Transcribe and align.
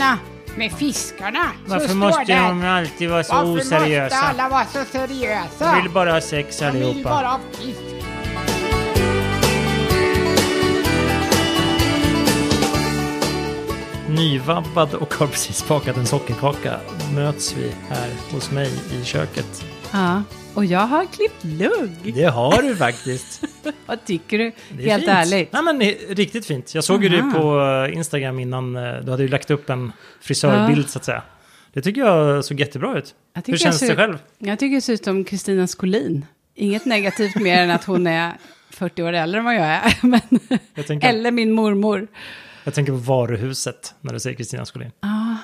bilderna 0.00 0.18
med 0.56 0.72
fiskarna. 0.72 1.50
Varför 1.66 1.88
så 1.88 1.96
måste 1.96 2.24
de 2.24 2.64
alltid 2.64 3.10
vara 3.10 3.24
så 3.24 3.34
Varför 3.34 3.48
måste 3.48 3.76
oseriösa? 3.76 4.16
alla 4.16 4.48
vara 4.48 4.64
så 4.64 4.84
seriösa? 4.84 5.72
De 5.74 5.82
vill 5.82 5.90
bara 5.90 6.12
ha 6.12 6.20
sex 6.20 6.58
De 6.58 6.70
vill 6.70 6.82
allihopa. 6.84 7.08
bara 7.10 7.26
ha 7.26 7.40
fisk. 7.52 7.80
Nyvabbad 14.08 14.94
och 14.94 15.14
har 15.14 15.26
precis 15.26 15.68
bakat 15.68 15.96
en 15.96 16.06
sockerkaka 16.06 16.76
möts 17.14 17.54
vi 17.58 17.72
här 17.88 18.10
hos 18.32 18.50
mig 18.50 18.70
i 19.00 19.04
köket. 19.04 19.64
Ja, 19.92 20.22
och 20.54 20.64
jag 20.64 20.80
har 20.86 21.06
klippt 21.06 21.44
lugg. 21.44 22.14
Det 22.14 22.24
har 22.24 22.62
du 22.62 22.76
faktiskt. 22.76 23.42
Vad 23.86 24.04
tycker 24.04 24.38
du? 24.38 24.52
Det 24.68 24.84
är 24.84 24.88
Helt 24.90 25.02
fint. 25.04 25.12
ärligt. 25.16 25.52
Nej, 25.52 25.62
men 25.62 25.80
riktigt 26.16 26.46
fint. 26.46 26.74
Jag 26.74 26.84
såg 26.84 27.02
ju 27.02 27.08
det 27.08 27.20
Aha. 27.20 27.30
på 27.32 27.60
eh, 27.90 27.96
Instagram 27.96 28.38
innan. 28.38 28.76
eh, 28.76 28.94
Du 29.04 29.10
hade 29.10 29.22
ju 29.22 29.28
lagt 29.28 29.50
upp 29.50 29.70
en 29.70 29.92
frisörbild 30.20 30.90
så 30.90 30.98
att 30.98 31.04
säga. 31.04 31.22
Det 31.72 31.82
tycker 31.82 32.00
jag 32.00 32.44
såg 32.44 32.60
jättebra 32.60 32.98
ut. 32.98 33.14
Hur 33.46 33.56
känns 33.56 33.62
jag 33.82 33.90
det 33.90 33.94
ser- 33.94 33.96
själv? 33.96 34.18
Jag 34.38 34.58
tycker 34.58 34.74
det 34.74 34.80
ser 34.80 34.92
ut 34.92 35.04
som 35.04 35.24
Kristina 35.24 35.66
Skolin. 35.66 36.24
Inget 36.54 36.84
negativt 36.84 37.34
mer 37.36 37.58
än 37.58 37.70
att 37.70 37.84
hon 37.84 38.06
är 38.06 38.32
40 38.70 39.02
år 39.02 39.12
äldre 39.12 39.38
än 39.38 39.44
vad 39.44 39.54
jag 39.54 39.66
är. 39.66 39.98
Men, 40.06 40.20
Jag 40.74 40.86
tänker, 40.86 41.08
eller 41.08 41.30
min 41.30 41.52
mormor. 41.52 42.06
jag 42.64 42.74
tänker 42.74 42.92
på 42.92 42.98
varuhuset 42.98 43.94
när 44.00 44.12
du 44.12 44.20
säger 44.20 44.36
Kristina 44.36 44.64
Skolin. 44.66 44.90
Ah. 45.00 45.36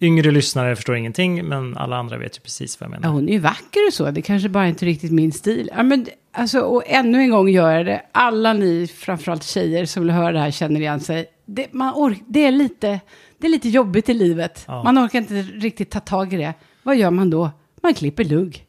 Yngre 0.00 0.30
lyssnare 0.30 0.76
förstår 0.76 0.96
ingenting, 0.96 1.44
men 1.48 1.76
alla 1.76 1.96
andra 1.96 2.18
vet 2.18 2.36
ju 2.36 2.40
precis 2.40 2.80
vad 2.80 2.88
jag 2.90 2.94
Ja, 2.96 3.00
menar. 3.00 3.14
hon 3.14 3.28
är 3.28 3.32
ju 3.32 3.38
vacker 3.38 3.86
och 3.88 3.92
så. 3.92 4.10
Det 4.10 4.22
kanske 4.22 4.48
bara 4.48 4.68
inte 4.68 4.86
riktigt 4.86 5.12
min 5.12 5.32
stil. 5.32 5.70
Ja, 5.76 5.82
men, 5.82 6.06
alltså, 6.32 6.60
och 6.60 6.82
ännu 6.86 7.18
en 7.18 7.30
gång 7.30 7.48
gör 7.48 7.70
jag 7.76 7.86
det. 7.86 8.02
Alla 8.12 8.52
ni, 8.52 8.86
framförallt 8.96 9.42
tjejer 9.44 9.84
som 9.86 10.02
vill 10.02 10.10
höra 10.10 10.32
det 10.32 10.38
här, 10.40 10.50
känner 10.50 10.80
igen 10.80 11.00
sig. 11.00 11.26
Det, 11.46 11.72
man 11.72 11.94
ork, 11.94 12.18
det, 12.26 12.46
är, 12.46 12.52
lite, 12.52 13.00
det 13.38 13.46
är 13.46 13.50
lite 13.50 13.68
jobbigt 13.68 14.08
i 14.08 14.14
livet. 14.14 14.64
Ja. 14.68 14.82
Man 14.82 14.98
orkar 14.98 15.18
inte 15.18 15.34
riktigt 15.42 15.90
ta 15.90 16.00
tag 16.00 16.32
i 16.32 16.36
det. 16.36 16.54
Vad 16.82 16.96
gör 16.96 17.10
man 17.10 17.30
då? 17.30 17.50
Man 17.82 17.94
klipper 17.94 18.24
lugg. 18.24 18.64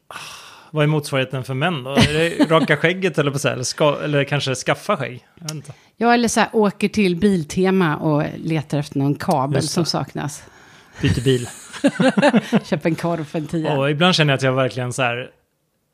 Vad 0.70 0.82
är 0.82 0.86
motsvarigheten 0.86 1.44
för 1.44 1.54
män 1.54 1.82
då? 1.84 1.90
Är 1.90 2.12
det 2.12 2.50
raka 2.50 2.76
skägget 2.76 3.18
eller, 3.18 3.30
på 3.30 3.38
så 3.38 3.48
här, 3.48 3.54
eller, 3.54 3.64
ska, 3.64 3.98
eller 4.04 4.24
kanske 4.24 4.54
skaffa 4.54 4.96
skägg? 4.96 5.24
Jag 5.34 5.42
vet 5.42 5.52
inte. 5.54 5.72
Jag 5.96 6.14
eller 6.14 6.28
så 6.28 6.40
här, 6.40 6.48
åker 6.52 6.88
till 6.88 7.16
Biltema 7.16 7.96
och 7.96 8.24
letar 8.36 8.78
efter 8.78 8.98
någon 8.98 9.14
kabel 9.14 9.62
som 9.62 9.84
saknas. 9.84 10.42
Byter 11.02 11.20
bil. 11.24 11.48
Köper 12.64 12.88
en 12.88 12.94
korv 12.94 13.24
för 13.24 13.38
en 13.38 13.46
tia. 13.46 13.72
Och 13.78 13.90
ibland 13.90 14.14
känner 14.14 14.32
jag 14.32 14.36
att 14.36 14.42
jag 14.42 14.52
verkligen 14.52 14.92
så 14.92 15.02
här... 15.02 15.30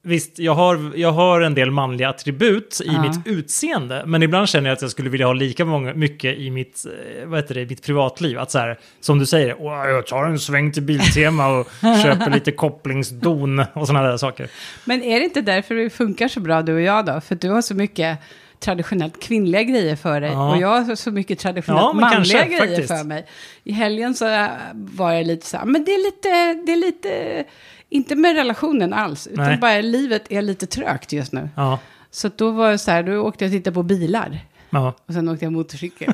Visst, 0.02 0.38
jag 0.38 0.54
har, 0.54 0.92
jag 0.96 1.12
har 1.12 1.40
en 1.40 1.54
del 1.54 1.70
manliga 1.70 2.08
attribut 2.08 2.80
i 2.84 2.88
Ja. 2.88 3.02
mitt 3.02 3.20
utseende, 3.26 4.02
men 4.06 4.22
ibland 4.22 4.48
känner 4.48 4.68
jag 4.70 4.76
att 4.76 4.82
jag 4.82 4.90
skulle 4.90 5.10
vilja 5.10 5.26
ha 5.26 5.32
lika 5.32 5.64
många, 5.64 5.94
mycket 5.94 6.38
i 6.38 6.50
mitt, 6.50 6.84
eh, 7.20 7.26
vad 7.28 7.38
heter 7.40 7.54
det, 7.54 7.66
mitt 7.70 7.82
privatliv. 7.82 8.38
Att 8.38 8.50
så 8.50 8.58
här, 8.58 8.78
som 9.00 9.18
du 9.18 9.26
säger, 9.26 9.56
"Åh, 9.58 9.88
jag 9.88 10.06
tar 10.06 10.24
en 10.24 10.38
sväng 10.38 10.72
till 10.72 10.82
Biltema 10.82 11.48
och 11.48 11.68
köper 12.02 12.30
lite 12.30 12.52
kopplingsdon 12.52 13.58
och 13.74 13.86
sådana 13.86 14.08
där 14.08 14.16
saker. 14.16 14.48
Men 14.84 15.02
är 15.02 15.18
det 15.18 15.24
inte 15.24 15.40
därför 15.40 15.74
det 15.74 15.90
funkar 15.90 16.28
så 16.28 16.40
bra 16.40 16.62
du 16.62 16.74
och 16.74 16.80
jag 16.80 17.06
då? 17.06 17.20
För 17.20 17.34
du 17.34 17.50
har 17.50 17.62
så 17.62 17.74
mycket 17.74 18.18
traditionellt 18.60 19.20
kvinnliga 19.22 19.62
grejer 19.62 19.96
för 19.96 20.20
dig. 20.20 20.30
Ja. 20.30 20.50
Och 20.54 20.60
jag 20.62 20.80
har 20.82 20.94
så 20.94 21.10
mycket 21.10 21.38
traditionellt 21.38 21.82
Ja, 21.82 21.92
manliga 21.92 22.14
kanske, 22.16 22.44
grejer 22.44 22.58
faktiskt. 22.60 22.88
för 22.88 23.04
mig. 23.04 23.26
I 23.64 23.72
helgen 23.72 24.14
så 24.14 24.48
var 24.74 25.12
jag 25.12 25.26
lite 25.26 25.46
så 25.46 25.56
här, 25.56 25.64
men 25.64 25.84
det 25.84 25.90
är 25.94 26.04
lite, 26.06 26.62
det 26.66 26.72
är 26.72 26.76
lite, 26.76 27.44
inte 27.88 28.14
med 28.16 28.36
relationen 28.36 28.92
alls, 28.92 29.26
utan 29.26 29.44
Nej. 29.46 29.58
bara 29.58 29.80
livet 29.80 30.22
är 30.32 30.42
lite 30.42 30.66
trögt 30.66 31.12
just 31.12 31.32
nu. 31.32 31.48
Ja, 31.56 31.78
Så 32.10 32.30
då 32.36 32.50
var 32.50 32.70
det 32.70 32.78
så 32.78 32.90
här, 32.90 33.02
då 33.02 33.12
åkte 33.20 33.44
jag 33.44 33.48
och 33.48 33.52
tittade 33.58 33.74
på 33.74 33.82
bilar. 33.82 34.38
ja. 34.70 34.94
Och 35.06 35.14
sen 35.14 35.28
åkte 35.28 35.44
jag 35.44 35.52
motorcykel. 35.52 36.12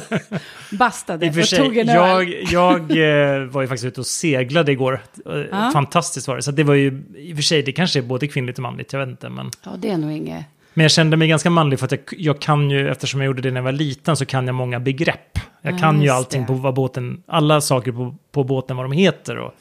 Bastade 0.72 1.26
I 1.26 1.30
och 1.42 1.48
tog 1.48 1.76
en 1.76 1.86
jag, 1.86 2.20
öl. 2.22 2.34
jag 2.50 2.80
eh, 2.90 3.44
var 3.44 3.62
ju 3.62 3.68
faktiskt 3.68 3.84
ute 3.84 4.00
och 4.00 4.06
seglade 4.06 4.72
igår. 4.72 5.02
Ja. 5.50 5.70
Fantastiskt 5.72 6.28
var 6.28 6.36
det. 6.36 6.42
Så 6.42 6.50
det 6.50 6.62
var 6.64 6.74
ju, 6.74 7.02
i 7.16 7.32
och 7.32 7.36
för 7.36 7.42
sig, 7.42 7.62
det 7.62 7.72
kanske 7.72 7.98
är 7.98 8.02
både 8.02 8.26
kvinnligt 8.28 8.58
och 8.58 8.62
manligt, 8.62 8.92
jag 8.92 9.00
vet 9.00 9.08
inte. 9.08 9.28
Men, 9.28 9.50
Ja, 9.64 9.70
det 9.78 9.90
är 9.90 9.96
nog 9.98 10.12
inget. 10.12 10.44
Men 10.74 10.82
jag 10.84 10.90
kände 10.90 11.16
mig 11.16 11.28
ganska 11.28 11.50
manlig 11.50 11.78
för 11.78 11.86
att 11.86 11.92
jag, 11.92 12.00
jag 12.10 12.40
kan 12.40 12.70
ju, 12.70 12.88
eftersom 12.90 13.20
jag 13.20 13.26
gjorde 13.26 13.42
det 13.42 13.50
när 13.50 13.58
jag 13.60 13.64
var 13.64 13.72
liten, 13.72 14.16
så 14.16 14.26
kan 14.26 14.46
jag 14.46 14.54
många 14.54 14.80
begrepp. 14.80 15.38
Jag 15.62 15.74
Ja, 15.74 15.78
kan 15.78 15.98
ju 16.00 16.04
just 16.06 16.14
allting 16.16 16.40
det. 16.40 16.46
på 16.46 16.52
vad 16.54 16.74
båten, 16.74 17.22
alla 17.26 17.60
saker 17.60 17.92
på, 17.92 18.14
på 18.32 18.44
båten, 18.44 18.76
vad 18.76 18.84
de 18.84 18.92
heter. 18.92 19.38
Och 19.38 19.54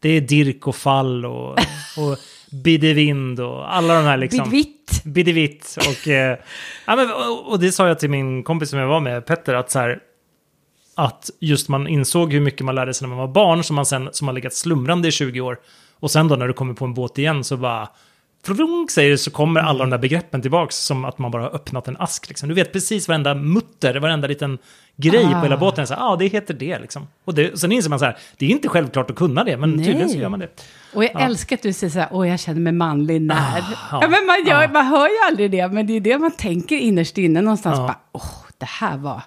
det 0.00 0.08
är 0.08 0.20
dirk 0.20 0.66
och 0.66 0.76
fall 0.76 1.26
och, 1.26 1.50
och 1.98 2.18
bidevind 2.64 3.40
och 3.40 3.74
alla 3.76 3.94
de 3.94 4.04
här 4.04 4.16
liksom. 4.16 4.50
Bidvitt. 4.50 5.04
Bidevitt. 5.04 5.76
Och, 5.78 6.08
eh, 6.08 6.38
ja, 6.86 6.96
men, 6.96 7.10
och, 7.12 7.50
och 7.52 7.58
det 7.60 7.72
sa 7.72 7.88
jag 7.88 7.98
till 7.98 8.10
min 8.10 8.42
kompis 8.42 8.70
som 8.70 8.78
jag 8.78 8.88
var 8.88 9.00
med, 9.00 9.26
Petter, 9.26 9.54
att 9.54 9.70
så 9.70 9.78
här, 9.78 9.98
att 10.94 11.30
just 11.40 11.68
man 11.68 11.88
insåg 11.88 12.32
hur 12.32 12.40
mycket 12.40 12.64
man 12.66 12.74
lärde 12.74 12.94
sig 12.94 13.08
när 13.08 13.16
man 13.16 13.18
var 13.26 13.34
barn, 13.34 13.64
som 13.64 13.76
man 13.76 13.86
sen 13.86 14.08
som 14.12 14.28
har 14.28 14.34
legat 14.34 14.54
slumrande 14.54 15.08
i 15.08 15.12
20 15.12 15.40
år. 15.40 15.58
Och 16.00 16.10
sen 16.10 16.28
då 16.28 16.36
när 16.36 16.46
du 16.48 16.52
kommer 16.52 16.74
på 16.74 16.84
en 16.84 16.94
båt 16.94 17.18
igen 17.18 17.44
så 17.44 17.56
bara... 17.56 17.88
Flunk 18.54 18.90
säger 18.90 19.10
det 19.10 19.18
så 19.18 19.30
kommer 19.30 19.60
alla 19.60 19.78
de 19.78 19.90
där 19.90 19.98
begreppen 19.98 20.42
tillbaks 20.42 20.76
som 20.76 21.04
att 21.04 21.18
man 21.18 21.30
bara 21.30 21.42
har 21.42 21.54
öppnat 21.54 21.88
en 21.88 21.96
ask. 21.98 22.28
Liksom. 22.28 22.48
Du 22.48 22.54
vet 22.54 22.72
precis 22.72 23.08
varenda 23.08 23.34
mutter, 23.34 23.94
varenda 24.00 24.28
liten 24.28 24.58
grej 24.96 25.24
Ah. 25.26 25.32
på 25.32 25.42
hela 25.42 25.56
båten. 25.56 25.86
Ja, 25.90 25.96
ah, 25.98 26.16
det 26.16 26.26
heter 26.26 26.54
det 26.54 26.78
liksom. 26.78 27.06
Och 27.24 27.34
det, 27.34 27.58
sen 27.60 27.72
inser 27.72 27.90
man 27.90 27.98
så 27.98 28.04
här, 28.04 28.16
det 28.36 28.46
är 28.46 28.50
inte 28.50 28.68
självklart 28.68 29.10
att 29.10 29.16
kunna 29.16 29.44
det, 29.44 29.56
men 29.56 29.70
Nej. 29.70 29.84
tydligen 29.86 30.08
så 30.10 30.18
gör 30.18 30.28
man 30.28 30.40
det. 30.40 30.48
Och 30.94 31.04
jag 31.04 31.10
Ja. 31.14 31.18
älskar 31.20 31.56
att 31.56 31.62
du 31.62 31.72
säger 31.72 31.90
så 31.90 31.98
här, 31.98 32.08
åh 32.12 32.28
jag 32.28 32.40
känner 32.40 32.60
mig 32.60 32.72
manlig 32.72 33.22
när. 33.22 33.34
Ah, 33.36 33.58
ja, 33.58 33.98
ja, 34.02 34.08
men 34.08 34.26
man, 34.26 34.44
gör, 34.46 34.62
ja. 34.62 34.68
man 34.72 34.86
hör 34.86 35.08
ju 35.08 35.14
aldrig 35.28 35.50
det, 35.50 35.68
men 35.68 35.86
det 35.86 35.96
är 35.96 36.00
det 36.00 36.18
man 36.18 36.30
tänker 36.30 36.76
innerst 36.76 37.18
inne 37.18 37.40
någonstans. 37.40 37.78
Ja. 37.78 37.86
Bara, 37.86 37.98
åh, 38.12 38.34
det 38.58 38.66
här 38.68 38.96
var 38.96 39.22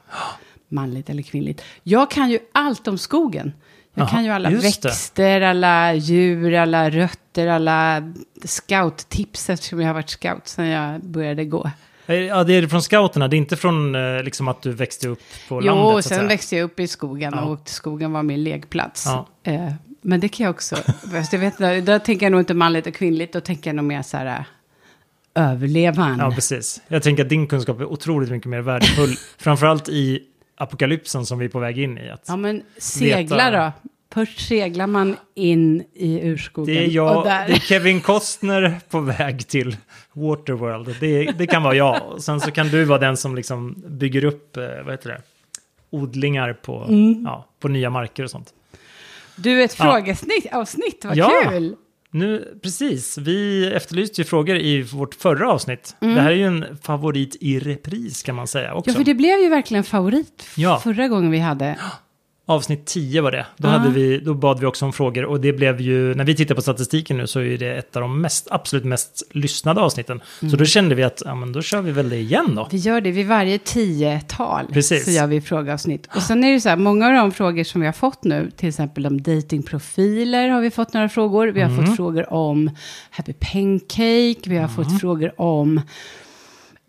manligt 0.70 1.10
eller 1.10 1.22
kvinnligt. 1.24 1.62
Jag 1.84 2.12
kan 2.12 2.30
ju 2.30 2.40
allt 2.54 2.88
om 2.88 2.98
skogen. 2.98 3.54
Jag 3.94 4.04
Jaha, 4.04 4.10
kan 4.10 4.24
ju 4.26 4.30
alla 4.32 4.52
just 4.52 4.82
det. 4.82 4.88
växter, 4.90 5.42
alla 5.42 5.94
djur, 5.94 6.54
alla 6.54 6.90
rötter, 6.90 7.48
alla 7.48 8.14
scouttips 8.46 9.50
eftersom 9.50 9.80
jag 9.82 9.88
har 9.88 9.94
varit 9.94 10.10
scout 10.10 10.48
sedan 10.48 10.68
jag 10.68 11.02
började 11.04 11.46
gå. 11.46 11.72
Eh, 12.08 12.16
Ja, 12.16 12.44
det 12.44 12.54
är 12.54 12.68
från 12.68 12.82
scouterna, 12.82 13.28
det 13.28 13.36
är 13.36 13.38
inte 13.38 13.58
från 13.58 13.96
eh, 13.96 14.24
liksom 14.24 14.48
att 14.48 14.62
du 14.62 14.72
växte 14.72 15.08
upp 15.08 15.20
på 15.50 15.56
Jo, 15.64 15.76
landet. 15.76 15.98
att 15.98 16.06
sen 16.06 16.18
säga. 16.18 16.28
växte 16.28 16.56
jag 16.56 16.64
upp 16.64 16.80
i 16.80 16.88
skogen 16.88 17.34
Ja. 17.36 17.42
och 17.42 17.60
skogen 17.70 18.12
var 18.12 18.24
min 18.24 18.44
lekplats. 18.44 19.04
Ja. 19.06 19.28
Eh, 19.44 19.72
men 20.02 20.20
det 20.20 20.28
kan 20.30 20.44
jag 20.44 20.52
också. 20.56 20.76
Jag 21.32 21.40
vet, 21.40 21.86
då 21.86 22.00
tänker 22.00 22.26
jag 22.26 22.32
nog 22.32 22.42
inte 22.42 22.54
manligt 22.54 22.88
och 22.88 22.94
kvinnligt, 22.94 23.34
då 23.34 23.42
tänker 23.42 23.70
jag 23.70 23.76
nog 23.76 23.86
mer 23.86 24.02
så 24.02 24.18
här 24.18 24.46
överlevaren. 25.36 26.18
Ja, 26.20 26.32
precis. 26.32 26.82
Jag 26.88 27.04
tänker 27.04 27.24
att 27.24 27.30
din 27.30 27.48
kunskap 27.48 27.80
är 27.80 27.86
otroligt 27.86 28.30
mycket 28.30 28.50
mer 28.50 28.62
värdefull. 28.62 29.16
framförallt 29.38 29.90
i 29.90 30.20
apokalypsen 30.62 31.26
som 31.26 31.40
vi 31.40 31.46
är 31.46 31.50
på 31.50 31.60
väg 31.60 31.80
in 31.80 31.98
i. 31.98 32.10
Att 32.10 32.26
Ja, 32.28 32.36
men 32.36 32.64
segla 32.78 33.52
då. 33.52 33.72
Först 34.14 34.48
seglar 34.48 34.88
man 34.88 35.16
in 35.36 35.84
i 35.94 36.28
urskogen. 36.30 36.76
det 36.76 36.84
är 36.86 36.88
jag, 36.90 37.26
det 37.26 37.30
är 37.32 37.60
Kevin 37.60 38.02
Costner 38.02 38.80
på 38.90 39.00
väg 39.00 39.48
till 39.48 39.78
Waterworld. 40.14 40.96
Det, 41.00 41.24
det 41.26 41.48
kan 41.48 41.64
vara 41.64 41.76
jag. 41.76 42.02
Och 42.12 42.24
sen 42.24 42.42
så 42.42 42.52
kan 42.52 42.68
du 42.68 42.84
vara 42.84 43.00
den 43.00 43.18
som 43.18 43.36
liksom 43.36 43.76
bygger 43.88 44.24
upp, 44.26 44.58
eh, 44.58 44.64
vad 44.86 44.94
heter 44.94 45.10
det, 45.10 45.22
odlingar 45.90 46.54
på, 46.54 46.86
Mm. 46.90 47.24
ja, 47.26 47.46
på 47.60 47.68
nya 47.68 47.90
marker 47.90 48.24
och 48.24 48.32
sånt. 48.32 48.54
Du, 49.36 49.64
ett 49.64 49.76
Ja. 49.80 49.84
frågesnitt, 49.86 50.54
avsnitt, 50.54 51.06
vad 51.06 51.18
Ja. 51.18 51.32
kul! 51.50 51.76
Nu, 52.14 52.60
precis, 52.64 53.18
vi 53.18 53.68
efterlyste 53.74 54.22
ju 54.22 54.26
frågor 54.26 54.56
i 54.56 54.82
vårt 54.82 55.16
förra 55.16 55.52
avsnitt. 55.52 55.96
Mm. 56.02 56.16
Det 56.16 56.22
här 56.22 56.32
är 56.32 56.36
ju 56.36 56.46
en 56.46 56.78
favorit 56.84 57.38
i 57.40 57.60
repris 57.60 58.24
kan 58.24 58.36
man 58.36 58.48
säga 58.48 58.74
också. 58.74 58.92
Ja, 58.92 58.96
för 58.96 59.04
det 59.04 59.14
blev 59.14 59.40
ju 59.40 59.50
verkligen 59.50 59.84
favorit 59.84 60.48
Ja. 60.56 60.80
förra 60.84 61.08
gången 61.08 61.32
vi 61.32 61.40
hade. 61.40 61.80
Avsnitt 62.46 62.86
10 62.86 63.22
var 63.22 63.32
det. 63.32 63.46
Då, 63.58 63.68
Ja. 63.68 63.72
hade 63.72 63.90
vi, 63.90 64.18
då 64.20 64.34
bad 64.34 64.60
vi 64.60 64.66
också 64.66 64.86
om 64.86 64.94
frågor 64.94 65.26
och 65.26 65.40
det 65.42 65.54
blev 65.54 65.82
ju, 65.82 66.16
när 66.16 66.24
vi 66.24 66.36
tittar 66.36 66.56
på 66.56 66.62
statistiken 66.62 67.18
nu 67.18 67.28
så 67.28 67.40
är 67.42 67.58
det 67.58 67.76
ett 67.76 67.96
av 67.96 68.02
de 68.02 68.22
mest, 68.22 68.48
absolut 68.52 68.86
mest 68.86 69.24
lyssnade 69.32 69.82
avsnitten. 69.82 70.22
Mm. 70.42 70.52
Så 70.52 70.58
då 70.58 70.66
kände 70.66 70.96
vi 70.96 71.04
att, 71.04 71.22
ja 71.26 71.36
men 71.36 71.52
då 71.54 71.62
kör 71.62 71.82
vi 71.82 71.92
väl 71.92 72.10
det 72.10 72.18
igen 72.18 72.56
då. 72.56 72.68
Vi 72.72 72.78
gör 72.78 73.02
det 73.02 73.12
vid 73.12 73.28
varje 73.28 73.58
tiotal. 73.58 74.66
Precis. 74.74 75.06
Så 75.06 75.12
gör 75.12 75.28
vi 75.28 75.42
frågeavsnitt. 75.42 76.08
Och 76.16 76.22
sen 76.22 76.44
är 76.44 76.54
det 76.54 76.62
så 76.62 76.70
här, 76.70 76.76
många 76.76 77.08
av 77.08 77.14
de 77.14 77.32
frågor 77.32 77.64
som 77.64 77.82
vi 77.82 77.88
har 77.88 77.94
fått 77.94 78.24
nu, 78.24 78.52
till 78.58 78.70
exempel 78.70 79.06
om 79.08 79.22
datingprofiler 79.22 80.50
har 80.50 80.62
vi 80.62 80.72
fått 80.72 80.94
några 80.94 81.10
frågor. 81.10 81.48
Vi 81.48 81.62
har 81.62 81.70
Mm. 81.70 81.86
fått 81.86 81.96
frågor 81.96 82.34
om 82.34 82.72
Happy 83.10 83.34
Pancake. 83.34 84.50
Vi 84.50 84.58
har 84.58 84.68
fått 84.68 85.02
frågor 85.02 85.42
om, 85.42 85.82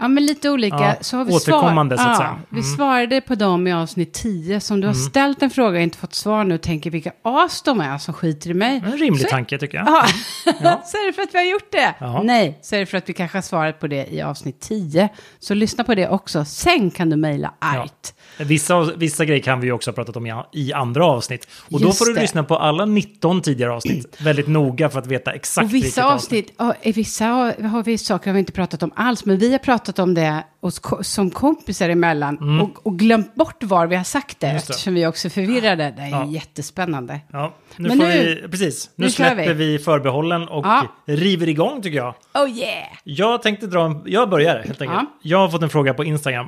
ja 0.02 0.08
men 0.08 0.26
lite 0.26 0.50
olika. 0.50 0.76
Ja, 0.76 0.94
så 1.00 1.16
har 1.16 1.25
vi 1.25 1.32
återkommande, 1.32 1.96
svar, 1.96 2.04
så 2.04 2.10
att 2.10 2.16
säga. 2.16 2.28
Mm. 2.28 2.43
Vi 2.49 2.62
svarade 2.62 3.20
på 3.20 3.34
dem 3.34 3.66
i 3.66 3.72
avsnitt 3.72 4.12
10. 4.12 4.60
Så 4.60 4.75
om 4.75 4.81
du 4.81 4.87
har 4.87 4.94
ställt 4.94 5.43
en 5.43 5.50
fråga 5.50 5.78
och 5.78 5.82
inte 5.82 5.99
fått 5.99 6.14
svar 6.14 6.44
nu 6.44 6.54
och 6.54 6.60
tänker 6.60 6.90
vilka 6.90 7.12
as 7.22 7.62
de 7.62 7.81
är 7.81 7.99
som 7.99 8.14
skiter 8.14 8.50
i 8.50 8.54
mig. 8.54 8.82
En 8.84 8.99
rimlig 8.99 9.22
så, 9.22 9.28
tanke 9.28 9.58
tycker 9.58 9.78
jag. 9.78 9.87
Ja. 9.87 10.06
Ja. 10.44 10.82
så 10.84 10.96
är 10.96 11.06
det 11.06 11.12
för 11.12 11.22
att 11.22 11.34
vi 11.34 11.38
har 11.38 11.44
gjort 11.44 11.72
det. 11.72 11.94
Ja. 11.99 12.22
Nej, 12.22 12.58
så 12.62 12.76
är 12.76 12.81
det 12.81 12.87
för 12.87 12.99
att 12.99 13.08
vi 13.08 13.12
kanske 13.12 13.37
har 13.37 13.43
svarat 13.43 13.81
på 13.81 13.87
det 13.87 14.06
i 14.12 14.22
avsnitt 14.22 14.60
10. 14.60 15.08
Så 15.38 15.54
lyssna 15.54 15.84
på 15.84 15.94
det 15.94 16.08
också. 16.08 16.44
Sen 16.44 16.90
kan 16.90 17.10
du 17.10 17.16
mejla 17.16 17.55
argt. 17.58 18.14
Vissa, 18.38 18.81
vissa 18.96 19.25
grejer 19.25 19.43
kan 19.43 19.60
vi 19.60 19.66
ju 19.66 19.72
också 19.72 19.90
ha 19.90 19.94
pratat 19.94 20.16
om 20.16 20.26
i, 20.26 20.32
i 20.52 20.72
andra 20.72 21.06
avsnitt. 21.06 21.48
Och 21.70 21.81
då 21.81 21.87
Just 21.87 21.98
får 21.98 22.06
du 22.06 22.14
det. 22.14 22.20
lyssna 22.20 22.44
på 22.44 22.56
alla 22.56 22.84
19 22.84 23.43
tidigare 23.43 23.72
avsnitt. 23.72 24.16
Väldigt 24.20 24.48
noga 24.48 24.88
för 24.90 24.98
att 24.98 25.06
veta 25.06 25.32
exakt 25.32 25.64
Och 25.64 25.75
vissa 25.75 26.05
avsnitt, 26.05 26.55
ja, 26.58 26.75
i 26.82 26.93
vissa 26.93 27.25
har 27.25 27.82
vi 27.82 27.98
saker 27.98 28.31
har 28.31 28.34
vi 28.34 28.38
inte 28.38 28.52
pratat 28.52 28.82
om 28.82 28.93
alls, 28.96 29.25
men 29.25 29.38
vi 29.38 29.52
har 29.52 29.58
pratat 29.58 29.91
pratat 29.92 30.02
om 30.02 30.14
det 30.14 30.44
ko- 30.80 31.02
som 31.02 31.30
kompisar 31.30 31.88
emellan 31.88 32.60
och, 32.60 32.86
och 32.86 32.98
glömt 32.98 33.34
bort 33.34 33.62
var 33.62 33.86
vi 33.86 33.96
har 33.96 34.04
sagt 34.04 34.40
det, 34.40 34.46
Mm. 34.46 34.54
Just 34.56 34.66
det. 34.66 34.72
eftersom 34.72 34.94
vi 34.94 35.02
är 35.02 35.08
också 35.08 35.30
förvirrade. 35.30 35.94
Det 35.96 36.02
är 36.02 36.08
Ja. 36.10 36.26
jättespännande. 36.26 37.20
Ja, 37.32 37.54
nu 37.76 37.88
Men 37.88 37.98
får 37.98 38.04
nu- 38.06 38.40
vi, 38.42 38.48
precis. 38.48 38.90
Nu, 38.96 39.04
nu 39.04 39.10
släpper 39.10 39.54
vi. 39.54 39.72
vi. 39.72 39.78
förbehållen 39.78 40.48
och 40.48 40.66
Ja. 40.66 40.86
river 41.06 41.48
igång 41.48 41.82
tycker 41.82 41.96
jag. 41.98 42.14
Oh 42.34 42.50
yeah! 42.50 42.88
Jag 43.04 43.42
tänkte 43.42 43.66
dra 43.66 43.84
en, 43.84 44.02
jag 44.06 44.30
börjar 44.30 44.54
helt 44.54 44.80
enkelt. 44.82 44.90
Ja. 44.90 44.92
Mm. 45.00 45.06
Jag 45.22 45.38
har 45.38 45.48
fått 45.48 45.62
en 45.62 45.70
fråga 45.70 45.94
på 45.94 46.04
Instagram 46.04 46.46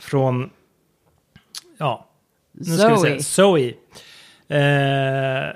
från, 0.00 0.50
ja, 1.78 2.06
nu 2.52 2.64
ska 2.76 2.88
vi 2.88 2.96
se, 2.96 3.22
Zoe. 3.22 3.72
Zoe. 4.48 4.58
Eh, 4.58 5.50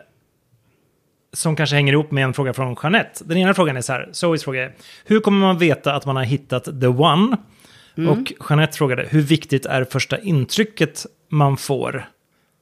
som 1.33 1.57
kanske 1.57 1.77
hänger 1.77 1.93
ihop 1.93 2.11
med 2.11 2.25
en 2.25 2.35
fråga 2.35 2.53
från 2.53 2.77
Jeanette. 2.83 3.25
Den 3.25 3.39
ena 3.39 3.55
frågan 3.55 3.77
är 3.77 3.81
så 3.81 3.93
här, 3.93 4.09
Zoes 4.13 4.45
fråga 4.45 4.65
är, 4.65 4.73
hur 5.05 5.21
kommer 5.21 5.41
man 5.47 5.59
veta 5.59 5.95
att 5.95 6.07
man 6.07 6.17
har 6.17 6.25
hittat 6.25 6.65
the 6.65 6.87
one? 6.87 7.37
Mm. 7.97 8.11
Och 8.11 8.33
Jeanette 8.49 8.77
frågade, 8.77 9.07
hur 9.11 9.23
viktigt 9.23 9.67
är 9.67 9.85
första 9.85 10.19
intrycket 10.19 11.07
man 11.29 11.57
får? 11.57 12.11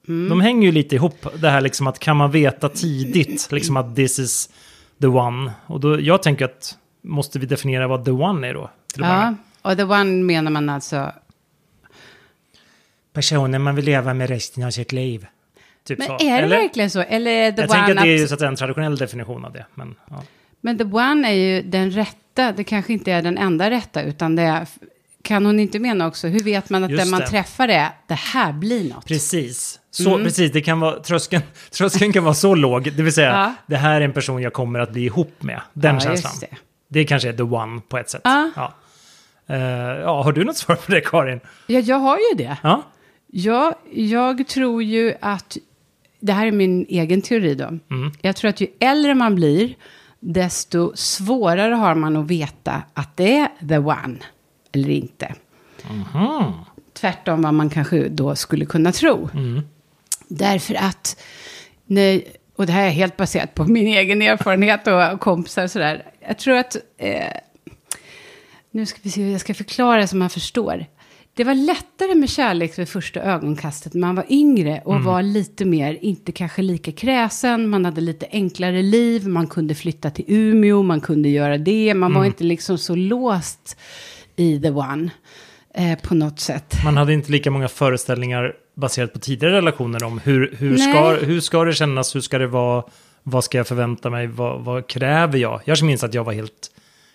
Mm. 0.09 0.29
De 0.29 0.41
hänger 0.41 0.67
ju 0.67 0.73
lite 0.73 0.95
ihop, 0.95 1.27
det 1.35 1.51
här 1.51 1.61
liksom 1.61 1.87
att 1.87 1.99
kan 1.99 2.17
man 2.17 2.31
veta 2.31 2.69
tidigt, 2.69 3.49
liksom 3.53 3.77
att 3.77 3.97
this 3.97 4.19
is 4.19 4.51
the 5.01 5.07
one? 5.07 5.53
Och 5.67 5.81
då, 5.81 6.01
jag 6.01 6.23
tänker 6.23 6.45
att, 6.45 6.79
måste 7.03 7.39
vi 7.39 7.47
definiera 7.47 7.89
vad 7.89 8.05
the 8.05 8.11
one 8.11 8.49
är 8.49 8.55
då? 8.55 8.71
Ja, 8.97 9.35
och 9.63 9.77
the 9.77 9.85
one 9.85 10.25
menar 10.25 10.51
man 10.51 10.69
alltså... 10.69 11.13
Personen 13.13 13.63
man 13.63 13.75
vill 13.75 13.85
leva 13.85 14.15
med 14.15 14.29
resten 14.29 14.65
av 14.65 14.71
sitt 14.71 14.93
liv. 14.93 15.27
Typ 15.89 15.99
Men 15.99 16.07
så. 16.09 16.15
är 16.15 16.19
det 16.19 16.27
Eller? 16.31 16.57
verkligen 16.59 16.91
så? 16.91 17.01
Eller 17.01 17.31
är 17.31 17.53
the 17.53 17.61
Jag 17.61 17.71
one 17.71 17.79
tänker 17.79 17.97
att 17.97 18.03
det 18.05 18.09
är 18.11 18.19
ju 18.19 18.29
så 18.29 18.35
att 18.35 18.41
säga 18.41 18.49
en 18.49 18.57
traditionell 18.57 18.97
definition 18.97 19.45
av 19.45 19.53
det. 19.53 19.67
Men, 19.75 19.95
ja. 20.11 20.23
Men 20.61 20.79
the 20.79 20.85
one 20.85 21.29
är 21.29 21.33
ju 21.33 21.63
den 21.63 21.91
rätta. 21.91 22.53
Det 22.53 22.65
kanske 22.65 22.93
inte 22.93 23.13
är 23.13 23.23
den 23.23 23.39
enda 23.39 23.71
rätta, 23.71 24.03
utan 24.03 24.37
det 24.37 24.43
är... 24.43 24.67
Kan 25.23 25.47
hon 25.47 25.61
inte 25.61 25.79
mena 25.79 26.07
också, 26.07 26.27
hur 26.29 26.41
vet 26.41 26.71
man 26.71 26.85
att 26.85 26.91
Just 26.91 27.03
den 27.03 27.11
man 27.11 27.21
det. 27.21 27.27
träffar 27.27 27.69
är, 27.69 27.89
det 28.07 28.15
här 28.15 28.53
blir 28.53 28.95
något? 28.95 29.07
Precis. 29.07 29.81
Så, 29.91 30.11
Mm. 30.15 30.25
precis, 30.25 30.53
det 30.53 30.61
kan 30.61 30.81
vara, 30.81 31.01
tröskeln, 31.03 31.43
tröskeln 31.71 32.13
kan 32.13 32.25
vara 32.25 32.35
så 32.35 32.55
låg, 32.55 32.83
det 32.93 33.03
vill 33.03 33.13
säga 33.13 33.29
Ja. 33.31 33.55
det 33.67 33.77
här 33.77 34.01
är 34.01 34.05
en 34.05 34.13
person 34.13 34.43
jag 34.43 34.53
kommer 34.53 34.79
att 34.81 34.91
bli 34.93 35.05
ihop 35.05 35.43
med. 35.43 35.61
Den 35.73 35.95
Ja, 35.95 36.01
känslan. 36.01 36.33
det. 36.41 36.57
Det 36.89 37.05
kanske 37.05 37.29
är 37.29 37.33
the 37.33 37.43
one 37.43 37.81
på 37.89 37.99
ett 37.99 38.11
sätt. 38.11 38.21
Ja. 38.25 38.51
Ja. 38.57 38.75
Eh, 39.47 39.59
ja, 40.01 40.23
har 40.23 40.33
du 40.33 40.45
något 40.45 40.57
svar 40.57 40.75
på 40.77 40.93
det 40.93 41.01
Karin? 41.01 41.41
Ja, 41.67 41.79
jag 41.81 41.97
har 41.99 42.17
ju 42.19 42.45
det. 42.45 42.57
Ja, 42.63 42.83
Ja, 43.33 43.79
jag 43.93 44.49
tror 44.49 44.83
ju 44.83 45.15
att, 45.21 45.57
det 46.21 46.33
här 46.33 46.47
är 46.47 46.53
min 46.53 46.87
egen 46.89 47.23
teori 47.23 47.55
då. 47.55 47.65
Mm. 47.65 48.13
Jag 48.21 48.37
tror 48.37 48.49
att 48.49 48.61
ju 48.61 48.67
äldre 48.81 49.15
man 49.15 49.35
blir, 49.35 49.75
desto 50.21 50.93
svårare 50.97 51.75
har 51.75 51.95
man 51.95 52.17
att 52.17 52.27
veta 52.27 52.83
att 52.95 53.17
det 53.17 53.39
är 53.39 53.69
the 53.69 53.79
one 53.79 54.19
eller 54.73 54.91
inte. 54.91 55.35
Mhm. 55.91 56.53
Tvärtom 56.93 57.43
vad 57.43 57.55
man 57.55 57.71
kanske 57.71 58.09
då 58.09 58.37
skulle 58.37 58.67
kunna 58.67 58.93
tro. 58.93 59.29
Mm. 59.35 59.61
Därför 60.29 60.75
att, 60.75 61.23
nej, 61.87 62.33
och 62.57 62.67
det 62.67 62.73
här 62.73 62.87
är 62.87 62.91
helt 62.91 63.17
baserat 63.17 63.55
på 63.55 63.65
min 63.65 63.87
egen 63.87 64.23
erfarenhet 64.23 64.87
och 64.87 65.21
kompisar 65.21 65.65
och 65.65 65.71
sådär. 65.71 66.05
Jag 66.21 66.39
tror 66.39 66.57
att, 66.57 66.77
eh, 66.97 67.33
nu 68.71 68.87
ska 68.87 68.99
vi 69.03 69.11
se 69.11 69.23
hur 69.23 69.33
jag 69.33 69.41
ska 69.41 69.55
förklara 69.55 70.07
så 70.07 70.17
man 70.17 70.31
förstår. 70.31 70.87
Det 71.39 71.45
var 71.45 71.55
lättare 71.55 72.15
med 72.15 72.31
kärlek 72.31 72.79
vid 72.79 72.89
första 72.89 73.21
ögonkastet 73.21 73.95
när 73.95 74.01
man 74.01 74.15
var 74.15 74.25
yngre 74.29 74.83
och 74.85 75.03
var 75.03 75.23
lite 75.23 75.65
mer, 75.65 75.99
inte 76.01 76.33
kanske 76.33 76.63
lika 76.63 76.93
kräsen, 76.93 77.69
man 77.69 77.85
hade 77.85 78.01
lite 78.01 78.27
enklare 78.33 78.83
liv, 78.83 79.29
man 79.29 79.47
kunde 79.47 79.75
flytta 79.75 80.11
till 80.11 80.25
Umeå, 80.29 80.83
man 80.83 81.01
kunde 81.01 81.29
göra 81.29 81.59
det, 81.59 81.95
man 81.95 82.15
var 82.15 82.25
inte 82.25 82.45
liksom 82.45 82.79
så 82.79 82.95
låst 82.95 83.77
i 84.37 84.61
the 84.61 84.71
one 84.71 85.11
eh, 85.75 85.99
på 85.99 86.15
något 86.15 86.41
sätt. 86.41 86.75
man 86.85 86.97
hade 86.97 87.13
inte 87.13 87.33
lika 87.33 87.51
många 87.51 87.69
föreställningar 87.69 88.53
baserat 88.75 89.13
på 89.13 89.19
tidigare 89.19 89.57
relationer 89.57 90.05
om 90.05 90.19
hur, 90.19 90.57
hur, 90.59 90.77
ska, 90.77 91.11
hur 91.11 91.41
ska 91.41 91.65
det 91.65 91.73
kännas, 91.73 92.15
hur 92.15 92.21
ska 92.21 92.39
det 92.39 92.47
vara, 92.47 92.85
vad 93.23 93.45
ska 93.45 93.59
jag 93.59 93.67
förvänta 93.67 94.11
mig, 94.11 94.27
vad, 94.27 94.65
vad 94.65 94.87
kräver 94.87 95.39
jag? 95.39 95.61
Jag 95.65 95.83
minns 95.83 96.05
att 96.05 96.15
jag 96.15 96.25
var 96.25 96.33
helt 96.33 96.71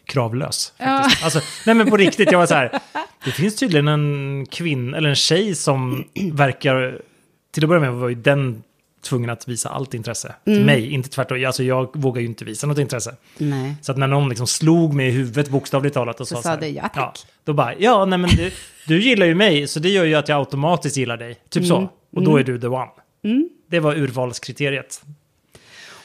kravlös. 0.06 0.74
Faktiskt. 0.78 1.24
Alltså, 1.24 1.40
nej 1.66 1.76
men 1.76 1.90
på 1.90 1.98
riktigt, 1.98 2.32
jag 2.32 2.40
var 2.40 2.46
så 2.46 2.54
här, 2.56 2.80
det 3.26 3.32
finns 3.32 3.56
tydligen 3.56 3.88
en 3.88 4.46
kvinna, 4.52 4.98
eller 4.98 5.10
en 5.10 5.16
tjej 5.16 5.56
som 5.56 6.06
verkar, 6.32 7.02
till 7.54 7.64
att 7.64 7.70
börja 7.70 7.82
med 7.82 7.94
var 7.94 8.10
ju 8.10 8.16
den 8.16 8.64
tvungen 9.06 9.30
att 9.30 9.48
visa 9.48 9.70
allt 9.70 9.94
intresse. 9.94 10.36
Mm. 10.46 10.58
Till 10.60 10.66
mig, 10.66 10.92
inte 10.94 11.10
tvärtom. 11.10 11.46
Alltså 11.46 11.64
jag 11.64 11.90
vågar 11.98 12.22
ju 12.22 12.28
inte 12.28 12.46
visa 12.46 12.68
något 12.68 12.78
intresse. 12.78 13.16
Nej. 13.38 13.76
Så 13.82 13.92
att 13.92 13.98
när 13.98 14.08
någon 14.08 14.30
liksom 14.30 14.48
slog 14.48 14.94
mig 14.94 15.08
i 15.08 15.12
huvudet 15.12 15.50
bokstavligt 15.50 15.94
talat 15.94 16.20
och 16.20 16.28
Så 16.28 16.36
sa 16.36 16.42
så 16.42 16.50
här, 16.50 16.58
du, 16.62 16.68
"Ja, 16.68 16.90
tack." 16.94 17.20
då 17.44 17.54
bara, 17.54 17.74
ja, 17.78 18.06
nej 18.06 18.20
men 18.20 18.30
du, 18.30 18.52
du 18.88 19.02
gillar 19.02 19.26
ju 19.26 19.36
mig, 19.36 19.68
så 19.68 19.80
det 19.80 19.90
gör 19.90 20.06
ju 20.06 20.16
att 20.16 20.30
jag 20.30 20.40
automatiskt 20.40 20.98
gillar 20.98 21.18
dig. 21.18 21.34
Typ 21.50 21.64
Mm. 21.64 21.68
så. 21.68 21.90
Och 22.16 22.24
då 22.24 22.38
är 22.38 22.44
du 22.44 22.60
the 22.62 22.68
one. 22.68 22.92
Det 23.70 23.80
var 23.80 23.96
urvalskriteriet. 23.96 25.02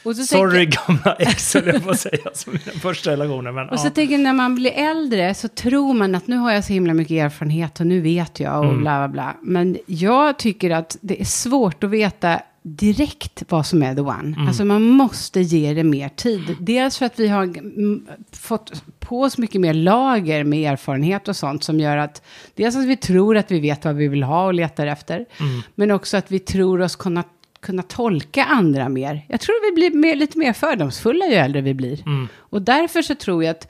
Och 0.03 0.17
så 0.17 0.23
Sorry 0.25 0.59
tänker- 0.65 0.87
gamla 0.87 1.15
ex, 1.19 1.55
höll 1.55 1.67
jag 1.67 1.85
på 1.85 1.91
att 1.91 2.00
säga, 2.00 2.31
som 2.35 2.55
i 2.55 2.59
den 2.65 2.81
första 2.81 3.11
relationen. 3.11 3.55
Men, 3.55 3.69
Och 3.69 3.81
så 3.81 3.87
ja. 3.87 3.91
tänker 3.91 4.12
jag, 4.15 4.21
när 4.21 4.33
man 4.33 4.55
blir 4.55 4.71
äldre 4.73 5.35
så 5.35 5.49
tror 5.49 5.95
man 5.95 6.15
att 6.15 6.27
nu 6.27 6.37
har 6.37 6.53
jag 6.53 6.65
så 6.65 6.73
himla 6.73 6.95
mycket 6.95 7.25
erfarenhet 7.25 7.81
och 7.81 7.87
nu 7.87 8.00
vet 8.00 8.41
jag 8.41 8.59
och 8.59 8.65
Mm. 8.65 8.81
bla 8.81 8.99
bla 8.99 9.09
bla. 9.09 9.37
Men 9.43 9.77
jag 9.87 10.39
tycker 10.39 10.71
att 10.71 10.97
det 11.00 11.21
är 11.21 11.25
svårt 11.25 11.85
att 11.85 11.91
veta 11.91 12.41
direkt 12.62 13.43
vad 13.49 13.67
som 13.67 13.83
är 13.83 13.95
the 13.95 14.00
one. 14.00 14.35
Mm. 14.37 14.47
Alltså 14.49 14.65
man 14.65 14.83
måste 14.83 15.41
ge 15.41 15.75
det 15.75 15.85
mer 15.85 16.09
tid. 16.09 16.56
Dels 16.61 16.99
för 16.99 17.06
att 17.06 17.19
vi 17.21 17.29
har 17.29 17.55
fått 18.37 18.83
på 19.01 19.23
oss 19.23 19.39
mycket 19.39 19.61
mer 19.61 19.75
lager 19.75 20.44
med 20.44 20.73
erfarenhet 20.73 21.29
och 21.29 21.37
sånt 21.37 21.65
som 21.65 21.81
gör 21.81 21.97
att 21.97 22.23
dels 22.55 22.77
att 22.77 22.85
vi 22.85 22.97
tror 22.97 23.37
att 23.37 23.51
vi 23.51 23.61
vet 23.61 23.85
vad 23.85 23.94
vi 23.97 24.09
vill 24.09 24.23
ha 24.23 24.44
och 24.47 24.55
letar 24.55 24.87
efter. 24.87 25.15
Mm. 25.41 25.62
Men 25.75 25.91
också 25.91 26.17
att 26.17 26.31
vi 26.33 26.39
tror 26.39 26.81
oss 26.81 26.97
kunna, 26.97 27.25
kunna 27.60 27.82
tolka 27.82 28.44
andra 28.44 28.88
mer. 28.88 29.25
Jag 29.28 29.40
tror 29.40 29.70
vi 29.70 29.75
blir 29.75 30.00
mer, 30.00 30.16
lite 30.16 30.38
mer 30.38 30.52
fördomsfulla 30.52 31.26
ju 31.26 31.34
äldre 31.34 31.60
vi 31.60 31.75
blir. 31.75 32.00
Mm. 32.06 32.28
Och 32.37 32.62
därför 32.62 33.02
så 33.02 33.14
tror 33.14 33.44
jag 33.44 33.50
att 33.50 33.69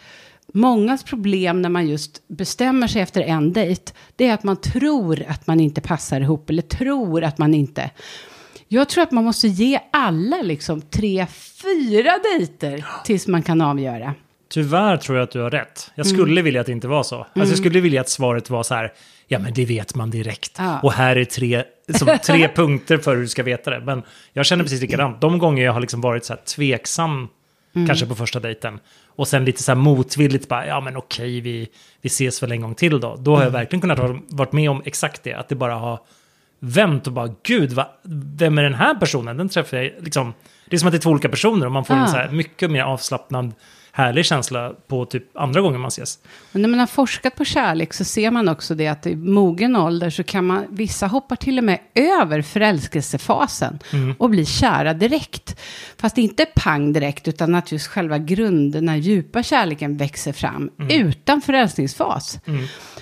mångas 0.52 1.02
problem 1.02 1.62
när 1.62 1.68
man 1.68 1.88
just 1.88 2.28
bestämmer 2.28 2.86
sig 2.86 3.02
efter 3.02 3.20
en 3.22 3.52
dejt, 3.52 3.92
det 4.16 4.26
är 4.26 4.34
att 4.34 4.42
man 4.44 4.56
tror 4.56 5.24
att 5.28 5.46
man 5.46 5.60
inte 5.60 5.80
passar 5.80 6.20
ihop 6.20 6.50
eller 6.50 6.62
tror 6.62 7.24
att 7.24 7.38
man 7.38 7.54
inte... 7.54 7.90
Jag 8.70 8.88
tror 8.88 9.02
att 9.02 9.10
man 9.12 9.24
måste 9.24 9.48
ge 9.48 9.80
alla 9.92 10.42
liksom 10.42 10.80
tre, 10.80 11.26
fyra 11.62 12.12
dejter 12.38 12.84
tills 13.04 13.26
man 13.26 13.42
kan 13.42 13.60
avgöra. 13.60 14.14
Tyvärr 14.50 14.96
tror 14.96 15.18
jag 15.18 15.24
att 15.24 15.30
du 15.30 15.40
har 15.40 15.50
rätt. 15.50 15.90
Jag 15.94 16.06
Mm. 16.06 16.16
skulle 16.18 16.42
vilja 16.42 16.60
att 16.60 16.66
det 16.66 16.72
inte 16.72 16.88
var 16.88 17.02
så. 17.02 17.16
Alltså 17.16 17.52
jag 17.52 17.58
skulle 17.58 17.80
vilja 17.80 18.00
att 18.00 18.08
svaret 18.08 18.50
var 18.50 18.62
så 18.62 18.74
här, 18.74 18.92
ja 19.28 19.38
men 19.38 19.54
det 19.54 19.64
vet 19.64 19.94
man 19.94 20.10
direkt. 20.10 20.52
Ja. 20.58 20.80
Och 20.82 20.92
här 20.92 21.16
är 21.16 21.24
tre, 21.24 21.64
som 21.94 22.18
tre 22.24 22.48
punkter 22.54 22.98
för 22.98 23.14
hur 23.14 23.22
du 23.22 23.28
ska 23.28 23.42
veta 23.42 23.70
det. 23.70 23.80
Men 23.80 24.02
jag 24.32 24.46
känner 24.46 24.64
precis 24.64 24.80
likadant. 24.80 25.20
De 25.20 25.38
gånger 25.38 25.64
jag 25.64 25.72
har 25.72 25.80
liksom 25.80 26.00
varit 26.00 26.24
så 26.24 26.32
här 26.32 26.40
tveksam, 26.42 27.28
Mm. 27.74 27.86
kanske 27.88 28.06
på 28.06 28.14
första 28.14 28.40
dejten, 28.40 28.80
och 29.06 29.28
sen 29.28 29.44
lite 29.44 29.62
så 29.62 29.70
här 29.72 29.76
motvilligt 29.76 30.48
bara, 30.48 30.66
ja 30.66 30.80
men 30.80 30.96
okej, 30.96 31.40
vi, 31.40 31.68
vi 32.02 32.06
ses 32.06 32.42
väl 32.42 32.52
en 32.52 32.60
gång 32.60 32.74
till 32.74 33.00
då. 33.00 33.16
Då 33.16 33.30
har 33.30 33.36
Mm. 33.42 33.44
jag 33.52 33.58
verkligen 33.60 33.80
kunnat 33.80 33.98
ha 33.98 34.18
varit 34.28 34.52
med 34.52 34.70
om 34.70 34.82
exakt 34.84 35.22
det, 35.22 35.34
att 35.34 35.48
det 35.48 35.54
bara 35.54 35.74
har 35.74 35.98
vänt 36.60 37.06
och 37.06 37.12
bara, 37.12 37.34
gud, 37.42 37.72
va, 37.72 37.88
vem 38.36 38.58
är 38.58 38.62
den 38.62 38.74
här 38.74 38.94
personen? 38.94 39.36
Den 39.36 39.48
träffar 39.48 39.76
jag, 39.76 39.92
liksom, 40.00 40.34
det 40.66 40.76
är 40.76 40.78
som 40.78 40.88
att 40.88 40.92
det 40.92 40.98
är 40.98 41.00
två 41.00 41.10
olika 41.10 41.28
personer 41.28 41.66
och 41.66 41.72
man 41.72 41.84
får 41.84 41.94
Ah. 41.94 41.98
en 42.02 42.08
så 42.08 42.16
här 42.16 42.28
mycket 42.30 42.70
mer 42.70 42.82
avslappnad, 42.82 43.52
härlig 43.98 44.24
känsla 44.24 44.72
på 44.88 45.04
typ 45.04 45.36
andra 45.36 45.60
gånger 45.60 45.78
man 45.78 45.88
ses. 45.88 46.18
Och 46.52 46.60
när 46.60 46.68
man 46.68 46.78
har 46.78 46.86
forskat 46.86 47.34
på 47.34 47.44
kärlek 47.44 47.94
så 47.94 48.04
ser 48.04 48.30
man 48.30 48.48
också 48.48 48.74
det 48.74 48.88
att 48.88 49.06
i 49.06 49.16
mogen 49.16 49.76
ålder 49.76 50.10
så 50.10 50.24
kan 50.24 50.46
man, 50.46 50.66
vissa 50.70 51.06
hoppar 51.06 51.36
till 51.36 51.58
och 51.58 51.64
med 51.64 51.78
över 51.94 52.42
förälskelsefasen 52.42 53.78
och 54.18 54.30
blir 54.30 54.44
kära 54.44 54.94
direkt. 54.94 55.60
Fast 55.96 56.18
inte 56.18 56.46
pang 56.54 56.92
direkt 56.92 57.28
utan 57.28 57.54
att 57.54 57.72
just 57.72 57.86
själva 57.86 58.18
grunden, 58.18 58.86
den 58.86 59.00
djupa 59.00 59.42
kärleken 59.42 59.96
växer 59.96 60.32
fram 60.32 60.70
utan 60.90 61.40
förälskningsfas. 61.40 62.38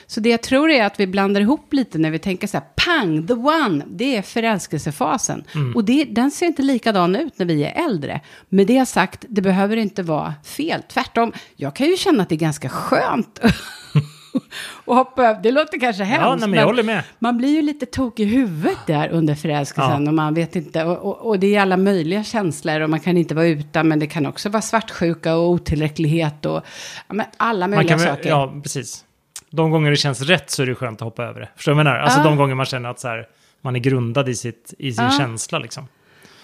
Så 0.07 0.21
det 0.21 0.29
jag 0.29 0.43
tror 0.43 0.71
är 0.71 0.85
att 0.85 1.01
vi 1.01 1.07
blandar 1.07 1.41
ihop 1.41 1.73
lite 1.73 1.99
när 1.99 2.11
vi 2.11 2.19
tänker 2.19 2.47
så 2.47 2.57
här, 2.57 2.67
pang, 2.87 3.27
the 3.27 3.33
one, 3.35 3.85
det 3.87 4.17
är 4.17 4.23
förälskelsefasen. 4.23 5.45
Och 5.75 5.85
det, 5.85 6.05
den 6.05 6.31
ser 6.31 6.47
inte 6.47 6.63
likadan 6.63 7.17
ut 7.17 7.39
när 7.39 7.47
vi 7.47 7.65
är 7.65 7.85
äldre. 7.85 8.21
Med 8.49 8.67
det 8.67 8.87
sagt, 8.87 9.25
det 9.29 9.43
behöver 9.43 9.77
inte 9.77 10.03
vara 10.03 10.35
fel. 10.45 10.83
Tvärtom, 10.89 11.33
jag 11.57 11.77
kan 11.77 11.87
ju 11.87 11.97
känna 11.97 12.23
att 12.23 12.29
det 12.29 12.35
är 12.35 12.37
ganska 12.37 12.69
skönt 12.69 13.41
att 14.87 14.97
hoppa 14.97 15.25
över. 15.27 15.43
Det 15.43 15.51
låter 15.51 15.81
kanske 15.81 16.05
hemskt, 16.05 16.47
nej, 16.49 16.67
men 16.67 16.87
med. 16.87 17.03
man 17.19 17.37
blir 17.37 17.49
ju 17.49 17.63
lite 17.63 17.87
tokig 17.87 18.23
i 18.23 18.27
huvudet 18.27 18.79
där 18.87 19.09
under 19.09 19.35
förälskelsen 19.35 20.05
Ja. 20.05 20.11
och 20.11 20.15
man 20.15 20.35
vet 20.35 20.57
inte, 20.57 20.85
och, 20.85 20.99
och, 20.99 21.29
och 21.29 21.39
det 21.39 21.57
är 21.57 21.61
alla 21.61 21.77
möjliga 21.77 22.25
känslor 22.25 22.81
och 22.81 22.91
man 22.91 23.01
kan 23.01 23.17
inte 23.17 23.35
vara 23.35 23.47
utan, 23.47 23.89
men 23.89 23.99
det 23.99 24.07
kan 24.07 24.27
också 24.27 24.49
vara 24.49 24.63
svartsjuka 24.63 25.37
och 25.37 25.51
otillräcklighet 25.51 26.47
och 26.47 26.63
ja, 27.09 27.15
men 27.15 27.27
alla 27.37 27.69
möjliga 27.69 27.89
kan, 27.89 28.07
saker. 28.07 28.29
ja, 28.29 28.61
precis. 28.63 29.06
De 29.51 29.71
gånger 29.71 29.91
det 29.91 29.97
känns 29.97 30.21
rätt 30.23 30.51
så 30.51 30.63
är 30.63 30.67
det 30.67 30.75
skönt 30.75 31.03
att 31.03 31.05
hoppa 31.05 31.25
över 31.25 31.41
det. 31.41 31.49
Förstår 31.57 31.73
du 31.73 31.77
vad 31.77 31.87
jag 31.87 31.91
menar? 31.93 31.99
Alltså 32.01 32.23
de 32.23 32.37
gånger 32.37 32.55
man 32.55 32.67
känner 32.67 32.89
att 32.89 33.01
så 33.01 33.09
här, 33.09 33.29
man 33.61 33.77
är 33.77 33.81
grundad 33.81 34.29
i, 34.29 34.35
sitt, 34.35 34.75
i 34.79 34.93
sin 34.93 35.11
känsla 35.11 35.59
liksom. 35.59 35.89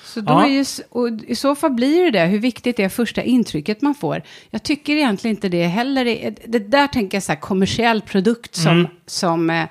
Så 0.05 0.21
då 0.21 0.33
Ja. 0.33 0.49
ju, 0.49 0.65
och 0.91 1.09
i 1.27 1.35
så 1.37 1.55
fall 1.55 1.71
blir 1.71 2.05
det 2.05 2.11
det, 2.11 2.27
hur 2.27 2.39
viktigt 2.39 2.79
är 2.79 2.89
första 2.89 3.23
intrycket 3.23 3.83
man 3.83 3.95
får? 3.95 4.23
Jag 4.51 4.63
tycker 4.63 4.93
egentligen 4.97 5.37
inte 5.37 5.49
det 5.49 5.67
heller. 5.67 6.35
Det 6.47 6.59
där 6.59 6.87
tänker 6.87 7.17
jag 7.17 7.23
så 7.23 7.33
här 7.33 7.41
kommersiell 7.41 8.01
produkt 8.03 8.55
som, 8.55 8.73
Mm. 8.73 8.87
som 9.07 9.51
eh, 9.51 9.65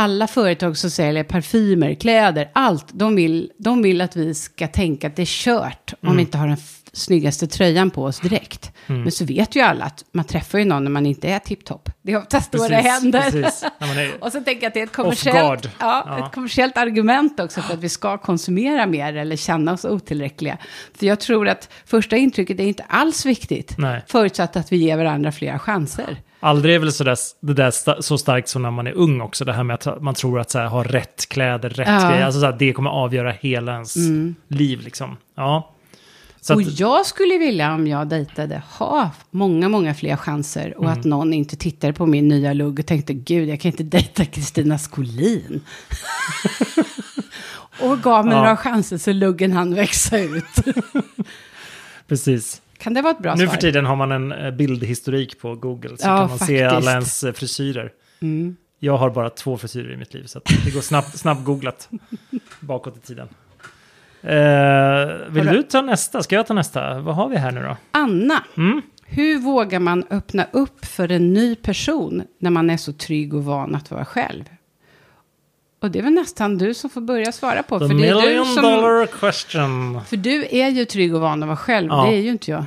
alla 0.00 0.26
företag 0.26 0.76
som 0.76 0.90
säljer 0.90 1.24
parfymer, 1.24 1.94
kläder, 1.94 2.50
allt. 2.52 2.86
De 2.92 3.16
vill, 3.16 3.50
de 3.58 3.82
vill 3.82 4.00
att 4.00 4.16
vi 4.16 4.34
ska 4.34 4.66
tänka 4.68 5.06
att 5.06 5.16
det 5.16 5.22
är 5.22 5.26
kört 5.26 5.94
om 6.00 6.08
Mm. 6.08 6.16
vi 6.16 6.22
inte 6.22 6.38
har 6.38 6.48
den 6.48 6.56
snyggaste 6.92 7.46
tröjan 7.46 7.90
på 7.90 8.04
oss 8.04 8.20
direkt. 8.20 8.72
Men 8.86 9.12
så 9.12 9.24
vet 9.24 9.56
ju 9.56 9.60
alla 9.60 9.84
att 9.84 10.04
man 10.12 10.24
träffar 10.24 10.58
ju 10.58 10.64
någon 10.64 10.84
när 10.84 10.90
man 10.90 11.06
inte 11.06 11.28
är 11.28 11.38
tipptopp. 11.38 11.88
Det 12.02 12.12
är 12.12 12.18
oftast 12.18 12.52
då 12.52 12.68
det 12.68 12.74
händer. 12.76 13.30
Precis. 13.30 13.64
Och 14.20 14.32
så 14.32 14.40
tänker 14.40 14.62
jag 14.62 14.68
att 14.68 14.74
det 14.74 14.80
är 14.80 14.84
ett 14.84 14.92
kommersiellt, 14.92 15.68
ja, 15.78 16.04
Ja. 16.06 16.26
ett 16.26 16.34
kommersiellt 16.34 16.76
argument 16.76 17.40
också 17.40 17.62
för 17.62 17.74
att 17.74 17.80
vi 17.80 17.88
ska 17.88 18.18
konsumera 18.18 18.86
mer 18.86 19.16
eller 19.16 19.36
känna 19.36 19.72
oss 19.72 19.84
otillräckliga. 19.84 20.58
För 20.98 21.06
jag 21.06 21.20
tror 21.20 21.48
att 21.48 21.68
första 21.86 22.16
intrycket 22.16 22.60
är 22.60 22.64
inte 22.64 22.84
alls 22.88 23.26
viktigt, 23.26 23.74
Nej. 23.78 24.02
förutsatt 24.06 24.56
att 24.56 24.72
vi 24.72 24.76
ger 24.76 24.96
varandra 24.96 25.32
flera 25.32 25.58
chanser. 25.58 26.16
Aldrig 26.40 26.74
är 26.74 26.78
väl 26.78 26.92
så, 26.92 27.04
där, 27.04 27.16
det 27.40 27.54
där 27.54 28.00
så 28.02 28.18
starkt 28.18 28.48
som 28.48 28.62
när 28.62 28.70
man 28.70 28.86
är 28.86 28.92
ung 28.92 29.20
också. 29.20 29.44
Det 29.44 29.52
här 29.52 29.62
med 29.64 29.74
att 29.74 30.02
man 30.02 30.14
tror 30.14 30.40
att 30.40 30.50
så 30.50 30.58
här, 30.58 30.66
ha 30.66 30.84
rätt 30.84 31.28
kläder, 31.28 31.70
rätt 31.70 31.88
Ja. 31.88 32.10
grejer. 32.10 32.24
Alltså 32.24 32.40
så 32.40 32.46
här, 32.46 32.56
det 32.58 32.72
kommer 32.72 32.90
avgöra 32.90 33.32
hela 33.32 33.72
ens 33.72 33.94
liv 34.48 34.80
liksom. 34.80 35.16
Ja. 35.36 35.70
Så 36.42 36.54
och 36.54 36.60
att, 36.60 36.80
jag 36.80 37.06
skulle 37.06 37.38
vilja, 37.38 37.74
om 37.74 37.86
jag 37.86 38.08
dejtade, 38.08 38.62
ha 38.78 39.10
många, 39.30 39.68
många 39.68 39.94
fler 39.94 40.16
chanser. 40.16 40.74
Och 40.78 40.84
Mm. 40.84 40.98
att 40.98 41.04
någon 41.04 41.32
inte 41.32 41.56
tittade 41.56 41.92
på 41.92 42.06
min 42.06 42.28
nya 42.28 42.52
lugg 42.52 42.78
och 42.78 42.86
tänkte, 42.86 43.14
gud, 43.14 43.48
jag 43.48 43.60
kan 43.60 43.70
inte 43.70 43.82
dejta 43.82 44.24
Kristina 44.24 44.78
Skolin. 44.78 45.60
och 47.82 48.02
gav 48.02 48.24
mig 48.24 48.34
Ja. 48.34 48.40
några 48.40 48.56
chanser 48.56 48.98
så 48.98 49.12
luggen 49.12 49.52
hann 49.52 49.74
växa 49.74 50.18
ut. 50.18 50.44
precis. 52.08 52.62
Kan 52.80 52.94
det 52.94 53.02
vara 53.02 53.12
ett 53.12 53.18
bra 53.22 53.34
Nu 53.34 53.44
svar? 53.44 53.54
för 53.54 53.60
tiden 53.60 53.86
har 53.86 53.96
man 53.96 54.12
en 54.12 54.32
eh, 54.32 54.50
bildhistorik 54.50 55.40
på 55.40 55.54
Google. 55.54 55.88
Så 55.98 56.06
Ja, 56.08 56.18
kan 56.18 56.28
man 56.28 56.38
se 56.38 56.44
faktiskt. 56.44 56.72
alla 56.72 56.92
ens 56.92 57.24
eh, 57.24 57.32
frisyrer. 57.32 57.92
Mm. 58.22 58.56
Jag 58.78 58.96
har 58.96 59.10
bara 59.10 59.30
två 59.30 59.58
frisyrer 59.58 59.92
i 59.92 59.96
mitt 59.96 60.14
liv. 60.14 60.24
Så 60.26 60.40
det 60.64 60.70
går 60.74 60.80
snabbt, 60.80 61.18
snabbt 61.18 61.44
googlat 61.44 61.88
bakåt 62.60 62.96
i 62.96 63.00
tiden. 63.00 63.28
Eh, 64.22 65.08
vill 65.28 65.46
du 65.46 65.62
ta 65.62 65.80
nästa? 65.82 66.22
Ska 66.22 66.34
jag 66.36 66.46
ta 66.46 66.54
nästa? 66.54 67.00
Vad 67.00 67.14
har 67.14 67.28
vi 67.28 67.36
här 67.36 67.50
nu 67.52 67.62
då? 67.62 67.76
Anna, 67.90 68.44
Mm? 68.56 68.82
hur 69.04 69.38
vågar 69.38 69.80
man 69.80 70.04
öppna 70.10 70.46
upp 70.52 70.84
för 70.84 71.12
en 71.12 71.32
ny 71.32 71.54
person 71.56 72.22
när 72.38 72.50
man 72.50 72.70
är 72.70 72.76
så 72.76 72.92
trygg 72.92 73.34
och 73.34 73.44
van 73.44 73.74
att 73.74 73.90
vara 73.90 74.04
själv? 74.04 74.44
Och 75.80 75.90
det 75.90 75.98
är 75.98 76.02
väl 76.02 76.12
nästan 76.12 76.58
du 76.58 76.74
som 76.74 76.90
får 76.90 77.00
börja 77.00 77.32
svara 77.32 77.62
på. 77.62 77.78
The 77.78 77.88
För, 77.88 77.94
det 77.94 78.08
är 78.08 78.14
du 78.14 78.26
million 78.26 78.46
som, 78.46 78.62
dollar 78.62 79.06
question. 79.06 80.00
för 80.04 80.16
du 80.16 80.46
är 80.50 80.68
ju 80.68 80.84
trygg 80.84 81.14
och 81.14 81.20
van 81.20 81.42
att 81.42 81.46
vara 81.46 81.56
själv, 81.56 81.88
Ja. 81.90 82.04
det 82.04 82.16
är 82.16 82.20
ju 82.20 82.30
inte 82.30 82.50
jag. 82.50 82.64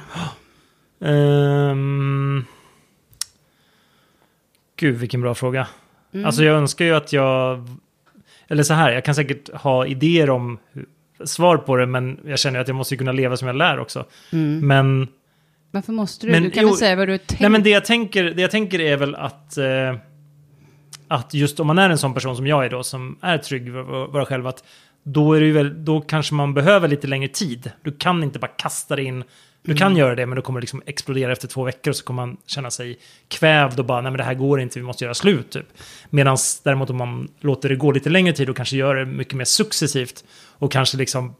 Ehm, 1.05 2.45
gud, 4.79 4.95
vilken 4.95 5.21
bra 5.21 5.35
fråga. 5.35 5.67
Mm. 6.13 6.25
Alltså 6.25 6.43
jag 6.43 6.55
önskar 6.57 6.85
ju 6.85 6.95
att 6.95 7.13
jag... 7.13 7.67
Eller 8.47 8.63
så 8.63 8.73
här, 8.73 8.91
jag 8.91 9.05
kan 9.05 9.15
säkert 9.15 9.53
ha 9.53 9.85
idéer 9.85 10.29
om 10.29 10.57
svar 11.25 11.57
på 11.57 11.75
det, 11.75 11.85
men 11.85 12.19
jag 12.25 12.39
känner 12.39 12.59
att 12.59 12.67
jag 12.67 12.75
måste 12.75 12.97
kunna 12.97 13.11
leva 13.11 13.37
som 13.37 13.47
jag 13.47 13.55
lär 13.57 13.79
också. 13.79 14.05
Mm. 14.31 14.67
Men, 14.67 15.07
Varför 15.71 15.93
måste 15.93 16.25
du? 16.25 16.31
Men 16.31 16.43
du 16.43 16.49
kan 16.51 16.63
jo- 16.63 16.69
väl 16.69 16.77
säga 16.77 16.95
vad 16.95 17.07
du 17.07 17.17
tänkt? 17.17 17.41
nej, 17.41 17.49
men 17.49 17.63
det, 17.63 17.69
jag 17.69 17.85
tänker, 17.85 18.23
det 18.23 18.41
jag 18.41 18.51
tänker 18.51 18.79
är 18.81 18.97
väl 18.97 19.15
att... 19.15 19.57
Eh, 19.57 19.95
att 21.13 21.33
just 21.33 21.59
om 21.59 21.67
man 21.67 21.79
är 21.79 21.89
en 21.89 21.97
sån 21.97 22.13
person 22.13 22.35
som 22.35 22.47
jag 22.47 22.65
är 22.65 22.69
då, 22.69 22.83
som 22.83 23.17
är 23.21 23.37
trygg 23.37 23.71
med 23.71 23.85
vara 23.85 24.25
själv, 24.25 24.47
att 24.47 24.63
då, 25.03 25.33
är 25.33 25.41
det 25.41 25.51
väl, 25.51 25.85
då 25.85 26.01
kanske 26.01 26.33
man 26.33 26.53
behöver 26.53 26.87
lite 26.87 27.07
längre 27.07 27.27
tid. 27.27 27.71
Du 27.81 27.91
kan 27.91 28.23
inte 28.23 28.39
bara 28.39 28.47
kasta 28.47 28.95
det 28.95 29.03
in. 29.03 29.23
Du 29.65 29.71
Mm. 29.71 29.77
kan 29.77 29.97
göra 29.97 30.15
det, 30.15 30.25
men 30.25 30.35
då 30.35 30.41
kommer 30.41 30.59
det 30.59 30.63
liksom 30.63 30.81
explodera 30.85 31.31
efter 31.31 31.47
två 31.47 31.63
veckor 31.63 31.89
och 31.91 31.95
så 31.95 32.03
kommer 32.05 32.25
man 32.25 32.37
känna 32.45 32.71
sig 32.71 32.97
kvävd 33.27 33.79
och 33.79 33.85
bara, 33.85 34.01
nej 34.01 34.11
men 34.11 34.17
det 34.17 34.23
här 34.23 34.33
går 34.33 34.61
inte, 34.61 34.79
vi 34.79 34.85
måste 34.85 35.03
göra 35.03 35.13
slut 35.13 35.51
typ. 35.51 35.65
Medan 36.09 36.37
däremot 36.63 36.89
om 36.89 36.97
man 36.97 37.27
låter 37.39 37.69
det 37.69 37.75
gå 37.75 37.91
lite 37.91 38.09
längre 38.09 38.33
tid 38.33 38.49
och 38.49 38.55
kanske 38.55 38.77
gör 38.77 38.95
det 38.95 39.05
mycket 39.05 39.33
mer 39.33 39.45
successivt 39.45 40.23
och 40.59 40.71
kanske 40.71 40.97
liksom 40.97 41.35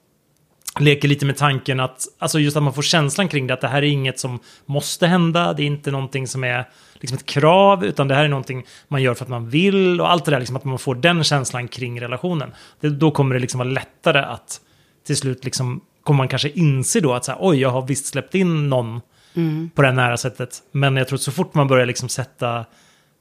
leker 0.79 1.07
lite 1.07 1.25
med 1.25 1.37
tanken 1.37 1.79
att, 1.79 2.07
alltså 2.19 2.39
just 2.39 2.57
att 2.57 2.63
man 2.63 2.73
får 2.73 2.81
känslan 2.81 3.27
kring 3.27 3.47
det, 3.47 3.53
att 3.53 3.61
det 3.61 3.67
här 3.67 3.77
är 3.77 3.87
inget 3.87 4.19
som 4.19 4.39
måste 4.65 5.07
hända, 5.07 5.53
det 5.53 5.63
är 5.63 5.67
inte 5.67 5.91
någonting 5.91 6.27
som 6.27 6.43
är 6.43 6.69
liksom 6.93 7.17
ett 7.17 7.25
krav, 7.25 7.85
utan 7.85 8.07
det 8.07 8.15
här 8.15 8.23
är 8.23 8.27
någonting 8.27 8.65
man 8.87 9.01
gör 9.01 9.13
för 9.13 9.25
att 9.25 9.29
man 9.29 9.49
vill 9.49 10.01
och 10.01 10.11
allt 10.11 10.25
det 10.25 10.31
där, 10.31 10.39
liksom 10.39 10.55
att 10.55 10.63
man 10.63 10.79
får 10.79 10.95
den 10.95 11.23
känslan 11.23 11.67
kring 11.67 12.01
relationen. 12.01 12.51
Det, 12.79 12.89
då 12.89 13.11
kommer 13.11 13.35
det 13.35 13.41
liksom 13.41 13.57
vara 13.57 13.69
lättare 13.69 14.19
att 14.19 14.61
till 15.07 15.17
slut 15.17 15.43
liksom, 15.45 15.81
kommer 16.03 16.17
man 16.17 16.27
kanske 16.27 16.49
inse 16.49 16.99
då 16.99 17.13
att 17.13 17.25
så 17.25 17.31
här, 17.31 17.39
oj, 17.41 17.59
jag 17.61 17.69
har 17.69 17.81
visst 17.81 18.05
släppt 18.05 18.35
in 18.35 18.69
någon 18.69 19.01
Mm. 19.35 19.69
på 19.75 19.81
det 19.81 19.87
här 19.87 19.95
nära 19.95 20.17
sättet. 20.17 20.57
Men 20.71 20.97
jag 20.97 21.07
tror 21.07 21.17
att 21.17 21.21
så 21.21 21.31
fort 21.31 21.53
man 21.53 21.67
börjar 21.67 21.85
liksom 21.85 22.09
sätta, 22.09 22.65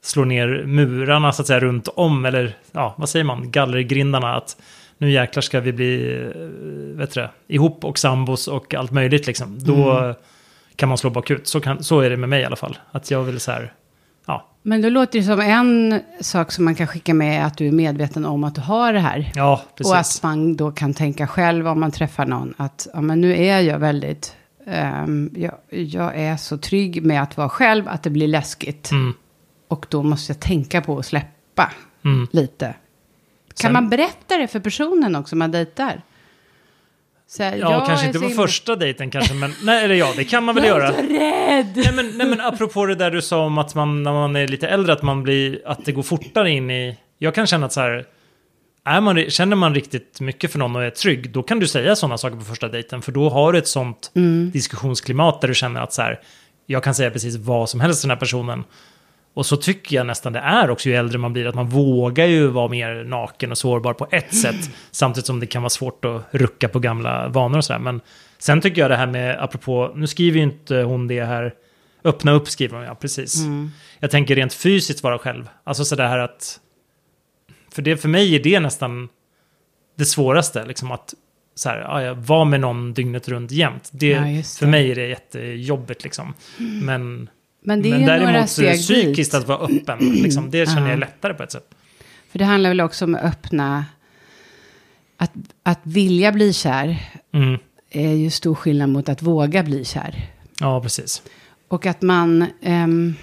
slå 0.03 0.25
ner 0.25 0.63
murarna 0.65 1.31
så 1.31 1.41
att 1.41 1.47
säga 1.47 1.59
runt 1.59 1.87
om, 1.87 2.25
eller 2.25 2.57
ja, 2.71 2.95
vad 2.97 3.09
säger 3.09 3.25
man, 3.25 3.51
gallergrindarna, 3.51 4.35
att 4.35 4.57
nu 4.97 5.11
jäklar 5.11 5.41
ska 5.41 5.59
vi 5.59 5.73
bli, 5.73 6.21
eh, 6.23 6.97
vet 6.97 7.13
du 7.13 7.27
ihop 7.47 7.85
och 7.85 7.99
sambos 7.99 8.47
och 8.47 8.73
allt 8.73 8.91
möjligt 8.91 9.27
liksom. 9.27 9.59
Då 9.59 10.13
kan 10.75 10.89
man 10.89 10.97
slå 10.97 11.09
bakut. 11.09 11.47
Så, 11.47 11.59
kan, 11.61 11.83
så 11.83 11.99
är 11.99 12.09
det 12.09 12.17
med 12.17 12.29
mig 12.29 12.41
i 12.41 12.45
alla 12.45 12.55
fall. 12.55 12.77
Att 12.91 13.11
jag 13.11 13.23
vill 13.23 13.39
så 13.39 13.51
här, 13.51 13.73
ja, 14.25 14.47
Men 14.61 14.81
då 14.81 14.89
låter 14.89 15.19
det 15.19 15.25
som 15.25 15.39
en 15.39 16.01
sak 16.21 16.51
som 16.51 16.65
man 16.65 16.75
kan 16.75 16.87
skicka 16.87 17.13
med 17.13 17.41
är 17.41 17.45
att 17.45 17.57
du 17.57 17.67
är 17.67 17.71
medveten 17.71 18.25
om 18.25 18.43
att 18.43 18.55
du 18.55 18.61
har 18.61 18.93
det 18.93 18.99
här. 18.99 19.31
ja, 19.35 19.53
Och 19.53 19.59
att 19.59 19.75
precis. 19.75 20.23
man 20.23 20.55
då 20.55 20.71
kan 20.71 20.93
tänka 20.93 21.27
själv 21.27 21.67
om 21.67 21.79
man 21.79 21.91
träffar 21.91 22.25
någon 22.25 22.53
att 22.57 22.87
ja, 22.93 23.01
men 23.01 23.21
nu 23.21 23.37
är 23.37 23.59
jag 23.61 23.79
väldigt, 23.79 24.35
ehm, 24.67 25.29
jag, 25.35 25.53
jag 25.69 26.15
är 26.15 26.37
så 26.37 26.57
trygg 26.57 27.03
med 27.03 27.21
att 27.23 27.37
vara 27.37 27.49
själv 27.49 27.87
att 27.87 28.03
det 28.03 28.09
blir 28.09 28.27
läskigt. 28.27 28.91
Mm, 28.91 29.13
Och 29.67 29.85
då 29.89 30.03
måste 30.03 30.33
jag 30.33 30.39
tänka 30.39 30.81
på 30.81 30.99
att 30.99 31.05
släppa 31.05 31.71
mm. 32.05 32.27
lite. 32.31 32.75
Kan 33.57 33.67
Sen- 33.67 33.73
man 33.73 33.89
berätta 33.89 34.37
det 34.37 34.47
för 34.47 34.59
personen 34.59 35.15
också 35.15 35.35
man 35.35 35.51
dejtar? 35.51 36.01
Här, 37.39 37.55
Ja, 37.57 37.71
jag 37.71 37.85
kanske 37.85 38.07
inte 38.07 38.19
på 38.19 38.25
himla- 38.27 38.43
första 38.43 38.75
dejten 38.75 39.11
kanske, 39.11 39.33
men 39.33 39.53
nej, 39.63 39.83
eller 39.85 39.95
ja, 39.95 40.13
det 40.15 40.23
kan 40.23 40.43
man 40.43 40.55
väl 40.55 40.63
Jag 40.65 40.77
göra. 40.77 40.87
är 40.87 40.93
så 40.93 41.01
rädd! 41.13 41.71
Nej 41.75 41.93
men, 41.95 42.17
nej 42.17 42.27
men 42.27 42.41
apropå 42.41 42.85
det 42.85 42.95
där 42.95 43.11
du 43.11 43.21
sa 43.21 43.45
om 43.45 43.57
att 43.57 43.75
man 43.75 44.03
när 44.03 44.11
man 44.13 44.35
är 44.35 44.47
lite 44.47 44.67
äldre 44.67 44.93
att 44.93 45.01
man 45.01 45.23
blir, 45.23 45.61
att 45.65 45.85
det 45.85 45.91
går 45.91 46.03
fortare 46.03 46.49
in 46.51 46.71
i... 46.71 46.97
Jag 47.17 47.35
kan 47.35 47.47
känna 47.47 47.65
att 47.65 47.73
så 47.73 47.81
här, 47.81 48.05
är 48.85 49.01
man, 49.01 49.29
känner 49.29 49.55
man 49.55 49.75
riktigt 49.75 50.19
mycket 50.21 50.51
för 50.51 50.59
någon 50.59 50.75
och 50.75 50.83
är 50.83 50.89
trygg, 50.89 51.29
då 51.31 51.43
kan 51.43 51.59
du 51.59 51.67
säga 51.67 51.95
sådana 51.95 52.17
saker 52.17 52.37
på 52.37 52.43
första 52.43 52.67
dejten. 52.67 53.01
För 53.01 53.11
då 53.11 53.29
har 53.29 53.51
du 53.53 53.59
ett 53.59 53.67
sånt 53.67 54.11
Mm. 54.15 54.51
diskussionsklimat 54.51 55.41
där 55.41 55.47
du 55.47 55.53
känner 55.55 55.81
att 55.81 55.93
så 55.93 56.01
här, 56.01 56.19
jag 56.65 56.83
kan 56.83 56.95
säga 56.95 57.11
precis 57.11 57.35
vad 57.37 57.69
som 57.69 57.79
helst 57.79 58.01
till 58.01 58.07
den 58.09 58.15
här 58.17 58.19
personen. 58.19 58.63
Och 59.33 59.45
så 59.45 59.57
tycker 59.57 59.95
jag 59.95 60.05
nästan 60.05 60.33
det 60.33 60.39
är 60.39 60.69
också 60.69 60.89
ju 60.89 60.95
äldre 60.95 61.17
man 61.17 61.33
blir, 61.33 61.47
att 61.47 61.55
man 61.55 61.67
vågar 61.67 62.25
ju 62.25 62.47
vara 62.47 62.67
mer 62.67 63.03
naken 63.03 63.51
och 63.51 63.57
sårbar 63.57 63.93
på 63.93 64.07
ett 64.11 64.35
sätt. 64.35 64.69
Samtidigt 64.91 65.25
som 65.25 65.39
det 65.39 65.45
kan 65.45 65.61
vara 65.61 65.69
svårt 65.69 66.05
att 66.05 66.21
rucka 66.31 66.67
på 66.67 66.79
gamla 66.79 67.27
vanor 67.27 67.57
och 67.57 67.65
sådär. 67.65 67.79
Men 67.79 68.01
sen 68.37 68.61
tycker 68.61 68.81
jag 68.81 68.91
det 68.91 68.97
här 68.97 69.07
med, 69.07 69.43
apropå, 69.43 69.91
nu 69.95 70.07
skriver 70.07 70.37
ju 70.37 70.43
inte 70.43 70.75
hon 70.75 71.07
det 71.07 71.23
här, 71.23 71.53
öppna 72.03 72.31
upp 72.31 72.49
skriver 72.49 72.77
hon, 72.77 72.85
ja 72.85 72.95
precis. 72.95 73.43
Mm. 73.43 73.71
Jag 73.99 74.11
tänker 74.11 74.35
rent 74.35 74.53
fysiskt 74.53 75.03
vara 75.03 75.17
själv. 75.17 75.49
Alltså 75.63 75.85
sådär 75.85 76.07
här 76.07 76.19
att, 76.19 76.59
för, 77.71 77.81
det, 77.81 77.97
för 77.97 78.09
mig 78.09 78.35
är 78.35 78.43
det 78.43 78.59
nästan 78.59 79.09
det 79.97 80.05
svåraste, 80.05 80.65
liksom 80.65 80.91
att 80.91 81.13
så 81.55 81.69
här, 81.69 81.77
ja, 81.77 82.01
ja, 82.01 82.13
vara 82.13 82.45
med 82.45 82.59
någon 82.59 82.93
dygnet 82.93 83.27
runt 83.27 83.51
jämt. 83.51 83.89
Det, 83.93 84.07
Ja, 84.07 84.27
just 84.27 84.57
För 84.59 84.65
det. 84.65 84.71
mig 84.71 84.91
är 84.91 84.95
det 84.95 85.07
jättejobbigt 85.07 86.03
liksom. 86.03 86.33
Men, 86.57 87.29
Men 87.63 87.81
det 87.81 87.89
är 87.89 87.97
men 87.97 88.05
däremot 88.05 88.49
steg 88.49 88.77
psykiskt 88.77 89.31
dit. 89.31 89.41
att 89.41 89.47
vara 89.47 89.59
öppen, 89.59 89.97
liksom, 89.99 90.51
det 90.51 90.69
känner 90.69 90.81
Ja. 90.81 90.89
jag 90.89 90.99
lättare 90.99 91.33
på 91.33 91.43
ett 91.43 91.51
sätt. 91.51 91.69
För 92.31 92.39
det 92.39 92.45
handlar 92.45 92.69
väl 92.69 92.81
också 92.81 93.05
om 93.05 93.15
att 93.15 93.21
öppna... 93.23 93.85
Att, 95.17 95.31
att 95.63 95.79
vilja 95.83 96.31
bli 96.31 96.53
kär 96.53 96.97
Mm. 97.33 97.59
är 97.91 98.13
ju 98.13 98.29
stor 98.29 98.55
skillnad 98.55 98.89
mot 98.89 99.09
att 99.09 99.21
våga 99.21 99.63
bli 99.63 99.85
kär. 99.85 100.25
Ja, 100.59 100.81
precis. 100.81 101.21
Och 101.67 101.85
att 101.85 102.01
man 102.01 102.45
ehm, 102.61 103.15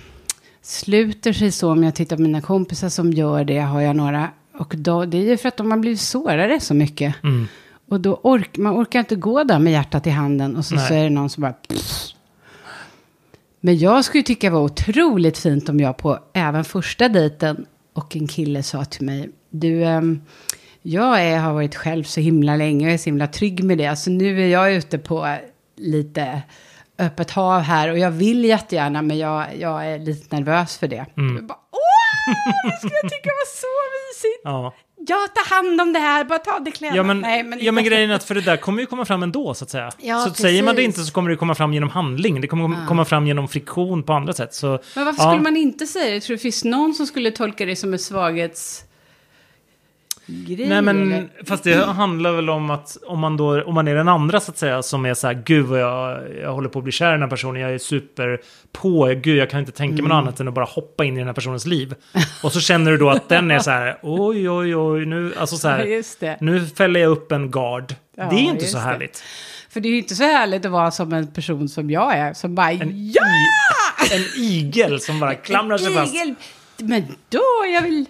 sluter 0.63 1.33
sig 1.33 1.53
så, 1.53 1.73
om 1.73 1.85
jag 1.85 1.95
tittar 1.95 2.17
på 2.17 2.23
mina 2.23 2.41
kompisar 2.41 2.89
som 2.89 3.13
gör 3.13 3.45
det, 3.45 3.59
har 3.59 3.81
jag 3.81 3.97
några. 3.97 4.31
Och 4.59 4.75
då, 4.77 5.05
det 5.05 5.19
är 5.19 5.23
ju 5.23 5.37
för 5.37 5.49
att 5.49 5.57
de 5.57 5.71
har 5.71 5.79
blivit 5.79 6.01
sårade 6.01 6.61
så 6.61 6.75
mycket. 6.75 7.15
Mm. 7.23 7.47
Och 7.89 8.01
då 8.01 8.15
ork, 8.15 8.57
man 8.59 8.75
orkar 8.83 8.99
inte 8.99 9.17
gå 9.17 9.45
där 9.45 9.59
med 9.59 9.73
hjärtat 9.73 10.07
i 10.07 10.11
handen 10.11 10.57
och 10.57 10.65
så, 10.65 10.77
så 10.79 10.95
är 10.95 11.03
det 11.05 11.11
någon 11.11 11.31
som 11.31 11.41
bara... 11.43 11.55
Men 13.61 13.79
jag 13.79 14.05
skulle 14.05 14.23
tycka 14.23 14.47
det 14.47 14.55
var 14.55 14.63
otroligt 14.63 15.39
fint 15.39 15.69
om 15.69 15.81
jag 15.81 15.97
på 15.97 16.19
även 16.33 16.65
första 16.65 17.09
dejten 17.09 17.67
och 17.93 18.17
en 18.17 18.27
kille 18.27 18.63
sa 18.63 18.85
till 18.85 19.07
mig, 19.07 19.31
du, 19.51 19.85
ehm, 19.85 20.21
jag 20.83 21.25
är, 21.25 21.39
har 21.39 21.53
varit 21.53 21.75
själv 21.75 22.05
så 22.05 22.21
himla 22.21 22.57
länge 22.57 22.87
och 22.87 22.93
är 22.93 22.99
så 22.99 23.05
himla 23.05 23.27
trygg 23.27 23.65
med 23.65 23.79
det. 23.79 23.87
Alltså 23.87 24.11
nu 24.11 24.43
är 24.43 24.49
jag 24.49 24.73
ute 24.73 24.99
på 24.99 25.37
lite 25.77 26.43
öppet 26.99 27.31
hav 27.31 27.61
här 27.61 27.91
och 27.91 27.99
jag 27.99 28.11
vill 28.11 28.45
jättegärna 28.45 29.03
men 29.03 29.19
jag, 29.19 29.47
jag 29.59 29.87
är 29.87 29.99
lite 29.99 30.37
nervös 30.37 30.79
för 30.79 30.89
det. 30.89 31.07
Mm. 31.17 31.47
Bara, 31.47 31.59
Åh, 31.71 32.35
det 32.71 32.77
skulle 32.77 32.95
jag 33.03 33.11
tycka 33.11 33.29
var 33.29 33.57
så 33.57 33.67
mysigt. 33.95 34.41
Ja. 34.45 34.75
Jag 35.07 35.35
tar 35.35 35.55
hand 35.57 35.81
om 35.81 35.93
det 35.93 35.99
här, 35.99 36.25
bara 36.25 36.39
ta 36.39 36.59
det 36.59 36.71
kläderna. 36.71 36.97
Ja 36.97 37.03
men, 37.03 37.21
Nej, 37.21 37.59
ja, 37.61 37.73
men 37.73 37.85
grejen 37.85 38.11
är 38.11 38.15
att 38.15 38.25
för 38.25 38.35
det 38.35 38.41
där 38.41 38.57
kommer 38.57 38.81
ju 38.81 38.87
komma 38.87 39.05
fram 39.05 39.23
ändå, 39.23 39.55
så 39.55 39.65
att 39.65 39.71
säga. 39.71 39.91
Ja, 39.99 40.25
så 40.25 40.35
säger 40.35 40.63
man 40.63 40.75
det 40.75 40.83
precis. 40.83 40.99
inte 40.99 41.07
så 41.07 41.13
kommer 41.13 41.31
det 41.31 41.37
komma 41.37 41.55
fram 41.55 41.75
genom 41.75 41.91
handling. 41.91 42.41
Det 42.41 42.47
kommer 42.47 42.87
komma 42.87 43.05
fram 43.05 43.27
genom 43.27 43.49
friktion 43.49 44.03
på 44.03 44.13
andra 44.13 44.33
sätt. 44.33 44.55
Så, 44.55 44.67
Men 44.95 45.05
varför 45.05 45.23
ja. 45.23 45.31
skulle 45.31 45.43
man 45.43 45.57
inte 45.57 45.87
säga 45.87 46.07
det? 46.07 46.13
Jag 46.13 46.23
tror 46.23 46.37
det 46.37 46.43
finns 46.43 46.65
någon 46.65 46.95
som 46.95 47.07
skulle 47.07 47.31
tolka 47.31 47.67
det 47.67 47.77
som 47.77 47.93
en 47.93 47.99
svaghets... 47.99 48.85
Grej, 50.47 50.69
Nej 50.69 50.83
men, 50.83 51.13
eller? 51.13 51.29
fast 51.47 51.65
det 51.65 51.75
handlar 51.85 52.33
väl 52.33 52.51
om 52.51 52.71
att 52.71 52.97
om 53.07 53.19
man, 53.19 53.37
då, 53.37 53.63
om 53.63 53.75
man 53.75 53.89
är 53.89 53.95
den 53.95 54.09
andra 54.09 54.41
så 54.41 54.51
att 54.51 54.59
säga 54.59 54.83
som 54.83 55.07
är 55.07 55.15
så 55.15 55.27
här, 55.27 55.43
gud 55.45 55.67
vad 55.67 55.81
jag, 55.81 56.21
jag 56.43 56.53
håller 56.53 56.69
på 56.69 56.79
att 56.79 56.83
bli 56.85 56.93
kär 56.93 57.09
i 57.09 57.13
den 57.13 57.23
här 57.23 57.29
personen, 57.29 57.63
jag 57.63 57.75
är 57.75 57.79
super 57.79 58.41
på, 58.73 59.15
gud 59.23 59.37
jag 59.37 59.51
kan 59.51 59.61
inte 59.61 59.73
tänka 59.73 59.93
mig 59.93 60.01
Mm. 60.01 60.09
något 60.09 60.23
annat 60.23 60.41
än 60.41 60.49
att 60.49 60.55
bara 60.55 60.65
hoppa 60.65 61.05
in 61.05 61.15
i 61.15 61.19
den 61.19 61.27
här 61.27 61.35
personens 61.35 61.67
liv. 61.67 61.95
Och 62.43 62.53
så 62.53 62.61
känner 62.61 62.91
du 62.91 62.97
då 62.97 63.11
att 63.11 63.29
den 63.29 63.51
är 63.51 63.59
så 63.59 63.71
här, 63.71 63.99
oj 64.03 64.51
oj 64.51 64.77
oj, 64.77 65.07
nu, 65.07 65.33
alltså 65.39 65.57
så 65.57 65.69
här, 65.69 66.03
det. 66.21 66.37
nu 66.41 66.67
fäller 66.67 67.01
jag 67.01 67.11
upp 67.11 67.33
en 67.33 67.51
gard. 67.51 67.95
Ja, 68.17 68.27
det 68.31 68.37
är 68.37 68.41
inte 68.41 68.65
så 68.67 68.77
det. 68.77 68.83
härligt. 68.83 69.23
För 69.71 69.81
det 69.81 69.89
är 69.89 69.91
ju 69.91 69.99
inte 69.99 70.15
så 70.15 70.23
härligt 70.25 70.65
att 70.65 70.73
vara 70.73 70.91
som 70.91 71.13
en 71.13 71.27
person 71.27 71.69
som 71.69 71.91
jag 71.91 72.17
är, 72.17 72.35
som 72.35 72.55
bara 72.55 72.71
En, 72.71 73.13
ja! 73.13 73.23
en 74.13 74.43
igel 74.45 75.01
som 75.01 75.21
bara 75.21 75.35
klamrar 75.35 75.79
sig 75.79 75.95
fast. 75.95 76.15
Men 76.79 77.03
då, 77.29 77.43
jag 77.75 77.83
vill... 77.83 78.07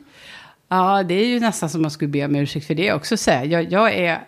Ja, 0.70 1.02
det 1.02 1.14
är 1.14 1.26
ju 1.26 1.40
nästan 1.40 1.70
som 1.70 1.82
man 1.82 1.90
skulle 1.90 2.08
be 2.08 2.24
om 2.24 2.36
ursäkt 2.36 2.66
för 2.66 2.74
det 2.74 2.92
också. 2.92 3.16
Säga. 3.16 3.44
Jag, 3.44 3.72
jag 3.72 3.94
är... 3.94 4.18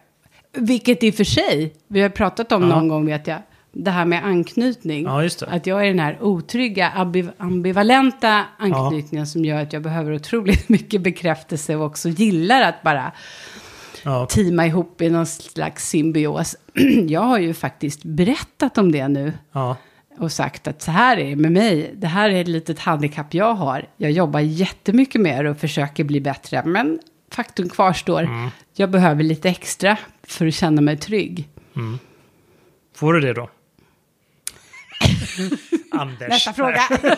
Vilket 0.56 1.02
i 1.02 1.10
och 1.10 1.14
för 1.14 1.24
sig, 1.24 1.72
vi 1.88 2.00
har 2.00 2.08
pratat 2.08 2.52
om 2.52 2.62
Ja. 2.62 2.68
någon 2.68 2.88
gång 2.88 3.06
vet 3.06 3.26
jag, 3.26 3.38
det 3.72 3.90
här 3.90 4.04
med 4.04 4.24
anknytning. 4.24 5.04
Ja. 5.04 5.28
Att 5.48 5.66
jag 5.66 5.82
är 5.82 5.86
den 5.86 5.98
här 5.98 6.18
otrygga, 6.22 6.92
ambiv- 6.96 7.32
ambivalenta 7.38 8.44
anknytningen 8.58 9.26
som 9.26 9.44
gör 9.44 9.62
att 9.62 9.72
jag 9.72 9.82
behöver 9.82 10.14
otroligt 10.14 10.68
mycket 10.68 11.00
bekräftelse 11.02 11.76
och 11.76 11.86
också 11.86 12.08
gillar 12.08 12.62
att 12.62 12.82
bara 12.82 13.12
Ja, 14.04 14.26
teama 14.26 14.66
ihop 14.66 15.02
i 15.02 15.10
någon 15.10 15.26
slags 15.26 15.88
symbios. 15.88 16.56
Jag 17.08 17.20
har 17.20 17.38
ju 17.38 17.54
faktiskt 17.54 18.04
berättat 18.04 18.78
om 18.78 18.92
det 18.92 19.08
nu 19.08 19.32
ja, 19.52 19.76
och 20.18 20.32
sagt 20.32 20.66
att 20.66 20.82
så 20.82 20.90
här 20.90 21.16
är 21.16 21.24
det 21.30 21.36
med 21.36 21.52
mig. 21.52 21.94
Det 21.96 22.06
här 22.06 22.30
är 22.30 22.40
ett 22.40 22.48
litet 22.48 22.78
handikapp 22.78 23.34
jag 23.34 23.54
har. 23.54 23.86
Jag 23.96 24.10
jobbar 24.10 24.40
jättemycket 24.40 25.20
med 25.20 25.44
det 25.44 25.50
och 25.50 25.58
försöker 25.58 26.04
bli 26.04 26.20
bättre. 26.20 26.62
Men 26.64 27.00
faktum 27.30 27.68
kvarstår. 27.68 28.22
Mm. 28.22 28.50
Jag 28.74 28.90
behöver 28.90 29.22
lite 29.22 29.48
extra 29.48 29.96
för 30.22 30.46
att 30.46 30.54
känna 30.54 30.80
mig 30.80 30.96
trygg. 30.96 31.48
får 32.96 33.12
du 33.12 33.20
det 33.20 33.32
då? 33.32 33.50
Anders. 35.92 36.28
Nästa 36.28 36.52
fråga. 36.52 36.80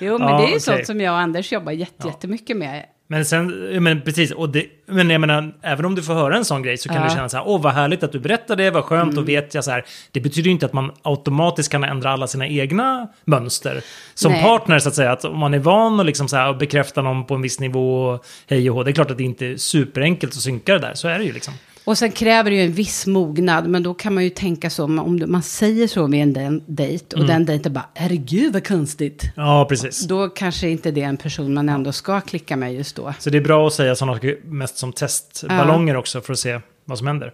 jo, 0.00 0.18
men 0.18 0.28
Ja, 0.28 0.36
det 0.38 0.42
är 0.42 0.46
ju 0.46 0.46
okej. 0.46 0.60
sånt 0.60 0.86
som 0.86 1.00
jag 1.00 1.12
och 1.12 1.18
Anders 1.20 1.52
jobbar 1.52 1.72
jätte, 1.72 2.08
jättemycket 2.08 2.56
med. 2.56 2.86
Men 3.12 3.24
sen, 3.24 3.46
men 3.82 4.00
precis, 4.00 4.30
och 4.30 4.48
det, 4.48 4.66
men 4.86 5.10
jag 5.10 5.20
menar, 5.20 5.54
även 5.62 5.84
om 5.84 5.94
du 5.94 6.02
får 6.02 6.14
höra 6.14 6.36
en 6.36 6.44
sån 6.44 6.62
grej 6.62 6.78
så 6.78 6.88
kan 6.88 6.96
Ja. 7.02 7.04
du 7.08 7.14
känna 7.14 7.28
så 7.28 7.36
här, 7.36 7.48
åh 7.48 7.60
vad 7.62 7.72
härligt 7.72 8.02
att 8.02 8.12
du 8.12 8.18
berättar 8.18 8.56
det, 8.56 8.70
vad 8.70 8.84
skönt, 8.84 9.18
och 9.18 9.28
vet 9.28 9.54
jag 9.54 9.64
så 9.64 9.70
här. 9.70 9.84
Det 10.10 10.20
betyder 10.20 10.46
ju 10.46 10.52
inte 10.52 10.66
att 10.66 10.72
man 10.72 10.90
automatiskt 11.02 11.72
kan 11.72 11.84
ändra 11.84 12.10
alla 12.10 12.26
sina 12.26 12.46
egna 12.48 13.08
mönster. 13.24 13.80
Som 14.14 14.32
Nej. 14.32 14.42
partner 14.42 14.78
så 14.78 14.88
att 14.88 14.94
säga, 14.94 15.12
att 15.12 15.24
om 15.24 15.38
man 15.38 15.54
är 15.54 15.58
van 15.58 16.00
att 16.00 16.06
liksom 16.06 16.28
så 16.28 16.36
här, 16.36 16.54
bekräfta 16.54 17.02
någon 17.02 17.24
på 17.26 17.34
en 17.34 17.42
viss 17.42 17.60
nivå, 17.60 18.04
och 18.04 18.24
hej 18.48 18.70
och 18.70 18.76
hå, 18.76 18.82
det 18.82 18.90
är 18.90 18.92
klart 18.92 19.10
att 19.10 19.18
det 19.18 19.24
inte 19.24 19.46
är 19.46 19.56
superenkelt 19.56 20.32
att 20.32 20.42
synka 20.42 20.72
det 20.72 20.78
där, 20.78 20.94
så 20.94 21.08
är 21.08 21.18
det 21.18 21.24
ju 21.24 21.32
liksom. 21.32 21.54
Och 21.84 21.98
sen 21.98 22.12
kräver 22.12 22.50
det 22.50 22.56
ju 22.56 22.62
en 22.62 22.72
viss 22.72 23.06
mognad, 23.06 23.68
men 23.68 23.82
då 23.82 23.94
kan 23.94 24.14
man 24.14 24.24
ju 24.24 24.30
tänka 24.30 24.70
så, 24.70 24.84
om 24.84 25.20
man 25.26 25.42
säger 25.42 25.86
så 25.86 26.06
vid 26.06 26.36
en 26.36 26.62
dejt 26.66 27.16
och 27.16 27.26
den 27.26 27.44
dejten 27.44 27.72
bara, 27.72 27.86
herregud 27.94 28.52
vad 28.52 28.66
konstigt. 28.66 29.24
Ja, 29.36 29.66
precis. 29.68 30.00
Då 30.06 30.28
kanske 30.28 30.68
inte 30.68 30.90
det 30.90 31.02
är 31.02 31.08
en 31.08 31.16
person 31.16 31.54
man 31.54 31.68
ändå 31.68 31.92
ska 31.92 32.20
klicka 32.20 32.56
med 32.56 32.74
just 32.74 32.96
då. 32.96 33.14
Så 33.18 33.30
det 33.30 33.38
är 33.38 33.42
bra 33.42 33.66
att 33.66 33.72
säga 33.72 33.94
sådana 33.94 34.14
saker 34.16 34.36
mest 34.44 34.76
som 34.78 34.92
testballonger 34.92 35.96
också 35.96 36.20
för 36.20 36.32
att 36.32 36.38
se 36.38 36.60
vad 36.84 36.98
som 36.98 37.06
händer. 37.06 37.32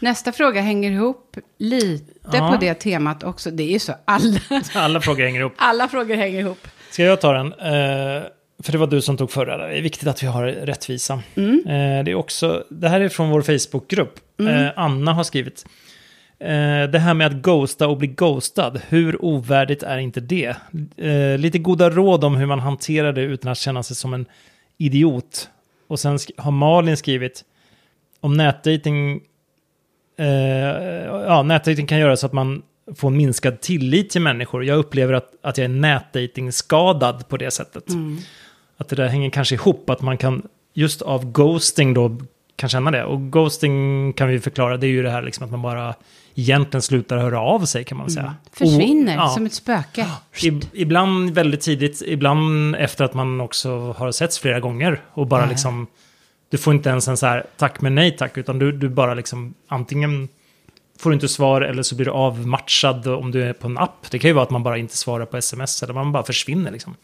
Nästa 0.00 0.32
fråga 0.32 0.60
hänger 0.60 0.90
ihop 0.90 1.36
lite 1.58 2.04
Ja. 2.32 2.50
på 2.52 2.56
det 2.60 2.74
temat 2.74 3.22
också. 3.24 3.50
Det 3.50 3.62
är 3.62 3.70
ju 3.72 3.78
så, 3.78 3.92
alla, 4.04 4.40
Alla 4.74 5.00
frågor 5.00 5.24
hänger 5.24 5.40
ihop. 5.40 5.52
alla 5.56 5.88
frågor 5.88 6.14
hänger 6.16 6.40
ihop. 6.40 6.68
Ska 6.90 7.02
jag 7.02 7.20
ta 7.20 7.32
den? 7.32 7.52
Eh, 7.52 8.22
för 8.62 8.72
det 8.72 8.78
var 8.78 8.86
du 8.86 9.02
som 9.02 9.16
tog 9.16 9.30
förra. 9.30 9.56
Det 9.56 9.78
är 9.78 9.82
viktigt 9.82 10.08
att 10.08 10.22
vi 10.22 10.26
har 10.26 10.44
rättvisa. 10.46 11.22
Mm. 11.34 11.62
Eh, 11.66 12.04
det, 12.04 12.10
är 12.10 12.14
också, 12.14 12.64
det 12.68 12.88
här 12.88 13.00
är 13.00 13.08
från 13.08 13.30
vår 13.30 13.42
Facebookgrupp. 13.42 14.20
Mm. 14.40 14.64
Eh, 14.64 14.72
Anna 14.76 15.12
har 15.12 15.24
skrivit. 15.24 15.66
Eh, 16.38 16.90
det 16.90 16.98
här 16.98 17.14
med 17.14 17.26
att 17.26 17.32
ghosta 17.32 17.88
och 17.88 17.96
bli 17.96 18.08
ghostad, 18.08 18.80
hur 18.88 19.24
ovärdigt 19.24 19.82
är 19.82 19.98
inte 19.98 20.20
det? 20.20 20.56
Eh, 20.96 21.38
lite 21.38 21.58
goda 21.58 21.90
råd 21.90 22.24
om 22.24 22.36
hur 22.36 22.46
man 22.46 22.60
hanterar 22.60 23.12
det 23.12 23.22
utan 23.22 23.52
att 23.52 23.58
känna 23.58 23.82
sig 23.82 23.96
som 23.96 24.14
en 24.14 24.26
idiot. 24.78 25.48
Och 25.88 26.00
sen 26.00 26.18
har 26.36 26.50
Malin 26.50 26.96
skrivit 26.96 27.44
om 28.20 28.36
nätdating 28.36 29.20
eh, 30.18 30.26
ja, 31.06 31.42
nätdating 31.42 31.86
kan 31.86 31.98
göra 31.98 32.16
så 32.16 32.26
att 32.26 32.32
man 32.32 32.62
får 32.94 33.08
en 33.08 33.16
minskad 33.16 33.60
tillit 33.60 34.10
till 34.10 34.22
människor. 34.22 34.64
Jag 34.64 34.78
upplever 34.78 35.14
att, 35.14 35.30
att 35.42 35.58
jag 35.58 35.64
är 35.64 35.68
nätdating-skadad 35.68 37.28
på 37.28 37.36
det 37.36 37.50
sättet. 37.50 37.84
Att 38.82 38.88
det 38.88 38.96
där 38.96 39.08
hänger 39.08 39.30
kanske 39.30 39.54
ihop, 39.54 39.90
att 39.90 40.00
man 40.02 40.16
kan 40.18 40.42
just 40.74 41.02
av 41.02 41.32
ghosting 41.32 41.94
då 41.94 42.16
kan 42.56 42.68
känna 42.68 42.90
det. 42.90 43.04
Och 43.04 43.20
ghosting 43.32 44.12
kan 44.12 44.28
vi 44.28 44.40
förklara, 44.40 44.76
det 44.76 44.86
är 44.86 44.90
ju 44.90 45.02
det 45.02 45.10
här 45.10 45.22
liksom 45.22 45.44
att 45.44 45.50
man 45.50 45.62
bara 45.62 45.94
egentligen 46.34 46.82
slutar 46.82 47.16
höra 47.18 47.40
av 47.40 47.64
sig 47.64 47.84
kan 47.84 47.98
man 47.98 48.10
säga. 48.10 48.34
Försvinner 48.52 49.16
Och- 49.18 49.22
ja. 49.22 49.28
som 49.28 49.46
ett 49.46 49.54
spöke. 49.54 50.06
Ib- 50.34 50.66
ibland 50.72 51.30
väldigt 51.30 51.60
tidigt, 51.60 52.02
ibland 52.06 52.76
efter 52.76 53.04
att 53.04 53.14
man 53.14 53.40
också 53.40 53.92
har 53.98 54.12
setts 54.12 54.38
flera 54.38 54.60
gånger. 54.60 55.00
Och 55.12 55.26
bara 55.26 55.42
Ja. 55.42 55.48
liksom, 55.48 55.86
du 56.50 56.58
får 56.58 56.74
inte 56.74 56.88
ens 56.88 57.08
en 57.08 57.16
så 57.16 57.26
här 57.26 57.46
tack 57.56 57.80
men 57.80 57.94
nej 57.94 58.16
tack, 58.16 58.38
utan 58.38 58.58
du, 58.58 58.72
du 58.72 58.88
bara 58.88 59.14
liksom 59.14 59.54
antingen 59.68 60.28
får 60.98 61.10
du 61.10 61.14
inte 61.14 61.28
svar 61.28 61.60
eller 61.60 61.82
så 61.82 61.94
blir 61.94 62.06
du 62.06 62.12
avmatchad 62.12 63.06
om 63.06 63.30
du 63.30 63.42
är 63.42 63.52
på 63.52 63.66
en 63.66 63.78
app. 63.78 64.10
Det 64.10 64.18
kan 64.18 64.28
ju 64.28 64.34
vara 64.34 64.42
att 64.44 64.50
man 64.50 64.62
bara 64.62 64.78
inte 64.78 64.96
svarar 64.96 65.24
på 65.26 65.36
sms 65.36 65.82
eller 65.82 65.94
man 65.94 66.12
bara 66.12 66.22
försvinner 66.22 66.70
liksom. 66.70 66.94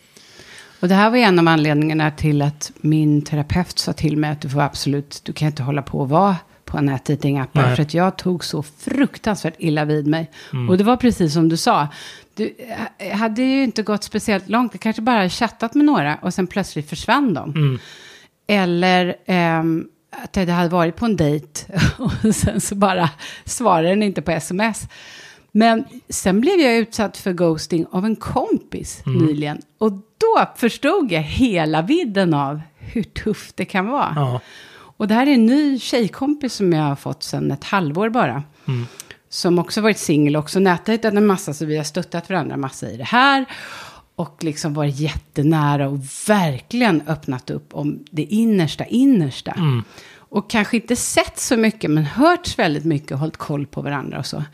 Och 0.80 0.88
det 0.88 0.94
här 0.94 1.10
var 1.10 1.16
en 1.16 1.38
av 1.38 1.48
anledningarna 1.48 2.10
till 2.10 2.42
att 2.42 2.72
min 2.80 3.22
terapeut 3.22 3.78
sa 3.78 3.92
till 3.92 4.16
mig 4.16 4.30
att 4.30 4.40
du 4.40 4.48
får 4.48 4.60
absolut, 4.60 5.20
du 5.24 5.32
kan 5.32 5.48
inte 5.48 5.62
hålla 5.62 5.82
på 5.82 5.98
och 6.00 6.08
vara 6.08 6.36
på 6.64 6.80
nätdatingappar. 6.80 7.74
För 7.74 7.82
att 7.82 7.94
jag 7.94 8.18
tog 8.18 8.44
så 8.44 8.62
fruktansvärt 8.62 9.54
illa 9.58 9.84
vid 9.84 10.06
mig. 10.06 10.30
Och 10.68 10.78
det 10.78 10.84
var 10.84 10.96
precis 10.96 11.34
som 11.34 11.48
du 11.48 11.56
sa. 11.56 11.88
Du 12.34 12.54
eh, 12.98 13.16
hade 13.16 13.42
ju 13.42 13.64
inte 13.64 13.82
gått 13.82 14.04
speciellt 14.04 14.48
långt. 14.48 14.74
Jag 14.74 14.80
kanske 14.80 15.02
bara 15.02 15.28
chattat 15.28 15.74
med 15.74 15.84
några 15.84 16.16
och 16.16 16.34
sen 16.34 16.46
plötsligt 16.46 16.88
försvann 16.88 17.34
de. 17.34 17.50
Mm. 17.50 17.78
Eller 18.46 19.16
ehm, 19.26 19.84
att 20.22 20.36
jag 20.36 20.46
hade 20.46 20.68
varit 20.68 20.96
på 20.96 21.04
en 21.04 21.16
dejt 21.16 21.60
och 21.98 22.34
sen 22.34 22.60
så 22.60 22.74
bara 22.74 23.10
svarade 23.44 23.88
den 23.88 24.02
inte 24.02 24.22
på 24.22 24.30
sms. 24.30 24.88
Men 25.58 25.84
sen 26.08 26.40
blev 26.40 26.60
jag 26.60 26.76
utsatt 26.76 27.16
för 27.16 27.32
ghosting 27.32 27.86
av 27.90 28.04
en 28.04 28.16
kompis 28.16 29.02
Mm. 29.06 29.26
nyligen. 29.26 29.58
Och 29.78 29.92
då 29.92 30.46
förstod 30.56 31.12
jag 31.12 31.22
hela 31.22 31.82
vidden 31.82 32.34
av 32.34 32.60
hur 32.78 33.02
tufft 33.02 33.56
det 33.56 33.64
kan 33.64 33.86
vara. 33.86 34.12
Ja. 34.16 34.40
Och 34.96 35.08
det 35.08 35.14
här 35.14 35.26
är 35.26 35.34
en 35.34 35.46
ny 35.46 35.78
tjejkompis 35.78 36.54
som 36.54 36.72
jag 36.72 36.82
har 36.82 36.96
fått 36.96 37.22
sedan 37.22 37.50
ett 37.50 37.64
halvår 37.64 38.08
bara. 38.10 38.42
Mm. 38.68 38.86
Som 39.28 39.58
också 39.58 39.80
varit 39.80 39.98
singel, 39.98 40.36
också 40.36 40.58
nätdejtat 40.60 41.14
en 41.14 41.26
massa, 41.26 41.54
så 41.54 41.64
vi 41.64 41.76
har 41.76 41.84
stöttat 41.84 42.28
varandra 42.30 42.56
massa 42.56 42.90
i 42.90 42.96
det 42.96 43.04
här. 43.04 43.46
Och 44.14 44.44
liksom 44.44 44.74
varit 44.74 44.96
jättenära 44.98 45.88
och 45.88 45.98
verkligen 46.28 47.02
öppnat 47.06 47.50
upp 47.50 47.74
om 47.74 48.04
det 48.10 48.22
innersta, 48.22 48.84
innersta. 48.84 49.50
Mm. 49.52 49.84
Och 50.30 50.50
kanske 50.50 50.76
inte 50.76 50.96
sett 50.96 51.38
så 51.38 51.56
mycket, 51.56 51.90
men 51.90 52.04
hörts 52.04 52.58
väldigt 52.58 52.84
mycket 52.84 53.12
och 53.12 53.18
hållit 53.18 53.36
koll 53.36 53.66
på 53.66 53.82
varandra 53.82 54.18
och 54.18 54.26
så. 54.26 54.44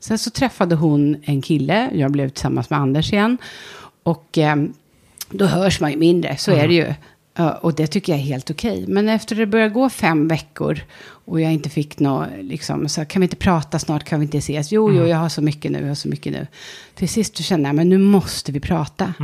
Sen 0.00 0.18
så 0.18 0.30
träffade 0.30 0.74
hon 0.74 1.16
en 1.24 1.42
kille, 1.42 1.90
jag 1.94 2.10
blev 2.10 2.28
tillsammans 2.28 2.70
med 2.70 2.78
Anders 2.78 3.12
igen. 3.12 3.38
Och 4.02 4.38
eh, 4.38 4.56
då 5.30 5.46
hörs 5.46 5.80
man 5.80 5.90
ju 5.90 5.96
mindre, 5.96 6.36
så 6.36 6.50
är 6.50 6.68
det 6.68 6.74
ju. 6.74 6.94
Ja, 7.34 7.52
och 7.52 7.74
det 7.74 7.86
tycker 7.86 8.12
jag 8.12 8.20
är 8.20 8.24
helt 8.24 8.50
okej. 8.50 8.84
Men 8.88 9.08
efter 9.08 9.36
det 9.36 9.46
började 9.46 9.74
gå 9.74 9.90
fem 9.90 10.28
veckor 10.28 10.80
och 11.24 11.40
jag 11.40 11.52
inte 11.52 11.70
fick 11.70 11.98
något, 11.98 12.28
liksom, 12.40 12.88
så 12.88 13.04
kan 13.04 13.20
vi 13.20 13.24
inte 13.24 13.36
prata 13.36 13.78
snart, 13.78 14.04
kan 14.04 14.20
vi 14.20 14.24
inte 14.26 14.38
ses? 14.38 14.72
Jo, 14.72 14.92
jo, 14.92 15.06
jag 15.06 15.16
har 15.16 15.28
så 15.28 15.42
mycket 15.42 15.72
nu, 15.72 15.80
jag 15.80 15.88
har 15.88 15.94
så 15.94 16.08
mycket 16.08 16.32
nu. 16.32 16.46
Till 16.94 17.08
sist 17.08 17.36
så 17.36 17.42
kände 17.42 17.68
jag, 17.68 17.76
men 17.76 17.88
nu 17.88 17.98
måste 17.98 18.52
vi 18.52 18.60
prata. 18.60 19.14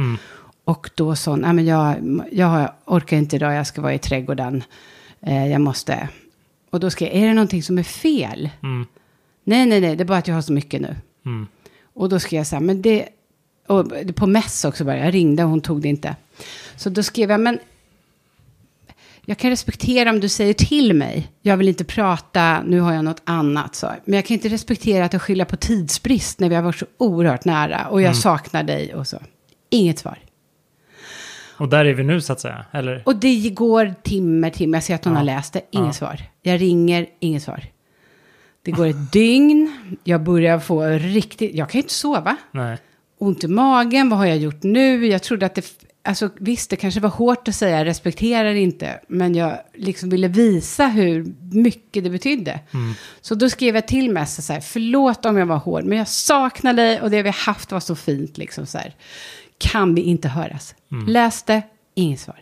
Och 0.65 0.91
då 0.95 1.17
sa 1.17 1.31
hon, 1.31 1.41
men 1.41 1.67
jag, 1.67 1.97
jag 2.33 2.73
orkar 2.85 3.17
inte 3.17 3.37
idag, 3.37 3.55
jag 3.55 3.67
ska 3.67 3.81
vara 3.81 3.95
i 3.95 3.99
trädgården. 3.99 4.63
Eh, 5.21 5.47
jag 5.47 5.61
måste. 5.61 6.09
Och 6.71 6.81
då 6.81 6.91
skrev 6.91 7.09
jag, 7.09 7.23
är 7.23 7.27
det 7.27 7.35
någonting 7.35 7.63
som 7.63 7.79
är 7.79 7.83
fel? 7.83 8.51
Mm. 8.63 8.87
Nej, 9.45 9.67
nej, 9.67 9.81
nej, 9.81 9.97
det 9.97 10.03
är 10.03 10.07
bara 10.07 10.19
att 10.19 10.29
jag 10.29 10.35
har 10.35 10.43
så 10.43 10.53
mycket 10.53 10.81
nu. 10.81 10.97
Mm. 11.27 11.47
Och 11.95 12.09
då 12.09 12.21
skrev 12.21 12.39
jag 12.39 12.47
så 12.47 12.57
här, 12.57 12.63
men 12.63 12.83
det... 12.83 13.09
Och 13.67 13.93
på 14.15 14.27
mess 14.27 14.65
också 14.65 14.85
bara, 14.85 14.99
jag 14.99 15.15
ringde 15.15 15.45
och 15.45 15.51
hon 15.51 15.61
tog 15.61 15.83
det 15.83 15.89
inte. 15.89 16.17
Så 16.77 16.91
då 16.91 17.03
skrev 17.03 17.31
jag, 17.31 17.41
men... 17.41 17.59
Jag 19.25 19.39
kan 19.39 19.51
respektera 19.51 20.11
om 20.11 20.21
du 20.21 20.29
säger 20.29 20.55
till 20.55 20.95
mig. 20.95 21.31
Jag 21.43 21.57
vill 21.57 21.69
inte 21.69 21.85
prata, 21.85 22.63
nu 22.63 22.81
har 22.81 22.93
jag 22.93 23.05
något 23.05 23.23
annat. 23.25 23.75
Så. 23.75 23.93
Men 24.05 24.15
jag 24.15 24.25
kan 24.25 24.35
inte 24.35 24.49
respektera 24.49 25.05
att 25.05 25.13
jag 25.13 25.23
skyller 25.23 25.45
på 25.45 25.57
tidsbrist 25.57 26.41
när 26.41 26.49
vi 26.49 26.55
har 26.55 26.63
varit 26.63 26.79
så 26.79 26.87
oerhört 26.97 27.45
nära. 27.45 27.89
Och 27.89 28.03
jag 28.03 28.17
saknar 28.17 28.63
dig 28.63 28.95
och 28.95 29.07
så. 29.07 29.19
Inget 29.71 29.99
svar. 29.99 30.19
Och 31.59 31.69
där 31.69 31.85
är 31.85 31.95
vi 31.95 32.05
nu 32.05 32.21
så 32.21 32.33
att 32.33 32.41
säga, 32.41 32.65
eller? 32.73 33.03
Och 33.07 33.17
det 33.17 33.51
går 33.51 33.95
timme, 34.03 34.51
timme. 34.51 34.77
Jag 34.77 34.85
ser 34.85 34.95
att 34.95 35.05
hon 35.05 35.13
Ja. 35.15 35.19
har 35.19 35.25
läst 35.25 35.53
det. 35.53 35.61
Inget 35.71 35.87
Ja. 35.87 35.93
svar. 35.93 36.21
Jag 36.43 36.61
ringer, 36.61 37.07
inget 37.21 37.43
svar. 37.43 37.65
Det 38.63 38.71
går 38.71 38.87
ett 38.87 39.13
dygn. 39.13 39.73
Jag 40.05 40.23
börjar 40.23 40.59
få 40.59 40.83
riktigt... 40.87 41.55
Jag 41.55 41.71
kan 41.71 41.79
ju 41.79 41.83
inte 41.83 41.95
sova. 41.95 42.37
Nej. 42.53 42.79
Ont 43.19 43.45
i 43.45 43.49
magen. 43.49 44.09
Vad 44.09 44.19
har 44.19 44.27
jag 44.27 44.37
gjort 44.39 44.63
nu? 44.63 45.07
Jag 45.07 45.23
trodde 45.23 45.47
att 45.47 45.55
det... 45.55 45.65
Alltså 46.05 46.31
visst, 46.39 46.71
det 46.71 46.77
kanske 46.77 47.01
var 47.01 47.09
hårt 47.11 47.49
att 47.49 47.55
säga 47.55 47.85
respekterar 47.85 48.55
inte. 48.55 49.01
Men 49.09 49.35
jag 49.35 49.59
liksom 49.75 50.11
ville 50.11 50.29
visa 50.29 50.87
hur 50.87 51.27
mycket 51.53 52.05
det 52.05 52.11
betydde. 52.11 52.61
Så 53.21 53.35
då 53.35 53.51
skrev 53.51 53.75
jag 53.75 53.89
till 53.89 54.11
Messa 54.11 54.43
så 54.43 54.53
här. 54.53 54.61
Förlåt 54.61 55.25
om 55.27 55.37
jag 55.37 55.47
var 55.47 55.57
hård. 55.57 55.85
Men 55.85 55.99
jag 55.99 56.09
saknar 56.09 56.73
dig 56.73 57.01
och 57.01 57.11
det 57.11 57.23
vi 57.23 57.31
haft 57.31 57.73
var 57.73 57.81
så 57.81 57.97
fint. 57.97 58.39
Liksom 58.39 58.67
så 58.67 58.79
här. 58.79 58.95
Kan 59.59 59.95
vi 59.95 60.03
inte 60.03 60.29
höras? 60.29 60.75
Läste, 61.07 61.63
inget 61.95 62.21
svar. 62.21 62.41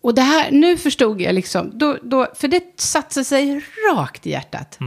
Och 0.00 0.14
det 0.14 0.22
här, 0.22 0.50
nu 0.50 0.76
förstod 0.76 1.20
jag 1.20 1.34
liksom, 1.34 1.70
då, 1.78 1.96
då, 2.02 2.26
för 2.34 2.48
det 2.48 2.80
satte 2.80 3.24
sig 3.24 3.62
rakt 3.94 4.26
i 4.26 4.30
hjärtat. 4.30 4.78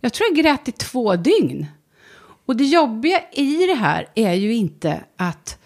Jag 0.00 0.12
tror 0.12 0.28
jag 0.28 0.36
grät 0.44 0.68
i 0.68 0.72
två 0.72 1.16
dygn. 1.16 1.66
Och 2.46 2.56
det 2.56 2.64
jobbiga 2.64 3.20
i 3.32 3.66
det 3.66 3.74
här 3.74 4.08
är 4.14 4.32
ju 4.34 4.54
inte 4.54 5.00
att 5.16 5.58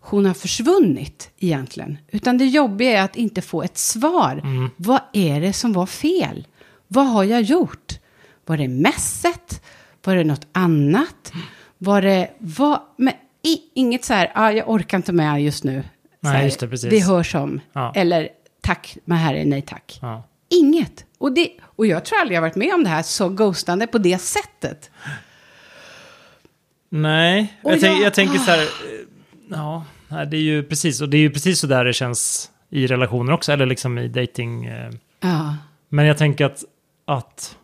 hon 0.00 0.26
har 0.26 0.34
försvunnit 0.34 1.30
egentligen. 1.38 1.98
Utan 2.10 2.38
det 2.38 2.46
jobbiga 2.46 2.98
är 2.98 3.02
att 3.02 3.16
inte 3.16 3.42
få 3.42 3.62
ett 3.62 3.78
svar. 3.78 4.42
Vad 4.76 5.00
är 5.12 5.40
det 5.40 5.52
som 5.52 5.72
var 5.72 5.86
fel? 5.86 6.46
Vad 6.88 7.06
har 7.06 7.24
jag 7.24 7.42
gjort? 7.42 7.98
Var 8.46 8.56
det 8.56 8.68
mässet? 8.68 9.62
Var 10.04 10.16
det 10.16 10.24
något 10.24 10.46
annat? 10.52 11.32
Var 11.78 12.02
det, 12.02 12.30
vad, 12.38 12.80
men 12.96 13.14
i, 13.42 13.58
inget 13.74 14.04
så 14.04 14.14
här, 14.14 14.32
ah, 14.34 14.50
jag 14.50 14.70
orkar 14.70 14.96
inte 14.98 15.12
med 15.12 15.42
just 15.42 15.64
nu. 15.64 15.82
Nej, 16.20 16.32
här, 16.32 16.44
just 16.44 16.60
det, 16.60 16.68
precis. 16.68 16.92
Vi 16.92 17.00
hörs 17.00 17.34
om. 17.34 17.60
Ja. 17.72 17.92
Eller 17.96 18.28
tack, 18.60 18.96
men 19.04 19.18
här 19.18 19.34
är 19.34 19.44
nej 19.44 19.62
tack. 19.62 19.98
Ja. 20.02 20.22
Inget. 20.48 21.04
Och, 21.18 21.32
det, 21.32 21.50
och 21.62 21.86
jag 21.86 22.04
tror 22.04 22.18
aldrig 22.18 22.36
jag 22.36 22.40
varit 22.42 22.56
med 22.56 22.74
om 22.74 22.84
det 22.84 22.90
här 22.90 23.02
så 23.02 23.28
ghostande 23.28 23.86
på 23.86 23.98
det 23.98 24.18
sättet. 24.18 24.90
Nej, 26.88 27.54
jag, 27.62 27.80
tänk, 27.80 28.04
jag- 28.04 28.14
tänker 28.14 28.38
så 28.38 28.50
här, 28.50 28.58
eh, 28.62 28.66
ja, 29.50 29.84
det 30.30 30.36
är 30.36 30.40
ju 30.40 30.62
precis, 30.62 31.00
och 31.00 31.08
det 31.08 31.16
är 31.16 31.20
ju 31.20 31.30
precis 31.30 31.60
så 31.60 31.66
där 31.66 31.84
det 31.84 31.92
känns 31.92 32.50
i 32.70 32.86
relationer 32.86 33.32
också, 33.32 33.52
eller 33.52 33.66
liksom 33.66 33.98
i 33.98 34.08
dating. 34.08 34.64
eh, 34.66 34.90
Ja. 35.20 35.56
Men 35.88 36.04
jag 36.06 36.18
tänker 36.18 36.44
att, 36.44 36.64
att 37.04 37.56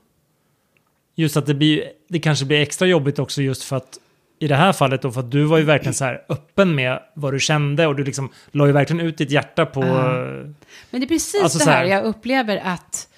just 1.14 1.36
att 1.36 1.46
det 1.46 1.54
blir, 1.54 1.82
det 2.08 2.18
kanske 2.20 2.44
blir 2.44 2.60
extra 2.60 2.86
jobbigt 2.88 3.18
också 3.18 3.42
just 3.42 3.62
för 3.64 3.76
att 3.76 3.98
i 4.40 4.48
det 4.48 4.54
här 4.56 4.72
fallet 4.72 5.02
då, 5.02 5.10
för 5.12 5.20
att 5.20 5.30
du 5.30 5.44
var 5.44 5.58
ju 5.58 5.64
verkligen 5.64 5.94
så 5.94 6.04
här 6.04 6.22
öppen 6.28 6.74
med 6.74 6.98
vad 7.14 7.32
du 7.32 7.40
kände 7.40 7.86
och 7.86 7.96
du 7.96 8.04
liksom 8.04 8.28
la 8.50 8.66
ju 8.66 8.72
verkligen 8.72 9.00
ut 9.06 9.18
ditt 9.18 9.30
hjärta 9.30 9.66
på... 9.66 9.84
Ja. 9.84 10.12
Men 10.90 11.00
det 11.00 11.04
är 11.04 11.08
precis 11.08 11.42
Alltså 11.42 11.58
det 11.58 11.64
här 11.70 11.72
här- 11.78 11.84
jag 11.84 12.04
upplever 12.04 12.56
att 12.64 13.08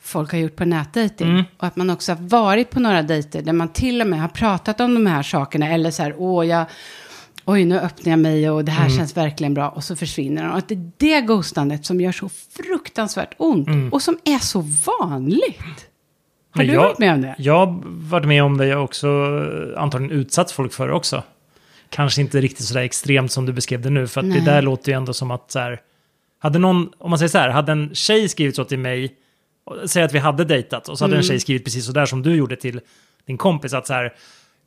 folk 0.00 0.32
har 0.32 0.38
gjort 0.38 0.56
på 0.56 0.64
nätdejting. 0.64 1.28
Mm. 1.30 1.42
Och 1.58 1.66
att 1.66 1.76
man 1.76 1.90
också 1.90 2.12
har 2.12 2.20
varit 2.28 2.70
på 2.70 2.80
några 2.80 3.02
dejter 3.02 3.42
där 3.42 3.52
man 3.52 3.68
till 3.68 4.00
och 4.00 4.06
med 4.06 4.20
har 4.20 4.28
pratat 4.28 4.80
om 4.80 4.94
de 4.94 5.06
här 5.06 5.22
sakerna. 5.22 5.68
Eller 5.68 5.90
så 5.90 6.02
här, 6.02 6.14
åh, 6.18 6.46
jag, 6.46 6.64
oj, 7.44 7.64
nu 7.64 7.78
öppnar 7.80 8.10
jag 8.12 8.18
mig 8.18 8.50
och 8.50 8.64
det 8.64 8.72
här 8.72 8.86
Mm. 8.86 8.98
känns 8.98 9.16
verkligen 9.16 9.54
bra. 9.54 9.68
Och 9.68 9.84
så 9.84 9.96
försvinner 9.96 10.42
de. 10.42 10.50
Och 10.52 10.58
att 10.58 10.68
det 10.68 10.74
är 10.74 10.90
det 10.96 11.20
ghostandet 11.20 11.84
som 11.86 12.00
gör 12.00 12.12
så 12.12 12.28
fruktansvärt 12.56 13.34
ont. 13.36 13.92
Och 13.92 14.02
som 14.02 14.18
är 14.24 14.38
så 14.38 14.60
vanligt. 14.86 15.86
Har 16.54 16.62
Mm. 16.62 16.74
Du 16.74 16.80
jag- 16.82 16.88
varit 16.88 16.98
med 16.98 17.12
om 17.14 17.20
det? 17.22 17.34
Jag 17.38 17.58
har 17.66 17.80
varit 17.84 18.26
med 18.26 18.42
om 18.44 18.56
det, 18.58 18.66
jag 18.66 18.76
har 18.76 18.84
också 18.84 19.08
eh, 19.08 19.82
antagligen 19.82 20.16
utsatt 20.18 20.50
folk 20.50 20.72
för 20.72 20.88
det 20.88 20.94
också. 20.94 21.22
Kanske 21.90 22.20
inte 22.20 22.40
riktigt 22.40 22.66
sådär 22.66 22.80
extremt 22.82 23.32
som 23.32 23.46
du 23.46 23.52
beskrev 23.52 23.80
det 23.80 23.90
nu, 23.90 24.06
för 24.08 24.20
att 24.20 24.26
Nej. 24.26 24.40
det 24.40 24.44
där 24.44 24.62
låter 24.62 24.92
ju 24.92 24.96
ändå 24.96 25.12
som 25.12 25.30
att 25.30 25.50
så 25.50 25.58
här, 25.58 25.80
hade 26.38 26.58
någon, 26.58 26.90
om 26.98 27.10
man 27.10 27.18
säger 27.18 27.28
så 27.28 27.38
här, 27.38 27.48
hade 27.48 27.72
en 27.72 27.90
tjej 27.94 28.28
skrivit 28.28 28.56
så 28.56 28.64
till 28.64 28.78
mig, 28.78 29.14
säg 29.86 30.02
att 30.02 30.12
vi 30.14 30.18
hade 30.18 30.44
dejtat, 30.44 30.88
och 30.88 30.98
så 30.98 31.04
hade 31.04 31.16
en 31.16 31.22
tjej 31.22 31.40
skrivit 31.40 31.64
precis 31.64 31.86
så 31.86 31.92
där 31.92 32.06
som 32.06 32.22
du 32.22 32.34
gjorde 32.34 32.56
till 32.56 32.80
din 33.26 33.38
kompis, 33.38 33.74
att 33.74 33.86
så 33.86 33.92
här, 33.94 34.12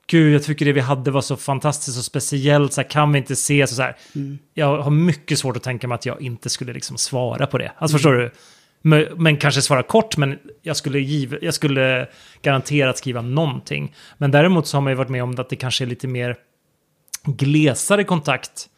gud, 0.07 0.33
jag 0.35 0.43
tycker 0.43 0.65
det 0.65 0.73
vi 0.73 0.79
hade 0.79 1.11
var 1.11 1.21
så 1.21 1.35
fantastiskt 1.35 1.97
och 1.97 2.03
speciellt, 2.03 2.73
så 2.73 2.81
här, 2.81 2.89
kan 2.89 3.11
vi 3.11 3.17
inte 3.17 3.33
ses 3.33 3.71
och 3.71 3.75
så 3.75 3.81
här. 3.81 3.95
Jag 4.53 4.81
har 4.81 4.91
mycket 4.91 5.39
svårt 5.39 5.57
att 5.57 5.63
tänka 5.63 5.87
mig 5.87 5.95
att 5.95 6.05
jag 6.05 6.21
inte 6.21 6.49
skulle 6.49 6.73
liksom 6.73 6.97
svara 6.97 7.47
på 7.47 7.57
det. 7.57 7.71
Alltså 7.77 7.95
förstår 7.97 8.13
du? 8.13 8.31
Men, 9.17 9.37
kanske 9.37 9.61
svara 9.61 9.83
kort, 9.83 10.17
men 10.17 10.39
jag 10.61 10.77
skulle, 10.77 10.99
giv, 10.99 11.37
jag 11.41 11.53
skulle 11.53 12.07
garanterat 12.41 12.97
skriva 12.97 13.21
någonting. 13.21 13.95
Men 14.17 14.31
däremot 14.31 14.67
så 14.67 14.77
har 14.77 14.81
man 14.81 14.91
ju 14.91 14.97
varit 14.97 15.09
med 15.09 15.23
om 15.23 15.39
att 15.39 15.49
det 15.49 15.55
kanske 15.55 15.83
är 15.83 15.85
lite 15.85 16.07
mer 16.07 16.35
glesare 17.25 18.03
kontakt. 18.03 18.69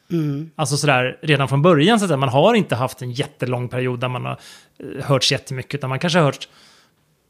Alltså 0.55 0.77
sådär 0.77 1.17
redan 1.21 1.47
från 1.47 1.61
början, 1.61 1.99
så 1.99 2.13
att 2.13 2.19
man 2.19 2.29
har 2.29 2.53
inte 2.53 2.75
haft 2.75 3.01
en 3.01 3.11
jättelång 3.11 3.69
period 3.69 3.99
där 3.99 4.07
man 4.07 4.25
har 4.25 4.37
eh, 4.79 5.05
hörts 5.05 5.31
jättemycket, 5.31 5.75
utan 5.75 5.89
man 5.89 5.99
kanske 5.99 6.19
har 6.19 6.25
hört 6.25 6.47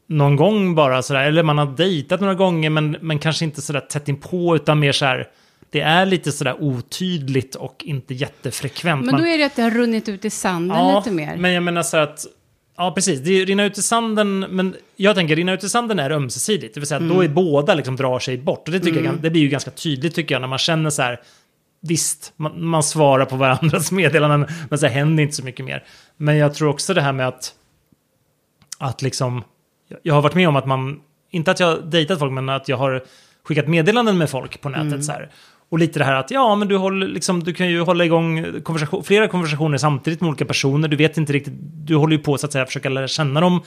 någon 0.06 0.36
gång 0.36 0.74
bara 0.74 1.02
sådär, 1.02 1.20
eller 1.20 1.42
man 1.42 1.58
har 1.58 1.66
dejtat 1.66 2.20
några 2.20 2.34
gånger, 2.34 2.70
men, 2.70 2.96
men 3.00 3.18
kanske 3.18 3.44
inte 3.44 3.62
sådär 3.62 3.80
tätt 3.80 4.08
inpå, 4.08 4.56
utan 4.56 4.78
mer 4.78 4.92
sådär, 4.92 5.28
det 5.70 5.80
är 5.80 6.06
lite 6.06 6.32
sådär 6.32 6.56
otydligt 6.62 7.54
och 7.54 7.84
inte 7.84 8.14
jättefrekvent. 8.14 9.06
Men 9.06 9.16
då 9.16 9.26
är 9.26 9.38
det 9.38 9.44
att 9.44 9.56
det 9.56 9.62
har 9.62 9.70
runnit 9.70 10.08
ut 10.08 10.24
i 10.24 10.30
sanden 10.30 10.96
lite 10.96 11.10
mer. 11.10 11.36
men 11.36 11.52
jag 11.52 11.62
menar 11.62 11.82
så 11.82 11.96
att... 11.96 12.26
Ja, 12.78 12.92
precis. 12.94 13.20
Det 13.20 13.30
är, 13.40 13.46
rinna 13.46 13.64
ut 13.64 13.78
i 13.78 13.82
sanden, 13.82 14.40
men 14.40 14.76
jag 14.96 15.14
tänker 15.16 15.36
rinna 15.36 15.52
ut 15.52 15.64
i 15.64 15.68
sanden 15.68 15.98
är 15.98 16.10
ömsesidigt. 16.10 16.74
Det 16.74 16.80
vill 16.80 16.86
säga 16.86 16.96
att 16.96 17.02
Mm. 17.02 17.16
då 17.16 17.24
är 17.24 17.28
båda 17.28 17.74
liksom 17.74 17.96
drar 17.96 18.18
sig 18.18 18.38
bort. 18.38 18.68
Och 18.68 18.72
det, 18.72 18.80
tycker 18.80 19.02
jag, 19.04 19.14
det 19.20 19.30
blir 19.30 19.42
ju 19.42 19.48
ganska 19.48 19.70
tydligt 19.70 20.14
tycker 20.14 20.34
jag 20.34 20.40
när 20.40 20.48
man 20.48 20.58
känner 20.58 20.90
så 20.90 21.02
här... 21.02 21.20
Visst, 21.80 22.32
man, 22.36 22.64
man 22.64 22.82
svarar 22.82 23.24
på 23.24 23.36
varandras 23.36 23.92
meddelanden, 24.00 24.46
men 24.70 24.78
så 24.78 24.86
här 24.86 24.94
händer 24.94 25.22
inte 25.22 25.36
så 25.36 25.44
mycket 25.44 25.64
mer. 25.64 25.84
Men 26.16 26.36
jag 26.36 26.54
tror 26.54 26.68
också 26.68 26.94
det 26.94 27.00
här 27.00 27.12
med 27.12 27.28
att... 27.28 27.52
Att 28.78 29.02
liksom... 29.02 29.42
Jag 30.02 30.14
har 30.14 30.22
varit 30.22 30.34
med 30.34 30.48
om 30.48 30.56
att 30.56 30.66
man... 30.66 31.00
Inte 31.30 31.50
att 31.50 31.60
jag 31.60 31.66
har 31.66 31.80
dejtat 31.80 32.18
folk, 32.18 32.32
men 32.32 32.48
att 32.48 32.68
jag 32.68 32.76
har 32.76 33.04
skickat 33.44 33.68
meddelanden 33.68 34.18
med 34.18 34.30
folk 34.30 34.60
på 34.60 34.68
nätet 34.68 34.86
Mm. 34.86 35.02
så 35.02 35.12
här. 35.12 35.30
Och 35.70 35.78
lite 35.78 35.98
det 35.98 36.04
här 36.04 36.14
att 36.14 36.30
ja, 36.30 36.54
men 36.54 36.68
du, 36.68 36.76
håller, 36.76 37.06
liksom, 37.06 37.42
du 37.42 37.52
kan 37.52 37.68
ju 37.68 37.80
hålla 37.80 38.04
igång 38.04 38.60
konversation, 38.62 39.04
flera 39.04 39.28
konversationer 39.28 39.78
samtidigt 39.78 40.20
med 40.20 40.28
olika 40.28 40.44
personer. 40.44 40.88
Du 40.88 40.96
vet 40.96 41.16
inte 41.16 41.32
riktigt, 41.32 41.54
du 41.58 41.96
håller 41.96 42.16
ju 42.16 42.22
på 42.22 42.38
så 42.38 42.46
att 42.46 42.52
säga 42.52 42.66
försöka 42.66 42.88
lära 42.88 43.08
känna 43.08 43.40
dem 43.40 43.60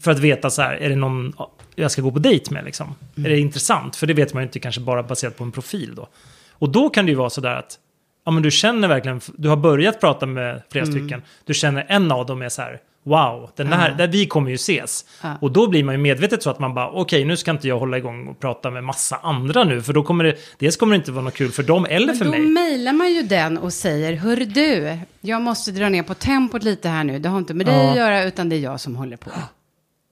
för 0.00 0.10
att 0.10 0.18
veta 0.18 0.50
så 0.50 0.62
här, 0.62 0.74
är 0.74 0.88
det 0.88 0.96
någon 0.96 1.32
jag 1.74 1.90
ska 1.90 2.02
gå 2.02 2.10
på 2.10 2.18
dejt 2.18 2.54
med 2.54 2.64
liksom? 2.64 2.94
Är 3.16 3.28
det 3.28 3.38
intressant? 3.38 3.96
För 3.96 4.06
det 4.06 4.14
vet 4.14 4.34
man 4.34 4.42
ju 4.42 4.46
inte 4.46 4.58
kanske 4.58 4.80
bara 4.80 5.02
baserat 5.02 5.36
på 5.36 5.44
en 5.44 5.52
profil 5.52 5.94
då. 5.94 6.08
Och 6.52 6.68
då 6.68 6.88
kan 6.88 7.06
det 7.06 7.10
ju 7.10 7.16
vara 7.16 7.30
så 7.30 7.40
där 7.40 7.56
att 7.56 7.78
ja, 8.24 8.32
men 8.32 8.42
du 8.42 8.50
känner 8.50 8.88
verkligen, 8.88 9.20
du 9.36 9.48
har 9.48 9.56
börjat 9.56 10.00
prata 10.00 10.26
med 10.26 10.62
flera 10.70 10.86
stycken, 10.86 11.22
du 11.44 11.54
känner 11.54 11.86
en 11.88 12.12
av 12.12 12.26
dem 12.26 12.42
är 12.42 12.48
så 12.48 12.62
här, 12.62 12.80
wow, 13.06 13.50
den 13.56 13.72
här, 13.72 13.90
där 13.94 14.06
vi 14.08 14.26
kommer 14.26 14.48
ju 14.50 14.54
ses. 14.54 15.04
Ja. 15.22 15.28
Och 15.40 15.52
då 15.52 15.68
blir 15.68 15.84
man 15.84 15.94
ju 15.94 15.98
medvetet 16.00 16.42
så 16.42 16.50
att 16.50 16.58
man 16.58 16.74
bara, 16.74 16.88
okej, 16.90 17.24
nu 17.24 17.36
ska 17.36 17.50
inte 17.50 17.68
jag 17.68 17.78
hålla 17.78 17.98
igång 17.98 18.26
och 18.28 18.40
prata 18.40 18.70
med 18.70 18.84
massa 18.84 19.16
andra 19.22 19.64
nu, 19.64 19.82
för 19.82 19.92
då 19.92 20.02
kommer 20.02 20.24
det, 20.24 20.36
dels 20.58 20.76
kommer 20.76 20.92
det 20.92 20.96
inte 20.96 21.12
vara 21.12 21.24
något 21.24 21.34
kul 21.34 21.50
för 21.52 21.62
dem 21.62 21.86
eller 21.90 22.06
Men 22.06 22.16
för 22.16 22.24
då 22.24 22.30
mig. 22.30 22.40
mejlar 22.40 22.92
man 22.92 23.12
ju 23.14 23.22
den 23.22 23.58
och 23.58 23.72
säger, 23.72 24.12
hör 24.16 24.36
du, 24.36 24.98
jag 25.20 25.42
måste 25.42 25.70
dra 25.70 25.88
ner 25.88 26.02
på 26.02 26.14
tempot 26.14 26.62
lite 26.62 26.88
här 26.88 27.04
nu. 27.04 27.18
Det 27.18 27.28
har 27.28 27.38
inte 27.38 27.54
med 27.54 27.66
dig 27.66 27.74
Ja. 27.84 27.90
att 27.90 27.96
göra, 27.96 28.24
utan 28.24 28.48
det 28.48 28.56
är 28.56 28.60
jag 28.60 28.80
som 28.80 28.96
håller 28.96 29.16
på. 29.16 29.30
ja, 29.34 29.40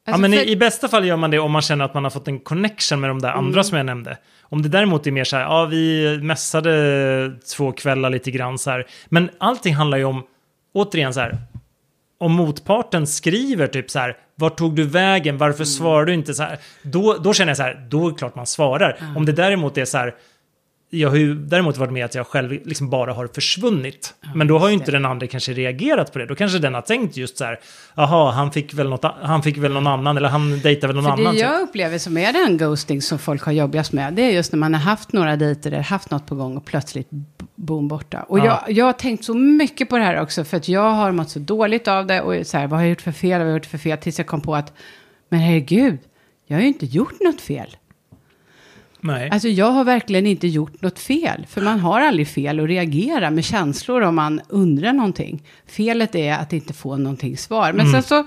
Alltså, 0.06 0.20
men 0.20 0.32
för- 0.32 0.38
i, 0.48 0.50
i 0.50 0.56
bästa 0.56 0.88
fall 0.88 1.04
gör 1.04 1.16
man 1.16 1.30
det 1.30 1.38
om 1.38 1.52
man 1.52 1.62
känner 1.62 1.84
att 1.84 1.94
man 1.94 2.04
har 2.04 2.10
fått 2.10 2.28
en 2.28 2.40
connection 2.40 3.00
med 3.00 3.10
de 3.10 3.20
där 3.22 3.30
andra 3.32 3.52
Mm. 3.52 3.64
som 3.64 3.76
jag 3.76 3.86
nämnde. 3.86 4.16
Om 4.42 4.62
det 4.62 4.68
däremot 4.68 5.06
är 5.06 5.10
mer 5.10 5.24
så 5.24 5.36
här, 5.36 5.42
ja, 5.42 5.64
vi 5.64 6.18
mässade 6.22 7.32
två 7.56 7.72
kvällar 7.72 8.10
lite 8.10 8.30
grann 8.30 8.58
så 8.58 8.70
här. 8.70 8.86
Men 9.08 9.30
allting 9.38 9.74
handlar 9.74 9.98
ju 9.98 10.04
om, 10.04 10.22
återigen 10.74 11.14
så 11.14 11.20
här, 11.20 11.38
om 12.24 12.32
motparten 12.32 13.06
skriver 13.06 13.66
typ 13.66 13.90
så 13.90 13.98
här, 13.98 14.16
vart 14.36 14.56
tog 14.58 14.76
du 14.76 14.84
vägen, 14.84 15.38
varför 15.38 15.56
Mm. 15.56 15.66
svarar 15.66 16.04
du 16.04 16.14
inte 16.14 16.34
så 16.34 16.42
här? 16.42 16.58
Då, 16.82 17.16
då 17.24 17.32
känner 17.32 17.50
jag 17.50 17.56
så 17.56 17.62
här, 17.62 17.86
då 17.90 18.06
är 18.06 18.10
det 18.12 18.18
klart 18.18 18.34
man 18.34 18.46
svarar. 18.46 18.98
Om 19.16 19.26
det 19.26 19.32
däremot 19.32 19.78
är 19.78 19.84
så 19.84 19.98
här, 19.98 20.14
jag 20.98 21.10
har 21.10 21.16
ju 21.16 21.34
däremot 21.34 21.76
varit 21.76 21.92
med 21.92 22.04
att 22.04 22.14
jag 22.14 22.26
själv 22.26 22.52
liksom 22.64 22.90
bara 22.90 23.12
har 23.12 23.26
försvunnit. 23.26 24.14
Men 24.34 24.46
då 24.46 24.58
har 24.58 24.68
ju 24.68 24.74
inte 24.74 24.86
det. 24.90 24.92
den 24.96 25.04
andra 25.04 25.26
kanske 25.26 25.52
reagerat 25.52 26.12
på 26.12 26.18
det. 26.18 26.26
Då 26.26 26.34
kanske 26.34 26.58
den 26.58 26.74
har 26.74 26.80
tänkt 26.80 27.16
just 27.16 27.36
så 27.38 27.44
här, 27.44 27.60
jaha, 27.94 28.30
han 28.32 28.52
fick 28.52 28.74
väl, 28.74 28.88
något, 28.88 29.04
han 29.22 29.42
fick 29.42 29.56
väl 29.56 29.72
någon 29.72 29.86
annan, 29.86 30.16
eller 30.16 30.28
han 30.28 30.60
dejtar 30.60 30.88
väl 30.88 30.96
någon 30.96 31.04
För 31.04 31.10
annan. 31.10 31.24
det 31.24 31.30
typ. 31.30 31.40
jag 31.40 31.60
upplever 31.62 31.98
som 31.98 32.16
är 32.16 32.32
den 32.32 32.56
ghosting 32.58 33.02
som 33.02 33.18
folk 33.18 33.42
har 33.42 33.52
jobbigast 33.52 33.92
med, 33.92 34.14
det 34.14 34.22
är 34.22 34.30
just 34.30 34.52
när 34.52 34.58
man 34.58 34.74
har 34.74 34.80
haft 34.80 35.12
några 35.12 35.36
dejter 35.36 35.72
eller 35.72 35.82
haft 35.82 36.10
något 36.10 36.26
på 36.26 36.34
gång 36.34 36.56
och 36.56 36.64
plötsligt 36.64 37.08
boom 37.54 37.88
borta. 37.88 38.22
Och 38.22 38.38
Ja. 38.38 38.44
jag, 38.44 38.76
jag 38.76 38.84
har 38.84 38.92
tänkt 38.92 39.24
så 39.24 39.34
mycket 39.34 39.88
på 39.88 39.98
det 39.98 40.04
här 40.04 40.20
också, 40.20 40.44
för 40.44 40.56
att 40.56 40.68
jag 40.68 40.90
har 40.90 41.12
mått 41.12 41.30
så 41.30 41.38
dåligt 41.38 41.88
av 41.88 42.06
det 42.06 42.20
och 42.20 42.46
så 42.46 42.58
här, 42.58 42.66
vad 42.66 42.78
har 42.78 42.84
jag 42.84 42.90
gjort 42.90 43.00
för 43.02 43.12
fel, 43.12 43.30
vad 43.30 43.40
har 43.40 43.46
jag 43.46 43.54
gjort 43.56 43.66
för 43.66 43.78
fel, 43.78 43.98
tills 43.98 44.18
jag 44.18 44.26
kom 44.26 44.40
på 44.40 44.54
att, 44.56 44.72
men 45.28 45.40
herregud, 45.40 45.98
jag 46.46 46.56
har 46.56 46.62
ju 46.62 46.68
inte 46.68 46.86
gjort 46.86 47.20
något 47.20 47.40
fel. 47.40 47.76
Nej. 49.06 49.28
Alltså 49.30 49.48
jag 49.48 49.70
har 49.70 49.84
verkligen 49.84 50.26
inte 50.26 50.46
gjort 50.46 50.82
något 50.82 50.98
fel. 50.98 51.46
För 51.48 51.60
man 51.60 51.80
har 51.80 52.00
aldrig 52.00 52.28
fel 52.28 52.60
att 52.60 52.68
reagera 52.68 53.30
med 53.30 53.44
känslor 53.44 54.00
om 54.00 54.14
man 54.14 54.40
undrar 54.48 54.92
någonting. 54.92 55.42
Felet 55.66 56.14
är 56.14 56.32
att 56.32 56.52
inte 56.52 56.72
få 56.72 56.96
någonting 56.96 57.36
svar. 57.36 57.72
Men 57.72 57.92
sen 57.92 58.02
så, 58.02 58.24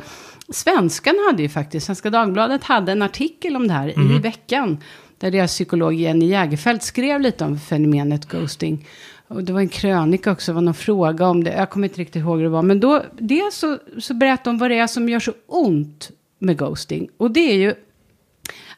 Svenskan 0.49 1.15
hade 1.27 1.41
ju 1.41 1.49
faktiskt, 1.49 1.85
Svenska 1.85 2.09
Dagbladet 2.09 2.63
hade 2.63 2.91
en 2.91 3.01
artikel 3.01 3.55
om 3.55 3.67
det 3.67 3.73
här 3.73 4.15
i 4.15 4.19
veckan. 4.19 4.77
Där 5.17 5.31
deras 5.31 5.51
psykolog 5.51 5.93
Jenny 5.93 6.25
Jägerfeld 6.25 6.81
skrev 6.81 7.21
lite 7.21 7.45
om 7.45 7.59
fenomenet 7.59 8.25
ghosting. 8.25 8.87
och 9.27 9.43
det 9.43 9.53
var 9.53 9.59
en 9.59 9.69
krönika 9.69 10.31
också, 10.31 10.51
det 10.51 10.55
var 10.55 10.61
någon 10.61 10.73
fråga 10.73 11.27
om 11.27 11.43
det. 11.43 11.53
Jag 11.53 11.69
kommer 11.69 11.87
inte 11.87 12.01
riktigt 12.01 12.21
ihåg 12.21 12.37
hur 12.37 12.43
det 12.43 12.49
var. 12.49 12.61
Men 12.61 12.79
då, 12.79 13.03
dels 13.19 13.55
så, 13.55 13.77
så 13.99 14.13
berättade 14.13 14.49
de 14.49 14.57
vad 14.57 14.71
det 14.71 14.77
är 14.77 14.87
som 14.87 15.09
gör 15.09 15.19
så 15.19 15.33
ont 15.47 16.11
med 16.39 16.57
ghosting. 16.57 17.09
Och 17.17 17.31
det 17.31 17.51
är 17.51 17.57
ju 17.57 17.73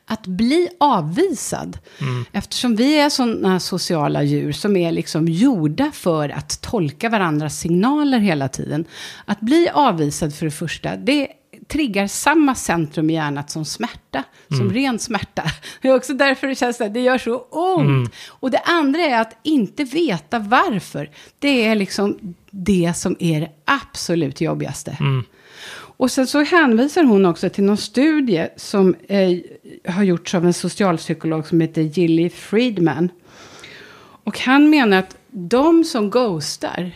att 0.09 0.27
bli 0.27 0.69
avvisad. 0.79 1.77
Eftersom 2.31 2.75
vi 2.75 2.99
är 2.99 3.09
sådana 3.09 3.59
sociala 3.59 4.23
djur 4.23 4.51
som 4.51 4.77
är 4.77 4.91
liksom 4.91 5.27
gjorda 5.27 5.91
för 5.91 6.29
att 6.29 6.61
tolka 6.61 7.09
varandras 7.09 7.59
signaler 7.59 8.19
hela 8.19 8.47
tiden. 8.47 8.85
Att 9.25 9.39
bli 9.39 9.69
avvisad 9.73 10.35
för 10.35 10.45
det 10.45 10.51
första, 10.51 10.95
det 10.95 11.27
triggar 11.67 12.07
samma 12.07 12.55
centrum 12.55 13.09
i 13.09 13.13
hjärnat 13.13 13.49
som 13.49 13.65
smärta, 13.65 14.23
som 14.47 14.73
ren 14.73 14.99
smärta. 14.99 15.43
Det 15.81 15.87
är 15.87 15.95
också 15.95 16.13
därför 16.13 16.47
det 16.47 16.55
känns 16.55 16.81
att 16.81 16.93
det 16.93 16.99
gör 16.99 17.17
så 17.17 17.37
ont. 17.51 18.13
Och 18.27 18.51
det 18.51 18.59
andra 18.59 19.01
är 19.01 19.21
att 19.21 19.37
inte 19.43 19.83
veta 19.83 20.39
varför. 20.39 21.09
Det 21.39 21.65
är 21.67 21.75
liksom 21.75 22.35
det 22.51 22.93
som 22.95 23.15
är 23.19 23.41
det 23.41 23.51
absolut 23.65 24.41
jobbigaste. 24.41 24.97
Och 25.99 26.11
sen 26.11 26.27
så 26.27 26.43
hänvisar 26.43 27.03
hon 27.03 27.25
också 27.25 27.49
till 27.49 27.63
någon 27.63 27.77
studie 27.77 28.47
som 28.55 28.95
eh, 29.07 29.37
har 29.93 30.03
gjorts 30.03 30.35
av 30.35 30.45
en 30.45 30.53
socialpsykolog 30.53 31.47
som 31.47 31.61
heter 31.61 31.81
Gilly 31.81 32.29
Friedman. 32.29 33.09
Och 34.23 34.39
han 34.39 34.69
menar 34.69 34.97
att 34.97 35.17
de 35.27 35.83
som 35.83 36.09
ghostar, 36.09 36.91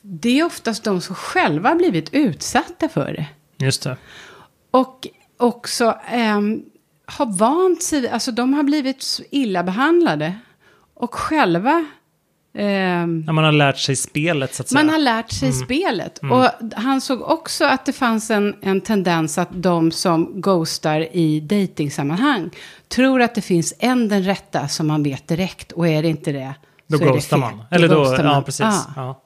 det 0.00 0.40
är 0.40 0.44
oftast 0.44 0.84
de 0.84 1.00
som 1.00 1.14
själva 1.14 1.74
blivit 1.74 2.14
utsatta 2.14 2.88
för 2.88 3.12
det. 3.12 3.26
Just 3.64 3.82
det. 3.82 3.96
Och 4.70 5.08
också 5.36 5.98
ehm, 6.08 6.62
har 7.04 7.26
vant 7.26 7.82
sig, 7.82 8.08
alltså 8.08 8.32
de 8.32 8.54
har 8.54 8.62
blivit 8.62 9.20
illa 9.30 9.62
behandlade. 9.62 10.34
Och 10.94 11.14
själva 11.14 11.86
När 12.52 13.32
man 13.32 13.44
har 13.44 13.52
lärt 13.52 13.78
sig 13.78 13.96
spelet 13.96 14.54
så 14.54 14.62
att 14.62 14.68
säga. 14.68 14.84
man 14.84 14.92
har 14.92 14.98
lärt 14.98 15.30
sig 15.32 15.52
spelet. 15.52 16.18
Och 16.18 16.46
han 16.76 17.00
såg 17.00 17.22
också 17.22 17.64
att 17.64 17.86
det 17.86 17.92
fanns 17.92 18.30
en, 18.30 18.56
en 18.62 18.80
tendens 18.80 19.38
att 19.38 19.48
de 19.52 19.90
som 19.90 20.40
ghostar 20.40 21.16
i 21.16 21.40
dejtingsammanhang 21.40 22.50
tror 22.88 23.22
att 23.22 23.34
det 23.34 23.42
finns 23.42 23.74
en 23.78 24.08
den 24.08 24.22
rätta 24.22 24.68
som 24.68 24.86
man 24.86 25.02
vet 25.02 25.28
direkt. 25.28 25.72
Och 25.72 25.88
är 25.88 26.02
det 26.02 26.08
inte 26.08 26.32
det 26.32 26.54
Då 26.86 26.98
så 26.98 27.04
ghostar 27.04 27.36
man. 27.38 27.62
Eller 27.70 27.88
då, 27.88 28.14
ja 28.18 28.22
man. 28.22 28.44
precis. 28.44 28.60
Ja. 28.60 28.84
Ja. 28.96 29.22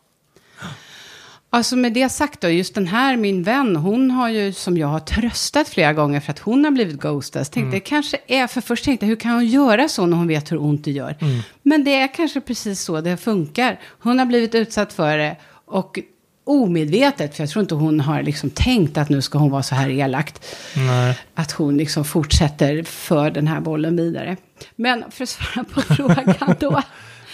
Alltså 1.55 1.77
med 1.77 1.93
det 1.93 2.09
sagt 2.09 2.41
då, 2.41 2.49
just 2.49 2.75
den 2.75 2.87
här 2.87 3.17
min 3.17 3.43
vän, 3.43 3.77
hon 3.77 4.11
har 4.11 4.29
ju 4.29 4.53
som 4.53 4.77
jag 4.79 4.87
har 4.87 5.01
tröstat 5.01 5.69
flera 5.69 5.93
gånger 5.93 6.21
för 6.21 6.31
att 6.33 6.39
hon 6.39 6.65
har 6.65 6.71
blivit 6.71 7.01
ghostad. 7.01 7.47
Så 7.47 7.53
tänkte 7.53 7.61
Mm. 7.67 7.75
jag 7.75 7.85
kanske 7.85 8.19
är, 8.27 8.47
för 8.47 8.61
först 8.61 8.85
tänkte 8.85 9.07
jag 9.07 9.09
hur 9.09 9.17
kan 9.17 9.33
hon 9.33 9.47
göra 9.47 9.89
så 9.89 10.07
när 10.07 10.17
hon 10.17 10.29
vet 10.29 10.53
hur 10.53 10.63
ont 10.63 10.85
det 10.85 10.91
gör? 10.91 11.17
Mm. 11.21 11.41
Men 11.63 11.85
det 11.85 11.95
är 11.95 12.15
kanske 12.15 12.41
precis 12.41 12.81
så 12.81 13.01
det 13.01 13.17
funkar. 13.17 13.81
Hon 13.99 14.19
har 14.19 14.27
blivit 14.27 14.55
utsatt 14.55 14.93
för 14.93 15.19
det 15.19 15.37
och 15.67 15.99
omedvetet, 16.47 17.37
för 17.37 17.43
jag 17.43 17.51
tror 17.51 17.63
inte 17.63 17.75
hon 17.75 18.01
har 18.01 18.23
liksom 18.23 18.51
tänkt 18.51 18.99
att 18.99 19.09
nu 19.09 19.23
ska 19.23 19.39
hon 19.39 19.51
vara 19.51 19.63
så 19.63 19.75
här 19.75 19.91
elakt. 19.91 20.47
Nej. 20.77 21.19
Att 21.35 21.53
hon 21.53 21.77
liksom 21.77 22.05
fortsätter 22.05 22.83
för 22.83 23.31
den 23.31 23.47
här 23.47 23.61
bollen 23.61 23.97
vidare. 23.97 24.37
Men 24.77 25.05
för 25.11 25.23
att 25.23 25.29
svara 25.29 25.65
på 25.65 25.81
frågan 25.95 26.55
då. 26.61 26.83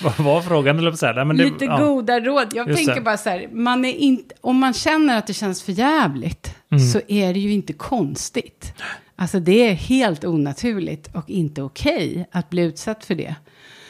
Vad 0.02 0.18
var 0.20 0.40
frågan? 0.42 0.78
Eller 0.78 0.92
så 0.92 1.06
här? 1.06 1.24
Men 1.24 1.36
det, 1.36 1.44
Lite 1.44 1.64
ja. 1.64 1.78
goda 1.78 2.20
råd. 2.20 2.46
Jag 2.54 2.68
Just 2.68 2.76
tänker 2.78 2.94
det. 2.94 3.00
bara 3.00 3.16
så 3.16 3.30
här, 3.30 3.48
man 3.52 3.84
är 3.84 3.92
inte, 3.94 4.34
om 4.40 4.56
man 4.56 4.74
känner 4.74 5.18
att 5.18 5.26
det 5.26 5.34
känns 5.34 5.62
för 5.62 5.72
jävligt 5.72 6.54
Mm. 6.72 6.84
så 6.84 7.00
är 7.08 7.34
det 7.34 7.40
ju 7.40 7.52
inte 7.52 7.72
konstigt. 7.72 8.72
Alltså 9.16 9.40
det 9.40 9.68
är 9.68 9.72
helt 9.74 10.24
onaturligt 10.24 11.10
och 11.14 11.30
inte 11.30 11.62
okej 11.62 12.28
att 12.32 12.50
bli 12.50 12.62
utsatt 12.62 13.04
för 13.04 13.14
det. 13.14 13.34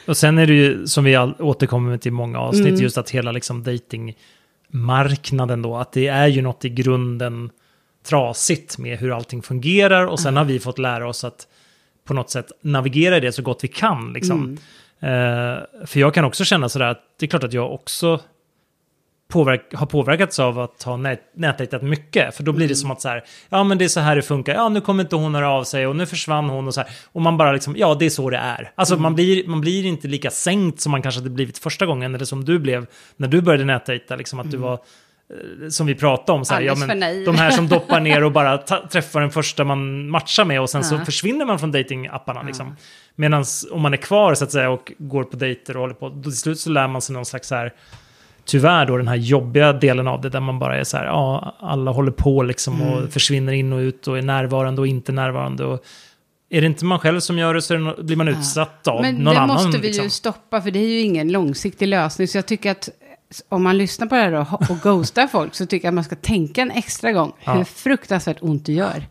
Och 0.07 0.17
sen 0.17 0.39
är 0.39 0.47
det 0.47 0.55
ju, 0.55 0.87
som 0.87 1.05
vi 1.05 1.17
återkommer 1.39 1.99
till 1.99 2.09
i 2.09 2.13
många 2.13 2.39
avsnitt, 2.39 2.67
Mm. 2.69 2.81
just 2.81 2.99
att 2.99 3.11
hela 3.11 3.33
liksom 3.33 3.63
datingmarknaden 3.63 5.63
då, 5.63 5.77
att 5.77 5.93
det 5.93 6.07
är 6.07 6.27
ju 6.27 6.43
något 6.43 6.65
i 6.65 6.69
grunden 6.69 7.51
trasigt 8.09 8.79
med 8.79 8.99
hur 8.99 9.17
allting 9.17 9.43
fungerar 9.43 10.07
och 10.07 10.21
sen 10.21 10.37
har 10.37 10.45
vi 10.45 10.61
fått 10.61 10.79
lära 10.79 11.09
oss 11.09 11.25
att 11.25 11.47
på 12.05 12.15
något 12.15 12.31
sätt 12.31 12.53
navigera 12.63 13.17
i 13.17 13.21
det 13.21 13.33
så 13.33 13.43
gott 13.43 13.65
vi 13.65 13.69
kan. 13.69 14.13
Liksom. 14.13 14.39
Mm. 14.45 14.59
Eh, 15.03 15.87
för 15.87 16.01
jag 16.01 16.15
kan 16.15 16.25
också 16.25 16.45
känna 16.45 16.69
sådär 16.69 16.87
att 16.87 17.03
det 17.19 17.27
är 17.27 17.31
klart 17.31 17.45
att 17.45 17.53
jag 17.53 17.73
också 17.73 18.21
påverk, 19.31 19.75
har 19.75 19.87
påverkats 19.87 20.39
av 20.39 20.59
att 20.59 20.83
ha 20.83 20.97
nät, 20.97 21.21
nätdejtat 21.35 21.83
mycket. 21.83 22.35
För 22.35 22.43
då 22.43 22.53
blir 22.53 22.69
det 22.69 22.75
som 22.75 22.91
att 22.91 23.01
så 23.01 23.09
här, 23.09 23.25
ja 23.49 23.65
men 23.65 23.79
det 23.79 23.85
är 23.85 23.89
så 23.89 24.01
här 24.01 24.17
det 24.17 24.23
funkar, 24.23 24.55
ja 24.55 24.69
nu 24.69 24.81
kommer 24.81 25.03
inte 25.03 25.17
hon 25.17 25.35
höra 25.35 25.51
av 25.51 25.65
sig 25.65 25.87
och 25.87 25.97
nu 25.97 26.07
försvann 26.07 26.49
hon 26.49 26.67
och 26.67 26.75
så 26.75 26.81
här. 26.81 26.91
Och 27.13 27.23
man 27.23 27.37
bara 27.37 27.53
liksom, 27.53 27.77
ja 27.77 27.95
det 27.95 28.07
är 28.07 28.11
så 28.11 28.31
det 28.31 28.37
är. 28.37 28.73
Alltså 28.75 28.97
man, 28.97 29.15
blir, 29.15 29.47
man 29.47 29.61
blir 29.61 29.87
inte 29.87 30.09
lika 30.09 30.31
sänkt 30.31 30.81
som 30.81 30.93
man 30.93 31.03
kanske 31.03 31.21
hade 31.21 31.31
blivit 31.31 31.59
första 31.59 31.87
gången, 31.87 32.15
eller 32.15 32.25
som 32.25 32.45
du 32.45 32.59
blev 32.59 32.87
när 33.17 33.29
du 33.29 33.41
började 33.41 33.65
nätdejta, 33.65 34.17
liksom 34.17 34.41
att 34.41 34.51
du 34.51 34.57
var 34.57 34.79
som 35.71 35.87
vi 35.87 35.95
pratade 35.95 36.39
om, 36.39 36.45
så 36.45 36.55
här, 36.55 36.61
ja, 36.61 36.75
men, 36.75 37.25
de 37.25 37.35
här 37.37 37.51
som 37.51 37.69
doppar 37.69 38.01
ner 38.01 38.25
och 38.25 38.33
bara 38.33 38.59
träffar 38.93 39.21
den 39.21 39.31
första 39.31 39.65
man 39.65 40.09
matchar 40.11 40.45
med 40.45 40.61
och 40.61 40.71
sen 40.71 40.85
så 40.85 40.95
Ja. 40.95 41.05
försvinner 41.05 41.45
man 41.45 41.59
från 41.59 41.73
datingapparna. 41.73 42.43
Liksom. 42.43 42.77
Medan 43.15 43.45
om 43.71 43.81
man 43.83 43.93
är 43.93 43.97
kvar 43.97 44.35
så 44.35 44.45
att 44.45 44.53
säga 44.53 44.71
och 44.71 44.93
går 44.99 45.25
på 45.25 45.37
dejter 45.37 45.75
och 45.77 45.81
håller 45.81 45.95
på, 45.95 46.09
då 46.09 46.23
till 46.23 46.37
slut 46.37 46.61
så 46.61 46.71
lär 46.71 46.89
man 46.89 47.03
sig 47.03 47.13
någon 47.15 47.25
slags 47.25 47.49
så 47.49 47.55
här, 47.55 47.73
tyvärr 48.45 48.87
då 48.87 48.97
den 48.97 49.09
här 49.09 49.17
jobbiga 49.17 49.73
delen 49.73 50.09
av 50.09 50.21
det 50.21 50.29
där 50.29 50.41
man 50.41 50.59
bara 50.59 50.79
är 50.79 50.85
så 50.85 50.97
här, 50.97 51.05
ja, 51.05 51.57
alla 51.61 51.91
håller 51.91 52.13
på 52.13 52.43
liksom 52.43 52.81
Mm. 52.83 52.93
och 52.95 53.11
försvinner 53.11 53.53
in 53.53 53.73
och 53.73 53.79
ut 53.79 54.09
och 54.09 54.19
är 54.19 54.23
närvarande 54.23 54.81
och 54.81 54.87
inte 54.87 55.13
närvarande. 55.13 55.65
Och 55.65 55.85
är 56.51 56.61
det 56.61 56.67
inte 56.67 56.85
man 56.85 56.99
själv 56.99 57.21
som 57.21 57.39
gör 57.39 57.55
det 57.55 57.63
så 57.63 57.75
det 57.75 58.03
blir 58.03 58.17
man 58.17 58.29
utsatt 58.29 58.89
av 58.89 59.03
Men 59.03 59.15
någon 59.15 59.35
det 59.35 59.41
annan. 59.41 59.55
måste 59.65 59.79
vi 59.81 59.87
liksom. 59.87 60.05
ju 60.05 60.11
stoppa 60.11 60.63
för 60.63 60.71
det 60.71 60.79
är 60.79 60.89
ju 60.89 61.01
ingen 61.01 61.33
långsiktig 61.33 61.89
lösning. 61.89 62.29
Så 62.29 62.39
jag 62.39 62.47
tycker 62.47 62.71
att 62.71 62.89
om 63.49 63.63
man 63.63 63.79
lyssnar 63.79 64.07
på 64.07 64.15
det 64.15 64.21
här 64.21 64.33
då, 64.33 64.47
och 64.75 64.79
ghostar 64.83 65.27
folk 65.27 65.55
så 65.55 65.67
tycker 65.67 65.87
jag 65.87 65.91
att 65.91 65.95
man 65.95 66.05
ska 66.05 66.17
tänka 66.17 66.63
en 66.63 66.71
extra 66.71 67.13
gång 67.13 67.33
Ja. 67.45 67.53
hur 67.53 67.65
fruktansvärt 67.65 68.39
ont 68.41 68.67
det 68.67 68.73
gör. 68.73 69.07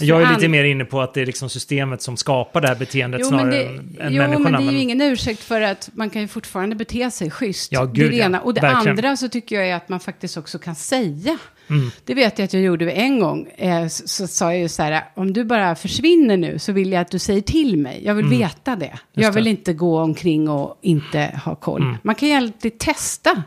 Jag 0.00 0.22
är 0.22 0.34
lite 0.34 0.48
mer 0.48 0.64
inne 0.64 0.84
på 0.84 1.00
att 1.00 1.14
det 1.14 1.20
är 1.22 1.26
liksom 1.26 1.48
systemet 1.50 2.02
som 2.02 2.16
skapar 2.16 2.60
det 2.60 2.68
här 2.68 2.74
beteendet 2.76 3.20
Jo, 3.22 3.28
snarare 3.28 3.50
det, 3.50 3.64
än, 3.66 3.78
än 3.78 4.14
jo, 4.14 4.22
men 4.22 4.30
människorna. 4.30 4.50
det 4.58 4.64
är 4.64 4.66
ju 4.66 4.72
men- 4.72 4.76
ingen 4.80 5.00
ursäkt 5.00 5.42
för 5.42 5.60
att 5.60 5.90
man 5.92 6.10
kan 6.10 6.22
ju 6.22 6.28
fortfarande 6.28 6.76
bete 6.76 7.10
sig 7.10 7.30
schysst. 7.30 7.72
Ja, 7.72 7.84
gud, 7.84 8.10
det 8.10 8.16
ja. 8.16 8.24
ena. 8.24 8.40
Och 8.40 8.54
det 8.54 8.60
Verkligen. 8.60 8.98
andra 8.98 9.16
så 9.16 9.28
tycker 9.28 9.56
jag 9.56 9.68
är 9.68 9.74
att 9.74 9.88
man 9.88 10.00
faktiskt 10.00 10.36
också 10.36 10.58
kan 10.58 10.74
säga. 10.74 11.38
Mm. 11.70 11.90
Det 12.04 12.14
vet 12.14 12.38
jag 12.38 12.44
att 12.46 12.52
jag 12.52 12.62
gjorde 12.62 12.90
en 12.90 13.20
gång. 13.20 13.46
Eh, 13.56 13.86
så, 13.88 14.08
så 14.08 14.26
sa 14.26 14.52
jag 14.52 14.60
ju 14.60 14.68
så 14.68 14.82
här, 14.82 15.04
om 15.14 15.32
du 15.32 15.44
bara 15.44 15.74
försvinner 15.74 16.36
nu 16.36 16.58
så 16.58 16.72
vill 16.72 16.92
jag 16.92 17.00
att 17.00 17.10
du 17.10 17.18
säger 17.18 17.40
till 17.40 17.76
mig. 17.76 18.02
Jag 18.04 18.14
vill 18.14 18.26
veta 18.26 18.76
det. 18.76 18.98
Jag 19.12 19.32
vill 19.32 19.42
Mm. 19.42 19.44
det. 19.44 19.50
inte 19.50 19.72
gå 19.72 20.00
omkring 20.00 20.48
och 20.48 20.78
inte 20.82 21.40
ha 21.44 21.54
koll. 21.54 21.82
Mm. 21.82 21.96
Man 22.02 22.14
kan 22.14 22.28
ju 22.28 22.34
alltid 22.34 22.78
testa 22.78 23.42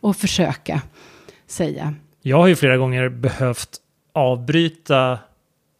och 0.00 0.16
försöka 0.16 0.82
säga. 1.46 1.94
Jag 2.22 2.36
har 2.36 2.46
ju 2.46 2.56
flera 2.56 2.76
gånger 2.76 3.08
behövt 3.08 3.68
avbryta 4.12 5.18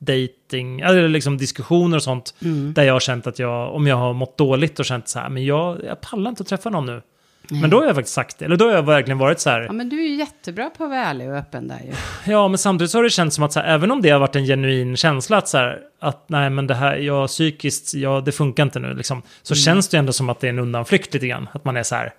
dating, 0.04 0.80
eller 0.80 1.08
liksom 1.08 1.36
diskussioner 1.38 1.96
och 1.96 2.02
sånt, 2.02 2.34
Mm. 2.42 2.74
där 2.74 2.82
jag 2.82 2.92
har 2.92 3.00
känt 3.00 3.26
att 3.26 3.38
jag, 3.38 3.74
om 3.74 3.86
jag 3.86 3.96
har 3.96 4.12
mått 4.12 4.38
dåligt 4.38 4.78
och 4.78 4.84
känt 4.84 5.08
så 5.08 5.18
här, 5.18 5.28
men 5.28 5.44
jag, 5.44 5.84
jag 5.84 6.00
pallar 6.00 6.30
inte 6.30 6.42
att 6.42 6.48
träffa 6.48 6.70
någon 6.70 6.86
nu. 6.86 7.02
Men 7.48 7.70
då 7.70 7.78
har 7.80 7.86
jag 7.86 7.94
faktiskt 7.94 8.14
sagt 8.14 8.38
det, 8.38 8.44
eller 8.44 8.56
då 8.56 8.64
har 8.64 8.72
jag 8.72 8.82
verkligen 8.82 9.18
varit 9.18 9.40
så 9.40 9.50
här, 9.50 9.60
Ja, 9.60 9.72
men 9.72 9.88
du 9.88 9.98
är 10.04 10.08
ju 10.08 10.14
jättebra 10.14 10.70
på 10.70 10.84
att 10.84 10.90
vara 10.90 11.00
ärlig 11.04 11.28
och 11.30 11.36
öppen 11.36 11.68
där 11.68 11.80
ju. 11.84 11.92
ja 12.32 12.48
men 12.48 12.58
samtidigt 12.58 12.90
så 12.90 12.98
har 12.98 13.02
det 13.02 13.10
känts 13.10 13.34
som 13.36 13.44
att 13.44 13.52
så 13.52 13.60
här, 13.60 13.74
även 13.74 13.90
om 13.90 14.02
det 14.02 14.10
har 14.10 14.18
varit 14.20 14.36
en 14.36 14.44
genuin 14.46 14.96
känsla 14.96 15.36
att 15.36 15.48
så 15.48 15.58
här, 15.58 15.78
att 16.00 16.28
nej 16.28 16.50
men 16.50 16.66
det 16.66 16.74
här, 16.74 16.96
jag 16.96 17.28
psykiskt, 17.28 17.94
ja 17.94 18.20
det 18.24 18.32
funkar 18.32 18.62
inte 18.62 18.78
nu 18.78 18.94
liksom, 18.94 19.22
så 19.42 19.54
känns 19.54 19.88
det 19.88 19.96
ju 19.96 19.98
ändå 19.98 20.12
som 20.12 20.28
att 20.30 20.40
det 20.40 20.46
är 20.46 20.48
en 20.48 20.58
undanflykt 20.58 21.14
lite 21.14 21.26
grann, 21.26 21.48
att 21.52 21.64
man 21.64 21.76
är 21.76 21.82
så 21.82 21.94
här, 21.94 22.12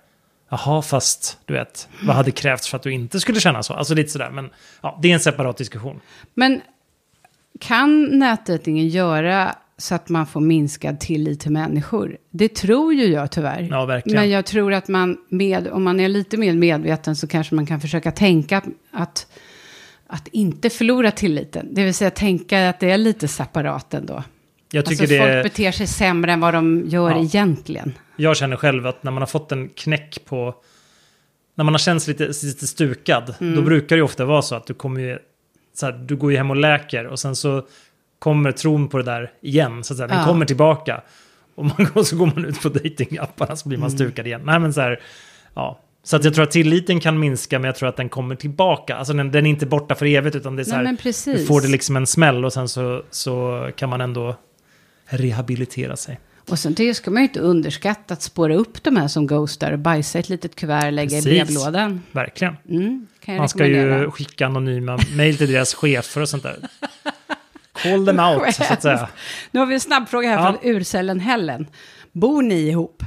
Jaha, 0.50 0.82
fast 0.82 1.38
du 1.44 1.54
vet, 1.54 1.88
vad 2.04 2.16
hade 2.16 2.30
krävts 2.30 2.68
för 2.68 2.76
att 2.76 2.82
du 2.82 2.92
inte 2.92 3.20
skulle 3.20 3.40
känna 3.40 3.62
så? 3.62 3.74
Alltså 3.74 3.94
lite 3.94 4.10
sådär, 4.10 4.30
men 4.30 4.50
ja, 4.82 4.98
det 5.02 5.10
är 5.10 5.14
en 5.14 5.20
separat 5.20 5.56
diskussion. 5.56 6.00
Men 6.34 6.60
kan 7.60 8.04
nätdejtingen 8.18 8.88
göra 8.88 9.54
så 9.78 9.94
att 9.94 10.08
man 10.08 10.26
får 10.26 10.40
minskad 10.40 11.00
tillit 11.00 11.40
till 11.40 11.50
människor? 11.52 12.16
Det 12.30 12.48
tror 12.54 12.94
ju 12.94 13.06
jag 13.06 13.30
tyvärr. 13.30 13.68
Ja, 13.70 13.84
verkligen. 13.86 14.20
Men 14.20 14.30
jag 14.30 14.46
tror 14.46 14.72
att 14.72 14.88
man, 14.88 15.16
med, 15.28 15.68
om 15.68 15.82
man 15.82 16.00
är 16.00 16.08
lite 16.08 16.36
mer 16.36 16.54
medveten 16.54 17.16
så 17.16 17.26
kanske 17.26 17.54
man 17.54 17.66
kan 17.66 17.80
försöka 17.80 18.10
tänka 18.12 18.62
att, 18.92 19.26
att 20.06 20.28
inte 20.28 20.70
förlora 20.70 21.10
tilliten. 21.10 21.68
Det 21.72 21.84
vill 21.84 21.94
säga 21.94 22.10
tänka 22.10 22.68
att 22.68 22.80
det 22.80 22.90
är 22.90 22.98
lite 22.98 23.28
separat 23.28 23.94
ändå. 23.94 24.22
Jag 24.70 24.84
tycker 24.84 25.02
Alltså 25.02 25.16
det 25.16 25.32
folk 25.42 25.42
beter 25.42 25.72
sig 25.72 25.86
sämre 25.86 26.32
än 26.32 26.40
vad 26.40 26.54
de 26.54 26.82
gör 26.86 27.10
Ja. 27.10 27.22
egentligen. 27.22 27.92
Jag 28.16 28.36
känner 28.36 28.56
själv 28.56 28.86
att 28.86 29.02
när 29.02 29.10
man 29.10 29.22
har 29.22 29.26
fått 29.26 29.52
en 29.52 29.68
knäck 29.68 30.18
på... 30.24 30.54
När 31.54 31.64
man 31.64 31.74
har 31.74 31.78
känts 31.78 32.08
lite, 32.08 32.26
lite 32.26 32.66
stukad, 32.66 33.34
Mm. 33.40 33.54
då 33.56 33.62
brukar 33.62 33.96
det 33.96 34.02
ofta 34.02 34.24
vara 34.24 34.42
så 34.42 34.54
att 34.54 34.66
du 34.66 34.74
kommer 34.74 35.00
ju... 35.00 35.18
Så 35.76 35.86
här, 35.86 35.92
du 35.92 36.16
går 36.16 36.30
ju 36.32 36.36
hem 36.38 36.50
och 36.50 36.56
läker 36.56 37.06
och 37.06 37.18
sen 37.18 37.36
så 37.36 37.66
kommer 38.18 38.52
tron 38.52 38.88
på 38.88 38.98
det 38.98 39.04
där 39.04 39.32
igen. 39.42 39.84
Så 39.84 39.92
att 39.92 39.96
säga. 39.96 40.06
Den 40.06 40.18
Ja. 40.18 40.24
kommer 40.24 40.46
tillbaka. 40.46 41.02
Och, 41.54 41.64
man, 41.64 41.86
och 41.94 42.06
så 42.06 42.16
går 42.16 42.26
man 42.26 42.44
ut 42.44 42.62
på 42.62 42.68
datingapparna 42.68 43.56
så 43.56 43.68
blir 43.68 43.78
man 43.78 43.88
Mm. 43.88 43.98
stukad 43.98 44.26
igen. 44.26 44.40
Nej 44.44 44.58
men 44.60 44.72
så 44.72 44.80
här, 44.80 45.00
ja. 45.54 45.80
Så 46.02 46.16
att 46.16 46.24
jag 46.24 46.34
tror 46.34 46.42
att 46.44 46.50
tilliten 46.50 47.00
kan 47.00 47.18
minska, 47.18 47.58
men 47.58 47.66
jag 47.66 47.74
tror 47.76 47.88
att 47.88 47.96
den 47.96 48.08
kommer 48.08 48.34
tillbaka. 48.34 48.96
Alltså 48.96 49.12
den, 49.12 49.30
den 49.32 49.46
är 49.46 49.50
inte 49.50 49.66
borta 49.66 49.94
för 49.94 50.06
evigt, 50.06 50.36
utan 50.36 50.56
det 50.56 50.62
är 50.62 50.64
så 50.64 50.76
Nej, 50.76 50.86
här, 50.86 51.32
du 51.38 51.46
får 51.46 51.60
det 51.60 51.68
liksom 51.68 51.96
en 51.96 52.06
smäll 52.06 52.44
och 52.44 52.52
sen 52.52 52.68
så, 52.68 53.02
så 53.10 53.68
kan 53.76 53.88
man 53.88 54.00
ändå 54.00 54.36
rehabilitera 55.06 55.96
sig. 55.96 56.18
Och 56.50 56.58
sen 56.58 56.74
jag 56.78 56.96
ska 56.96 57.10
man 57.10 57.22
ju 57.22 57.28
inte 57.28 57.40
underskatta 57.40 58.14
att 58.14 58.22
spåra 58.22 58.54
upp 58.54 58.82
de 58.82 58.96
här 58.96 59.08
som 59.08 59.26
ghostar 59.26 59.72
och 59.72 59.78
bajsa 59.78 60.18
ett 60.18 60.28
litet 60.28 60.54
kuvert 60.56 60.86
och 60.86 60.92
lägga 60.92 61.08
Precis. 61.10 61.26
i 61.26 61.30
brevlådan. 61.30 62.02
Verkligen. 62.12 62.56
Mm, 62.68 63.06
Man 63.26 63.48
ska 63.48 63.66
ju 63.66 64.10
skicka 64.10 64.46
anonyma 64.46 64.98
mejl 65.16 65.36
till 65.36 65.52
deras 65.52 65.74
chefer 65.74 66.20
och 66.20 66.28
sånt 66.28 66.42
där. 66.42 66.56
Call 67.82 68.06
them 68.06 68.20
out, 68.20 68.54
så 68.54 68.62
att 68.72 68.82
säga. 68.82 69.08
Nu 69.50 69.60
har 69.60 69.66
vi 69.66 69.74
en 69.74 69.80
snabbfråga 69.80 70.28
här 70.28 70.36
Ja. 70.46 70.52
från 70.62 70.70
urcellen 70.76 71.20
Helen. 71.20 71.66
Bor 72.12 72.42
ni 72.42 72.68
ihop? 72.68 73.02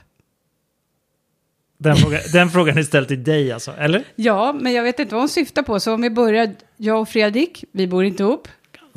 Den, 1.77 1.95
fråga, 1.95 2.19
den 2.33 2.49
frågan 2.49 2.77
är 2.77 2.83
ställd 2.83 3.07
till 3.07 3.23
dig 3.23 3.51
alltså, 3.51 3.71
eller? 3.77 4.03
Ja, 4.15 4.53
men 4.61 4.73
jag 4.73 4.83
vet 4.83 4.99
inte 4.99 5.15
vad 5.15 5.21
hon 5.21 5.29
syftar 5.29 5.63
på. 5.63 5.79
Så 5.79 5.93
om 5.93 6.01
vi 6.01 6.09
börjar, 6.09 6.55
jag 6.77 7.01
och 7.01 7.09
Fredrik, 7.09 7.63
vi 7.71 7.87
bor 7.87 8.03
inte 8.03 8.23
ihop. 8.23 8.47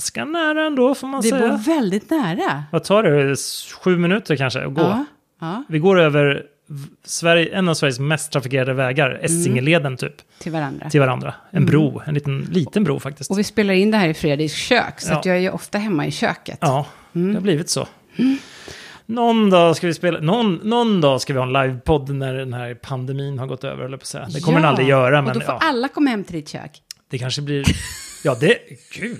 Ganska 0.02 0.24
nära 0.24 0.66
ändå 0.66 0.94
får 0.94 1.08
man 1.08 1.20
Vi 1.20 1.28
säga. 1.30 1.48
bor 1.48 1.56
väldigt 1.56 2.10
nära. 2.10 2.64
Vad 2.72 2.84
tar 2.84 3.02
det? 3.02 3.36
Sju 3.84 3.98
minuter 3.98 4.36
kanske 4.36 4.64
att 4.66 4.74
gå? 4.74 4.80
Ja, 4.82 5.04
ja, 5.40 5.64
Vi 5.68 5.78
går 5.78 6.00
över 6.00 6.42
Sverige, 7.04 7.56
en 7.58 7.68
av 7.68 7.74
Sveriges 7.74 7.98
mest 7.98 8.32
trafikerade 8.32 8.72
vägar, 8.74 9.10
Mm. 9.10 9.24
Essingeleden 9.24 9.96
typ, 9.96 10.14
till 10.38 10.52
varandra. 10.52 10.90
till 10.90 11.00
varandra. 11.00 11.34
En 11.50 11.66
bro, 11.66 12.02
en 12.06 12.14
liten, 12.14 12.48
liten 12.52 12.84
bro 12.84 13.00
faktiskt. 13.00 13.30
Och 13.30 13.38
vi 13.38 13.44
spelar 13.44 13.74
in 13.74 13.90
det 13.90 13.96
här 13.96 14.08
i 14.08 14.14
Fredriks 14.14 14.54
kök, 14.54 15.00
så 15.00 15.12
Ja. 15.12 15.22
jag 15.24 15.36
är 15.36 15.40
ju 15.40 15.50
ofta 15.50 15.78
hemma 15.78 16.06
i 16.06 16.10
köket. 16.10 16.58
Ja, 16.60 16.86
Mm. 17.14 17.28
det 17.28 17.34
har 17.34 17.42
blivit 17.42 17.70
så. 17.70 17.88
Någon 19.06 19.50
dag 19.50 19.76
ska 19.76 19.86
vi 19.86 19.94
spela, 19.94 20.20
någon, 20.20 20.54
någon 20.62 21.00
dag 21.00 21.20
ska 21.20 21.32
vi 21.32 21.38
ha 21.38 21.46
en 21.46 21.52
livepodd 21.52 22.10
när 22.14 22.34
den 22.34 22.52
här 22.52 22.74
pandemin 22.74 23.38
har 23.38 23.46
gått 23.46 23.64
över, 23.64 23.84
eller 23.84 23.96
på 23.96 24.06
säga. 24.06 24.26
Det 24.34 24.40
kommer 24.40 24.58
den 24.58 24.64
Ja, 24.64 24.68
aldrig 24.70 24.88
göra, 24.88 25.18
Och 25.18 25.24
men 25.24 25.34
då 25.34 25.40
får 25.40 25.54
ja, 25.54 25.58
alla 25.62 25.88
komma 25.88 26.10
hem 26.10 26.24
till 26.24 26.34
ditt 26.36 26.48
kök. 26.48 26.82
det 27.10 27.18
kanske 27.18 27.42
blir... 27.42 27.64
Ja, 28.24 28.36
det... 28.40 28.58
Gud! 29.00 29.18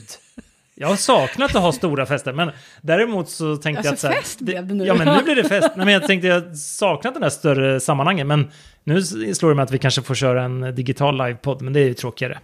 Jag 0.75 0.89
har 0.89 0.97
saknat 0.97 1.55
att 1.57 1.63
ha 1.63 1.73
stora 1.73 2.07
fester, 2.07 2.33
men 2.33 2.51
däremot 2.81 3.29
så 3.31 3.57
tänkte 3.57 3.87
jag 3.87 3.91
Alltså, 3.93 4.07
att... 4.07 4.13
så 4.13 4.17
här- 4.17 4.23
fest 4.23 4.41
blev 4.41 4.67
det 4.67 4.75
nu. 4.75 4.85
Ja, 4.87 4.95
men 4.95 5.17
nu 5.17 5.23
blir 5.23 5.35
det 5.37 5.45
fest. 5.49 5.69
Nej, 5.77 5.85
men 5.85 5.95
jag 5.95 6.07
tänkte 6.07 6.29
jag 6.29 6.57
saknat 6.57 7.15
den 7.15 7.23
där 7.23 7.31
större 7.31 7.81
sammanhangen, 7.81 8.27
men 8.27 8.51
nu 8.85 9.03
slår 9.03 9.49
det 9.49 9.55
mig 9.57 9.63
att 9.63 9.71
vi 9.71 9.79
kanske 9.79 10.03
får 10.03 10.15
köra 10.15 10.43
en 10.43 10.75
digital 10.75 11.19
livepodd, 11.19 11.63
men 11.63 11.73
det 11.73 11.81
är 11.81 11.85
ju 11.85 11.95
tråkigare. 11.95 12.39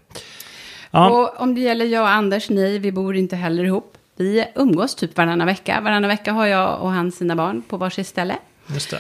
Ja, 0.91 1.11
Och 1.11 1.41
om 1.43 1.55
det 1.55 1.61
gäller 1.61 1.85
jag 1.85 2.03
och 2.03 2.09
Anders, 2.11 2.51
nej, 2.51 2.79
vi 2.79 2.93
bor 2.93 3.17
inte 3.17 3.37
heller 3.37 3.65
ihop. 3.65 3.95
Vi 4.17 4.45
umgås 4.55 4.95
typ 4.95 5.17
varannan 5.17 5.47
vecka. 5.47 5.81
Varannan 5.81 6.09
vecka 6.09 6.33
har 6.33 6.47
jag 6.47 6.81
och 6.81 6.91
han 6.91 7.13
sina 7.13 7.37
barn 7.37 7.63
på 7.69 7.77
varsitt 7.77 8.07
ställe. 8.07 8.37
just 8.75 8.91
det. 8.91 8.99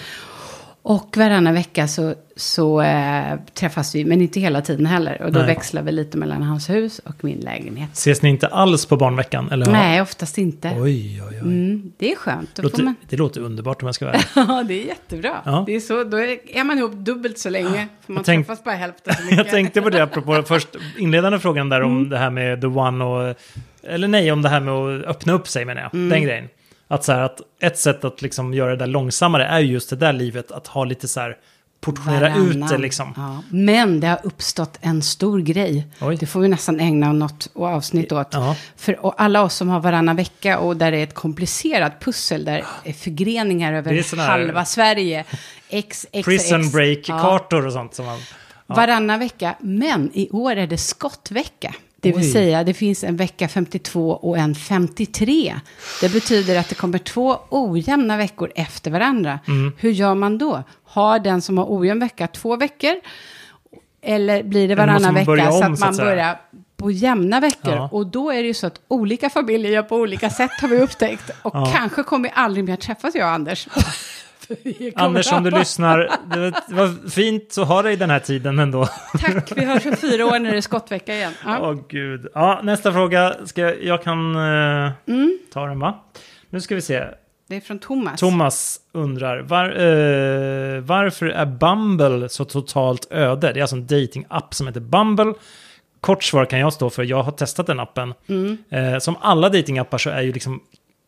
Och 0.83 1.17
varannan 1.17 1.55
vecka 1.55 1.89
så, 1.89 2.15
så 2.37 2.81
eh, 2.83 3.37
träffas 3.55 3.95
vi, 3.95 4.05
men 4.05 4.23
inte 4.23 4.41
hela 4.41 4.61
tiden 4.63 4.87
heller. 4.87 5.23
Och 5.23 5.33
då 5.33 5.39
Nej. 5.39 5.47
växlar 5.49 5.83
vi 5.83 5.93
lite 5.93 6.19
mellan 6.19 6.43
hans 6.43 6.71
hus 6.71 6.99
och 6.99 7.25
min 7.25 7.39
lägenhet. 7.41 7.91
Ses 7.93 8.23
ni 8.23 8.29
inte 8.29 8.47
alls 8.47 8.87
på 8.87 8.97
barnveckan? 8.97 9.51
Eller? 9.53 9.67
Nej, 9.67 10.01
oftast 10.03 10.39
inte. 10.39 10.69
Oj, 10.69 11.23
oj, 11.23 11.23
oj. 11.31 11.39
Mm, 11.39 11.93
det 11.99 12.13
är 12.13 12.17
skönt. 12.17 12.55
Då 12.55 12.63
Låter, 12.63 12.83
man... 12.83 12.95
Det 13.09 13.17
låter 13.17 13.41
underbart 13.41 13.83
om 13.83 13.87
jag 13.87 13.95
ska 13.95 14.05
vara. 14.07 14.17
Ja, 14.37 14.65
det 14.69 14.83
är 14.83 14.87
jättebra. 14.87 15.33
Ja. 15.45 15.63
Det 15.67 15.75
är 15.77 15.81
så, 15.81 16.05
då 16.05 16.17
är, 16.17 16.65
man 16.65 16.79
ihop 16.79 16.93
dubbelt 16.93 17.39
så 17.39 17.51
länge. 17.51 17.89
För 18.07 18.13
man 18.13 18.25
tänk- 18.25 18.47
träffas 18.47 18.65
bara 18.65 18.75
hälften 18.75 19.15
så 19.15 19.23
mycket. 19.25 19.39
Jag 19.39 19.49
tänkte 19.49 19.83
på 19.83 19.91
det 19.91 20.03
apropå 20.03 20.43
först 20.47 20.69
inledande 20.99 21.39
frågan 21.39 21.69
där 21.69 21.81
om 21.83 21.97
Mm. 21.99 22.09
det 22.11 22.19
här 22.19 22.31
med 22.31 22.61
the 22.61 22.67
one 22.67 23.05
och... 23.05 23.35
Eller 23.83 24.09
nej, 24.09 24.33
om 24.33 24.43
det 24.43 24.49
här 24.49 24.61
med 24.61 24.75
att 24.75 25.05
öppna 25.07 25.33
upp 25.33 25.49
sig 25.49 25.65
menar 25.65 25.83
jag. 25.83 25.95
Mm. 25.95 26.09
Den 26.09 26.23
grejen. 26.23 26.49
Att 26.89 27.05
så 27.05 27.13
här 27.13 27.21
att 27.21 27.41
ett 27.61 27.79
sätt 27.79 28.05
att 28.05 28.23
liksom 28.23 28.55
göra 28.55 28.71
det 28.71 28.77
där 28.77 28.87
långsammare 28.87 29.47
är 29.47 29.59
ju 29.61 29.73
just 29.73 29.91
det 29.91 29.97
där 29.97 30.13
livet. 30.13 30.51
Att 30.53 30.67
ha 30.67 30.85
lite 30.85 31.09
så 31.09 31.21
här 31.21 31.37
portionera 31.81 32.29
ut 32.29 32.35
det 32.53 32.59
Varannan. 32.59 32.81
liksom. 32.81 33.15
Ja. 33.17 33.43
Men 33.51 34.01
det 34.01 34.07
har 34.07 34.21
uppstått 34.23 34.79
en 34.81 35.03
stor 35.03 35.41
grej. 35.41 35.87
Oj. 36.01 36.17
Det 36.17 36.27
får 36.27 36.41
vi 36.41 36.49
nästan 36.49 36.81
ägna 36.81 37.13
något 37.13 37.49
avsnitt 37.55 38.13
åt. 38.13 38.29
Ja. 38.33 38.57
För 38.77 39.13
alla 39.17 39.43
oss 39.43 39.55
som 39.55 39.69
har 39.69 39.81
varannan 39.81 40.17
vecka 40.17 40.59
och 40.59 40.77
där 40.77 40.91
det 40.91 40.99
är 40.99 41.05
ett 41.05 41.15
komplicerat 41.15 42.01
pussel, 42.01 42.45
där 42.45 42.65
är 42.85 42.93
förgreningar 42.93 43.73
är 43.73 43.77
över 43.77 44.17
här- 44.17 44.29
halva 44.29 44.65
Sverige. 44.65 45.25
X, 45.69 46.07
X, 46.13 46.25
Prison 46.27 46.61
X. 46.61 46.69
Ja. 46.73 46.79
break-kartor 46.79 47.67
och 47.67 47.73
sånt. 47.73 47.95
Som 47.95 48.07
man, 48.07 48.19
Varannan 48.67 49.19
vecka, 49.19 49.55
men 49.61 50.11
i 50.15 50.31
år 50.31 50.57
är 50.57 50.67
det 50.67 50.79
skottvecka. 50.79 51.75
Det 52.01 52.13
vill 52.13 52.25
Oj. 52.25 52.33
säga, 52.33 52.65
det 52.65 52.75
finns 52.75 53.05
en 53.05 53.17
vecka 53.17 53.49
52 53.49 54.11
och 54.11 54.39
en 54.39 54.55
53. 54.55 55.55
Det 56.01 56.09
betyder 56.13 56.59
att 56.59 56.69
det 56.69 56.75
kommer 56.75 56.99
två 56.99 57.39
ojämna 57.51 58.17
veckor 58.17 58.53
efter 58.55 58.91
varandra. 58.91 59.39
Mm. 59.49 59.73
Hur 59.79 59.91
gör 59.91 60.15
man 60.15 60.39
då? 60.39 60.63
Har 60.85 61.19
den 61.19 61.43
som 61.43 61.59
har 61.59 61.67
ojämn 61.69 62.01
vecka 62.01 62.27
två 62.27 62.57
veckor? 62.57 62.95
Eller 64.03 64.43
blir 64.43 64.69
det 64.69 64.75
varannan 64.75 65.15
vecka 65.15 65.25
så 65.27 65.33
om, 65.33 65.49
att 65.49 65.53
så 65.53 65.65
att 65.65 65.81
man 65.81 65.95
säga? 65.95 66.07
börjar 66.11 66.41
på 66.77 66.91
jämna 66.91 67.41
veckor? 67.41 67.75
Ja. 67.75 67.89
Och 67.93 68.07
då 68.07 68.31
är 68.31 68.37
det 68.43 68.47
ju 68.49 68.55
så 68.55 68.67
att 68.67 68.81
olika 68.89 69.31
familjer 69.31 69.73
gör 69.73 69.83
på 69.83 69.97
olika 69.97 70.31
sätt 70.31 70.51
har 70.61 70.69
vi 70.69 70.77
upptäckt. 70.81 71.31
Och 71.43 71.55
Ja. 71.55 71.73
kanske 71.77 72.03
kommer 72.03 72.29
vi 72.29 72.33
aldrig 72.35 72.65
mer 72.65 72.77
träffas, 72.77 73.15
jag 73.15 73.27
och 73.27 73.33
Anders. 73.33 73.69
Anders, 74.95 75.33
om 75.33 75.43
du 75.43 75.51
lyssnar, 75.51 75.99
det 76.31 76.39
var, 76.41 76.53
det 76.69 76.75
var 76.75 77.11
fint 77.11 77.59
att 77.59 77.69
ha 77.69 77.83
dig 77.83 77.97
den 77.97 78.11
här 78.11 78.19
tiden 78.19 78.59
ändå. 78.59 78.87
Tack, 79.21 79.53
vi 79.57 79.65
hörs 79.65 79.87
om 79.87 79.97
fyra 79.97 80.27
år 80.27 80.39
när 80.39 80.51
det 80.51 80.57
är 80.57 80.61
skottvecka 80.61 81.15
igen. 81.15 81.33
Ja. 81.45 81.59
Åh 81.61 81.77
gud. 81.89 82.27
Ja, 82.35 82.61
nästa 82.63 82.93
fråga. 82.93 83.35
Ska 83.45 83.61
jag, 83.61 83.83
jag 83.85 84.03
kan 84.03 84.35
eh, 84.37 84.93
Mm. 85.07 85.39
ta 85.53 85.67
den 85.67 85.81
va? 85.81 85.95
Nu 86.51 86.61
ska 86.61 86.75
vi 86.75 86.81
se. 86.83 87.05
Det 87.49 87.57
är 87.57 87.61
från 87.61 87.79
Thomas. 87.79 88.21
Thomas 88.21 88.81
undrar, 88.93 89.39
var, 89.41 89.65
eh, 89.65 90.81
varför 90.81 91.27
är 91.27 91.47
Bumble 91.47 92.29
så 92.29 92.45
totalt 92.45 93.07
öde? 93.13 93.53
Det 93.53 93.61
är 93.61 93.63
alltså 93.63 93.77
en 93.77 93.87
datingapp 93.87 94.55
som 94.55 94.67
heter 94.67 94.81
Bumble. 94.81 95.35
Kort 96.01 96.25
svar 96.25 96.45
kan 96.45 96.59
jag 96.59 96.73
stå 96.73 96.91
för, 96.91 97.03
jag 97.05 97.23
har 97.23 97.33
testat 97.33 97.67
den 97.67 97.81
appen. 97.81 98.15
Mm. 98.29 98.59
Eh, 98.71 98.99
som 98.99 99.17
alla 99.21 99.49
datingappar 99.49 99.99
så 99.99 100.11
är 100.11 100.23
ju 100.23 100.33
liksom 100.33 100.61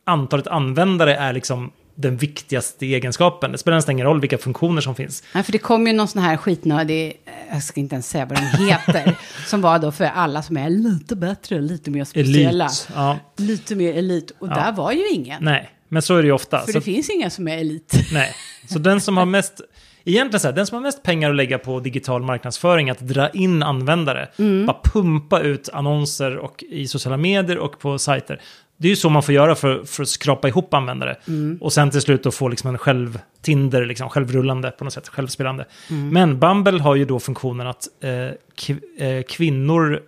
antalet 0.05 0.47
användare 0.47 1.15
är 1.17 1.33
liksom 1.33 1.71
den 2.01 2.17
viktigaste 2.17 2.87
egenskapen. 2.87 3.53
Det 3.53 3.59
spelar 3.59 3.79
nästan 3.79 3.93
ingen 3.93 4.07
roll 4.07 4.21
vilka 4.21 4.39
funktioner 4.39 4.81
som 4.81 4.95
finns. 4.95 5.23
Nej, 5.35 5.43
för 5.45 5.53
det 5.53 5.59
kom 5.59 5.87
ju 5.87 5.93
någon 5.93 6.09
sån 6.09 6.23
här 6.23 6.37
skitnödig, 6.37 7.07
eh, 7.27 7.33
jag 7.55 7.63
ska 7.63 7.81
inte 7.81 7.95
ens 7.95 8.09
säga 8.09 8.25
vad 8.27 8.39
den 8.39 8.67
heter, 8.67 9.15
som 9.47 9.61
var 9.61 9.79
då 9.79 9.93
för 9.93 10.05
alla 10.05 10.43
som 10.43 10.57
är 10.57 10.71
lite 10.71 11.17
bättre, 11.17 11.61
lite 11.61 11.91
mer 11.91 12.05
speciella. 12.05 12.65
Elit. 12.65 12.89
Ja, 12.95 13.19
Lite 13.37 13.75
mer 13.75 13.95
elit. 13.95 14.31
Och 14.39 14.49
Ja. 14.49 14.55
där 14.55 14.73
var 14.73 14.93
ju 14.93 15.09
ingen. 15.09 15.45
nej, 15.45 15.71
men 15.89 16.03
så 16.03 16.17
är 16.17 16.23
det 16.23 16.27
ju 16.27 16.33
ofta. 16.33 16.59
För 16.61 16.73
Så- 16.73 16.79
det 16.79 16.85
finns 16.85 17.11
inga 17.11 17.31
som 17.31 17.49
är 17.49 17.59
elit. 17.59 17.95
Nej, 18.13 18.33
så 18.69 18.79
den 18.79 19.01
som 19.01 19.17
har 19.17 19.27
mest... 19.27 19.61
Egentligen 20.05 20.41
så 20.41 20.49
här, 20.49 20.55
den 20.55 20.67
som 20.67 20.75
har 20.75 20.83
mest 20.83 21.03
pengar 21.03 21.31
att 21.31 21.37
lägga 21.37 21.59
på 21.59 21.81
digital 21.81 22.23
marknadsföring, 22.23 22.91
att 22.91 22.99
dra 22.99 23.29
in 23.31 23.63
användare, 23.63 24.29
bara 24.67 24.81
pumpa 24.85 25.41
ut 25.41 25.69
annonser 25.73 26.37
och 26.37 26.65
i 26.71 26.87
sociala 26.89 27.17
medier 27.17 27.59
och 27.59 27.79
på 27.79 27.99
sajter. 27.99 28.41
Det 28.83 28.89
är 28.89 28.91
ju 28.91 28.97
så 28.97 29.11
man 29.11 29.23
får 29.23 29.35
göra 29.35 29.55
för, 29.55 29.85
för 29.85 30.03
att 30.03 30.09
skrapa 30.09 30.49
ihop 30.49 30.75
användare. 30.75 31.17
Och 31.61 31.73
sen 31.73 31.91
till 31.91 32.01
slut 32.01 32.23
då 32.23 32.31
få 32.31 32.49
liksom 32.49 32.71
en 32.71 32.79
själv, 32.79 33.19
Tinder, 33.43 33.85
liksom, 33.87 34.09
självrullande 34.09 34.71
på 34.71 34.85
något 34.85 34.93
sätt, 34.93 35.09
självspelande. 35.09 35.65
Men 36.13 36.39
Bumble 36.39 36.81
har 36.83 36.95
ju 36.95 37.05
då 37.05 37.21
funktionen 37.21 37.67
att 37.67 37.89
eh, 38.01 38.09
kv- 38.57 38.81
eh, 39.19 39.23
kvinnor, 39.23 40.01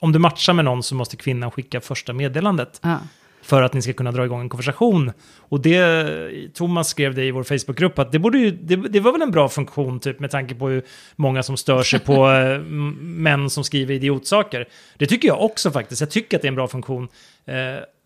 om 0.00 0.12
du 0.12 0.18
matchar 0.18 0.52
med 0.52 0.64
någon 0.64 0.82
så 0.82 0.94
måste 0.94 1.16
kvinnan 1.16 1.50
skicka 1.50 1.80
första 1.80 2.12
meddelandet 2.12 2.80
Ja. 2.82 2.98
för 3.42 3.62
att 3.62 3.72
ni 3.72 3.82
ska 3.82 3.92
kunna 3.92 4.12
dra 4.12 4.24
igång 4.24 4.40
en 4.40 4.48
konversation. 4.48 5.12
Och 5.38 5.60
det, 5.60 6.06
Thomas 6.54 6.88
skrev 6.88 7.14
det 7.14 7.24
i 7.24 7.30
vår 7.30 7.42
Facebookgrupp, 7.42 7.98
att 7.98 8.12
det, 8.12 8.18
borde 8.18 8.38
ju, 8.38 8.50
det, 8.50 8.76
det 8.76 9.00
var 9.00 9.12
väl 9.12 9.22
en 9.22 9.30
bra 9.30 9.48
funktion, 9.48 10.00
typ 10.00 10.20
med 10.20 10.30
tanke 10.30 10.54
på 10.54 10.68
hur 10.68 10.82
många 11.16 11.42
som 11.42 11.56
stör 11.56 11.82
sig 11.82 12.00
på 12.00 12.30
eh, 12.32 12.58
män 13.00 13.50
som 13.50 13.64
skriver 13.64 13.94
idiotsaker. 13.94 14.68
Det 14.98 15.06
tycker 15.06 15.28
jag 15.28 15.42
också 15.42 15.70
faktiskt, 15.70 16.00
jag 16.00 16.10
tycker 16.10 16.36
att 16.38 16.42
det 16.42 16.46
är 16.46 16.50
en 16.50 16.54
bra 16.54 16.68
funktion. 16.68 17.08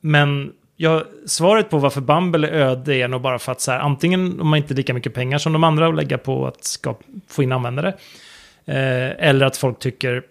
Men 0.01 0.53
jag, 0.77 1.03
svaret 1.27 1.71
på 1.71 1.79
varför 1.79 2.01
Bumble 2.01 2.49
är 2.49 2.53
öde 2.53 2.95
är 2.95 3.09
nog 3.09 3.21
bara 3.21 3.39
för 3.39 3.53
att 3.53 3.61
så 3.61 3.73
här, 3.73 3.79
antingen 3.79 4.41
om 4.41 4.49
man 4.49 4.57
inte 4.57 4.75
lika 4.75 4.95
mycket 4.95 5.15
pengar 5.15 5.39
som 5.39 5.53
de 5.53 5.65
andra 5.65 5.89
att 5.89 5.95
lägga 5.95 6.19
på 6.19 6.47
att 6.47 6.65
ska 6.65 6.95
få 7.29 7.43
in 7.43 7.53
användare, 7.53 7.89
eh, 8.65 9.29
eller 9.29 9.47
att 9.47 9.57
folk 9.57 9.79
tycker 9.79 10.23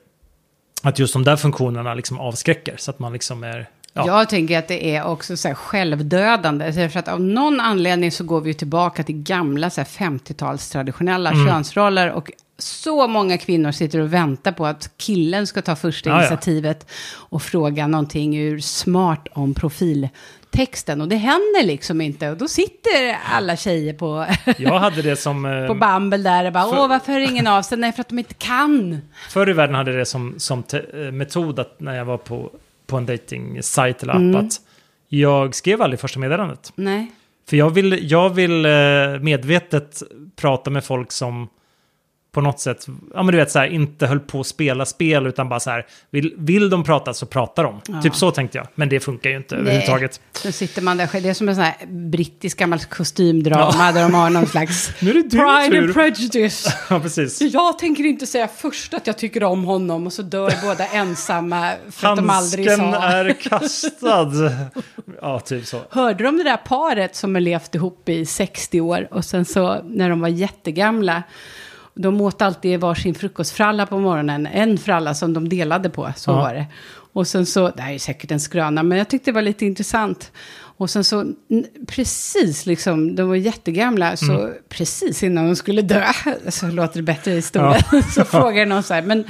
att 0.84 1.00
just 1.00 1.14
de 1.14 1.24
där 1.24 1.36
funktionerna 1.36 1.94
liksom 1.94 2.20
avskräcker, 2.20 2.76
så 2.78 2.92
att 2.92 3.00
man 3.00 3.14
liksom 3.14 3.44
är... 3.44 3.70
Ja. 3.94 4.08
Jag 4.08 4.30
tänker 4.30 4.60
att 4.60 4.68
det 4.68 4.96
är 4.96 5.06
också 5.06 5.38
så 5.38 5.48
här 5.48 5.56
självdödande. 5.56 6.90
För 6.90 7.00
att 7.00 7.08
av 7.08 7.22
någon 7.22 7.60
anledning 7.60 8.12
så 8.12 8.24
går 8.24 8.42
vi 8.42 8.54
tillbaka 8.54 9.04
till 9.04 9.24
gamla 9.24 9.70
så 9.70 9.82
här 9.82 9.86
50-tals 9.86 10.70
traditionella 10.70 11.32
Mm. 11.32 11.48
könsroller. 11.48 12.12
Och 12.12 12.32
så 12.60 13.08
många 13.08 13.38
kvinnor 13.38 13.72
sitter 13.72 14.00
och 14.00 14.14
väntar 14.14 14.52
på 14.52 14.66
att 14.66 14.92
killen 14.98 15.48
ska 15.48 15.62
ta 15.62 15.76
första 15.76 16.10
Ja, 16.10 16.16
ja. 16.16 16.20
initiativet 16.22 16.88
och 17.14 17.42
fråga 17.42 17.88
någonting 17.88 18.38
ur 18.38 18.60
smart 18.60 19.28
om 19.34 19.54
profiltexten. 19.54 21.02
Och 21.02 21.08
det 21.08 21.16
händer 21.16 21.64
liksom 21.66 22.02
inte. 22.02 22.30
Och 22.30 22.38
då 22.38 22.48
sitter 22.48 23.18
alla 23.34 23.56
tjejer 23.58 23.94
på, 23.94 24.26
Jag 24.58 24.80
hade 24.80 25.02
det 25.02 25.16
som... 25.16 25.66
på 25.68 25.74
Bumble 25.76 26.18
där 26.18 26.46
och 26.46 26.54
bara, 26.54 26.64
för- 26.70 26.80
åh 26.80 26.88
varför 26.88 27.12
hör 27.14 27.20
ingen 27.20 27.48
av 27.48 27.62
sig? 27.62 27.78
Nej, 27.78 27.92
för 27.92 28.02
att 28.02 28.10
de 28.10 28.20
inte 28.20 28.34
kan. 28.34 29.02
Förr 29.30 29.50
i 29.50 29.54
världen 29.54 29.76
hade 29.76 29.92
jag 29.92 30.00
det 30.00 30.06
som, 30.06 30.36
som 30.38 30.64
te- 30.64 31.06
eh, 31.06 31.12
metod 31.12 31.60
att 31.60 31.80
när 31.80 31.96
jag 31.96 32.06
var 32.06 32.18
på, 32.18 32.52
på 32.88 32.98
en 32.98 33.06
dating-sajt 33.06 34.04
eller 34.04 34.14
app 34.14 34.20
Mm. 34.20 34.46
att 34.46 34.54
jag 35.10 35.56
skrev 35.56 35.82
aldrig 35.82 36.00
första 36.00 36.20
meddelandet. 36.20 36.72
Nej. 36.76 37.12
För 37.50 37.58
jag 37.58 37.70
vill, 37.70 38.12
jag 38.12 38.30
vill 38.30 38.66
eh, 38.66 38.72
medvetet 39.22 40.04
prata 40.36 40.70
med 40.70 40.84
folk 40.84 41.12
som 41.12 41.48
på 42.38 42.42
något 42.42 42.60
sätt, 42.60 42.88
ja 43.14 43.24
men 43.24 43.32
du 43.32 43.38
vet 43.38 43.52
så 43.52 43.60
här, 43.60 43.68
inte 43.68 44.08
höll 44.08 44.20
på 44.20 44.40
att 44.40 44.48
spela 44.48 44.86
spel 44.86 45.28
utan 45.28 45.50
bara 45.50 45.60
så 45.60 45.70
här, 45.70 45.86
vill, 46.10 46.34
vill 46.38 46.70
de 46.70 46.84
prata 46.84 47.14
så 47.14 47.26
pratar 47.26 47.64
de. 47.64 47.82
Ja. 47.88 48.02
Typ 48.02 48.16
så 48.16 48.32
tänkte 48.32 48.58
jag, 48.58 48.68
men 48.76 48.90
det 48.90 49.00
funkar 49.00 49.30
ju 49.30 49.38
inte 49.38 49.56
överhuvudtaget. 49.56 50.22
Så 50.32 50.52
sitter 50.52 50.82
man 50.82 50.98
där 50.98 51.08
själv. 51.08 51.24
Det 51.24 51.30
är 51.30 51.34
som 51.34 51.50
en 51.50 51.56
sån 51.56 51.64
här 51.64 51.76
brittisk 51.88 52.58
gammal 52.60 52.80
kostymdrama 52.80 53.92
där 53.92 54.02
de 54.02 54.14
har 54.14 54.30
någon 54.30 54.46
slags 54.48 54.92
Nu 55.02 55.10
är 55.10 55.14
det 55.14 55.22
din 55.22 55.30
Pride 55.30 55.80
and 55.80 55.94
Prejudice. 55.94 56.68
Ja, 56.90 57.00
precis. 57.00 57.42
Jag 57.42 57.80
tänker 57.80 58.04
inte 58.06 58.26
säga 58.28 58.48
först 58.48 58.94
att 58.94 59.08
jag 59.08 59.18
tycker 59.18 59.44
om 59.44 59.64
honom 59.64 60.06
och 60.06 60.14
så 60.14 60.22
dör 60.22 60.54
båda 60.64 60.86
ensamma 60.94 61.72
för 61.92 62.08
att 62.08 62.18
de 62.18 62.30
aldrig 62.30 62.68
Handsken 62.68 62.92
sa. 62.92 63.04
är 63.04 63.34
kastad. 63.34 64.32
Ja, 65.22 65.40
typ 65.40 65.66
så. 65.66 65.82
Hörde 65.90 66.24
de 66.24 66.38
det 66.38 66.44
där 66.44 66.58
paret 66.58 67.16
som 67.16 67.36
har 67.36 67.42
levt 67.42 67.76
ihop 67.76 68.10
i 68.10 68.26
60 68.26 68.82
år 68.82 69.08
och 69.12 69.26
sen 69.26 69.46
så 69.46 69.82
när 69.84 70.10
de 70.10 70.22
var 70.22 70.28
jättegamla 70.28 71.24
de 71.98 72.22
åt 72.22 72.42
alltid 72.42 72.80
varsin 72.80 73.16
frukostfralla 73.16 73.86
på 73.86 74.00
morgonen, 74.00 74.46
en 74.48 74.78
fralla 74.78 75.14
som 75.14 75.34
de 75.34 75.50
delade 75.50 75.90
på, 75.90 76.14
så 76.16 76.32
Ja. 76.32 76.36
var 76.36 76.54
det. 76.54 76.66
Och 77.14 77.28
sen 77.28 77.46
så, 77.46 77.70
det 77.70 77.82
här 77.82 77.94
är 77.94 77.98
säkert 78.00 78.32
en 78.32 78.40
skröna, 78.40 78.84
men 78.84 78.98
jag 78.98 79.10
tyckte 79.10 79.32
det 79.32 79.36
var 79.36 79.42
lite 79.42 79.66
intressant. 79.66 80.32
Och 80.80 80.90
sen 80.90 81.04
så, 81.04 81.26
precis 81.88 82.66
liksom, 82.66 83.16
de 83.16 83.28
var 83.30 83.36
jättegamla, 83.36 84.18
så 84.18 84.32
Mm. 84.40 84.52
precis 84.70 85.24
innan 85.24 85.48
de 85.48 85.56
skulle 85.56 85.82
dö, 85.82 86.04
så 86.50 86.68
låter 86.68 86.96
det 86.98 87.04
bättre 87.04 87.32
i 87.32 87.36
historien, 87.36 87.82
så 88.16 88.26
frågade 88.26 88.66
någon 88.66 88.84
så 88.84 88.94
här, 88.94 89.02
men 89.02 89.24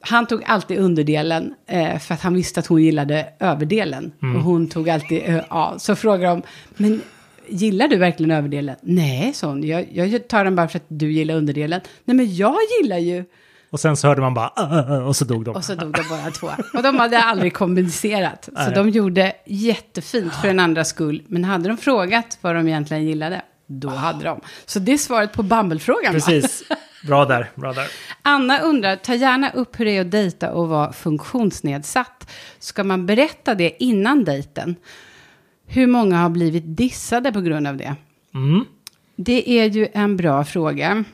han 0.00 0.26
tog 0.26 0.42
alltid 0.46 0.78
underdelen, 0.78 1.54
eh, 1.68 1.98
för 1.98 2.14
att 2.14 2.20
han 2.22 2.34
visste 2.34 2.60
att 2.60 2.66
hon 2.66 2.82
gillade 2.82 3.26
överdelen. 3.40 4.12
Mm. 4.22 4.36
Och 4.36 4.42
hon 4.42 4.68
tog 4.68 4.90
alltid, 4.90 5.22
eh, 5.26 5.40
ja, 5.50 5.74
så 5.78 5.96
frågade 5.96 6.26
de, 6.26 6.42
men 6.76 7.02
gillar 7.48 7.88
du 7.88 7.96
verkligen 7.96 8.30
överdelen? 8.30 8.76
Nej, 8.82 9.34
hon, 9.42 9.62
jag, 9.66 9.86
jag 9.92 10.28
tar 10.28 10.44
den 10.44 10.56
bara 10.56 10.68
för 10.68 10.78
att 10.78 10.84
du 10.88 11.12
gillar 11.12 11.34
underdelen. 11.34 11.80
Nej, 12.04 12.16
men 12.16 12.36
jag 12.36 12.56
gillar 12.82 12.98
ju... 12.98 13.24
Och 13.70 13.80
sen 13.80 13.96
så 13.96 14.08
hörde 14.08 14.20
man 14.20 14.34
bara, 14.34 14.52
"Ah, 14.56 14.62
ah, 14.78 14.94
ah", 14.96 15.02
och 15.02 15.16
så 15.16 15.24
dog 15.24 15.44
de. 15.44 15.56
Och 15.56 15.64
så 15.64 15.74
dog 15.74 15.92
de 15.92 16.02
båda 16.08 16.30
två. 16.30 16.50
Och 16.74 16.82
de 16.82 16.96
hade 16.98 17.18
aldrig 17.22 17.54
kommunicerat. 17.54 18.48
Så 18.64 18.70
de 18.70 18.88
gjorde 18.90 19.32
jättefint 19.46 20.34
för 20.34 20.48
den 20.48 20.60
andra 20.60 20.84
skull. 20.84 21.22
Men 21.28 21.44
hade 21.44 21.68
de 21.68 21.76
frågat 21.76 22.38
vad 22.40 22.54
de 22.54 22.68
egentligen 22.68 23.04
gillade, 23.04 23.42
då 23.66 23.88
hade 23.88 24.24
de. 24.24 24.40
Så 24.66 24.78
det 24.78 24.92
är 24.92 24.98
svaret 24.98 25.32
på 25.32 25.42
Bumble-frågan. 25.42 26.14
va? 26.14 26.20
Precis. 26.20 26.62
Bra 27.06 27.24
där, 27.24 27.50
bra 27.54 27.72
där. 27.72 27.86
Anna 28.22 28.58
undrar, 28.58 28.96
ta 28.96 29.14
gärna 29.14 29.50
upp 29.50 29.80
hur 29.80 29.84
det 29.84 29.96
är 29.96 30.00
att 30.00 30.10
dejta 30.10 30.50
och 30.52 30.68
vara 30.68 30.92
funktionsnedsatt. 30.92 32.30
Ska 32.58 32.84
man 32.84 33.06
berätta 33.06 33.54
det 33.54 33.82
innan 33.84 34.24
dejten? 34.24 34.76
Hur 35.66 35.86
många 35.86 36.16
har 36.16 36.30
blivit 36.30 36.76
dissade 36.76 37.32
på 37.32 37.40
grund 37.40 37.66
av 37.66 37.76
det? 37.76 37.96
Mm. 38.34 38.64
Det 39.16 39.50
är 39.50 39.70
ju 39.70 39.88
en 39.92 40.16
bra 40.16 40.44
fråga. 40.44 41.04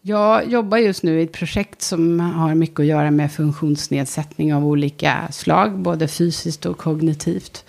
Jag 0.00 0.50
jobbar 0.50 0.78
just 0.78 1.02
nu 1.02 1.20
i 1.20 1.22
ett 1.22 1.32
projekt 1.32 1.82
som 1.82 2.20
har 2.20 2.54
mycket 2.54 2.80
att 2.80 2.86
göra 2.86 3.10
med 3.10 3.32
funktionsnedsättning 3.32 4.54
av 4.54 4.66
olika 4.66 5.28
slag, 5.32 5.78
både 5.78 6.08
fysiskt 6.08 6.66
och 6.66 6.78
kognitivt. 6.78 7.64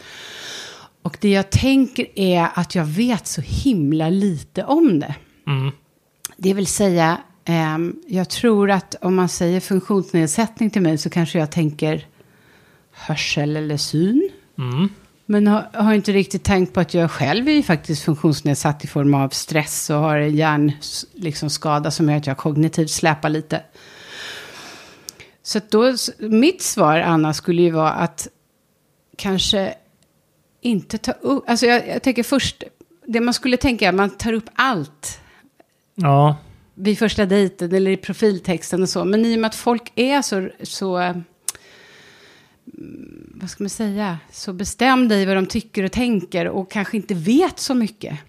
Och 1.01 1.17
det 1.21 1.30
jag 1.30 1.49
tänker 1.49 2.07
är 2.15 2.47
att 2.53 2.76
jag 2.76 2.86
vet 2.86 3.28
så 3.28 3.41
himla 3.41 4.09
lite 4.09 4.63
om 4.63 4.99
det. 4.99 5.15
Mm. 5.47 5.71
Det 6.38 6.53
vill 6.53 6.67
säga, 6.67 7.17
ehm, 7.45 7.95
jag 8.07 8.30
tror 8.30 8.71
att 8.71 8.95
om 9.01 9.15
man 9.15 9.30
säger 9.30 9.59
funktionsnedsättning 9.59 10.69
till 10.69 10.82
mig 10.82 10.97
så 10.97 11.09
kanske 11.09 11.39
jag 11.39 11.51
tänker 11.51 12.05
hörsel 12.91 13.55
eller 13.55 13.78
syn. 13.78 14.30
Mm. 14.57 14.89
Men 15.26 15.47
har, 15.47 15.69
har 15.74 15.93
inte 15.93 16.11
riktigt 16.11 16.43
tänkt 16.43 16.74
på 16.74 16.80
att 16.80 16.93
jag 16.93 17.11
själv 17.11 17.47
är 17.47 17.53
ju 17.53 17.63
faktiskt 17.63 18.03
funktionsnedsatt 18.03 18.84
i 18.84 18.88
form 18.88 19.13
av 19.13 19.30
stress 19.30 19.89
och 19.89 19.95
har 19.95 20.17
en 20.17 20.36
hjärnskada 20.36 21.19
liksom, 21.24 21.49
som 21.91 22.09
gör 22.09 22.17
att 22.17 22.28
jag 22.28 22.38
kognitivt 22.38 22.89
släpar 22.89 23.30
lite. 23.30 23.61
Så 25.43 25.59
då, 25.69 25.95
mitt 26.19 26.61
svar, 26.61 26.99
Anna, 26.99 27.34
skulle 27.34 27.61
ju 27.61 27.71
vara 27.71 27.91
att 27.91 28.28
kanske 29.17 29.74
inte 30.61 30.97
ta 30.97 31.11
upp... 31.11 31.49
Alltså 31.49 31.65
jag, 31.65 31.88
jag 31.88 32.03
tänker 32.03 32.24
först, 32.24 32.63
det 33.05 33.19
man 33.19 33.34
skulle 33.34 33.57
tänka 33.57 33.86
är 33.86 33.89
att 33.89 33.95
man 33.95 34.09
tar 34.09 34.34
upp 34.34 34.49
allt 34.53 35.19
Ja, 35.95 36.38
vid 36.76 36.99
första 36.99 37.26
dejten 37.26 37.74
eller 37.74 37.91
i 37.91 37.97
profiltexten 37.97 38.82
och 38.82 38.89
så. 38.89 39.05
Men 39.05 39.26
i 39.26 39.36
och 39.36 39.39
med 39.39 39.47
att 39.47 39.55
folk 39.55 39.91
är 39.95 40.21
så, 40.21 40.49
så 40.63 41.13
vad 43.43 43.49
ska 43.49 43.63
man 43.63 43.69
säga, 43.69 44.17
så 44.31 44.53
bestämda 44.53 45.15
i 45.15 45.25
vad 45.25 45.35
de 45.37 45.45
tycker 45.45 45.83
och 45.83 45.91
tänker 45.91 46.47
och 46.47 46.71
kanske 46.71 46.97
inte 46.97 47.13
vet 47.13 47.59
så 47.59 47.73
mycket. 47.73 48.19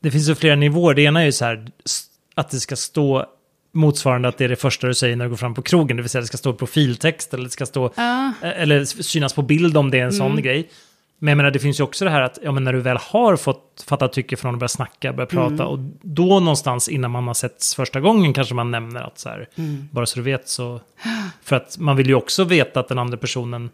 det 0.00 0.10
finns 0.10 0.28
ju 0.28 0.34
flera 0.34 0.56
nivåer. 0.56 0.94
Det 0.94 1.02
ena 1.02 1.20
är 1.20 1.24
ju 1.24 1.32
så 1.32 1.44
här 1.44 1.66
att 2.34 2.50
det 2.50 2.60
ska 2.60 2.76
stå 2.76 3.26
motsvarande 3.72 4.28
att 4.28 4.38
det 4.38 4.44
är 4.44 4.48
det 4.48 4.56
första 4.56 4.86
du 4.86 4.94
säger 4.94 5.16
när 5.16 5.24
du 5.24 5.28
går 5.30 5.36
fram 5.36 5.54
på 5.54 5.62
krogen. 5.62 5.96
Det 5.96 6.02
vill 6.02 6.10
säga 6.10 6.20
det 6.20 6.26
ska 6.26 6.36
stå 6.36 6.52
profiltext 6.52 7.34
eller 7.34 7.44
det 7.44 7.50
ska 7.50 7.66
stå 7.66 7.90
Ja. 7.96 8.32
eller 8.42 8.84
synas 8.84 9.32
på 9.32 9.42
bild 9.42 9.76
om 9.76 9.90
det 9.90 9.98
är 9.98 10.04
en 10.04 10.12
sån 10.12 10.42
grej. 10.42 10.68
Men 11.18 11.28
jag 11.28 11.36
menar, 11.36 11.50
det 11.50 11.58
finns 11.58 11.80
ju 11.80 11.84
också 11.84 12.04
det 12.04 12.10
här 12.10 12.20
att 12.20 12.38
ja, 12.42 12.52
men 12.52 12.64
när 12.64 12.72
du 12.72 12.80
väl 12.80 12.96
har 12.96 13.36
fått 13.36 13.84
fatta 13.86 14.08
tycke 14.08 14.36
från 14.36 14.54
att 14.54 14.60
börja 14.60 14.68
snacka, 14.68 15.12
börja 15.12 15.26
prata 15.26 15.66
och 15.66 15.78
då 16.02 16.40
någonstans 16.40 16.88
innan 16.88 17.10
man 17.10 17.26
har 17.26 17.34
setts 17.34 17.74
första 17.74 18.00
gången 18.00 18.32
kanske 18.32 18.54
man 18.54 18.70
nämner 18.70 19.02
att 19.02 19.18
så 19.18 19.28
här, 19.28 19.48
bara 19.90 20.06
så 20.06 20.18
du 20.18 20.22
vet 20.22 20.48
så... 20.48 20.80
För 21.42 21.56
att 21.56 21.78
man 21.78 21.96
vill 21.96 22.06
ju 22.08 22.14
också 22.14 22.44
veta 22.44 22.80
att 22.80 22.88
den 22.88 22.98
andra 22.98 23.16
personen 23.16 23.70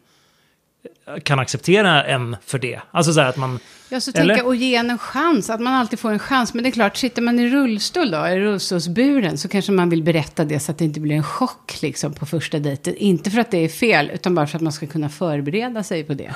kan 1.22 1.38
acceptera 1.38 2.04
en 2.04 2.36
för 2.46 2.58
det. 2.58 2.80
Alltså 2.90 3.12
så 3.12 3.20
här 3.20 3.28
att 3.28 3.36
man... 3.36 3.58
Jag 3.88 4.02
så 4.02 4.10
Eller? 4.14 4.34
tänka 4.34 4.46
och 4.48 4.56
ge 4.56 4.74
en 4.76 4.90
en 4.90 4.98
chans, 4.98 5.50
att 5.50 5.60
man 5.60 5.74
alltid 5.74 5.98
får 5.98 6.12
en 6.12 6.18
chans. 6.18 6.54
Men 6.54 6.62
det 6.62 6.68
är 6.68 6.72
klart, 6.72 6.96
sitter 6.96 7.22
man 7.22 7.38
i 7.38 7.48
rullstol 7.48 8.10
då, 8.10 8.28
i 8.28 8.40
rullstolsburen, 8.40 9.38
så 9.38 9.48
kanske 9.48 9.72
man 9.72 9.90
vill 9.90 10.02
berätta 10.02 10.44
det 10.44 10.60
så 10.60 10.72
att 10.72 10.78
det 10.78 10.84
inte 10.84 11.00
blir 11.00 11.16
en 11.16 11.22
chock 11.22 11.82
liksom 11.82 12.14
på 12.14 12.26
första 12.26 12.58
dejten. 12.58 12.96
Inte 12.96 13.30
för 13.30 13.40
att 13.40 13.50
det 13.50 13.58
är 13.58 13.68
fel, 13.68 14.10
utan 14.14 14.34
bara 14.34 14.46
för 14.46 14.56
att 14.58 14.62
man 14.62 14.72
ska 14.72 14.86
kunna 14.86 15.08
förbereda 15.08 15.82
sig 15.82 16.04
på 16.04 16.14
det. 16.14 16.34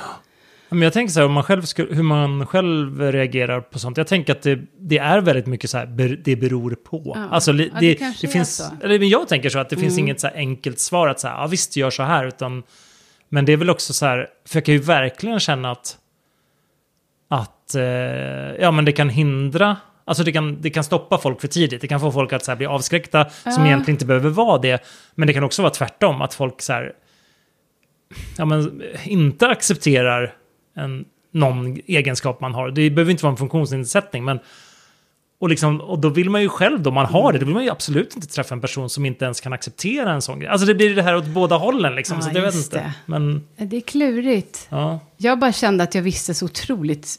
Men 0.69 0.81
jag 0.81 0.93
tänker 0.93 1.13
så 1.13 1.19
här, 1.19 1.25
om 1.27 1.33
man 1.33 1.43
själv 1.43 1.61
skulle, 1.61 1.95
hur 1.95 2.03
man 2.03 2.47
själv 2.47 3.01
reagerar 3.11 3.61
på 3.61 3.79
sånt. 3.79 3.97
Jag 3.97 4.07
tänker 4.07 4.33
att 4.33 4.41
det, 4.41 4.59
det 4.79 4.97
är 4.97 5.21
väldigt 5.21 5.45
mycket 5.45 5.69
så 5.69 5.77
här, 5.77 5.85
ber, 5.85 6.19
det 6.25 6.35
beror 6.35 6.75
på. 6.75 7.13
Ja. 7.15 7.29
Alltså, 7.31 7.51
li- 7.51 7.71
Ja, 7.73 7.79
det 7.79 7.93
det, 7.99 8.13
det 8.21 8.27
finns, 8.27 8.55
så. 8.55 8.63
Mm. 8.63 8.77
eller 8.83 8.99
men 8.99 9.09
jag 9.09 9.27
tänker 9.27 9.49
så 9.49 9.59
att 9.59 9.69
det 9.69 9.75
finns 9.75 9.97
inget 9.97 10.19
så 10.19 10.27
här 10.27 10.35
enkelt 10.35 10.79
svar 10.79 11.07
att 11.07 11.19
så 11.19 11.27
här, 11.27 11.35
ja 11.41 11.47
visst 11.47 11.75
gör 11.75 11.89
så 11.89 12.03
här, 12.03 12.25
utan 12.27 12.63
men 13.29 13.45
det 13.45 13.53
är 13.53 13.57
väl 13.57 13.69
också 13.69 13.93
så 13.93 14.05
här, 14.05 14.27
för 14.45 14.57
jag 14.57 14.65
kan 14.65 14.73
ju 14.75 14.81
verkligen 14.81 15.39
känna 15.39 15.71
att, 15.71 15.97
att 17.29 17.75
eh, 17.75 17.83
ja 18.59 18.71
men 18.71 18.85
det 18.85 18.91
kan 18.91 19.09
hindra, 19.09 19.77
alltså 20.05 20.23
det 20.23 20.31
kan, 20.31 20.61
det 20.61 20.69
kan 20.69 20.83
stoppa 20.83 21.17
folk 21.17 21.41
för 21.41 21.47
tidigt, 21.47 21.81
det 21.81 21.87
kan 21.87 21.99
få 21.99 22.11
folk 22.11 22.33
att 22.33 22.45
så 22.45 22.51
här, 22.51 22.55
bli 22.55 22.65
avskräckta 22.65 23.29
som 23.29 23.51
Ja. 23.51 23.65
egentligen 23.65 23.95
inte 23.95 24.05
behöver 24.05 24.29
vara 24.29 24.57
det, 24.57 24.83
men 25.15 25.27
det 25.27 25.33
kan 25.33 25.43
också 25.43 25.61
vara 25.61 25.73
tvärtom, 25.73 26.21
att 26.21 26.33
folk 26.33 26.61
så 26.61 26.73
här, 26.73 26.93
ja, 28.37 28.45
men, 28.45 28.83
inte 29.03 29.47
accepterar 29.47 30.33
en, 30.75 31.05
någon 31.31 31.77
egenskap 31.85 32.41
man 32.41 32.53
har. 32.53 32.71
Det 32.71 32.89
behöver 32.89 33.11
inte 33.11 33.23
vara 33.23 33.31
en 33.31 33.37
funktionsnedsättning, 33.37 34.25
men 34.25 34.39
och, 35.39 35.49
liksom, 35.49 35.81
och 35.81 35.99
då 35.99 36.09
vill 36.09 36.29
man 36.29 36.41
ju 36.41 36.49
själv, 36.49 36.81
då 36.81 36.91
man 36.91 37.05
har 37.05 37.33
det, 37.33 37.39
då 37.39 37.45
vill 37.45 37.53
man 37.55 37.63
ju 37.63 37.69
absolut 37.69 38.15
inte 38.15 38.27
träffa 38.27 38.55
en 38.55 38.61
person 38.61 38.89
som 38.89 39.05
inte 39.05 39.25
ens 39.25 39.41
kan 39.41 39.53
acceptera 39.53 40.11
en 40.11 40.21
sån 40.21 40.39
grej. 40.39 40.49
Alltså 40.49 40.67
det 40.67 40.75
blir 40.75 40.95
det 40.95 41.01
här 41.03 41.15
åt 41.15 41.25
båda 41.25 41.57
hållen 41.57 41.95
liksom, 41.95 42.17
Ja, 42.17 42.23
så 42.23 42.29
det 42.29 42.41
vet 42.41 42.55
inte. 42.55 42.77
det. 42.77 42.93
Men, 43.05 43.43
Det 43.57 43.77
är 43.77 43.81
klurigt. 43.81 44.67
ja. 44.69 44.99
Jag 45.17 45.39
bara 45.39 45.51
kände 45.51 45.83
att 45.83 45.95
jag 45.95 46.01
visste 46.01 46.33
så 46.33 46.45
otroligt 46.45 47.15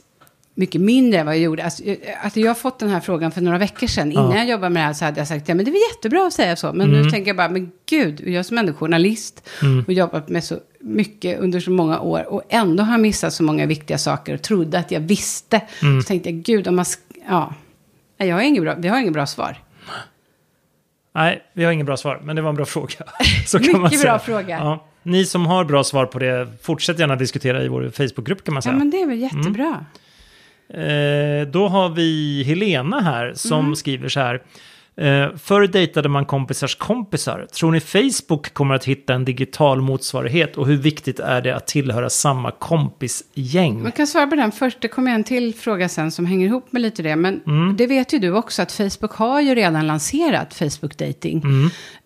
mycket 0.59 0.81
mindre 0.81 1.21
än 1.21 1.27
vad 1.27 1.35
jag 1.35 1.43
gjorde. 1.43 1.65
Alltså, 1.65 1.83
att 2.23 2.37
jag 2.37 2.51
har 2.51 2.55
fått 2.55 2.79
den 2.79 2.89
här 2.89 3.01
frågan 3.01 3.31
för 3.33 3.41
några 3.41 3.59
veckor 3.59 3.87
sedan. 3.87 4.13
Innan 4.13 4.31
Ja. 4.31 4.37
jag 4.37 4.49
jobbade 4.49 4.71
med 4.71 4.83
det 4.83 4.87
här 4.87 4.93
så 4.93 5.05
hade 5.05 5.21
jag 5.21 5.29
sagt 5.29 5.49
ja, 5.49 5.55
men 5.55 5.65
det 5.65 5.71
är 5.71 5.73
väl 5.73 5.81
jättebra 5.95 6.27
att 6.27 6.33
säga 6.33 6.57
så. 6.57 6.73
Men 6.73 6.89
nu 6.91 7.11
tänker 7.11 7.29
jag 7.29 7.37
bara, 7.37 7.49
men 7.49 7.71
gud, 7.89 8.21
jag 8.29 8.47
som 8.47 8.59
ändå 8.59 8.73
är 8.73 8.77
journalist 8.77 9.49
och 9.87 9.93
jobbat 9.93 10.29
med 10.29 10.45
så 10.45 10.59
mycket 10.81 11.41
under 11.41 11.61
så 11.61 11.71
många 11.71 12.01
år 12.01 12.33
och 12.33 12.43
ändå 12.49 12.83
har 12.83 12.99
missat 12.99 13.33
så 13.33 13.43
många 13.43 13.67
viktiga 13.67 13.99
saker 13.99 14.35
och 14.35 14.43
trodde 14.43 14.79
att 14.79 14.91
jag 14.91 15.01
visste. 15.01 15.61
Så 16.03 16.07
tänkte 16.07 16.31
jag, 16.31 16.39
gud, 16.43 16.69
om 16.69 16.77
man... 16.77 16.85
Ja, 17.29 17.55
Nej, 18.17 18.29
jag 18.29 18.37
har 18.37 18.43
ingen 18.43 18.63
bra, 18.65 18.75
vi 18.79 18.89
har 18.89 19.01
inget 19.01 19.13
bra 19.13 19.27
svar. 19.27 19.57
Nej, 21.15 21.43
vi 21.53 21.65
har 21.65 21.73
inget 21.73 21.87
bra 21.87 21.97
svar, 21.97 22.21
men 22.23 22.37
det 22.37 22.43
var 22.43 22.49
en 22.51 22.57
bra 22.57 22.65
fråga. 22.65 22.95
Så 23.47 23.59
kan 23.59 23.83
Mycket 23.83 24.03
bra 24.03 24.19
fråga. 24.19 24.59
Ja. 24.59 24.87
Ni 25.03 25.25
som 25.25 25.47
har 25.47 25.65
bra 25.65 25.85
svar 25.85 26.07
på 26.07 26.19
det, 26.19 26.49
fortsätt 26.63 26.99
gärna 26.99 27.17
diskutera 27.17 27.63
i 27.63 27.69
vår 27.69 27.91
Facebookgrupp 27.91 28.45
kan 28.45 28.55
man 28.55 28.59
Ja, 28.59 28.63
säga. 28.63 28.77
men 28.77 28.91
det 28.91 29.03
är 29.03 29.07
väl 29.07 29.19
jättebra. 29.19 29.85
Eh, 30.69 31.47
då 31.49 31.69
har 31.69 31.89
vi 31.89 32.43
Helena 32.47 33.01
här 33.01 33.33
som 33.35 33.61
Mm. 33.61 33.77
skriver 33.77 34.09
så 34.09 34.21
här. 34.21 34.43
Eh, 35.01 35.29
förr 35.37 35.67
dejtade 35.67 36.09
man 36.09 36.25
kompisars 36.25 36.75
kompisar. 36.75 37.47
Tror 37.53 37.73
ni 37.73 37.81
Facebook 37.81 38.55
kommer 38.55 38.75
att 38.75 38.85
hitta 38.85 39.15
en 39.15 39.25
digital 39.25 39.81
motsvarighet? 39.81 40.57
Och 40.57 40.67
hur 40.67 40.77
viktigt 40.77 41.21
är 41.21 41.43
det 41.43 41.57
att 41.57 41.67
tillhöra 41.67 42.11
samma 42.11 42.51
kompisgäng? 42.51 43.83
Man 43.83 43.93
kan 43.93 44.07
svara 44.07 44.27
på 44.27 44.37
den 44.37 44.53
först. 44.53 44.81
Det 44.81 44.89
kommer 44.89 45.11
en 45.11 45.25
till 45.25 45.55
fråga 45.55 45.89
sen 45.89 46.11
som 46.11 46.27
hänger 46.27 46.47
ihop 46.47 46.73
med 46.73 46.83
lite 46.83 47.03
det. 47.03 47.17
Men 47.17 47.41
det 47.77 47.87
vet 47.87 48.13
ju 48.13 48.19
du 48.19 48.33
också 48.33 48.63
att 48.63 48.73
Facebook 48.73 49.13
har 49.13 49.41
ju 49.41 49.55
redan 49.55 49.87
lanserat 49.87 50.55
Facebook 50.55 50.99
Dating. 50.99 51.43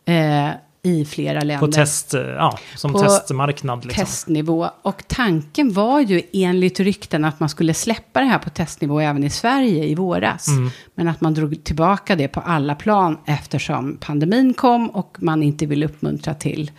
Eh, 0.04 0.50
i 0.82 1.04
flera 1.04 1.40
länder. 1.40 1.66
På 1.66 1.72
test, 1.72 2.14
eh, 2.14 2.20
ja, 2.20 2.58
som 2.76 2.92
På 2.92 2.98
testmarknad 2.98 3.84
liksom. 3.84 4.04
testnivå. 4.04 4.70
Och 4.82 5.02
tanken 5.08 5.72
var 5.72 6.00
ju 6.00 6.22
enligt 6.32 6.80
rykten 6.80 7.24
att 7.24 7.40
man 7.40 7.48
skulle 7.48 7.74
släppa 7.74 8.20
det 8.20 8.26
här 8.26 8.38
på 8.38 8.50
testnivå 8.50 9.00
även 9.00 9.24
i 9.24 9.30
Sverige 9.30 9.84
i 9.84 9.94
våras. 9.94 10.48
Mm. 10.48 10.70
Men 10.94 11.08
att 11.08 11.20
man 11.20 11.34
drog 11.34 11.64
tillbaka 11.64 12.16
det 12.16 12.28
på 12.28 12.40
alla 12.40 12.74
plan 12.74 13.18
eftersom 13.26 13.96
pandemin 14.00 14.54
kom 14.54 14.90
och 14.90 15.16
man 15.20 15.42
inte 15.42 15.66
vill 15.66 15.84
uppmuntra 15.84 16.34
till, 16.34 16.70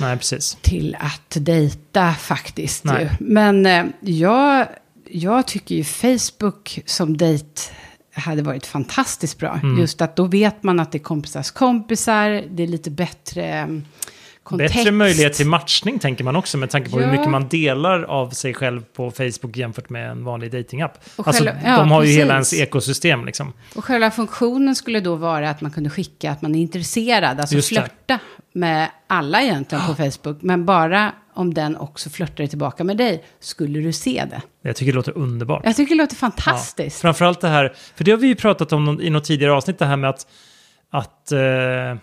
Nej, 0.00 0.16
precis. 0.16 0.58
till 0.60 0.96
att 1.00 1.36
dejta 1.40 2.12
faktiskt. 2.12 2.84
Men 3.18 3.66
eh, 3.66 3.84
jag, 4.00 4.66
jag 5.10 5.46
tycker 5.46 5.74
ju 5.74 5.84
Facebook 5.84 6.78
som 6.86 7.16
dejt 7.16 7.60
hade 8.20 8.42
varit 8.42 8.66
fantastiskt 8.66 9.38
bra. 9.38 9.60
Mm. 9.62 9.78
Just 9.80 10.00
att 10.02 10.16
då 10.16 10.24
vet 10.24 10.62
man 10.62 10.80
att 10.80 10.92
det 10.92 10.98
är 10.98 11.02
kompisars 11.02 11.50
kompisar, 11.50 12.44
det 12.50 12.62
är 12.62 12.66
lite 12.66 12.90
bättre 12.90 13.58
eh, 13.60 13.66
kontext. 14.42 14.74
Bättre 14.76 14.90
möjlighet 14.90 15.34
till 15.34 15.46
matchning 15.46 15.98
tänker 15.98 16.24
man 16.24 16.36
också 16.36 16.58
med 16.58 16.70
tanke 16.70 16.90
på 16.90 16.96
hur 16.98 17.04
Ja. 17.06 17.12
mycket 17.12 17.28
man 17.30 17.48
delar 17.48 18.02
av 18.02 18.30
sig 18.30 18.54
själv 18.54 18.82
på 18.82 19.10
Facebook 19.10 19.56
jämfört 19.56 19.90
med 19.90 20.10
en 20.10 20.24
vanlig 20.24 20.52
datingapp. 20.52 20.98
Alltså, 21.16 21.44
själva- 21.44 21.60
ja, 21.64 21.76
de 21.78 21.90
har 21.90 22.02
ju 22.02 22.06
precis. 22.06 22.18
hela 22.20 22.32
ens 22.34 22.54
ekosystem 22.54 23.24
liksom. 23.26 23.52
Och 23.74 23.84
själva 23.84 24.10
funktionen 24.10 24.74
skulle 24.76 25.00
då 25.00 25.14
vara 25.16 25.50
att 25.50 25.60
man 25.60 25.70
kunde 25.70 25.90
skicka 25.90 26.30
att 26.30 26.42
man 26.42 26.54
är 26.54 26.60
intresserad, 26.60 27.40
alltså 27.40 27.54
Just 27.54 27.68
flörta 27.68 28.18
med 28.52 28.88
alla 29.06 29.42
egentligen 29.42 29.84
på 29.86 29.94
Facebook. 29.94 30.42
Men 30.42 30.64
bara 30.64 31.12
om 31.40 31.54
den 31.54 31.76
också 31.76 32.10
flörtar 32.10 32.46
tillbaka 32.46 32.84
med 32.84 32.96
dig 32.96 33.24
skulle 33.40 33.80
du 33.80 33.92
se 33.92 34.24
det. 34.30 34.42
Jag 34.62 34.76
tycker 34.76 34.92
det 34.92 34.96
låter 34.96 35.18
underbart. 35.18 35.62
Jag 35.64 35.76
tycker 35.76 35.94
det 35.94 36.02
låter 36.02 36.14
Ja. 36.14 36.18
fantastiskt. 36.18 37.00
Framförallt 37.00 37.40
det 37.40 37.48
här, 37.48 37.72
för 37.96 38.04
det 38.04 38.10
har 38.10 38.18
vi 38.18 38.26
ju 38.26 38.34
pratat 38.34 38.72
om 38.72 39.00
i 39.00 39.10
något 39.10 39.24
tidigare 39.24 39.52
avsnitt, 39.52 39.78
det 39.78 39.86
här 39.86 39.96
med 39.96 40.10
att, 40.10 40.26
att 40.90 41.32
eh, 41.32 41.38
ja, 41.40 41.96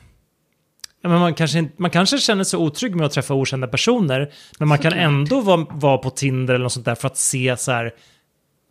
men 1.09 1.19
man, 1.19 1.33
kanske, 1.33 1.69
man 1.77 1.91
kanske 1.91 2.17
känner 2.17 2.43
sig 2.43 2.59
otrygg 2.59 2.95
med 2.95 3.05
att 3.05 3.11
träffa 3.11 3.33
okända 3.33 3.67
personer, 3.67 4.31
men 4.59 4.67
man 4.67 4.77
kan 4.77 4.91
Såklart. 4.91 5.05
ändå 5.07 5.41
vara, 5.41 5.65
vara 5.71 5.97
på 5.97 6.09
Tinder 6.09 6.53
eller 6.53 6.63
något 6.63 6.73
sånt 6.73 6.85
där 6.85 6.95
för 6.95 7.07
att 7.07 7.17
se 7.17 7.57
så 7.57 7.71
här 7.71 7.91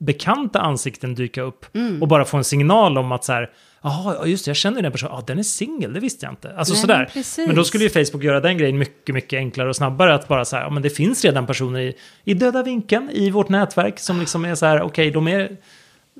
bekanta 0.00 0.60
ansikten 0.60 1.14
dyka 1.14 1.42
upp 1.42 1.66
Mm. 1.76 2.02
och 2.02 2.08
bara 2.08 2.24
få 2.24 2.36
en 2.36 2.44
signal 2.44 2.98
om 2.98 3.12
att 3.12 3.24
så 3.24 3.32
här, 3.32 3.50
jaha, 3.86 4.14
ja, 4.18 4.26
just 4.26 4.44
det, 4.44 4.48
jag 4.48 4.56
känner 4.56 4.76
ju 4.76 4.82
den 4.82 4.92
personen, 4.92 5.12
ja, 5.14 5.24
den 5.26 5.38
är 5.38 5.42
singel, 5.42 5.92
det 5.92 6.00
visste 6.00 6.26
jag 6.26 6.32
inte. 6.32 6.54
Alltså 6.56 6.74
Nej, 6.74 6.80
sådär. 6.80 6.98
men 6.98 7.06
precis. 7.06 7.46
Men 7.46 7.56
då 7.56 7.64
skulle 7.64 7.84
ju 7.84 7.90
Facebook 7.90 8.24
göra 8.24 8.40
den 8.40 8.58
grejen 8.58 8.78
mycket, 8.78 9.14
mycket 9.14 9.36
enklare 9.36 9.68
och 9.68 9.76
snabbare. 9.76 10.14
Att 10.14 10.28
bara 10.28 10.44
så 10.44 10.56
här, 10.56 10.62
ja 10.62 10.70
men 10.70 10.82
det 10.82 10.90
finns 10.90 11.24
redan 11.24 11.46
personer 11.46 11.80
i, 11.80 11.94
i 12.24 12.34
döda 12.34 12.62
vinkeln 12.62 13.10
i 13.10 13.30
vårt 13.30 13.48
nätverk 13.48 13.98
som 13.98 14.20
liksom 14.20 14.44
är 14.44 14.54
så 14.54 14.66
här, 14.66 14.82
okej, 14.82 15.10
de 15.10 15.28
är 15.28 15.56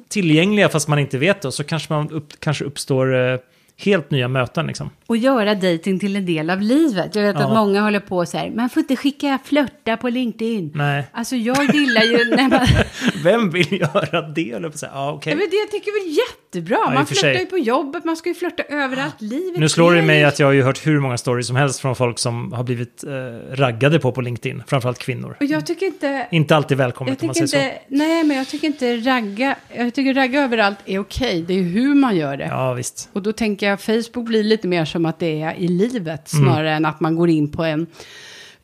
tillgängliga 0.08 0.68
fast 0.68 0.88
man 0.88 0.98
inte 0.98 1.18
vet 1.18 1.42
det. 1.42 1.48
Och 1.48 1.54
så 1.54 1.64
kanske 1.64 1.92
man 1.92 2.10
upp, 2.10 2.32
kanske 2.40 2.64
uppstår 2.64 3.14
eh, 3.14 3.38
helt 3.76 4.10
nya 4.10 4.28
möten 4.28 4.66
liksom. 4.66 4.90
Och 5.07 5.16
göra 5.16 5.54
dating 5.54 5.98
till 5.98 6.16
en 6.16 6.26
del 6.26 6.50
av 6.50 6.61
livet. 6.61 7.14
Jag 7.14 7.22
vet 7.22 7.36
Ja. 7.38 7.46
att 7.46 7.54
många 7.54 7.80
håller 7.80 8.00
på 8.00 8.26
så 8.26 8.38
här, 8.38 8.50
man 8.50 8.70
får 8.70 8.80
inte 8.80 8.96
skicka 8.96 9.38
flörta 9.44 9.96
på 9.96 10.09
LinkedIn. 10.09 10.72
Nej, 10.74 11.04
Alltså 11.12 11.36
jag 11.36 11.74
gillar 11.74 12.02
ju 12.02 12.24
när 12.36 12.48
man... 12.48 12.66
vem 13.24 13.50
vill 13.50 13.80
göra 13.80 14.22
det? 14.22 14.50
Eller 14.50 14.68
på 14.68 14.78
så 14.78 14.86
här, 14.86 14.92
ja. 14.94 15.20
Ja, 15.24 15.30
men 15.36 15.38
det 15.50 15.57
jag 15.57 15.70
tycker 15.70 15.90
jag 15.90 16.07
är 16.07 16.18
jättebra. 16.18 16.78
Ja, 16.86 16.90
man 16.94 17.07
flörtar 17.07 17.32
sig. 17.32 17.40
ju 17.40 17.46
på 17.46 17.59
jobbet, 17.59 18.04
man 18.04 18.16
ska 18.16 18.28
ju 18.28 18.34
flörta 18.34 18.62
överallt. 18.62 19.14
Livet 19.18 19.61
Nu 19.61 19.68
slår 19.68 19.94
det 19.94 20.02
mig 20.02 20.24
att 20.24 20.38
jag 20.38 20.46
har 20.46 20.52
ju 20.52 20.62
hört 20.62 20.86
hur 20.86 21.00
många 21.00 21.18
stories 21.18 21.46
som 21.46 21.57
helst 21.57 21.80
från 21.80 21.96
folk 21.96 22.18
som 22.18 22.52
har 22.52 22.64
blivit 22.64 23.04
eh, 23.04 23.11
raggade 23.57 23.98
på 23.98 24.12
på 24.12 24.20
LinkedIn. 24.20 24.62
Framförallt 24.66 24.98
kvinnor. 24.98 25.36
Och 25.40 25.46
jag 25.46 25.66
tycker 25.66 25.86
inte... 25.86 26.26
Inte 26.30 26.57
alltid 26.57 26.76
välkommet 26.78 27.22
om 27.22 27.26
man 27.26 27.34
säger 27.34 27.64
inte, 27.64 27.78
nej, 27.88 28.24
men 28.24 28.36
jag 28.36 28.48
tycker 28.48 28.66
inte 28.66 28.96
ragga, 28.96 29.57
jag 29.76 29.94
tycker 29.94 30.14
ragga 30.14 30.42
överallt 30.44 30.78
är 30.84 30.98
okej. 30.98 31.44
Det 31.48 31.54
är 31.59 31.62
hur 31.62 31.94
man 31.94 32.16
gör 32.16 32.36
det. 32.36 32.48
så. 32.48 32.54
Ja, 32.54 32.72
visst. 32.72 33.09
Och 33.12 33.22
då 33.22 33.32
tänker 33.32 33.68
jag 33.68 33.80
Facebook 33.80 34.26
blir 34.26 34.42
lite 34.42 34.68
mer 34.68 34.84
som 34.97 35.07
att 35.07 35.18
det 35.18 35.42
är 35.42 35.55
i 35.55 35.68
livet 35.68 36.32
Mm. 36.32 36.44
snarare 36.44 36.72
än 36.72 36.84
att 36.84 37.01
man 37.01 37.16
går 37.16 37.30
in 37.30 37.53
på 37.53 37.64
en... 37.64 37.86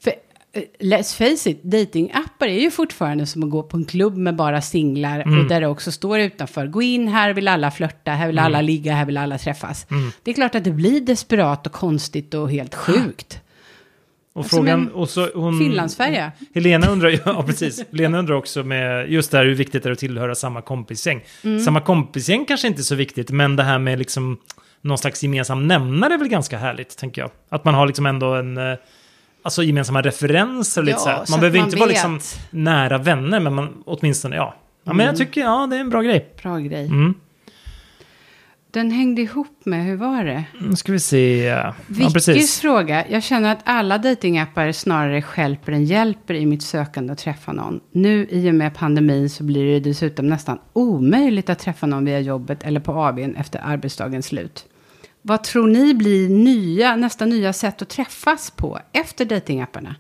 För, 0.04 0.12
eh, 0.52 0.62
let's 0.80 1.16
face 1.16 1.50
it, 1.50 1.62
datingappar 1.62 2.46
är 2.46 2.60
ju 2.60 2.70
fortfarande 2.70 3.26
som 3.26 3.42
att 3.42 3.50
gå 3.50 3.62
på 3.62 3.76
en 3.76 3.84
klubb 3.84 4.16
med 4.16 4.36
bara 4.36 4.60
singlar 4.62 5.20
Mm. 5.20 5.38
och 5.40 5.48
där 5.48 5.60
det 5.60 5.66
också 5.66 5.92
står 5.92 6.18
utanför, 6.20 6.66
gå 6.66 6.82
in, 6.82 7.08
här 7.08 7.32
vill 7.34 7.48
alla 7.48 7.70
flörta, 7.70 8.10
här 8.10 8.26
vill 8.26 8.38
Mm. 8.38 8.46
alla 8.46 8.60
ligga, 8.60 8.94
här 8.94 9.06
vill 9.06 9.16
alla 9.16 9.38
träffas. 9.38 9.86
Det 10.22 10.30
är 10.30 10.34
klart 10.34 10.54
att 10.54 10.64
det 10.64 10.70
blir 10.70 11.00
desperat 11.00 11.66
och 11.66 11.72
konstigt 11.72 12.34
och 12.34 12.50
helt 12.50 12.74
sjukt. 12.74 13.38
Och 14.34 14.46
Som 14.46 14.58
frågan... 14.58 14.80
en 14.80 14.88
Och 14.88 15.08
så 15.08 15.28
hon, 15.34 15.58
Finlandsfärja. 15.58 16.32
Helena 16.54 16.86
undrar 16.88 17.08
ja 17.26 17.42
precis, 17.46 17.84
Helena 17.92 18.18
undrar 18.18 18.34
också 18.34 18.62
med 18.62 19.10
just 19.12 19.30
det 19.30 19.38
här 19.38 19.44
hur 19.44 19.54
viktigt 19.54 19.82
det 19.82 19.88
är 19.88 19.92
att 19.92 19.98
tillhöra 19.98 20.34
samma 20.34 20.62
kompisgäng. 20.62 21.20
Mm. 21.44 21.60
Samma 21.60 21.80
kompisgäng 21.80 22.44
kanske 22.44 22.66
inte 22.68 22.80
är 22.80 22.82
så 22.82 22.94
viktigt, 22.94 23.30
men 23.30 23.56
det 23.56 23.62
här 23.62 23.78
med 23.78 23.98
liksom 23.98 24.38
någon 24.82 24.98
slags 24.98 25.22
gemensam 25.22 25.66
nämnare 25.66 26.14
är 26.14 26.18
väl 26.18 26.28
ganska 26.28 26.58
härligt, 26.58 26.96
tänker 26.98 27.20
jag. 27.22 27.30
Att 27.48 27.64
man 27.64 27.74
har 27.74 27.86
liksom 27.86 28.06
ändå 28.06 28.34
en, 28.34 28.56
eh, 28.56 28.78
alltså 29.42 29.62
gemensamma 29.62 30.02
referenser, 30.02 30.82
lite 30.82 30.92
Ja, 30.92 30.98
så 30.98 31.08
här. 31.08 31.24
så 31.24 31.30
Man 31.32 31.36
att 31.36 31.40
behöver 31.40 31.58
man 31.58 31.66
inte 31.68 31.76
vara 31.78 31.88
vet. 31.88 31.94
liksom 31.94 32.20
nära 32.50 32.98
vänner, 32.98 33.40
men 33.40 33.54
man 33.54 33.82
åtminstone, 33.86 34.36
ja. 34.36 34.54
Ja, 34.84 34.92
men 34.92 35.06
jag 35.06 35.16
tycker, 35.16 35.40
ja, 35.40 35.66
det 35.70 35.76
är 35.76 35.80
en 35.80 35.90
bra 35.90 36.02
grej. 36.02 36.34
Bra 36.42 36.58
grej. 36.58 36.86
Mm. 36.86 37.14
Den 38.70 38.90
hängde 38.90 39.22
ihop 39.22 39.60
med, 39.64 39.84
hur 39.84 39.96
var 39.96 40.24
det? 40.24 40.44
Nu 40.60 40.76
ska 40.76 40.92
vi 40.92 41.00
se. 41.00 41.44
Ja, 41.44 41.74
Vickys 41.86 42.12
precis. 42.12 42.60
fråga. 42.60 43.04
Jag 43.08 43.22
känner 43.22 43.52
att 43.52 43.58
alla 43.64 43.98
datingappar 43.98 44.72
snarare 44.72 45.22
stjälper 45.22 45.72
än 45.72 45.84
hjälper 45.84 46.34
i 46.34 46.46
mitt 46.46 46.62
sökande 46.62 47.12
att 47.12 47.18
träffa 47.18 47.52
någon. 47.52 47.80
Nu 47.92 48.26
i 48.30 48.50
och 48.50 48.54
med 48.54 48.74
pandemin 48.74 49.30
så 49.30 49.44
blir 49.44 49.72
det 49.72 49.80
dessutom 49.80 50.26
nästan 50.26 50.58
omöjligt 50.72 51.50
att 51.50 51.58
träffa 51.58 51.86
någon 51.86 52.04
via 52.04 52.20
jobbet 52.20 52.62
eller 52.62 52.80
på 52.80 52.92
ABn 53.04 53.34
efter 53.36 53.60
arbetsdagens 53.64 54.26
slut. 54.26 54.64
Vad 55.22 55.42
tror 55.44 55.66
ni 55.66 55.94
blir 55.94 56.28
nya, 56.28 56.96
nästa 56.96 57.24
nya 57.24 57.52
sätt 57.52 57.82
att 57.82 57.88
träffas 57.88 58.50
på 58.50 58.78
efter 58.92 59.24
datingapparna? 59.24 59.94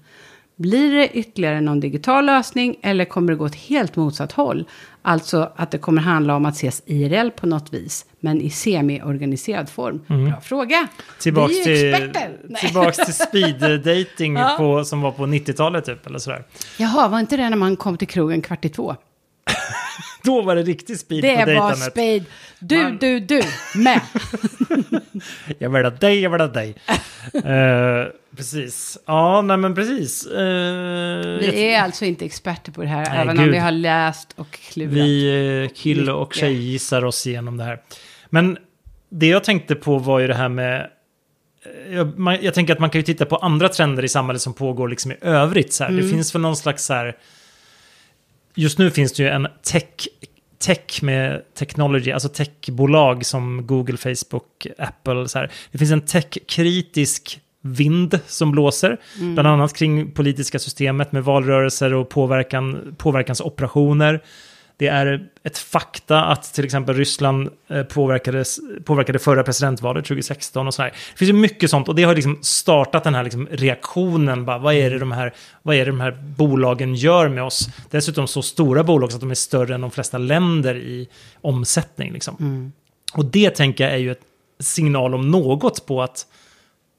Blir 0.56 0.92
det 0.94 1.08
ytterligare 1.08 1.60
någon 1.60 1.80
digital 1.80 2.26
lösning 2.26 2.76
eller 2.82 3.04
kommer 3.04 3.32
det 3.32 3.38
gå 3.38 3.44
åt 3.44 3.54
helt 3.54 3.96
motsatt 3.96 4.32
håll? 4.32 4.64
Alltså 5.02 5.52
att 5.56 5.70
det 5.70 5.78
kommer 5.78 6.02
handla 6.02 6.36
om 6.36 6.46
att 6.46 6.54
ses 6.54 6.82
IRL 6.86 7.30
på 7.30 7.46
något 7.46 7.72
vis, 7.74 8.06
men 8.20 8.40
i 8.40 8.50
semi-organiserad 8.50 9.68
form. 9.68 10.00
Bra 10.26 10.40
fråga. 10.40 10.88
Tillbaks 11.20 11.52
Vi 11.52 11.60
är 11.60 11.64
till, 11.64 11.94
experter. 11.94 12.38
Tillbaks 12.60 12.96
till 12.96 13.14
speed-dating 13.26 14.38
Ja. 14.38 14.54
på, 14.58 14.84
som 14.84 15.00
var 15.00 15.10
på 15.12 15.22
90-talet 15.26 15.84
typ, 15.84 16.06
eller 16.06 16.18
sådär. 16.18 16.44
Jaha, 16.78 17.08
var 17.08 17.20
inte 17.20 17.36
det 17.36 17.50
när 17.50 17.56
man 17.56 17.76
kom 17.76 17.96
till 17.96 18.08
krogen 18.08 18.42
kvart 18.42 18.64
i 18.64 18.68
två? 18.68 18.96
Då 20.24 20.42
var 20.42 20.56
det 20.56 20.62
riktig 20.62 20.98
speed 20.98 21.22
Det 21.22 21.32
på 21.34 21.38
var 21.38 21.46
dejtandet. 21.46 21.78
speed. 21.92 22.24
Du, 22.58 22.82
Man- 22.82 22.98
du, 22.98 23.20
du, 23.20 23.42
med. 23.74 24.00
Jag 25.58 25.70
vill 25.70 25.84
ha 25.84 25.90
dig, 25.90 26.20
jag 26.20 26.30
vill 26.30 26.40
ha 26.40 26.48
dig. 26.48 26.74
Eh, 27.34 28.06
precis. 28.36 28.98
Ja, 29.06 29.42
nej 29.42 29.56
men 29.56 29.74
precis. 29.74 30.26
Uh, 30.26 30.36
Vi 31.38 31.72
är 31.74 31.82
alltså 31.82 32.04
inte 32.04 32.24
experter 32.24 32.72
på 32.72 32.82
det 32.82 32.88
här, 32.88 33.08
Nej, 33.10 33.18
även 33.18 33.38
om 33.38 33.44
gud. 33.44 33.52
vi 33.52 33.58
har 33.58 33.70
läst 33.70 34.32
och 34.36 34.50
klurat. 34.50 34.92
Vi 34.92 35.62
eh, 35.64 35.74
kill 35.74 36.10
och 36.10 36.28
Mycket. 36.28 36.40
tjejgissar 36.40 37.04
oss 37.04 37.26
igenom 37.26 37.56
det 37.56 37.64
här. 37.64 37.78
Men 38.30 38.58
det 39.10 39.26
jag 39.26 39.44
tänkte 39.44 39.74
på 39.74 39.98
var 39.98 40.18
ju 40.20 40.26
det 40.26 40.34
här 40.34 40.48
med... 40.48 40.90
Jag, 41.90 42.18
man, 42.18 42.38
jag 42.42 42.54
tänker 42.54 42.72
att 42.72 42.78
man 42.78 42.90
kan 42.90 42.98
ju 42.98 43.02
titta 43.02 43.26
på 43.26 43.36
andra 43.36 43.68
trender 43.68 44.04
i 44.04 44.08
samhället 44.08 44.42
som 44.42 44.54
pågår 44.54 44.88
liksom 44.88 45.12
i 45.12 45.16
övrigt. 45.20 45.72
Så. 45.72 45.84
Mm. 45.84 45.96
Det 45.96 46.08
finns 46.08 46.34
väl 46.34 46.42
någon 46.42 46.56
slags 46.56 46.84
så 46.84 46.94
här... 46.94 47.16
Just 48.54 48.78
nu 48.78 48.90
finns 48.90 49.12
det 49.12 49.22
ju 49.22 49.28
en 49.28 49.48
tech, 49.62 49.84
tech 50.58 51.02
med 51.02 51.42
technology, 51.54 52.10
alltså 52.12 52.28
techbolag 52.28 53.26
som 53.26 53.66
Google, 53.66 53.96
Facebook, 53.96 54.66
Apple. 54.78 55.28
Så 55.28 55.38
här. 55.38 55.50
Det 55.72 55.78
finns 55.78 55.90
en 55.90 56.00
techkritisk 56.06 57.40
vind 57.64 58.20
som 58.26 58.50
blåser, 58.52 58.96
Mm. 59.20 59.34
bland 59.34 59.48
annat 59.48 59.74
kring 59.74 60.10
politiska 60.10 60.58
systemet 60.58 61.12
med 61.12 61.24
valrörelser 61.24 61.94
och 61.94 62.08
påverkan, 62.08 62.94
påverkansoperationer. 62.98 64.20
Det 64.82 64.88
är 64.88 65.28
ett 65.42 65.58
fakta 65.58 66.24
att 66.24 66.54
till 66.54 66.64
exempel 66.64 66.96
Ryssland 66.96 67.48
eh, 67.68 67.82
påverkades, 67.82 68.58
påverkade 68.84 69.18
förra 69.18 69.42
presidentvalet 69.42 70.04
2016 70.04 70.66
och 70.66 70.74
så 70.74 70.82
här. 70.82 70.90
Det 70.90 71.18
finns 71.18 71.28
ju 71.28 71.32
mycket 71.32 71.70
sånt 71.70 71.88
och 71.88 71.94
det 71.94 72.02
har 72.02 72.14
liksom 72.14 72.38
startat 72.42 73.04
den 73.04 73.14
här 73.14 73.24
liksom 73.24 73.48
reaktionen. 73.50 74.44
Bara, 74.44 74.58
vad, 74.58 74.74
är 74.74 74.90
det 74.90 74.98
de 74.98 75.12
här, 75.12 75.34
vad 75.62 75.76
är 75.76 75.84
det 75.84 75.90
de 75.90 76.00
här 76.00 76.18
bolagen 76.36 76.94
gör 76.94 77.28
med 77.28 77.44
oss? 77.44 77.68
Dessutom 77.90 78.28
så 78.28 78.42
stora 78.42 78.84
bolag 78.84 79.10
så 79.10 79.16
att 79.16 79.20
de 79.20 79.30
är 79.30 79.34
större 79.34 79.74
än 79.74 79.80
de 79.80 79.90
flesta 79.90 80.18
länder 80.18 80.74
i 80.74 81.08
omsättning. 81.40 82.12
Liksom. 82.12 82.36
Mm. 82.40 82.72
Och 83.14 83.24
det 83.24 83.50
tänker 83.50 83.84
jag 83.84 83.92
är 83.92 83.98
ju 83.98 84.12
ett 84.12 84.22
signal 84.60 85.14
om 85.14 85.30
något 85.30 85.86
på 85.86 86.02
att 86.02 86.26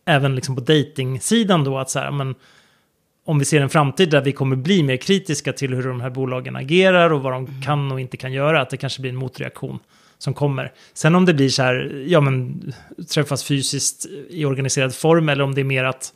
även 0.06 0.36
liksom 0.36 0.56
på 0.56 0.62
datingsidan 0.62 1.64
då 1.64 1.78
att 1.78 1.90
så 1.90 2.00
här, 2.00 2.12
men 2.12 2.36
om 3.26 3.40
vi 3.40 3.46
ser 3.46 3.62
en 3.62 3.70
framtid 3.70 4.10
där 4.10 4.22
vi 4.22 4.32
kommer 4.32 4.56
bli 4.56 4.84
mer 4.84 4.98
kritiska 4.98 5.54
till 5.54 5.74
hur 5.74 5.84
de 5.84 6.02
här 6.02 6.10
bolagen 6.10 6.56
agerar 6.56 7.10
och 7.14 7.22
vad 7.22 7.34
de 7.34 7.62
kan 7.62 7.92
och 7.92 8.00
inte 8.00 8.18
kan 8.18 8.34
göra, 8.34 8.62
att 8.62 8.70
det 8.70 8.78
kanske 8.78 9.02
blir 9.02 9.12
en 9.12 9.18
motreaktion 9.18 9.80
som 10.18 10.34
kommer. 10.34 10.72
Sen 10.94 11.16
om 11.16 11.26
det 11.26 11.34
blir 11.34 11.50
så 11.50 11.64
här, 11.64 12.06
ja 12.08 12.22
men 12.22 12.62
träffas 13.14 13.44
fysiskt 13.44 14.06
i 14.30 14.46
organiserad 14.46 14.96
form 14.96 15.30
eller 15.30 15.44
om 15.44 15.56
det 15.56 15.62
är 15.62 15.66
mer 15.66 15.84
att 15.84 16.14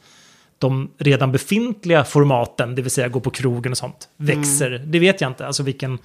de 0.58 0.91
redan 0.97 1.32
befintliga 1.32 2.03
formaten, 2.03 2.76
det 2.76 2.82
vill 2.82 2.91
säga 2.91 3.08
gå 3.08 3.20
på 3.20 3.30
krogen 3.30 3.72
och 3.72 3.78
sånt, 3.78 4.10
växer. 4.18 4.70
Det 4.86 4.99
vet 4.99 5.22
jag 5.22 5.30
inte, 5.30 5.47
alltså 5.47 5.64
vilken 5.64 5.97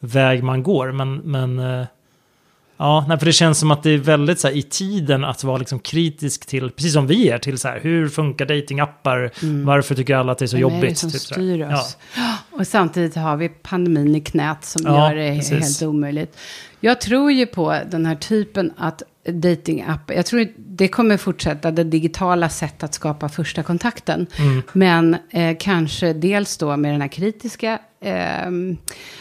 väg 0.00 0.42
man 0.42 0.62
går, 0.62 0.92
men, 0.92 1.16
men 1.16 1.58
eh, 1.58 1.86
Ja, 2.76 3.04
nej, 3.08 3.18
för 3.18 3.26
det 3.26 3.32
känns 3.32 3.58
som 3.58 3.70
att 3.70 3.82
det 3.82 3.90
är 3.90 3.98
väldigt 3.98 4.40
så 4.40 4.48
här, 4.48 4.54
i 4.54 4.62
tiden 4.62 5.24
att 5.24 5.44
vara 5.44 5.56
liksom 5.56 5.78
kritisk 5.78 6.46
till, 6.46 6.70
precis 6.70 6.92
som 6.92 7.06
vi 7.06 7.28
är, 7.28 7.38
till 7.38 7.58
så 7.58 7.68
här, 7.68 7.80
hur 7.82 8.08
funkar 8.08 8.46
datingappar? 8.46 9.30
Varför 9.64 9.94
tycker 9.94 10.16
alla 10.16 10.32
att 10.32 10.38
det 10.38 10.44
är 10.44 10.46
så 10.46 10.56
Vem 10.56 10.66
är 10.66 10.70
jobbigt? 10.74 10.90
det 10.90 10.96
som 10.96 11.10
typ 11.10 11.20
styr 11.20 11.58
Ja. 11.58 11.80
oss? 11.80 11.96
Och 12.50 12.66
samtidigt 12.66 13.16
har 13.16 13.36
vi 13.36 13.48
pandemin 13.48 14.14
i 14.14 14.20
knät 14.20 14.64
som 14.64 14.82
Ja, 14.86 15.08
gör 15.10 15.16
det 15.16 15.36
precis. 15.36 15.80
helt 15.80 15.82
omöjligt. 15.82 16.38
Jag 16.80 17.00
tror 17.00 17.32
ju 17.32 17.46
på 17.46 17.78
den 17.90 18.06
här 18.06 18.14
typen 18.14 18.72
att 18.76 19.02
datingapp, 19.28 20.10
jag 20.16 20.26
tror 20.26 20.46
det 20.76 20.88
kommer 20.88 21.16
fortsätta, 21.16 21.70
det 21.70 21.84
digitala 21.84 22.48
sätt 22.48 22.82
att 22.82 22.94
skapa 22.94 23.28
första 23.28 23.62
kontakten. 23.62 24.26
Mm. 24.38 24.62
Men 24.72 25.16
eh, 25.30 25.56
kanske 25.60 26.12
dels 26.12 26.56
då 26.56 26.76
med 26.76 26.94
den 26.94 27.00
här 27.00 27.08
kritiska 27.08 27.78
eh, 28.00 28.50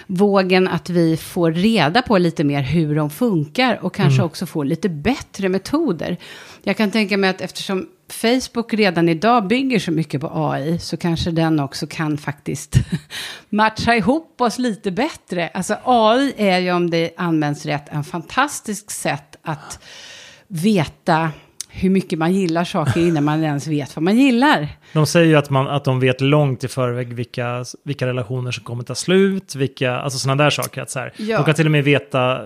vågen 0.08 0.68
att 0.68 0.90
vi 0.90 1.18
får 1.18 1.52
reda 1.52 2.02
på 2.02 2.18
lite 2.18 2.44
mer 2.44 2.62
hur 2.62 2.96
de 2.96 3.10
funkar 3.10 3.80
och 3.82 3.94
kanske 3.94 4.14
Mm. 4.20 4.26
också 4.26 4.46
få 4.46 4.64
lite 4.64 4.90
bättre 4.90 5.50
metoder. 5.50 6.18
Jag 6.64 6.78
kan 6.78 6.92
tänka 6.92 7.18
mig 7.18 7.30
att 7.30 7.42
eftersom 7.42 7.88
Facebook 8.10 8.74
redan 8.74 9.10
idag 9.10 9.48
bygger 9.48 9.80
så 9.80 9.92
mycket 9.92 10.22
på 10.22 10.32
AI 10.34 10.80
så 10.80 10.98
kanske 10.98 11.32
den 11.32 11.60
också 11.60 11.88
kan 11.88 12.18
faktiskt 12.18 12.76
matcha 13.50 13.96
ihop 13.96 14.42
oss 14.42 14.60
lite 14.60 14.92
bättre. 14.92 15.48
Alltså 15.54 15.76
AI 15.84 16.34
är 16.38 16.60
ju 16.60 16.72
om 16.72 16.90
det 16.90 17.12
används 17.18 17.66
rätt 17.66 17.90
en 17.90 18.04
fantastisk 18.04 18.92
sätt 18.92 19.36
att 19.42 19.80
veta 20.48 21.32
hur 21.76 21.90
mycket 21.90 22.20
man 22.20 22.34
gillar 22.34 22.64
saker 22.64 23.00
innan 23.00 23.24
man 23.24 23.44
ens 23.44 23.68
vet 23.68 23.96
vad 23.96 24.04
man 24.04 24.18
gillar. 24.18 24.68
De 24.94 25.06
säger 25.06 25.28
ju 25.28 25.36
att, 25.36 25.50
man, 25.50 25.68
att 25.68 25.84
de 25.84 26.00
vet 26.00 26.22
långt 26.22 26.64
i 26.64 26.68
förväg 26.68 27.14
vilka, 27.14 27.66
vilka 27.84 28.08
relationer 28.08 28.52
som 28.52 28.64
kommer 28.64 28.84
ta 28.84 28.96
slut, 28.96 29.56
vilka, 29.56 29.96
alltså 29.96 30.20
sådana 30.20 30.44
där 30.44 30.50
saker. 30.50 30.82
Att 30.82 30.92
så 30.92 31.00
här, 31.00 31.14
Ja. 31.18 31.38
De 31.38 31.46
kan 31.46 31.56
till 31.56 31.66
och 31.66 31.72
med 31.72 31.84
veta 31.84 32.42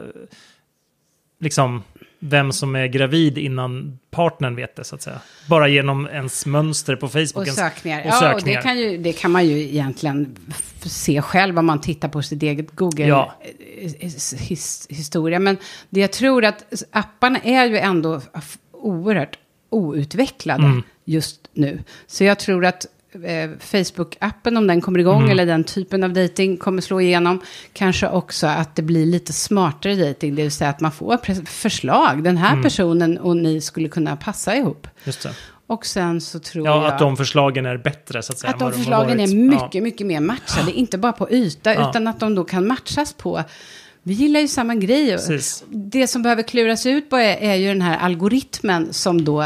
liksom, 1.40 1.84
vem 2.20 2.52
som 2.52 2.76
är 2.76 2.88
gravid 2.88 3.38
innan 3.38 4.00
partnern 4.12 4.56
vet 4.56 4.76
det, 4.76 4.84
så 4.84 4.96
att 4.96 5.02
säga. 5.02 5.20
Bara 5.50 5.68
genom 5.68 6.08
ens 6.08 6.46
mönster 6.46 6.96
på 6.96 7.08
Facebook. 7.08 7.38
Och 7.38 7.48
sökningar. 7.48 8.00
Och 8.00 8.06
ja, 8.08 8.34
och 8.34 8.34
det 8.34 8.40
sökningar. 8.40 8.62
kan, 8.62 8.78
ju, 8.78 8.98
det 8.98 9.14
kan 9.14 9.32
man 9.32 9.48
ju 9.48 9.60
egentligen 9.60 10.36
se 10.82 11.22
själv 11.22 11.60
om 11.60 11.66
man 11.66 11.82
tittar 11.82 12.10
på 12.10 12.22
sitt 12.22 12.44
eget 12.44 12.68
Ja. 12.98 13.34
Google-historia. 13.86 15.40
Men 15.40 15.58
det 15.90 16.00
jag 16.00 16.12
tror 16.12 16.46
att 16.46 16.84
apparna 16.92 17.40
är 17.40 17.66
ju 17.66 17.78
ändå 17.78 18.22
oerhört 18.82 19.38
outvecklade 19.70 20.64
Mm. 20.64 20.84
just 21.06 21.40
nu. 21.54 21.80
Så 22.08 22.24
jag 22.24 22.40
tror 22.40 22.66
att 22.66 22.86
eh, 23.14 23.50
Facebook-appen, 23.60 24.58
om 24.58 24.68
den 24.68 24.82
kommer 24.82 25.00
igång, 25.00 25.18
Mm. 25.20 25.30
eller 25.32 25.46
den 25.46 25.64
typen 25.64 26.04
av 26.04 26.14
dating 26.14 26.58
kommer 26.58 26.82
slå 26.82 27.02
igenom, 27.02 27.40
kanske 27.74 28.08
också 28.10 28.48
att 28.48 28.76
det 28.76 28.82
blir 28.82 29.06
lite 29.06 29.34
smartare 29.34 29.96
dating, 30.08 30.36
det 30.36 30.42
vill 30.42 30.52
säga 30.52 30.70
att 30.70 30.80
man 30.80 30.92
får 30.92 31.46
förslag. 31.46 32.24
Den 32.24 32.38
Mm. 32.38 32.44
här 32.44 32.64
personen 32.64 33.18
och 33.18 33.38
ni 33.38 33.62
skulle 33.62 33.90
kunna 33.90 34.16
passa 34.18 34.56
ihop. 34.56 34.88
Just 35.04 35.24
det. 35.24 35.30
Och 35.68 35.86
sen 35.86 36.22
så 36.22 36.40
tror 36.40 36.66
Ja, 36.66 36.84
jag... 36.84 36.94
att 36.94 37.00
de 37.00 37.18
förslagen 37.18 37.66
är 37.66 37.78
bättre, 37.78 38.22
så 38.22 38.34
att 38.34 38.40
säga. 38.40 38.54
Att 38.54 38.60
de 38.60 38.72
förslagen 38.74 39.20
är 39.20 39.28
Ja. 39.28 39.36
mycket, 39.36 39.84
mycket 39.84 40.08
mer 40.08 40.20
matchade. 40.20 40.72
Inte 40.76 40.98
bara 40.98 41.14
på 41.14 41.32
yta, 41.32 41.74
Ja. 41.74 41.90
utan 41.90 42.08
att 42.08 42.20
de 42.20 42.36
då 42.36 42.44
kan 42.44 42.68
matchas 42.68 43.14
på... 43.14 43.44
Vi 44.08 44.14
gillar 44.14 44.40
ju 44.40 44.48
samma 44.48 44.76
grej. 44.76 45.12
Precis. 45.12 45.64
Det 45.70 46.08
som 46.08 46.22
behöver 46.22 46.44
kluras 46.44 46.86
ut 46.86 47.10
på 47.10 47.18
är, 47.18 47.38
är 47.38 47.56
ju 47.56 47.68
den 47.68 47.82
här 47.82 47.98
algoritmen 47.98 48.94
som 48.94 49.26
då 49.26 49.46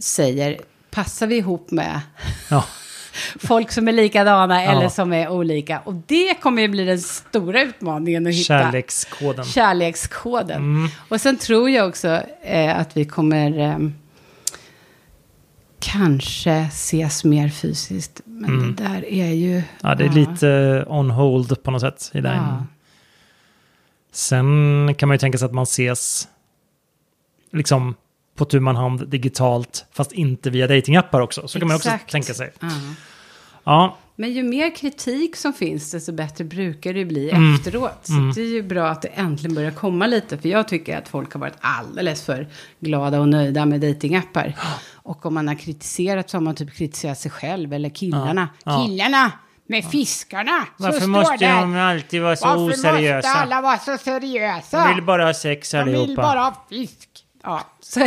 säger, 0.00 0.58
passar 0.90 1.26
vi 1.26 1.36
ihop 1.36 1.70
med 1.70 2.00
Ja. 2.50 2.64
folk 3.38 3.72
som 3.72 3.88
är 3.88 3.92
likadana 3.92 4.64
Ja. 4.64 4.70
eller 4.70 4.88
som 4.88 5.12
är 5.12 5.28
olika? 5.28 5.80
Och 5.80 5.94
det 5.94 6.34
kommer 6.34 6.62
ju 6.62 6.68
bli 6.68 6.84
den 6.84 6.98
stora 7.00 7.62
utmaningen 7.62 8.26
att 8.26 8.32
hitta. 8.34 8.44
Kärlekskoden. 8.44 9.44
Kärlekskoden. 9.44 10.56
Mm. 10.62 10.88
Och 11.08 11.20
sen 11.20 11.36
tror 11.36 11.70
jag 11.70 11.88
också 11.88 12.20
eh, 12.42 12.78
att 12.78 12.96
vi 12.96 13.04
kommer 13.04 13.58
eh, 13.58 13.78
kanske 15.78 16.52
ses 16.52 17.24
mer 17.24 17.48
fysiskt. 17.48 18.20
Men 18.24 18.50
Mm. 18.50 18.74
det 18.74 18.82
där 18.82 19.04
är 19.12 19.30
ju... 19.32 19.62
Ja, 19.82 19.94
det 19.94 20.04
är 20.04 20.08
lite 20.08 20.84
on 20.88 21.10
hold 21.10 21.62
på 21.62 21.70
något 21.70 21.80
sätt. 21.80 22.10
I 22.14 22.20
den. 22.20 22.36
Ja. 22.36 22.66
Sen 24.12 24.94
kan 24.98 25.08
man 25.08 25.14
ju 25.14 25.18
tänka 25.18 25.38
sig 25.38 25.46
att 25.46 25.52
man 25.54 25.62
ses 25.62 26.28
liksom 27.52 27.94
på 28.36 28.44
tu 28.44 28.60
man 28.60 28.76
hand 28.76 29.08
digitalt, 29.08 29.84
fast 29.92 30.12
inte 30.12 30.50
via 30.50 30.66
datingappar 30.66 31.20
också. 31.20 31.48
Så 31.48 31.58
kan 31.58 31.68
man 31.68 31.76
också 31.76 31.88
Exakt. 31.88 32.10
tänka 32.12 32.34
sig. 32.34 32.52
Ja. 32.60 32.68
Ja, 33.64 33.96
Men 34.16 34.32
ju 34.32 34.42
mer 34.42 34.76
kritik 34.76 35.36
som 35.36 35.52
finns, 35.52 35.90
desto 35.92 36.12
bättre 36.12 36.44
brukar 36.44 36.94
det 36.94 37.04
bli 37.04 37.30
Mm. 37.30 37.54
efteråt. 37.54 37.98
Så 38.02 38.12
det 38.34 38.40
är 38.42 38.46
ju 38.46 38.62
bra 38.62 38.88
att 38.88 39.02
det 39.02 39.08
äntligen 39.08 39.54
börjar 39.54 39.70
komma 39.70 40.06
lite. 40.06 40.38
För 40.38 40.48
jag 40.48 40.68
tycker 40.68 40.98
att 40.98 41.08
folk 41.08 41.32
har 41.32 41.40
varit 41.40 41.54
alldeles 41.60 42.22
för 42.22 42.48
glada 42.80 43.20
och 43.20 43.28
nöjda 43.28 43.66
med 43.66 43.80
datingappar. 43.80 44.56
Och 45.02 45.26
om 45.26 45.34
man 45.34 45.48
har 45.48 45.54
kritiserat 45.54 46.30
så 46.30 46.36
har 46.36 46.42
man 46.42 46.54
typ 46.54 46.74
kritiserat 46.74 47.18
sig 47.18 47.30
själv 47.30 47.72
eller 47.72 47.88
killarna. 47.90 48.48
Ja. 48.64 48.84
Killarna 48.86 49.32
med 49.70 49.84
fiskarna 49.84 50.66
som 50.76 50.86
varför 50.86 51.06
måste 51.06 51.36
de 51.46 51.76
alltid 51.76 52.22
vara 52.22 52.36
så 52.36 52.46
Varför 52.46 52.60
måste 52.60 52.90
oseriösa? 52.90 53.28
alla 53.28 53.60
vara 53.60 53.78
så 53.78 53.98
seriösa? 53.98 54.84
De 54.88 54.94
vill 54.94 55.04
bara 55.04 55.24
ha 55.24 55.34
sex 55.34 55.70
De 55.70 55.84
vill 55.84 55.94
allihopa. 55.96 56.22
bara 56.22 56.40
ha 56.40 56.66
fisk. 56.68 57.08
Ja, 57.42 57.60
så 57.80 58.00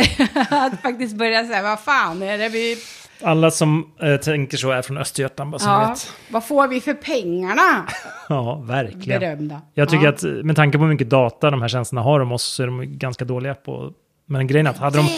att 0.50 0.80
faktiskt 0.82 1.16
börja 1.16 1.44
säga, 1.46 1.62
vad 1.62 1.80
fan 1.80 2.22
är 2.22 2.38
det 2.38 2.48
vi... 2.48 2.76
Alla 3.22 3.50
som 3.50 3.92
eh, 4.02 4.16
tänker 4.16 4.56
så 4.56 4.70
är 4.70 4.82
från 4.82 4.98
Östergötland, 4.98 5.50
bara 5.50 5.58
så 5.58 5.66
ni 5.66 5.72
Ja, 5.72 5.88
vet. 5.88 6.12
Vad 6.28 6.44
får 6.44 6.68
vi 6.68 6.80
för 6.80 6.94
pengarna? 6.94 7.86
Ja, 8.28 8.54
verkligen. 8.54 9.20
berömda. 9.20 9.60
Jag 9.74 9.88
tycker 9.88 10.04
ja. 10.04 10.10
att 10.10 10.22
med 10.22 10.56
tanke 10.56 10.78
på 10.78 10.84
hur 10.84 10.90
mycket 10.92 11.10
data 11.10 11.50
de 11.50 11.62
här 11.62 11.68
tjänsterna 11.68 12.00
har 12.02 12.20
om 12.20 12.32
oss 12.32 12.42
så 12.44 12.62
är 12.62 12.66
de 12.66 12.98
ganska 12.98 13.24
dåliga 13.24 13.54
på... 13.54 13.92
Men 14.26 14.46
grejen 14.46 14.66
är 14.66 14.70
att 14.70 14.78
hade 14.78 14.96
de... 14.96 15.08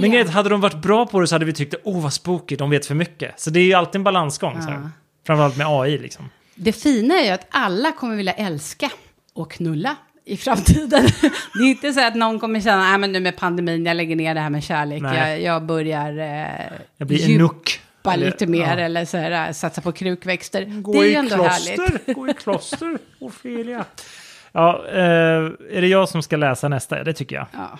Men 0.00 0.10
grejen 0.10 0.26
är 0.26 0.28
att 0.28 0.34
hade 0.34 0.48
de 0.48 0.60
varit 0.60 0.82
bra 0.82 1.06
på 1.06 1.20
det 1.20 1.26
så 1.26 1.34
hade 1.34 1.44
vi 1.44 1.52
tyckt 1.52 1.74
åh 1.84 2.02
vad 2.02 2.12
spooky, 2.12 2.56
de 2.56 2.70
vet 2.70 2.86
för 2.86 2.94
mycket. 2.94 3.40
Så 3.40 3.50
det 3.50 3.60
är 3.60 3.64
ju 3.64 3.74
alltid 3.74 3.94
en 3.96 4.04
balansgång. 4.04 4.62
Så 4.62 4.68
här. 4.70 4.90
Framförallt 5.26 5.56
med 5.56 5.66
AI 5.66 5.98
liksom. 5.98 6.30
Det 6.54 6.72
fina 6.72 7.20
är 7.20 7.24
ju 7.24 7.30
att 7.30 7.46
alla 7.50 7.92
kommer 7.92 8.16
vilja 8.16 8.32
älska 8.32 8.90
och 9.34 9.50
knulla 9.50 9.96
i 10.24 10.36
framtiden. 10.36 11.06
Det 11.54 11.64
är 11.64 11.70
inte 11.70 11.92
så 11.92 12.06
att 12.06 12.14
någon 12.14 12.40
kommer 12.40 12.60
känna, 12.60 12.82
nej 12.82 12.98
men 12.98 13.12
nu 13.12 13.20
med 13.20 13.36
pandemin, 13.36 13.86
jag 13.86 13.96
lägger 13.96 14.16
ner 14.16 14.34
det 14.34 14.40
här 14.40 14.50
med 14.50 14.64
kärlek, 14.64 15.02
jag, 15.02 15.42
jag 15.42 15.62
börjar 15.62 16.18
eh, 16.18 16.78
Jag 16.96 17.08
blir 17.08 17.22
en 17.22 17.30
djupa 17.30 17.42
nuck. 17.42 17.80
Eller- 18.04 18.26
lite 18.26 18.46
mer 18.46 18.76
ja. 18.76 18.84
eller 18.84 19.04
så 19.04 19.16
här, 19.16 19.52
satsa 19.52 19.80
på 19.80 19.92
krukväxter. 19.92 20.64
Gå 20.64 20.92
det 20.92 20.98
är 20.98 21.04
ju 21.04 21.14
ändå 21.14 21.34
kloster, 21.34 21.82
härligt. 21.82 22.16
gå 22.16 22.28
i 22.28 22.34
kloster, 22.34 22.98
Ofelia. 23.18 23.84
Ja, 24.52 24.84
eh, 24.92 24.98
är 25.70 25.80
det 25.80 25.86
jag 25.86 26.08
som 26.08 26.22
ska 26.22 26.36
läsa 26.36 26.68
nästa? 26.68 27.04
Det 27.04 27.12
tycker 27.12 27.36
jag. 27.36 27.46
Ja. 27.52 27.78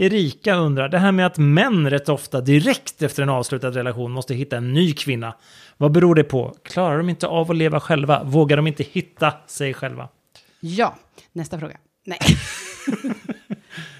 Erika 0.00 0.54
undrar, 0.54 0.88
det 0.88 0.98
här 0.98 1.12
med 1.12 1.26
att 1.26 1.38
män 1.38 1.90
rätt 1.90 2.08
ofta 2.08 2.40
direkt 2.40 3.02
efter 3.02 3.22
en 3.22 3.28
avslutad 3.28 3.70
relation 3.70 4.12
måste 4.12 4.34
hitta 4.34 4.56
en 4.56 4.72
ny 4.72 4.92
kvinna. 4.92 5.34
Vad 5.76 5.92
beror 5.92 6.14
det 6.14 6.24
på? 6.24 6.54
Klarar 6.62 6.98
de 6.98 7.08
inte 7.08 7.26
av 7.26 7.50
att 7.50 7.56
leva 7.56 7.80
själva? 7.80 8.22
Vågar 8.24 8.56
de 8.56 8.66
inte 8.66 8.82
hitta 8.82 9.32
sig 9.46 9.74
själva? 9.74 10.08
ja, 10.60 10.96
nästa 11.32 11.58
fråga. 11.58 11.76
Nej. 12.04 12.18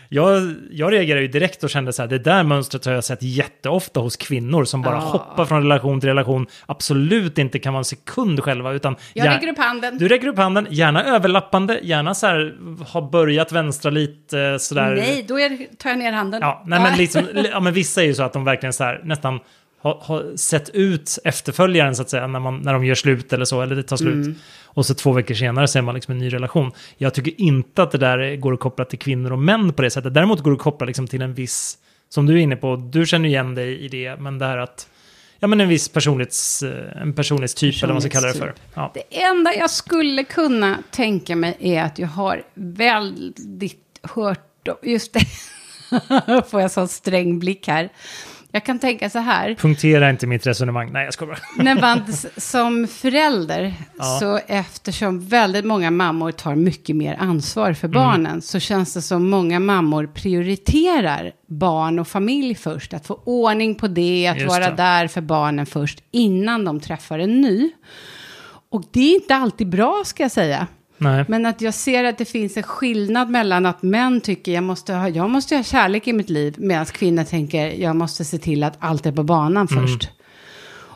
Jag, 0.09 0.55
jag 0.71 0.93
reagerar 0.93 1.21
ju 1.21 1.29
direkt 1.29 1.65
och 1.65 1.71
kände 1.71 1.93
så 1.93 2.03
här, 2.03 2.09
det 2.09 2.19
där 2.19 2.43
mönstret 2.43 2.85
har 2.85 2.93
jag 2.93 3.05
sett 3.05 3.23
jätteofta 3.23 4.01
hos 4.01 4.17
kvinnor 4.17 4.65
som 4.65 4.83
bara 4.83 4.95
Ja. 4.95 5.01
hoppar 5.01 5.45
från 5.45 5.63
relation 5.63 6.01
till 6.01 6.09
relation, 6.09 6.47
absolut 6.67 7.39
inte 7.39 7.59
kan 7.59 7.73
vara 7.73 7.79
en 7.81 7.85
sekund 7.85 8.41
själva, 8.43 8.73
utan... 8.73 8.97
Jag 9.15 9.27
gär- 9.27 9.35
lägger 9.35 9.53
upp 9.53 9.59
handen. 9.59 9.99
Du 9.99 10.09
räcker 10.09 10.27
upp 10.29 10.37
handen, 10.39 10.67
gärna 10.71 11.05
överlappande, 11.05 11.81
gärna 11.83 12.15
så 12.15 12.27
här, 12.27 12.55
ha 12.93 13.11
börjat 13.11 13.53
vänstra 13.53 13.91
lite 13.91 14.59
sådär. 14.59 14.95
Nej, 14.97 15.25
då 15.29 15.41
är, 15.41 15.77
tar 15.77 15.91
jag 15.91 15.99
ner 15.99 16.13
handen. 16.13 16.41
Ja, 16.43 16.63
nej, 16.67 16.81
men, 16.81 16.99
liksom, 16.99 17.23
ja, 17.53 17.61
men 17.61 17.73
vissa 17.73 18.03
är 18.03 18.07
ju 18.07 18.15
så 18.15 18.23
att 18.23 18.33
de 18.33 18.45
verkligen 18.45 18.73
så 18.73 18.85
här, 18.85 19.01
nästan 19.05 19.41
har, 19.81 19.99
har 20.03 20.37
sett 20.37 20.69
ut 20.71 21.19
efterföljaren 21.25 21.95
så 21.97 22.03
att 22.03 22.11
säga, 22.11 22.27
när, 22.27 22.41
man, 22.41 22.59
när 22.61 22.73
de 22.73 22.85
gör 22.85 22.95
slut 22.95 23.33
eller 23.33 23.45
så, 23.45 23.63
eller 23.63 23.77
det 23.77 23.83
tar 23.83 23.97
slut. 23.97 24.15
Mm. 24.15 24.35
Och 24.79 24.87
så 24.87 24.95
två 24.95 25.13
veckor 25.13 25.35
senare 25.35 25.69
ser 25.69 25.83
man 25.83 25.95
liksom 25.95 26.13
en 26.13 26.19
ny 26.19 26.33
relation. 26.33 26.73
Jag 26.97 27.15
tycker 27.15 27.41
inte 27.41 27.83
att 27.83 27.91
det 27.91 27.99
där 27.99 28.37
går 28.37 28.55
att 28.55 28.61
koppla 28.61 28.85
till 28.85 28.99
kvinnor 28.99 29.33
och 29.33 29.39
män 29.39 29.73
på 29.73 29.83
det 29.83 29.91
sättet. 29.91 30.15
Däremot 30.15 30.41
går 30.41 30.51
det 30.51 30.55
att 30.55 30.63
koppla 30.63 30.87
liksom 30.87 31.07
till 31.07 31.23
en 31.23 31.35
viss, 31.35 31.79
som 32.09 32.27
du 32.27 32.35
är 32.35 32.39
inne 32.39 32.57
på, 32.57 32.77
du 32.77 33.07
känner 33.07 33.29
igen 33.29 33.55
dig 33.55 33.81
i 33.81 33.89
det, 33.89 34.17
men 34.21 34.39
det 34.39 34.47
här 34.47 34.59
att, 34.59 34.89
ja 35.39 35.49
men 35.49 35.61
en 35.61 35.69
viss 35.69 35.89
personlighets, 35.89 36.63
eh, 36.63 37.03
en 37.03 37.13
personlighetstyp 37.13 37.75
eller 37.75 37.87
vad 37.87 37.95
man 37.95 38.03
ska 38.03 38.11
kalla 38.11 38.27
det 38.27 38.39
för. 38.39 38.55
Ja. 38.75 38.93
Det 38.95 39.23
enda 39.23 39.55
jag 39.55 39.71
skulle 39.71 40.25
kunna 40.25 40.79
tänka 40.91 41.37
mig 41.37 41.57
är 41.61 41.83
att 41.83 41.99
jag 41.99 42.09
har 42.09 42.43
väldigt 42.55 44.01
hört, 44.03 44.69
just 44.83 45.13
det, 45.13 45.25
får 46.51 46.61
jag 46.61 46.71
sån 46.71 46.89
sträng 46.89 47.39
blick 47.39 47.69
här. 47.69 47.89
Jag 48.53 48.65
kan 48.65 48.79
tänka 48.79 49.11
så 49.11 49.19
här, 49.19 49.55
Punktera 49.55 50.11
inte 50.11 50.27
mitt 50.27 50.47
resonemang. 50.47 50.93
Nej, 50.93 51.05
jag 51.05 51.15
ska 51.15 51.27
bara. 51.27 51.39
när 51.57 51.81
man 51.81 52.01
som 52.37 52.87
förälder, 52.89 53.75
Ja. 53.99 54.05
så 54.21 54.41
eftersom 54.47 55.21
väldigt 55.29 55.65
många 55.65 55.91
mammor 55.91 56.33
tar 56.33 56.55
mycket 56.55 56.97
mer 56.97 57.17
ansvar 57.21 57.73
för 57.73 57.89
barnen, 57.89 58.43
så 58.43 58.59
känns 58.61 58.95
det 58.95 59.03
som 59.03 59.31
många 59.31 59.61
mammor 59.61 60.07
prioriterar 60.07 61.33
barn 61.49 61.99
och 61.99 62.09
familj 62.09 62.55
först. 62.55 62.95
Att 62.95 63.07
få 63.07 63.21
ordning 63.25 63.75
på 63.75 63.89
det, 63.89 64.27
att 64.27 64.37
Just 64.41 64.49
vara 64.49 64.71
det. 64.71 64.77
där 64.77 65.09
för 65.09 65.21
barnen 65.21 65.67
först, 65.67 66.03
innan 66.11 66.65
de 66.65 66.81
träffar 66.81 67.19
en 67.19 67.41
ny. 67.41 67.71
Och 68.71 68.85
det 68.93 69.01
är 69.01 69.15
inte 69.15 69.35
alltid 69.37 69.69
bra, 69.69 70.03
ska 70.07 70.23
jag 70.23 70.33
säga. 70.33 70.67
Nej. 70.99 71.25
Men 71.29 71.47
att 71.47 71.61
jag 71.61 71.75
ser 71.75 72.05
att 72.05 72.19
det 72.19 72.25
finns 72.25 72.57
en 72.57 72.63
skillnad 72.63 73.31
mellan 73.31 73.67
att 73.67 73.83
män 73.83 74.21
tycker 74.21 74.53
jag 74.53 74.65
måste 74.65 74.95
ha, 74.95 75.09
jag 75.09 75.31
måste 75.31 75.57
ha 75.57 75.63
kärlek 75.63 76.09
i 76.09 76.13
mitt 76.13 76.31
liv. 76.31 76.55
Medan 76.59 76.87
kvinnor 76.87 77.25
tänker 77.25 77.67
jag 77.67 77.97
måste 77.97 78.25
se 78.25 78.39
till 78.39 78.63
att 78.65 78.77
allt 78.79 79.07
är 79.07 79.13
på 79.13 79.23
banan 79.23 79.69
Mm. 79.71 79.87
först. 79.87 80.09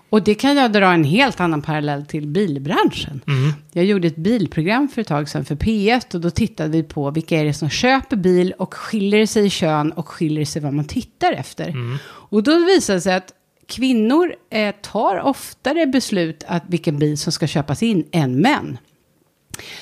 Och 0.09 0.22
det 0.22 0.34
kan 0.34 0.57
jag 0.57 0.72
dra 0.72 0.92
en 0.92 1.05
helt 1.05 1.40
annan 1.40 1.62
parallell 1.62 2.07
till 2.07 2.26
bilbranschen. 2.26 3.20
Mm. 3.26 3.53
Jag 3.72 3.84
gjorde 3.84 4.09
ett 4.09 4.16
bilprogram 4.16 4.88
för 4.88 5.00
ett 5.00 5.09
tag 5.09 5.28
sedan 5.28 5.44
för 5.44 5.55
P1 5.55 6.14
och 6.14 6.20
då 6.20 6.30
tittade 6.30 6.68
vi 6.68 6.82
på 6.82 7.11
vilka 7.11 7.40
är 7.40 7.44
det 7.44 7.55
som 7.55 7.68
köper 7.68 8.16
bil 8.16 8.55
och 8.59 8.74
skiljer 8.74 9.26
sig 9.26 9.46
i 9.46 9.50
kön 9.50 9.92
och 9.92 10.09
skiljer 10.09 10.44
sig 10.44 10.62
vad 10.62 10.72
man 10.72 10.84
tittar 10.84 11.32
efter. 11.32 11.68
Mm. 11.68 11.96
Och 12.05 12.42
då 12.42 12.64
visade 12.66 12.96
det 12.96 13.00
sig 13.00 13.14
att 13.14 13.32
kvinnor 13.68 14.34
eh, 14.50 14.74
tar 14.82 15.20
oftare 15.20 15.86
beslut 15.86 16.44
att 16.48 16.62
vilken 16.66 16.98
bil 16.98 17.18
som 17.18 17.32
ska 17.32 17.46
köpas 17.46 17.82
in 17.82 18.05
än 18.12 18.40
män. 18.40 18.78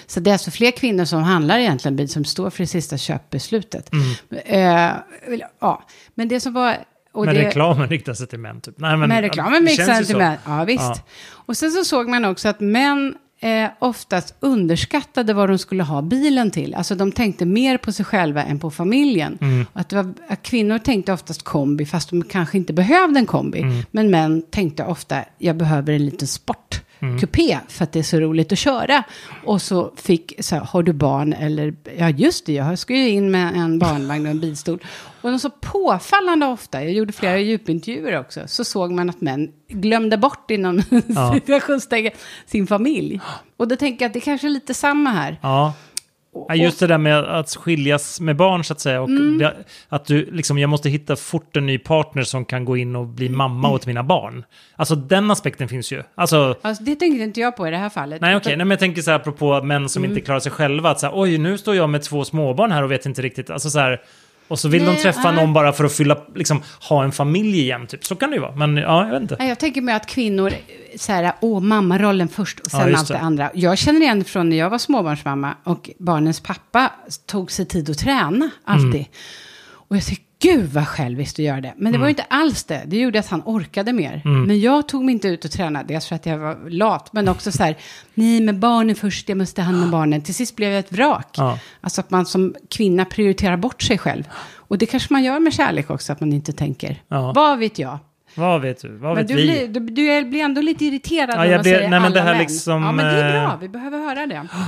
Så 0.07 0.21
det 0.21 0.31
är 0.31 0.33
alltså 0.33 0.51
fler 0.51 0.71
kvinnor 0.71 1.05
som 1.05 1.23
handlar 1.23 1.59
egentligen 1.59 2.09
som 2.09 2.25
står 2.25 2.51
för 2.51 2.63
det 2.63 2.67
sista 2.67 2.99
köpbeslutet. 2.99 3.91
Eh, 4.45 4.91
ja, 5.61 5.85
men 6.15 6.29
det 6.29 6.41
som 6.41 6.53
var... 6.53 6.77
Och 7.13 7.25
Men 7.25 7.35
det, 7.35 7.43
reklamen 7.43 7.89
riktar 7.89 8.15
sig 8.15 8.27
till 8.27 8.39
män 8.39 8.61
typ. 8.61 8.75
Nej, 8.79 8.97
men, 8.97 9.09
men 9.09 9.23
reklamen 9.23 9.69
känns 9.69 10.01
ju 10.01 10.05
till 10.05 10.17
män. 10.17 10.37
Ja, 10.47 10.65
visst. 10.65 10.81
Ja. 10.81 11.03
Och 11.31 11.57
sen 11.57 11.71
så 11.71 11.85
såg 11.85 12.09
man 12.09 12.25
också 12.25 12.49
att 12.49 12.61
män 12.61 13.15
eh, 13.41 13.71
oftast 13.79 14.35
underskattade 14.41 15.35
vad 15.35 15.49
de 15.49 15.59
skulle 15.59 15.83
ha 15.83 16.03
bilen 16.03 16.51
till. 16.51 16.75
Alltså 16.75 16.95
de 16.95 17.13
tänkte 17.13 17.45
mer 17.45 17.79
på 17.79 17.93
sig 17.93 18.05
själva 18.05 18.45
än 18.45 18.59
på 18.59 18.71
familjen. 18.71 19.39
Mm. 19.41 19.67
Att, 19.73 19.93
var, 19.93 20.15
att 20.29 20.43
kvinnor 20.43 20.79
tänkte 20.79 21.13
oftast 21.13 21.43
kombi, 21.43 21.87
fast 21.87 22.11
de 22.11 22.23
kanske 22.23 22.59
inte 22.59 22.73
behövde 22.73 23.19
en 23.19 23.27
kombi. 23.27 23.61
Mm. 23.61 23.83
Men 23.91 24.11
män 24.11 24.43
tänkte 24.43 24.85
ofta, 24.85 25.25
jag 25.39 25.57
behöver 25.57 25.93
en 25.93 26.05
liten 26.05 26.29
sport. 26.29 26.81
Mm. 27.03 27.19
Kupé 27.19 27.59
för 27.69 27.85
att 27.85 27.93
det 27.93 27.99
är 27.99 28.03
så 28.03 28.21
roligt 28.21 28.53
att 28.53 28.59
köra. 28.59 29.03
Och 29.45 29.63
så 29.63 29.93
fick, 29.97 30.33
så 30.41 30.55
här, 30.55 30.63
har 30.65 30.83
du 30.83 30.93
barn 30.93 31.33
eller, 31.33 31.75
ja 31.99 32.11
just 32.11 32.47
det, 32.47 32.53
jag 32.53 32.79
ska 32.79 32.95
ju 32.95 33.09
in 33.09 33.31
med 33.31 33.55
en 33.57 33.79
barnvagn 33.79 34.27
och 34.27 34.31
en 34.31 34.41
bilstol. 34.41 34.79
Och 35.21 35.31
de 35.31 35.39
så 35.39 35.51
påfallande 35.51 36.47
ofta, 36.47 36.83
jag 36.85 36.93
gjorde 36.93 37.13
flera 37.13 37.39
djupintervjuer 37.39 38.21
också, 38.21 38.41
så 38.47 38.65
såg 38.65 38.91
man 38.93 39.11
att 39.11 39.21
män 39.21 39.53
glömde 39.69 40.17
bort 40.17 40.51
inom 40.51 40.83
Ja. 41.07 41.33
citationstecken 41.35 42.13
sin 42.47 42.67
familj. 42.67 43.21
Och 43.57 43.69
då 43.69 43.77
tänker 43.77 44.05
jag 44.05 44.09
att 44.09 44.15
det 44.15 44.21
kanske 44.21 44.47
är 44.47 44.51
lite 44.51 44.75
samma 44.75 45.11
här. 45.11 45.39
Ja. 45.43 45.73
Ja, 46.49 46.55
just 46.55 46.81
det 46.81 46.87
där 46.87 46.99
med 46.99 47.19
att 47.19 47.51
skiljas 47.57 48.21
med 48.21 48.37
barn 48.37 48.65
så 48.65 48.73
att 48.73 48.81
säga. 48.81 49.01
Och 49.03 49.09
Mm. 49.09 49.39
det, 49.39 49.57
att 49.89 50.05
du 50.07 50.31
liksom, 50.33 50.59
jag 50.59 50.71
måste 50.71 50.89
hitta 50.89 51.17
fort 51.17 51.57
en 51.57 51.67
ny 51.67 51.79
partner 51.79 52.23
som 52.23 52.45
kan 52.45 52.65
gå 52.65 52.77
in 52.77 52.97
och 52.97 53.07
bli 53.07 53.29
mamma 53.29 53.59
Mm. 53.69 53.75
åt 53.75 53.87
mina 53.87 54.03
barn. 54.03 54.45
Alltså 54.77 54.95
den 54.95 55.31
aspekten 55.31 55.69
finns 55.69 55.93
ju. 55.93 56.03
Alltså, 56.15 56.57
Alltså, 56.63 56.85
det 56.85 56.97
tänkte 56.97 57.23
inte 57.25 57.41
jag 57.41 57.57
på 57.57 57.69
i 57.69 57.71
det 57.71 57.77
här 57.77 57.89
fallet. 57.89 58.21
nej 58.21 58.37
okej, 58.37 58.57
nej, 58.57 58.65
men 58.67 58.71
jag 58.71 58.79
tänker 58.79 59.03
så 59.03 59.11
här 59.11 59.19
apropå 59.19 59.63
män 59.63 59.89
som 59.89 60.05
Mm. 60.05 60.11
inte 60.17 60.25
klarar 60.25 60.41
sig 60.41 60.53
själva. 60.53 60.91
Att 60.91 61.01
så 61.01 61.07
här, 61.07 61.13
oj, 61.17 61.39
nu 61.39 61.59
står 61.59 61.75
jag 61.77 61.91
med 61.91 62.03
två 62.03 62.25
småbarn 62.25 62.73
här 62.73 62.83
och 62.83 62.91
vet 62.91 63.07
inte 63.07 63.23
riktigt. 63.23 63.51
Alltså 63.51 63.71
så 63.71 63.79
här, 63.79 64.01
och 64.51 64.59
så 64.59 64.69
vill 64.69 64.85
Nej, 64.85 64.95
de 64.97 65.03
träffa 65.03 65.33
nej. 65.33 65.45
någon 65.45 65.53
bara 65.53 65.73
för 65.73 65.85
att 65.85 65.93
fylla, 65.93 66.19
liksom, 66.35 66.63
ha 66.89 67.05
en 67.05 67.13
familj 67.13 67.61
igen. 67.61 67.87
Typ. 67.87 68.05
Så 68.05 68.17
kan 68.17 68.31
det 68.31 68.37
ju 68.37 68.43
vara. 68.43 68.55
Men 68.57 68.77
ja, 68.77 69.05
jag 69.05 69.13
vet 69.13 69.23
inte. 69.23 69.37
Jag 69.41 69.59
tänker 69.59 69.81
mig 69.81 69.95
att 69.95 70.07
kvinnor, 70.07 70.53
så 70.97 71.13
här, 71.13 71.33
åh, 71.41 71.61
mammarollen 71.61 72.29
först 72.29 72.61
och 72.61 72.67
Ja, 72.73 72.79
sen 72.79 72.89
just 72.89 72.99
allt 73.01 73.09
det 73.09 73.15
det. 73.15 73.21
andra. 73.21 73.51
Jag 73.55 73.79
känner 73.79 74.01
igen 74.01 74.25
från 74.25 74.49
när 74.49 74.57
jag 74.57 74.71
var 74.71 74.79
småbarnsmamma 74.79 75.55
och 75.65 75.91
barnens 75.99 76.41
pappa 76.41 76.91
tog 77.27 77.51
sig 77.53 77.67
tid 77.67 77.91
att 77.91 77.99
träna 77.99 78.51
alltid. 78.65 78.95
Mm. 78.95 79.05
Och 79.89 79.97
jag 79.97 80.05
tycker, 80.05 80.25
gud 80.43 80.67
vad 80.73 80.89
själviskt 80.89 81.39
att 81.39 81.45
göra 81.45 81.61
det. 81.61 81.75
Men 81.77 81.93
det 81.93 81.99
var 81.99 82.07
ju 82.07 82.11
inte 82.11 82.23
alls 82.23 82.65
det. 82.65 82.83
Det 82.87 82.97
gjorde 82.99 83.19
att 83.19 83.29
han 83.29 83.43
orkade 83.45 83.93
mer. 83.93 84.23
Mm. 84.25 84.43
Men 84.45 84.61
jag 84.61 84.89
tog 84.89 85.05
mig 85.05 85.13
inte 85.13 85.29
ut 85.29 85.45
och 85.45 85.51
tränade. 85.51 85.85
Dels 85.95 86.07
för 86.07 86.17
att 86.17 86.27
jag 86.27 86.39
var 86.39 86.71
lat, 86.71 87.13
men 87.13 87.29
också 87.29 87.53
så 87.53 87.63
här, 87.63 87.77
nej, 88.15 88.41
men 88.41 88.61
barnen 88.61 88.95
först, 88.97 89.29
jag 89.29 89.39
måste 89.39 89.57
ta 89.57 89.63
hand 89.63 89.83
om 89.85 89.91
barnen. 89.91 90.23
Till 90.23 90.35
sist 90.35 90.57
blev 90.57 90.71
jag 90.71 90.79
ett 90.79 90.93
vrak. 90.93 91.29
Ja. 91.37 91.59
Alltså 91.81 92.01
att 92.01 92.11
man 92.11 92.27
som 92.27 92.55
kvinna 92.71 93.05
prioriterar 93.05 93.57
bort 93.57 93.83
sig 93.83 93.99
själv. 93.99 94.25
Och 94.57 94.79
det 94.79 94.87
kanske 94.87 95.13
man 95.13 95.25
gör 95.25 95.41
med 95.41 95.53
kärlek 95.53 95.91
också, 95.91 96.13
att 96.13 96.21
man 96.21 96.33
inte 96.33 96.53
tänker. 96.53 97.03
Ja. 97.09 97.33
Vad 97.33 97.59
vet 97.59 97.79
jag? 97.79 97.99
Vad 98.35 98.61
vet 98.61 98.83
du? 98.83 98.89
Vad 98.97 99.15
Men 99.17 99.27
vet 99.27 99.29
du 99.29 99.35
vi? 99.35 99.43
blir, 99.43 99.69
du, 99.69 99.81
du 99.81 100.25
blir 100.31 100.41
ändå 100.41 100.61
lite 100.61 100.85
irriterad 100.85 101.31
Ja, 101.31 101.37
när 101.45 101.51
man 101.55 101.63
blir- 101.63 101.73
säger 101.75 101.81
nej, 101.81 102.01
men 102.01 102.05
alla 102.05 102.15
det 102.15 102.21
här 102.21 102.33
män. 102.33 102.39
liksom, 102.43 102.83
Ja, 102.83 102.93
men 102.93 103.05
det 103.07 103.23
är 103.23 103.33
bra. 103.33 103.53
eh, 103.53 103.59
Vi 103.61 103.69
behöver 103.69 103.99
höra 103.99 104.27
det. 104.27 104.49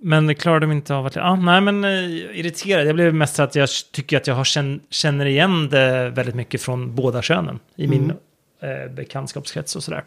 Men 0.00 0.34
klarar 0.34 0.60
de 0.60 0.72
inte 0.72 0.94
av 0.94 1.06
att... 1.06 1.16
Ja, 1.16 1.36
nej, 1.36 1.60
men 1.60 1.84
eh, 1.84 2.38
irriterad. 2.38 2.86
Jag 2.86 2.94
blev 2.94 3.14
mest 3.14 3.40
att 3.40 3.54
jag 3.54 3.68
tycker 3.92 4.16
att 4.16 4.26
jag 4.26 4.34
har 4.34 4.44
känn, 4.44 4.80
känner 4.90 5.26
igen 5.26 5.68
det 5.68 6.10
väldigt 6.10 6.34
mycket 6.34 6.62
från 6.62 6.94
båda 6.94 7.22
könen 7.22 7.58
i 7.76 7.86
min 7.86 8.12
Mm. 8.60 8.86
eh, 8.86 8.92
bekantskapskrets 8.92 9.76
och 9.76 9.82
sådär. 9.82 10.04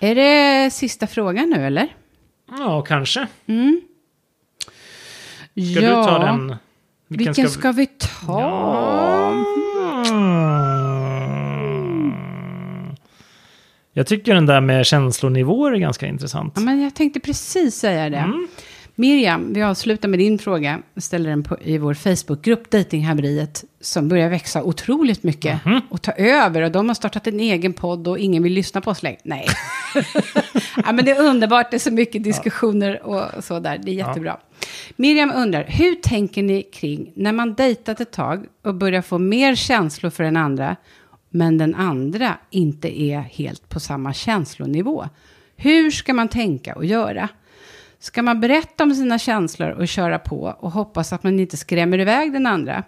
Är 0.00 0.14
det 0.14 0.70
sista 0.70 1.06
frågan 1.06 1.50
nu, 1.50 1.66
eller? 1.66 1.88
Ja, 2.58 2.82
kanske. 2.82 3.26
Ska 5.54 5.54
ja. 5.54 5.80
du 5.80 6.04
ta 6.04 6.18
den? 6.18 6.56
Vilken, 7.08 7.50
ska, 7.50 7.72
vi 7.72 7.86
ta? 7.86 9.44
Mm. 10.08 10.70
Jag 13.92 14.06
tycker 14.06 14.34
den 14.34 14.46
där 14.46 14.60
med 14.60 14.86
känslonivåer 14.86 15.72
är 15.72 15.76
ganska 15.76 16.06
intressant. 16.06 16.52
Ja, 16.56 16.62
men 16.62 16.80
jag 16.80 16.94
tänkte 16.94 17.20
precis 17.20 17.74
säga 17.74 18.10
det. 18.10 18.16
Mm. 18.16 18.48
Miriam, 19.00 19.52
vi 19.52 19.62
avslutar 19.62 20.08
med 20.08 20.18
din 20.18 20.38
fråga. 20.38 20.82
Jag 20.94 21.02
ställer 21.02 21.30
den 21.30 21.42
på, 21.42 21.56
i 21.62 21.78
vår 21.78 21.94
Facebookgrupp, 21.94 22.70
Datinghaveriet, 22.70 23.64
som 23.80 24.08
börjar 24.08 24.28
växa 24.30 24.62
otroligt 24.62 25.22
mycket 25.22 25.64
Mhm. 25.64 25.80
och 25.90 26.02
ta 26.02 26.12
över. 26.12 26.62
Och 26.62 26.70
de 26.72 26.88
har 26.88 26.94
startat 26.94 27.26
en 27.26 27.40
egen 27.40 27.72
podd 27.72 28.08
och 28.08 28.18
ingen 28.18 28.42
vill 28.42 28.52
lyssna 28.52 28.80
på 28.80 28.90
oss 28.90 29.02
längre. 29.02 29.18
Nej. 29.24 29.46
ja, 30.86 30.92
men 30.92 31.04
det 31.04 31.10
är 31.10 31.20
underbart, 31.28 31.70
det 31.70 31.76
är 31.76 31.78
så 31.78 31.90
mycket 31.90 32.24
diskussioner 32.24 33.02
och 33.06 33.44
så 33.44 33.60
där. 33.60 33.78
Det 33.84 33.90
är 33.90 33.94
jättebra. 33.94 34.36
Miriam 34.96 35.32
undrar, 35.34 35.64
hur 35.68 35.94
tänker 35.94 36.42
ni 36.42 36.62
kring 36.62 37.12
när 37.16 37.32
man 37.32 37.54
dejtat 37.54 38.00
ett 38.00 38.12
tag 38.12 38.46
och 38.64 38.74
börjar 38.74 39.02
få 39.02 39.18
mer 39.18 39.54
känslor 39.54 40.10
för 40.10 40.24
den 40.24 40.36
andra, 40.36 40.76
men 41.30 41.58
den 41.58 41.74
andra 41.74 42.34
inte 42.50 43.00
är 43.02 43.20
helt 43.20 43.68
på 43.68 43.80
samma 43.80 44.12
känslonivå? 44.12 45.04
Hur 45.56 45.90
ska 45.90 46.14
man 46.14 46.28
tänka 46.28 46.74
och 46.74 46.84
göra? 46.84 47.28
Ska 48.00 48.22
man 48.22 48.40
berätta 48.40 48.84
om 48.84 48.94
sina 48.94 49.18
känslor 49.18 49.70
och 49.70 49.88
köra 49.88 50.18
på 50.18 50.56
och 50.58 50.70
hoppas 50.70 51.12
att 51.12 51.22
man 51.22 51.40
inte 51.40 51.56
skrämmer 51.56 51.98
iväg 51.98 52.32
den 52.32 52.46
andra? 52.46 52.84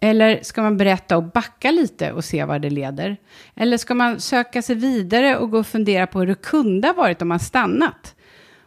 Eller 0.00 0.40
ska 0.42 0.62
man 0.62 0.76
berätta 0.76 1.16
och 1.16 1.22
backa 1.22 1.70
lite 1.70 2.12
och 2.12 2.24
se 2.24 2.44
var 2.44 2.58
det 2.58 2.70
leder? 2.70 3.16
Eller 3.54 3.76
ska 3.76 3.94
man 3.94 4.20
söka 4.20 4.62
sig 4.62 4.76
vidare 4.76 5.36
och 5.36 5.50
gå 5.50 5.58
och 5.58 5.66
fundera 5.66 6.06
på 6.06 6.18
hur 6.18 6.26
det 6.26 6.42
kunde 6.42 6.88
ha 6.88 6.94
varit 6.94 7.22
om 7.22 7.28
man 7.28 7.40
stannat? 7.40 8.14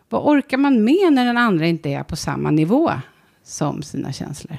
Vad 0.09 0.21
orkar 0.21 0.57
man 0.57 0.83
med 0.83 1.13
när 1.13 1.25
den 1.25 1.37
andra 1.37 1.65
inte 1.65 1.89
är 1.89 2.03
på 2.03 2.15
samma 2.15 2.51
nivå 2.51 2.91
som 3.43 3.81
sina 3.83 4.11
känslor? 4.11 4.57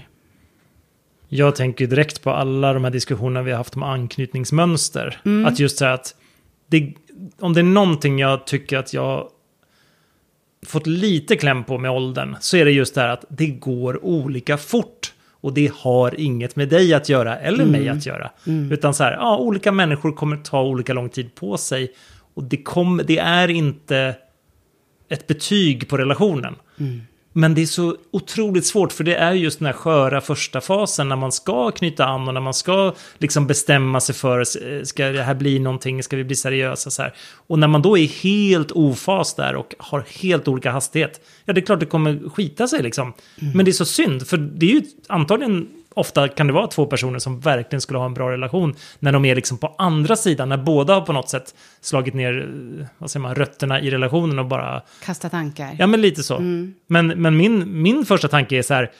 Jag 1.29 1.57
tänker 1.57 1.87
direkt 1.87 2.23
på 2.23 2.31
alla 2.31 2.73
de 2.73 2.85
här 2.85 2.91
diskussionerna 2.91 3.43
vi 3.43 3.51
har 3.51 3.59
haft 3.59 3.77
om 3.77 3.83
anknytningsmönster. 3.83 5.21
Mm. 5.25 5.47
Att 5.47 5.59
just 5.59 5.79
säga 5.79 5.93
att 5.93 6.15
det, 6.67 6.95
om 7.41 7.53
det 7.53 7.61
är 7.61 7.65
någonting 7.65 8.19
jag 8.19 8.47
tycker 8.47 8.79
att 8.79 8.95
jag 8.95 9.29
fått 10.67 10.87
lite 10.87 11.37
kläm 11.37 11.65
på 11.65 11.79
med 11.79 11.91
åldern 11.91 12.37
så 12.41 12.57
är 12.57 12.65
det 12.65 12.71
just 12.71 12.95
det 12.95 13.01
här 13.01 13.09
att 13.09 13.25
det 13.29 13.47
går 13.47 14.05
olika 14.05 14.57
fort. 14.57 15.13
Och 15.43 15.53
det 15.55 15.73
har 15.75 16.21
inget 16.21 16.57
med 16.57 16.69
dig 16.69 16.95
att 16.95 17.09
göra 17.09 17.39
eller 17.39 17.65
mig 17.65 17.89
att 17.89 18.07
göra. 18.07 18.31
Utan 18.73 18.95
så 18.95 19.05
här, 19.05 19.13
ja, 19.13 19.37
olika 19.37 19.73
människor 19.73 20.13
kommer 20.13 20.37
ta 20.37 20.63
olika 20.63 20.93
lång 20.93 21.09
tid 21.09 21.35
på 21.35 21.57
sig. 21.57 21.93
Och 22.35 22.45
det, 22.45 22.57
kom, 22.57 23.03
det 23.07 23.19
är 23.19 23.49
inte 23.49 24.15
ett 25.09 25.27
betyg 25.27 25.89
på 25.89 25.97
relationen. 25.97 26.55
Men 27.41 27.55
det 27.55 27.63
är 27.63 27.67
så 27.67 27.97
otroligt 28.11 28.67
svårt 28.67 28.93
för 28.93 29.05
det 29.05 29.15
är 29.15 29.33
just 29.33 29.59
den 29.59 29.67
här 29.67 29.73
sköra 29.73 30.21
första 30.21 30.61
fasen 30.61 31.09
när 31.09 31.17
man 31.17 31.33
ska 31.33 31.71
knyta 31.71 32.05
an 32.05 32.29
och 32.29 32.35
när 32.35 32.41
man 32.41 32.55
ska 32.55 32.95
liksom 33.19 33.47
bestämma 33.47 34.01
sig 34.01 34.15
för 34.15 34.39
eh, 34.41 34.83
ska 34.83 35.07
det 35.07 35.23
här 35.23 35.35
bli 35.35 35.59
någonting, 35.59 36.03
ska 36.03 36.17
vi 36.17 36.25
bli 36.25 36.37
seriösa 36.37 36.91
så 36.91 37.03
här. 37.03 37.15
Och 37.47 37.59
när 37.59 37.69
man 37.69 37.83
då 37.83 37.99
är 37.99 38.07
helt 38.07 38.71
ofas 38.71 39.35
där 39.35 39.55
och 39.55 39.75
har 39.79 40.05
helt 40.21 40.49
olika 40.49 40.71
hastighet, 40.71 41.21
ja 41.45 41.53
det 41.53 41.61
är 41.61 41.65
klart 41.67 41.81
det 41.81 41.87
kommer 41.87 42.29
skita 42.29 42.69
sig 42.69 42.83
liksom. 42.83 43.13
Men 43.55 43.65
det 43.65 43.71
är 43.71 43.73
så 43.73 43.85
synd 43.85 44.27
för 44.27 44.37
det 44.37 44.67
är 44.67 44.71
ju 44.71 44.83
antagligen 45.09 45.69
ofta 45.95 46.29
kan 46.29 46.47
det 46.47 46.53
vara 46.53 46.67
två 46.67 46.87
personer 46.87 47.19
som 47.19 47.41
verkligen 47.41 47.81
skulle 47.81 47.99
ha 47.99 48.07
en 48.07 48.15
bra 48.15 48.31
relation 48.31 48.75
när 48.99 49.13
de 49.13 49.25
är 49.25 49.35
liksom 49.35 49.59
på 49.59 49.75
andra 49.79 50.17
sidan, 50.17 50.49
när 50.49 50.57
båda 50.57 50.95
har 50.95 51.01
på 51.01 51.13
något 51.13 51.29
sätt 51.29 51.55
slagit 51.81 52.15
ner, 52.15 52.39
eh, 52.81 52.87
vad 52.99 53.11
säger 53.11 53.23
man, 53.23 53.35
rötterna 53.35 53.81
i 53.81 53.91
relationen 53.91 54.39
och 54.39 54.47
bara 54.47 54.83
Kasta 55.05 55.29
tankar. 55.29 55.77
Ja, 55.79 55.87
men 55.87 56.01
lite 56.01 56.23
så. 56.23 56.41
Men, 56.87 57.07
men 57.07 57.37
min, 57.37 57.83
min 57.83 58.05
första 58.05 58.29
tanke 58.29 58.57
är 58.57 58.63
så 58.63 58.75
här, 58.75 58.91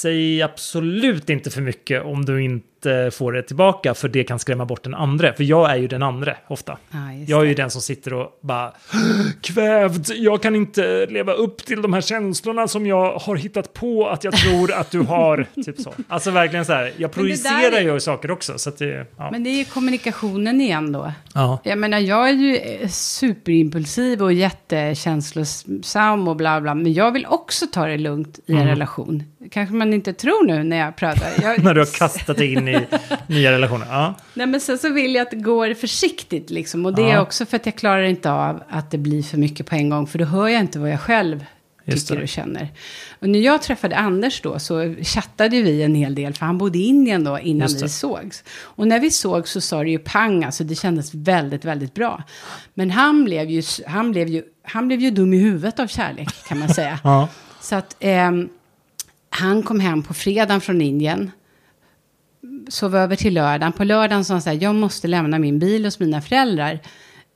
säg 0.00 0.42
absolut 0.42 1.30
inte 1.30 1.50
för 1.50 1.60
mycket 1.60 2.04
om 2.04 2.24
du 2.24 2.42
inte 2.42 2.77
inte 2.78 3.10
få 3.16 3.30
det 3.30 3.42
tillbaka 3.42 3.94
för 3.94 4.08
det 4.08 4.24
kan 4.24 4.38
skrämma 4.38 4.64
bort 4.64 4.82
den 4.84 4.94
andra. 4.94 5.32
För 5.32 5.44
jag 5.44 5.70
är 5.70 5.76
ju 5.76 5.88
den 5.88 6.02
andra 6.02 6.36
ofta. 6.48 6.78
Just 7.18 7.30
jag 7.30 7.40
är 7.40 7.44
ju 7.44 7.54
den 7.54 7.70
som 7.70 7.80
sitter 7.82 8.12
och 8.14 8.38
bara 8.42 8.72
kvävd, 9.42 10.06
jag 10.16 10.42
kan 10.42 10.56
inte 10.56 11.06
leva 11.06 11.32
upp 11.32 11.64
till 11.64 11.82
de 11.82 11.92
här 11.92 12.00
känslorna 12.00 12.68
som 12.68 12.86
jag 12.86 13.12
har 13.18 13.36
hittat 13.36 13.72
på 13.72 14.08
att 14.08 14.24
jag 14.24 14.34
tror 14.36 14.72
att 14.72 14.90
du 14.90 15.00
har. 15.00 15.46
typ 15.64 15.80
så. 15.80 15.92
Alltså 16.08 16.30
verkligen 16.30 16.64
så 16.64 16.72
här, 16.72 16.92
jag 16.96 17.12
projicerar 17.12 17.72
är- 17.72 17.80
ju 17.94 18.00
saker 18.00 18.30
också. 18.30 18.58
Så 18.58 18.70
det, 18.70 19.06
ja. 19.16 19.28
Men 19.30 19.44
det 19.44 19.50
är 19.50 19.56
ju 19.58 19.64
kommunikationen 19.64 20.60
igen 20.60 20.92
då. 20.92 21.12
ja. 21.34 21.58
Jag 21.64 21.78
menar, 21.78 21.98
jag 21.98 22.28
är 22.28 22.32
ju 22.32 22.56
eh, 22.56 22.88
superimpulsiv 22.88 24.22
och 24.22 24.32
jättekänslosam 24.32 26.28
och 26.28 26.36
bla 26.36 26.60
bla. 26.60 26.74
Men 26.74 26.92
jag 26.92 27.12
vill 27.12 27.26
också 27.26 27.66
ta 27.66 27.86
det 27.86 27.98
lugnt 27.98 28.38
i 28.46 28.52
en 28.52 28.58
Mm. 28.58 28.68
relation. 28.68 29.22
Kanske 29.50 29.74
man 29.74 29.94
inte 29.94 30.12
tror 30.12 30.46
nu 30.46 30.62
när 30.64 30.76
jag 30.76 30.96
pratar. 30.96 31.28
Jag, 31.42 31.58
När 31.64 31.74
du 31.74 31.80
har 31.80 31.98
kastat 31.98 32.36
dig 32.36 32.52
in 32.52 32.67
i 32.68 32.86
nya 33.26 33.52
relationer. 33.52 33.86
Ja. 33.90 34.14
Nej, 34.34 34.46
men 34.46 34.60
sen 34.60 34.78
så 34.78 34.92
vill 34.92 35.14
jag 35.14 35.22
att 35.22 35.30
det 35.30 35.36
går 35.36 35.74
försiktigt 35.74 36.50
liksom. 36.50 36.86
Och 36.86 36.94
det 36.94 37.02
Ja. 37.02 37.08
är 37.08 37.20
också 37.20 37.46
för 37.46 37.56
att 37.56 37.66
jag 37.66 37.74
klarar 37.74 38.02
inte 38.02 38.30
av 38.32 38.62
att 38.68 38.90
det 38.90 38.98
blir 38.98 39.22
för 39.22 39.38
mycket 39.38 39.66
på 39.66 39.74
en 39.74 39.88
gång. 39.90 40.06
För 40.06 40.18
då 40.18 40.24
hör 40.24 40.48
jag 40.48 40.60
inte 40.60 40.78
vad 40.78 40.90
jag 40.90 41.00
själv 41.00 41.44
tycker 41.86 42.22
och 42.22 42.28
känner. 42.28 42.68
Och 43.20 43.28
när 43.28 43.38
jag 43.38 43.62
träffade 43.62 43.96
Anders 43.96 44.40
då 44.40 44.58
så 44.58 44.94
chattade 45.02 45.62
vi 45.62 45.82
en 45.82 45.94
hel 45.94 46.14
del. 46.14 46.34
För 46.34 46.46
han 46.46 46.58
bodde 46.58 46.78
i 46.78 46.82
Indien 46.86 47.24
då 47.24 47.38
innan 47.38 47.68
vi 47.82 47.88
sågs. 47.88 48.44
Och 48.62 48.88
när 48.88 49.00
vi 49.00 49.10
sågs 49.10 49.50
så 49.50 49.60
sa 49.60 49.82
det 49.84 49.90
ju 49.90 49.98
pang. 49.98 50.44
Alltså 50.44 50.64
det 50.64 50.74
kändes 50.74 51.14
väldigt, 51.14 51.64
väldigt 51.64 51.94
bra. 51.94 52.22
Men 52.74 52.90
han 52.90 53.24
blev 53.24 53.50
ju, 53.50 53.62
han 53.86 54.10
blev 54.12 54.28
ju, 54.28 54.42
han 54.62 54.88
blev 54.88 55.00
ju 55.00 55.10
dum 55.10 55.34
i 55.34 55.38
huvudet 55.38 55.80
av 55.80 55.86
kärlek 55.86 56.28
kan 56.48 56.58
man 56.58 56.68
säga. 56.68 56.98
Ja. 57.04 57.28
Så 57.60 57.74
att 57.76 57.96
ehm, 58.00 58.48
han 59.30 59.62
kom 59.62 59.80
hem 59.80 60.02
på 60.02 60.14
fredagen 60.14 60.60
från 60.60 60.80
Indien. 60.80 61.30
Sov 62.68 62.96
över 62.96 63.16
till 63.16 63.34
lördagen. 63.34 63.72
På 63.72 63.84
lördagen 63.84 64.24
sa 64.24 64.34
han 64.34 64.42
så 64.42 64.50
här, 64.50 64.58
jag 64.62 64.74
måste 64.74 65.08
lämna 65.08 65.38
min 65.38 65.58
bil 65.58 65.84
hos 65.84 66.00
mina 66.00 66.20
föräldrar. 66.20 66.78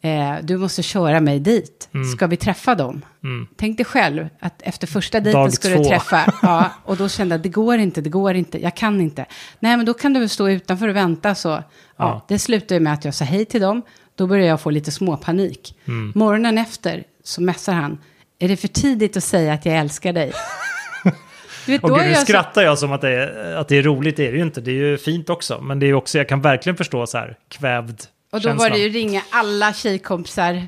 Eh, 0.05 0.35
du 0.43 0.57
måste 0.57 0.83
köra 0.83 1.20
mig 1.20 1.41
dit. 1.41 1.89
Ska 2.16 2.27
vi 2.27 2.37
träffa 2.37 2.75
dem? 2.75 3.05
Mm. 3.25 3.47
Tänk 3.57 3.77
dig 3.77 3.87
själv 3.87 4.29
att 4.41 4.62
efter 4.62 4.87
första 4.87 5.20
dejten 5.20 5.53
ska 5.53 5.68
du 5.68 5.85
träffa. 5.85 6.33
Ja, 6.43 6.70
och 6.85 6.97
då 6.97 7.09
kände 7.09 7.35
jag, 7.35 7.43
det 7.43 7.49
går 7.49 7.79
inte, 7.79 8.01
det 8.01 8.11
går 8.11 8.35
inte, 8.35 8.62
jag 8.62 8.77
kan 8.77 9.01
inte. 9.01 9.27
Nej, 9.61 9.77
men 9.77 9.87
då 9.87 9.95
kan 9.95 10.12
du 10.12 10.20
väl 10.20 10.29
stå 10.29 10.49
utanför 10.49 10.89
och 10.89 10.97
vänta 10.97 11.35
så. 11.35 11.49
Ja, 11.49 11.62
Ja. 11.97 12.25
Det 12.29 12.39
slutade 12.39 12.81
med 12.81 12.93
att 12.93 13.05
jag 13.05 13.14
sa 13.14 13.25
hej 13.25 13.45
till 13.45 13.61
dem. 13.61 13.83
Då 14.14 14.27
började 14.27 14.49
jag 14.49 14.61
få 14.61 14.70
lite 14.70 14.91
småpanik. 14.91 15.77
Mm. 15.85 16.12
Morgonen 16.14 16.59
efter 16.59 17.05
så 17.25 17.43
mässar 17.43 17.73
han. 17.73 17.99
Är 18.39 18.49
det 18.49 18.57
för 18.57 18.68
tidigt 18.68 19.16
att 19.16 19.25
säga 19.25 19.53
att 19.53 19.66
jag 19.66 19.77
älskar 19.77 20.12
dig? 20.12 20.33
Du 21.66 21.72
vet, 21.72 21.82
Och 21.84 21.88
då 21.90 21.94
gud, 21.96 22.04
nu 22.04 22.10
jag 22.10 22.18
så- 22.20 22.24
skrattar 22.26 22.62
jag 22.62 22.78
som 22.78 22.92
att 22.92 23.00
det, 23.00 23.08
är, 23.08 23.54
att 23.56 23.68
det 23.68 23.76
är 23.78 23.82
roligt, 23.82 24.16
det 24.16 24.26
är 24.28 24.32
det 24.32 24.36
ju 24.38 24.42
inte. 24.44 24.60
Det 24.60 24.70
är 24.70 24.74
ju 24.74 24.98
fint 24.98 25.30
också. 25.30 25.60
Men 25.60 25.78
det 25.78 25.86
är 25.86 25.94
också, 25.94 26.18
jag 26.18 26.28
kan 26.28 26.40
verkligen 26.40 26.76
förstå 26.76 27.06
så 27.06 27.18
här 27.18 27.36
kvävd 27.48 28.00
Och 28.32 28.40
då 28.40 28.52
var 28.52 28.70
det 28.70 28.78
ju 28.78 28.88
ringa 28.88 29.22
alla 29.30 29.72
tjejkompisar. 29.72 30.62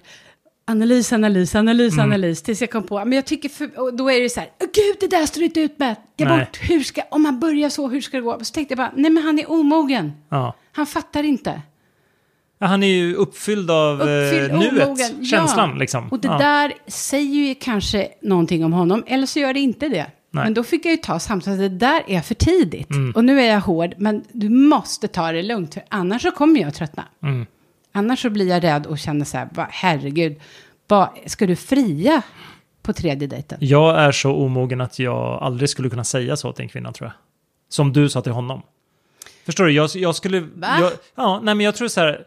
Analys, 0.66 1.12
analys, 1.12 1.55
analys, 1.55 1.92
Mm. 1.95 2.05
analys. 2.05 2.42
Tills 2.42 2.61
jag 2.61 2.70
kom 2.70 2.82
på, 2.82 2.99
men 2.99 3.12
jag 3.12 3.24
tycker, 3.24 3.49
för, 3.49 3.97
då 3.97 4.11
är 4.11 4.20
det 4.20 4.28
så 4.30 4.40
här, 4.40 4.49
"Åh, 4.61 4.66
gud 4.74 4.97
det 5.01 5.16
där 5.16 5.26
står 5.26 5.42
inte 5.42 5.61
ut 5.61 5.78
med. 5.78 5.97
Ge 6.16 6.26
bort, 6.26 6.59
hur 6.62 6.80
ska, 6.80 7.03
om 7.11 7.24
han 7.24 7.40
börjar 7.40 7.68
så, 7.68 7.88
hur 7.88 8.01
ska 8.01 8.16
det 8.16 8.22
gå? 8.22 8.38
Så 8.45 8.53
tänkte 8.53 8.72
jag 8.72 8.76
bara, 8.78 8.92
nej 8.97 9.11
men 9.11 9.22
han 9.24 9.38
är 9.38 9.51
omogen. 9.51 10.12
Ja. 10.28 10.55
Han 10.72 10.86
fattar 10.86 11.22
inte. 11.22 11.62
Ja, 12.59 12.66
han 12.66 12.82
är 12.82 12.86
ju 12.88 13.14
uppfylld 13.14 13.70
av 13.70 14.01
Uppfylld, 14.01 14.51
eh, 14.53 14.59
nuet, 14.59 14.86
omogen. 14.86 15.24
känslan 15.26 15.70
ja. 15.70 15.76
liksom. 15.76 16.09
Och 16.09 16.18
det 16.20 16.28
där 16.28 16.72
säger 16.86 17.34
ju 17.34 17.55
kanske 17.55 18.09
någonting 18.22 18.64
om 18.64 18.72
honom, 18.72 19.05
eller 19.07 19.26
så 19.26 19.38
gör 19.38 19.53
det 19.55 19.61
inte 19.61 19.88
det. 19.88 20.07
Nej. 20.35 20.45
Men 20.45 20.55
då 20.55 20.64
fick 20.64 20.85
jag 20.87 20.91
ju 20.91 20.97
ta 20.97 21.18
samtalet, 21.18 21.59
det 21.59 21.68
där 21.68 22.03
är 22.07 22.20
för 22.20 22.35
tidigt. 22.35 22.91
Mm. 22.91 23.12
Och 23.16 23.24
nu 23.24 23.41
är 23.41 23.53
jag 23.53 23.61
hård, 23.61 23.95
men 23.99 24.24
du 24.32 24.49
måste 24.49 25.09
ta 25.09 25.32
det 25.32 25.43
lugnt, 25.43 25.74
för 25.74 25.82
annars 25.89 26.22
så 26.22 26.30
kommer 26.30 26.61
jag 26.61 26.68
att 26.68 26.74
tröttna. 26.74 27.05
Mm. 27.22 27.47
Annars 27.93 28.22
så 28.22 28.30
blir 28.30 28.49
jag 28.49 28.64
rädd 28.64 28.87
och 28.87 28.99
känner 28.99 29.24
så 29.24 29.37
här, 29.37 29.49
"Va, 29.53 29.66
herregud, 29.70 30.41
vad, 30.89 31.09
ska 31.26 31.47
du 31.47 31.57
fria 31.57 32.22
på 32.82 32.93
tredje 32.93 33.28
dejten? 33.28 33.59
Jag 33.61 33.99
är 33.99 34.12
så 34.12 34.32
omogen 34.35 34.80
att 34.80 34.99
jag 34.99 35.43
aldrig 35.43 35.68
skulle 35.68 35.91
kunna 35.91 36.05
säga 36.05 36.37
så 36.37 36.53
till 36.53 36.62
en 36.62 36.68
kvinna 36.68 36.93
tror 36.93 37.07
jag. 37.07 37.14
Som 37.68 37.93
du 37.93 38.09
sa 38.09 38.20
till 38.20 38.32
honom. 38.32 38.62
Förstår 39.47 39.64
du? 39.64 39.72
Jag, 39.72 39.91
jag 39.95 40.14
skulle... 40.14 40.41
Va? 40.41 40.76
Jag, 40.80 40.93
ja, 41.14 41.41
nej 41.43 41.55
men 41.55 41.64
jag 41.66 41.74
tror 41.74 41.89
så 41.89 42.01
här... 42.01 42.26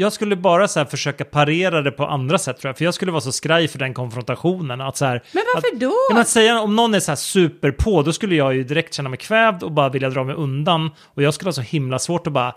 Jag 0.00 0.12
skulle 0.12 0.36
bara 0.36 0.68
så 0.68 0.84
försöka 0.84 1.24
parera 1.24 1.82
det 1.82 1.90
på 1.90 2.06
andra 2.06 2.38
sätt 2.38 2.58
tror 2.60 2.68
jag. 2.68 2.78
För 2.78 2.84
jag 2.84 2.94
skulle 2.94 3.12
vara 3.12 3.20
så 3.20 3.32
skraj 3.32 3.68
för 3.68 3.78
den 3.78 3.94
konfrontationen. 3.94 4.80
Att 4.80 4.96
så 4.96 5.04
här, 5.04 5.22
Men 5.32 5.42
varför 5.54 5.68
att, 5.74 5.80
då? 5.80 5.92
Men 6.12 6.20
att 6.20 6.28
säga 6.28 6.60
om 6.60 6.76
någon 6.76 6.94
är 6.94 7.00
så 7.00 7.10
här 7.10 7.16
super 7.16 7.70
på, 7.70 8.02
då 8.02 8.12
skulle 8.12 8.34
jag 8.34 8.54
ju 8.54 8.64
direkt 8.64 8.94
känna 8.94 9.08
mig 9.08 9.18
kvävd 9.18 9.62
och 9.62 9.72
bara 9.72 9.88
vilja 9.88 10.10
dra 10.10 10.24
mig 10.24 10.34
undan. 10.34 10.90
Och 11.04 11.22
jag 11.22 11.34
skulle 11.34 11.48
ha 11.48 11.52
så 11.52 11.60
himla 11.60 11.98
svårt 11.98 12.26
att 12.26 12.32
bara... 12.32 12.54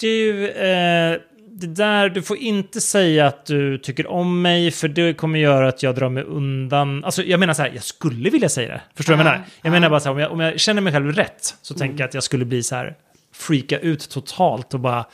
Du, 0.00 0.48
eh, 0.50 1.18
det 1.50 1.66
där, 1.66 2.08
du 2.08 2.22
får 2.22 2.36
inte 2.36 2.80
säga 2.80 3.26
att 3.26 3.46
du 3.46 3.78
tycker 3.78 4.06
om 4.06 4.42
mig 4.42 4.70
för 4.70 4.88
det 4.88 5.14
kommer 5.14 5.38
göra 5.38 5.68
att 5.68 5.82
jag 5.82 5.94
drar 5.94 6.08
mig 6.08 6.22
undan. 6.22 7.04
Alltså 7.04 7.22
jag 7.22 7.40
menar 7.40 7.54
så 7.54 7.62
här, 7.62 7.70
jag 7.74 7.82
skulle 7.84 8.30
vilja 8.30 8.48
säga 8.48 8.68
det. 8.68 8.80
Förstår 8.94 9.12
du 9.12 9.16
vad 9.16 9.26
jag 9.26 9.32
Ja, 9.32 9.36
menar? 9.38 9.46
Jag 9.62 9.68
ja. 9.68 9.70
menar 9.70 9.90
bara 9.90 10.00
så 10.00 10.08
här, 10.08 10.12
om 10.14 10.18
jag, 10.20 10.32
om 10.32 10.40
jag 10.40 10.60
känner 10.60 10.82
mig 10.82 10.92
själv 10.92 11.12
rätt 11.12 11.54
så 11.62 11.74
Mm. 11.74 11.78
tänker 11.78 12.02
jag 12.02 12.08
att 12.08 12.14
jag 12.14 12.22
skulle 12.22 12.44
bli 12.44 12.62
så 12.62 12.74
här, 12.74 12.94
freaka 13.34 13.78
ut 13.78 14.10
totalt 14.10 14.74
och 14.74 14.80
bara 14.80 15.04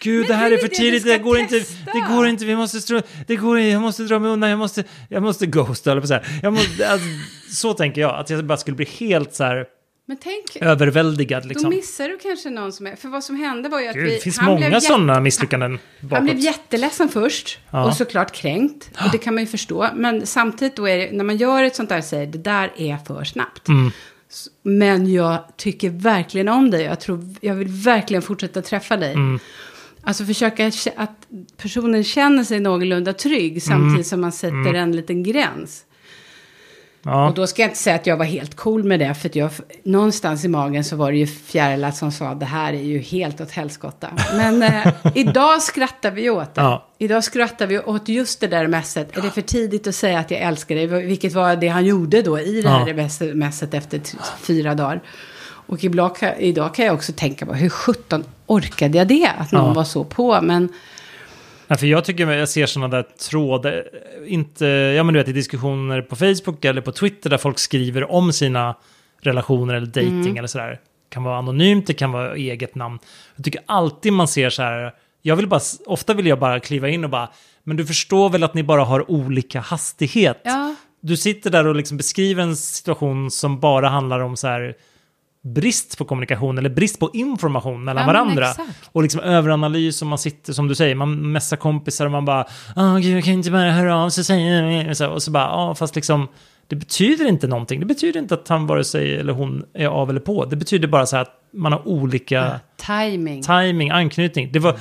Gud, 0.00 0.20
Men 0.20 0.28
det 0.28 0.34
här 0.34 0.50
är 0.50 0.58
för 0.58 0.68
tidigt, 0.68 1.04
det 1.04 1.18
går 1.18 1.38
inte, 1.38 1.58
testa. 1.58 1.92
det 1.92 2.14
går 2.14 2.26
inte, 2.26 2.44
vi 2.44 2.56
måste, 2.56 2.80
stru, 2.80 3.02
det 3.26 3.36
går 3.36 3.58
inte, 3.58 3.68
jag 3.68 3.82
måste 3.82 4.02
dra 4.02 4.18
mig 4.18 4.30
undan, 4.30 4.50
jag 4.50 4.58
måste, 4.58 4.84
jag 5.08 5.22
måste 5.22 5.46
ghosta, 5.46 5.90
eller 5.90 6.00
på 6.00 6.06
så 6.06 6.14
här. 6.14 6.40
Jag 6.42 6.52
måste, 6.52 6.88
alltså, 6.90 7.06
så 7.50 7.74
tänker 7.74 8.00
jag, 8.00 8.20
att 8.20 8.30
jag 8.30 8.44
bara 8.44 8.58
skulle 8.58 8.76
bli 8.76 8.84
helt 8.98 9.34
så 9.34 9.44
här 9.44 9.66
Men 10.06 10.16
tänk, 10.16 10.56
överväldigad 10.62 11.42
då 11.42 11.48
liksom. 11.48 11.70
missar 11.70 12.08
du 12.08 12.18
kanske 12.18 12.50
någon 12.50 12.72
som 12.72 12.86
är... 12.86 12.96
För 12.96 13.08
vad 13.08 13.24
som 13.24 13.36
hände 13.36 13.68
var 13.68 13.80
ju 13.80 13.88
att 13.88 13.94
Gud, 13.94 14.04
vi... 14.04 14.10
det 14.14 14.20
finns 14.20 14.40
många 14.40 14.80
sådana 14.80 15.20
misslyckanden 15.20 15.78
bakåt. 16.00 16.16
Han 16.16 16.24
blev 16.24 16.38
jätteledsen 16.38 17.08
först 17.08 17.58
Ja. 17.70 17.84
och 17.84 17.96
såklart 17.96 18.32
kränkt. 18.32 18.90
Och 19.04 19.10
det 19.12 19.18
kan 19.18 19.34
man 19.34 19.42
ju 19.42 19.46
förstå. 19.46 19.88
Men 19.94 20.26
samtidigt 20.26 20.76
då 20.76 20.88
är 20.88 20.98
det, 20.98 21.12
när 21.12 21.24
man 21.24 21.36
gör 21.36 21.62
ett 21.62 21.76
sånt 21.76 21.88
där 21.88 22.00
säger 22.00 22.26
det 22.26 22.38
där 22.38 22.72
är 22.76 22.96
för 23.06 23.24
snabbt. 23.24 23.68
Mm. 23.68 23.90
Men 24.62 25.12
jag 25.12 25.38
tycker 25.56 25.90
verkligen 25.90 26.48
om 26.48 26.70
dig. 26.70 26.82
Jag, 26.82 27.00
tror, 27.00 27.34
jag 27.40 27.54
vill 27.54 27.68
verkligen 27.68 28.22
fortsätta 28.22 28.62
träffa 28.62 28.96
dig. 28.96 29.12
Mm. 29.12 29.40
Alltså 30.02 30.24
försöka 30.24 30.66
att 30.96 31.26
personen 31.56 32.04
känner 32.04 32.44
sig 32.44 32.60
någorlunda 32.60 33.12
trygg 33.12 33.62
samtidigt 33.62 34.06
som 34.06 34.20
man 34.20 34.32
sätter 34.32 34.74
en 34.74 34.96
liten 34.96 35.22
gräns. 35.22 35.84
Ja. 37.02 37.28
Och 37.28 37.34
då 37.34 37.46
ska 37.46 37.62
jag 37.62 37.68
inte 37.70 37.78
säga 37.80 37.96
att 37.96 38.06
jag 38.06 38.16
var 38.16 38.24
helt 38.24 38.54
cool 38.56 38.84
med 38.84 39.00
det, 39.00 39.14
för 39.14 39.30
jag, 39.38 39.50
någonstans 39.82 40.44
i 40.44 40.48
magen 40.48 40.84
så 40.84 40.96
var 40.96 41.12
det 41.12 41.18
ju 41.18 41.26
fjärilar 41.26 41.90
som 41.90 42.12
sa 42.12 42.34
det 42.34 42.44
här 42.46 42.72
är 42.72 42.82
ju 42.82 42.98
helt 42.98 43.40
åt 43.40 43.50
helskotta. 43.50 44.08
Men 44.36 44.62
eh, 44.62 44.86
idag 45.14 45.62
skrattar 45.62 46.10
vi 46.10 46.30
åt 46.30 46.54
det. 46.54 46.60
Ja. 46.60 46.86
Idag 46.98 47.24
skrattar 47.24 47.66
vi 47.66 47.78
åt 47.78 48.08
just 48.08 48.40
det 48.40 48.46
där 48.46 48.66
messet. 48.66 49.16
Är 49.16 49.22
det 49.22 49.30
för 49.30 49.40
tidigt 49.40 49.86
att 49.86 49.94
säga 49.94 50.18
att 50.18 50.30
jag 50.30 50.40
älskar 50.40 50.74
dig? 50.74 50.86
Vilket 50.86 51.32
var 51.32 51.56
det 51.56 51.68
han 51.68 51.84
gjorde 51.86 52.22
då 52.22 52.38
i 52.38 52.62
det 52.62 52.68
här 52.68 52.88
Ja. 53.20 53.34
messet- 53.34 53.74
efter 53.74 54.00
fyra 54.42 54.74
dagar. 54.74 55.02
Och 55.68 55.80
kan, 56.16 56.34
idag 56.38 56.74
kan 56.74 56.84
jag 56.86 56.94
också 56.94 57.12
tänka 57.16 57.46
på 57.46 57.54
hur 57.54 57.68
sjutton 57.68 58.24
orkade 58.46 58.98
jag 58.98 59.08
det? 59.08 59.26
Att 59.38 59.52
någon 59.52 59.66
Ja. 59.66 59.72
var 59.72 59.84
så 59.84 60.04
på. 60.04 60.40
Men 60.42 60.68
Ja, 61.70 61.76
för 61.76 61.86
jag 61.86 62.04
tycker 62.04 62.30
jag 62.30 62.48
ser 62.48 62.66
sådana 62.66 62.96
där 62.96 63.02
trådar, 63.30 63.84
inte, 64.26 64.66
ja 64.66 65.02
men 65.02 65.14
du 65.14 65.20
vet 65.20 65.28
i 65.28 65.32
diskussioner 65.32 66.02
på 66.02 66.16
Facebook 66.16 66.64
eller 66.64 66.80
på 66.80 66.92
Twitter 66.92 67.30
där 67.30 67.38
folk 67.38 67.58
skriver 67.58 68.10
om 68.12 68.32
sina 68.32 68.74
relationer 69.20 69.74
eller 69.74 69.86
dating 69.86 70.20
Mm. 70.20 70.36
eller 70.36 70.48
sådär. 70.48 70.70
Det 70.70 70.78
kan 71.14 71.22
vara 71.22 71.38
anonymt, 71.38 71.86
det 71.86 71.94
kan 71.94 72.12
vara 72.12 72.36
eget 72.36 72.74
namn. 72.74 72.98
Jag 73.36 73.44
tycker 73.44 73.60
alltid 73.66 74.12
man 74.12 74.28
ser 74.28 74.50
så 74.50 74.62
här, 74.62 74.94
jag 75.22 75.36
vill 75.36 75.46
bara, 75.48 75.60
ofta 75.86 76.14
vill 76.14 76.26
jag 76.26 76.38
bara 76.38 76.60
kliva 76.60 76.88
in 76.88 77.04
och 77.04 77.10
bara, 77.10 77.28
men 77.64 77.76
du 77.76 77.86
förstår 77.86 78.30
väl 78.30 78.42
att 78.44 78.54
ni 78.54 78.62
bara 78.62 78.84
har 78.84 79.10
olika 79.10 79.60
hastighet? 79.60 80.40
ja, 80.44 80.74
Du 81.00 81.16
sitter 81.16 81.50
där 81.50 81.66
och 81.66 81.74
liksom 81.74 81.96
beskriver 81.96 82.42
en 82.42 82.56
situation 82.56 83.30
som 83.30 83.60
bara 83.60 83.88
handlar 83.88 84.20
om 84.20 84.36
så 84.36 84.46
här 84.48 84.74
brist 85.42 85.98
på 85.98 86.04
kommunikation 86.04 86.58
eller 86.58 86.70
brist 86.70 86.98
på 87.00 87.10
information 87.14 87.84
mellan 87.84 88.00
Ja, 88.00 88.06
varandra. 88.06 88.46
Och 88.92 89.02
liksom 89.02 89.20
överanalys 89.20 90.02
och 90.02 90.08
man 90.08 90.18
sitter, 90.18 90.52
som 90.52 90.68
du 90.68 90.74
säger, 90.74 90.94
man 90.94 91.32
messar 91.32 91.56
kompisar 91.56 92.04
och 92.04 92.10
man 92.12 92.24
bara 92.24 92.44
Åh 92.76 92.98
gud, 92.98 93.16
jag 93.16 93.24
kan 93.24 93.32
inte 93.32 93.50
bara 93.50 93.70
höra 93.70 93.96
av 93.96 94.10
sig 94.10 94.24
säga 94.24 95.10
och 95.10 95.22
så 95.22 95.30
bara, 95.30 95.44
ja 95.44 95.74
fast 95.74 95.96
liksom 95.96 96.28
det 96.66 96.76
betyder 96.76 97.26
inte 97.28 97.46
någonting. 97.46 97.80
Det 97.80 97.86
betyder 97.86 98.20
inte 98.20 98.34
att 98.34 98.48
han 98.48 98.66
vare 98.66 98.84
sig 98.84 99.16
eller 99.16 99.32
hon 99.32 99.64
är 99.74 99.86
av 99.86 100.10
eller 100.10 100.20
på. 100.20 100.44
Det 100.44 100.56
betyder 100.56 100.88
bara 100.88 101.06
så 101.06 101.16
här 101.16 101.22
att 101.22 101.34
man 101.52 101.72
har 101.72 101.88
olika 101.88 102.60
timing. 102.86 103.42
timing, 103.42 103.90
anknytning. 103.90 104.52
Det 104.52 104.58
var 104.58 104.76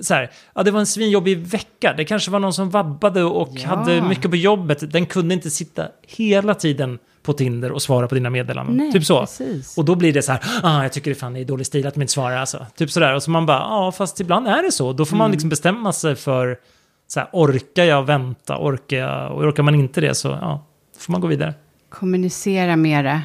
så 0.00 0.14
här, 0.14 0.30
ja 0.54 0.62
det 0.62 0.70
var 0.70 0.80
en 0.80 0.86
svinjobbig 0.86 1.38
vecka. 1.38 1.94
Det 1.96 2.04
kanske 2.04 2.30
var 2.30 2.38
någon 2.38 2.52
som 2.52 2.70
vabbade 2.70 3.22
och 3.24 3.48
Ja. 3.52 3.68
hade 3.68 4.02
mycket 4.02 4.30
på 4.30 4.36
jobbet. 4.36 4.92
Den 4.92 5.06
kunde 5.06 5.34
inte 5.34 5.50
sitta 5.50 5.86
hela 6.08 6.54
tiden 6.54 6.98
på 7.22 7.32
Tinder 7.32 7.72
och 7.72 7.82
svara 7.82 8.08
på 8.08 8.14
dina 8.14 8.30
meddelanden. 8.30 8.76
Nej, 8.76 8.92
typ 8.92 9.04
så. 9.04 9.20
precis. 9.20 9.78
Och 9.78 9.84
då 9.84 9.94
blir 9.94 10.12
det 10.12 10.22
så 10.22 10.32
här, 10.32 10.40
ah, 10.62 10.82
jag 10.82 10.92
tycker 10.92 11.10
det 11.10 11.14
fan 11.14 11.36
är 11.36 11.44
dålig 11.44 11.66
stil 11.66 11.86
att 11.86 11.94
de 11.94 12.00
inte 12.02 12.12
svarar 12.12 12.36
alltså. 12.36 12.66
Typ 12.76 12.90
sådär. 12.90 13.14
Och 13.14 13.22
så 13.22 13.30
man 13.30 13.46
bara, 13.46 13.58
ja 13.58 13.92
fast 13.92 14.20
ibland 14.20 14.48
är 14.48 14.62
det 14.62 14.72
så. 14.72 14.92
Då 14.92 15.04
får 15.04 15.16
man 15.16 15.24
Mm. 15.24 15.32
liksom 15.32 15.48
bestämma 15.50 15.92
sig 15.92 16.16
för, 16.16 16.56
så 17.08 17.20
här, 17.20 17.28
orkar 17.32 17.84
jag 17.84 18.02
vänta, 18.06 18.58
orkar 18.58 18.96
jag, 18.96 19.32
och 19.32 19.42
orkar 19.44 19.62
man 19.62 19.74
inte 19.74 20.00
det 20.00 20.14
så, 20.14 20.28
ja, 20.28 20.66
får 20.98 21.12
man 21.12 21.20
gå 21.20 21.26
vidare. 21.28 21.54
Kommunicera 21.88 22.76
mera. 22.76 23.22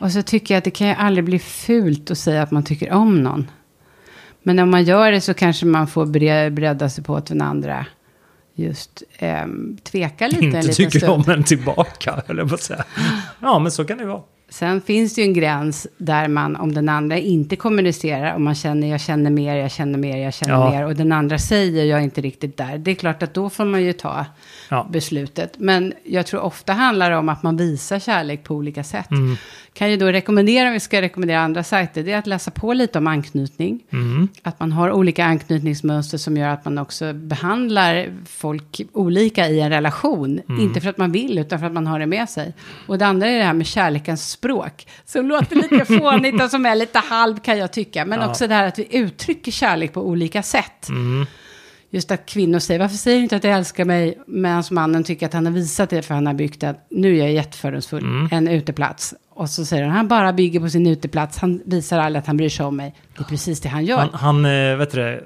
Och 0.00 0.12
så 0.12 0.22
tycker 0.22 0.54
jag 0.54 0.58
att 0.58 0.64
det 0.64 0.70
kan 0.70 0.86
ju 0.88 0.94
aldrig 0.94 1.24
bli 1.24 1.38
fult 1.38 2.10
att 2.10 2.18
säga 2.18 2.42
att 2.42 2.50
man 2.50 2.64
tycker 2.64 2.92
om 2.92 3.22
någon. 3.22 3.50
Men 4.42 4.58
om 4.58 4.70
man 4.70 4.84
gör 4.84 5.12
det 5.12 5.20
så 5.20 5.34
kanske 5.34 5.66
man 5.66 5.86
får 5.88 6.06
bre- 6.06 6.50
bredda 6.50 6.88
sig 6.88 7.04
på 7.04 7.16
att 7.16 7.26
den 7.26 7.42
andra 7.42 7.86
just 8.56 9.02
ehm, 9.18 9.76
tveka 9.82 10.26
lite 10.28 10.38
en 10.38 10.44
Inte 10.44 10.58
liten 10.58 10.74
tycker 10.74 10.98
stund. 10.98 11.12
om 11.26 11.30
en 11.32 11.44
tillbaka, 11.44 12.22
eller 12.28 12.44
på 12.44 12.54
att 12.54 12.62
säga. 12.62 12.84
Ja, 13.40 13.58
men 13.58 13.72
så 13.72 13.84
kan 13.84 13.98
det 13.98 14.04
vara. 14.04 14.22
Sen 14.48 14.80
finns 14.80 15.14
det 15.14 15.20
ju 15.20 15.26
en 15.26 15.34
gräns 15.34 15.86
där 15.98 16.28
man, 16.28 16.56
om 16.56 16.74
den 16.74 16.88
andra 16.88 17.18
inte 17.18 17.56
kommunicerar, 17.56 18.34
om 18.34 18.44
man 18.44 18.54
känner 18.54 18.88
jag 18.90 19.00
känner 19.00 19.30
mer, 19.30 19.56
jag 19.56 19.70
känner 19.70 19.98
mer, 19.98 20.16
jag 20.16 20.34
känner 20.34 20.54
Ja. 20.54 20.70
mer, 20.70 20.84
och 20.86 20.94
den 20.94 21.12
andra 21.12 21.38
säger 21.38 21.84
jag 21.84 21.98
är 21.98 22.02
inte 22.04 22.20
riktigt 22.20 22.56
där. 22.56 22.78
Det 22.78 22.90
är 22.90 22.94
klart 22.94 23.22
att 23.22 23.34
då 23.34 23.50
får 23.50 23.64
man 23.64 23.82
ju 23.82 23.92
ta 23.92 24.26
Ja. 24.70 24.88
beslutet. 24.92 25.52
Men 25.58 25.92
jag 26.04 26.26
tror 26.26 26.40
ofta 26.40 26.72
handlar 26.72 27.10
det 27.10 27.16
om 27.16 27.28
att 27.28 27.42
man 27.42 27.56
visar 27.56 27.98
kärlek 27.98 28.44
på 28.44 28.54
olika 28.54 28.84
sätt. 28.84 29.10
Mm. 29.10 29.36
Kan 29.76 29.90
ju 29.90 29.96
då 29.96 30.06
rekommendera, 30.06 30.66
om 30.66 30.72
vi 30.72 30.80
ska 30.80 31.02
rekommendera 31.02 31.40
andra 31.40 31.64
sajter, 31.64 32.02
det 32.02 32.12
är 32.12 32.18
att 32.18 32.26
läsa 32.26 32.50
på 32.50 32.72
lite 32.72 32.98
om 32.98 33.06
anknytning. 33.06 33.80
Mm. 33.92 34.28
Att 34.42 34.60
man 34.60 34.72
har 34.72 34.90
olika 34.92 35.24
anknytningsmönster 35.24 36.18
som 36.18 36.36
gör 36.36 36.48
att 36.48 36.64
man 36.64 36.78
också 36.78 37.12
behandlar 37.12 38.06
folk 38.26 38.80
olika 38.92 39.48
i 39.48 39.60
en 39.60 39.70
relation. 39.70 40.40
Mm. 40.48 40.60
Inte 40.60 40.80
för 40.80 40.90
att 40.90 40.98
man 40.98 41.12
vill, 41.12 41.38
utan 41.38 41.58
för 41.58 41.66
att 41.66 41.72
man 41.72 41.86
har 41.86 41.98
det 41.98 42.06
med 42.06 42.28
sig. 42.28 42.54
Och 42.86 42.98
det 42.98 43.06
andra 43.06 43.26
är 43.28 43.38
det 43.38 43.44
här 43.44 43.52
med 43.52 43.66
kärlekens 43.66 44.30
språk. 44.30 44.86
Som 45.04 45.26
låter 45.28 45.56
lite 45.56 45.84
fånigt 45.98 46.42
och 46.42 46.50
som 46.50 46.66
är 46.66 46.74
lite 46.74 46.98
halv 46.98 47.36
kan 47.38 47.58
jag 47.58 47.72
tycka. 47.72 48.04
Men 48.04 48.20
Ja. 48.20 48.28
också 48.30 48.46
det 48.46 48.54
här 48.54 48.66
att 48.66 48.78
vi 48.78 48.96
uttrycker 48.96 49.52
kärlek 49.52 49.92
på 49.92 50.06
olika 50.08 50.42
sätt. 50.42 50.88
Mm. 50.88 51.26
Just 51.90 52.10
att 52.10 52.26
kvinnor 52.26 52.58
säger, 52.58 52.80
varför 52.80 52.96
säger 52.96 53.16
du 53.16 53.22
inte 53.22 53.36
att 53.36 53.42
du 53.42 53.48
älskar 53.48 53.84
mig? 53.84 54.18
Medan 54.26 54.64
mannen 54.70 55.04
tycker 55.04 55.26
att 55.26 55.32
han 55.32 55.46
har 55.46 55.52
visat 55.52 55.90
det 55.90 56.02
för 56.02 56.14
han 56.14 56.26
har 56.26 56.34
byggt 56.34 56.62
en, 56.62 56.74
nu 56.90 57.14
är 57.14 57.18
jag 57.18 57.32
jättefördomsfull, 57.32 58.04
Mm. 58.04 58.28
en 58.32 58.48
uteplats. 58.48 59.14
Och 59.36 59.50
så 59.50 59.64
säger 59.64 59.84
han, 59.84 59.92
han 59.96 60.08
bara 60.08 60.32
bygger 60.32 60.60
på 60.60 60.68
sin 60.68 60.86
uteplats, 60.86 61.38
han 61.38 61.62
visar 61.64 61.98
aldrig 61.98 62.20
att 62.20 62.26
han 62.26 62.36
bryr 62.36 62.48
sig 62.48 62.66
om 62.66 62.76
mig. 62.76 62.94
Det 63.16 63.20
är 63.22 63.24
precis 63.24 63.60
det 63.60 63.68
han 63.68 63.84
gör. 63.84 63.98
Han, 63.98 64.10
han 64.12 64.44
eh, 64.44 64.76
vet 64.76 64.90
du 64.90 65.00
det, 65.00 65.20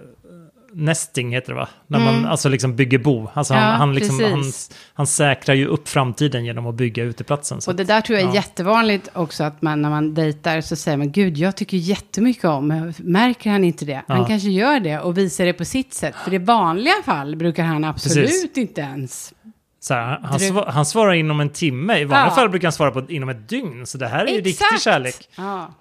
nesting 0.72 1.32
heter 1.34 1.48
det 1.52 1.58
va? 1.58 1.68
När 1.86 1.98
man 2.00 2.26
alltså 2.26 2.48
liksom 2.48 2.76
bygger 2.76 2.98
bo. 2.98 3.28
Alltså 3.34 3.54
han, 3.54 3.62
Mm. 3.62 3.72
Ja, 3.72 3.78
han, 3.78 3.94
liksom, 3.94 4.24
han, 4.24 4.52
han 4.94 5.06
säkrar 5.06 5.54
ju 5.54 5.66
upp 5.66 5.88
framtiden 5.88 6.44
genom 6.44 6.66
att 6.66 6.74
bygga 6.74 7.04
uteplatsen. 7.04 7.60
Och 7.66 7.76
det 7.76 7.84
där 7.84 8.00
tror 8.00 8.18
jag 8.18 8.24
är 8.24 8.28
ja. 8.30 8.34
jättevanligt 8.34 9.08
också 9.12 9.44
att 9.44 9.62
man 9.62 9.82
när 9.82 9.90
man 9.90 10.14
dejtar 10.14 10.60
så 10.60 10.76
säger 10.76 10.96
man 10.98 11.12
gud 11.12 11.38
jag 11.38 11.56
tycker 11.56 11.76
jättemycket 11.76 12.44
om, 12.44 12.92
märker 12.98 13.50
han 13.50 13.64
inte 13.64 13.84
det? 13.84 14.02
Han 14.08 14.18
Ja. 14.18 14.26
kanske 14.26 14.48
gör 14.50 14.80
det 14.80 14.98
och 15.00 15.18
visar 15.18 15.44
det 15.44 15.52
på 15.52 15.64
sitt 15.64 15.94
sätt. 15.94 16.14
För 16.24 16.34
i 16.34 16.38
vanliga 16.38 16.94
fall 17.04 17.36
brukar 17.36 17.64
han 17.64 17.84
absolut 17.84 18.26
Precis. 18.26 18.58
inte 18.58 18.80
ens. 18.80 19.32
Så 19.80 19.94
här, 19.94 20.18
han, 20.22 20.40
sva, 20.40 20.70
han 20.70 20.86
svarar 20.86 21.12
inom 21.12 21.40
en 21.40 21.50
timme. 21.50 21.98
I 21.98 22.04
vanliga 22.04 22.28
Ja. 22.30 22.34
fall 22.34 22.48
brukar 22.48 22.68
han 22.68 22.72
svara 22.72 22.90
på 22.90 23.10
inom 23.10 23.28
ett 23.28 23.48
dygn. 23.48 23.86
Så 23.86 23.98
det 23.98 24.08
här 24.08 24.24
är 24.26 24.30
ju 24.32 24.40
riktig 24.40 24.80
kärlek. 24.80 25.28
Ja. 25.36 25.74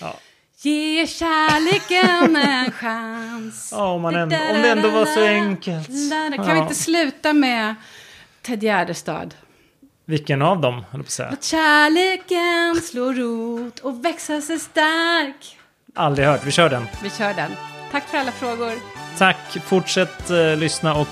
Ja. 0.00 0.14
Ge 0.62 1.06
kärleken 1.06 2.36
en 2.36 2.72
chans. 2.72 3.68
Ja, 3.72 3.86
om, 3.92 4.02
man 4.02 4.14
ändå, 4.16 4.36
om 4.36 4.62
det 4.62 4.70
ändå 4.70 4.90
var 4.90 5.04
så 5.04 5.24
enkelt. 5.26 5.88
Kan 6.36 6.54
vi 6.54 6.58
inte 6.60 6.74
sluta 6.74 7.32
med 7.32 7.74
Ted 8.42 8.62
Gärdestad? 8.62 9.34
Vilken 10.04 10.42
av 10.42 10.60
dem, 10.60 10.84
höll 10.90 11.00
på 11.02 11.06
att 11.06 11.10
säga. 11.10 11.28
Att 11.28 11.44
kärleken 11.44 12.82
slår 12.82 13.14
rot 13.14 13.78
och 13.78 14.04
växer 14.04 14.40
sig 14.40 14.58
stark. 14.58 15.58
Aldrig 15.94 16.28
hört. 16.28 16.44
Vi 16.44 16.50
kör 16.50 16.68
den. 16.70 16.86
Vi 17.02 17.10
kör 17.10 17.34
den. 17.34 17.50
Tack 17.92 18.08
för 18.08 18.18
alla 18.18 18.32
frågor. 18.32 18.72
Tack. 19.18 19.58
Fortsätt 19.64 20.30
eh, 20.30 20.56
lyssna. 20.56 20.94
Och 20.94 21.08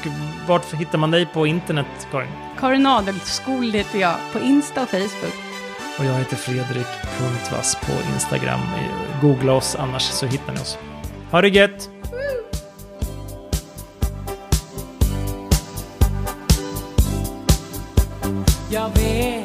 vart 0.47 0.75
hittar 0.75 0.99
man 0.99 1.11
dig 1.11 1.27
på 1.27 1.47
internet, 1.47 1.87
Karin? 2.11 2.29
Karin 2.61 2.87
Adelskol 2.87 3.73
heter 3.73 3.99
jag 3.99 4.15
på 4.33 4.39
Insta 4.39 4.83
och 4.83 4.89
Facebook. 4.89 5.35
Och 5.99 6.05
jag 6.05 6.15
heter 6.15 6.37
Fredrik.vass 6.37 7.75
på 7.75 7.93
Instagram. 8.15 8.61
Googla 9.23 9.53
oss 9.53 9.77
annars 9.77 10.03
så 10.03 10.27
hittar 10.27 10.53
ni 10.53 10.61
oss. 10.61 10.79
Ha 11.31 11.41
det 11.41 11.49
gött! 11.49 11.91
Jag 18.71 18.89
vet 18.89 19.44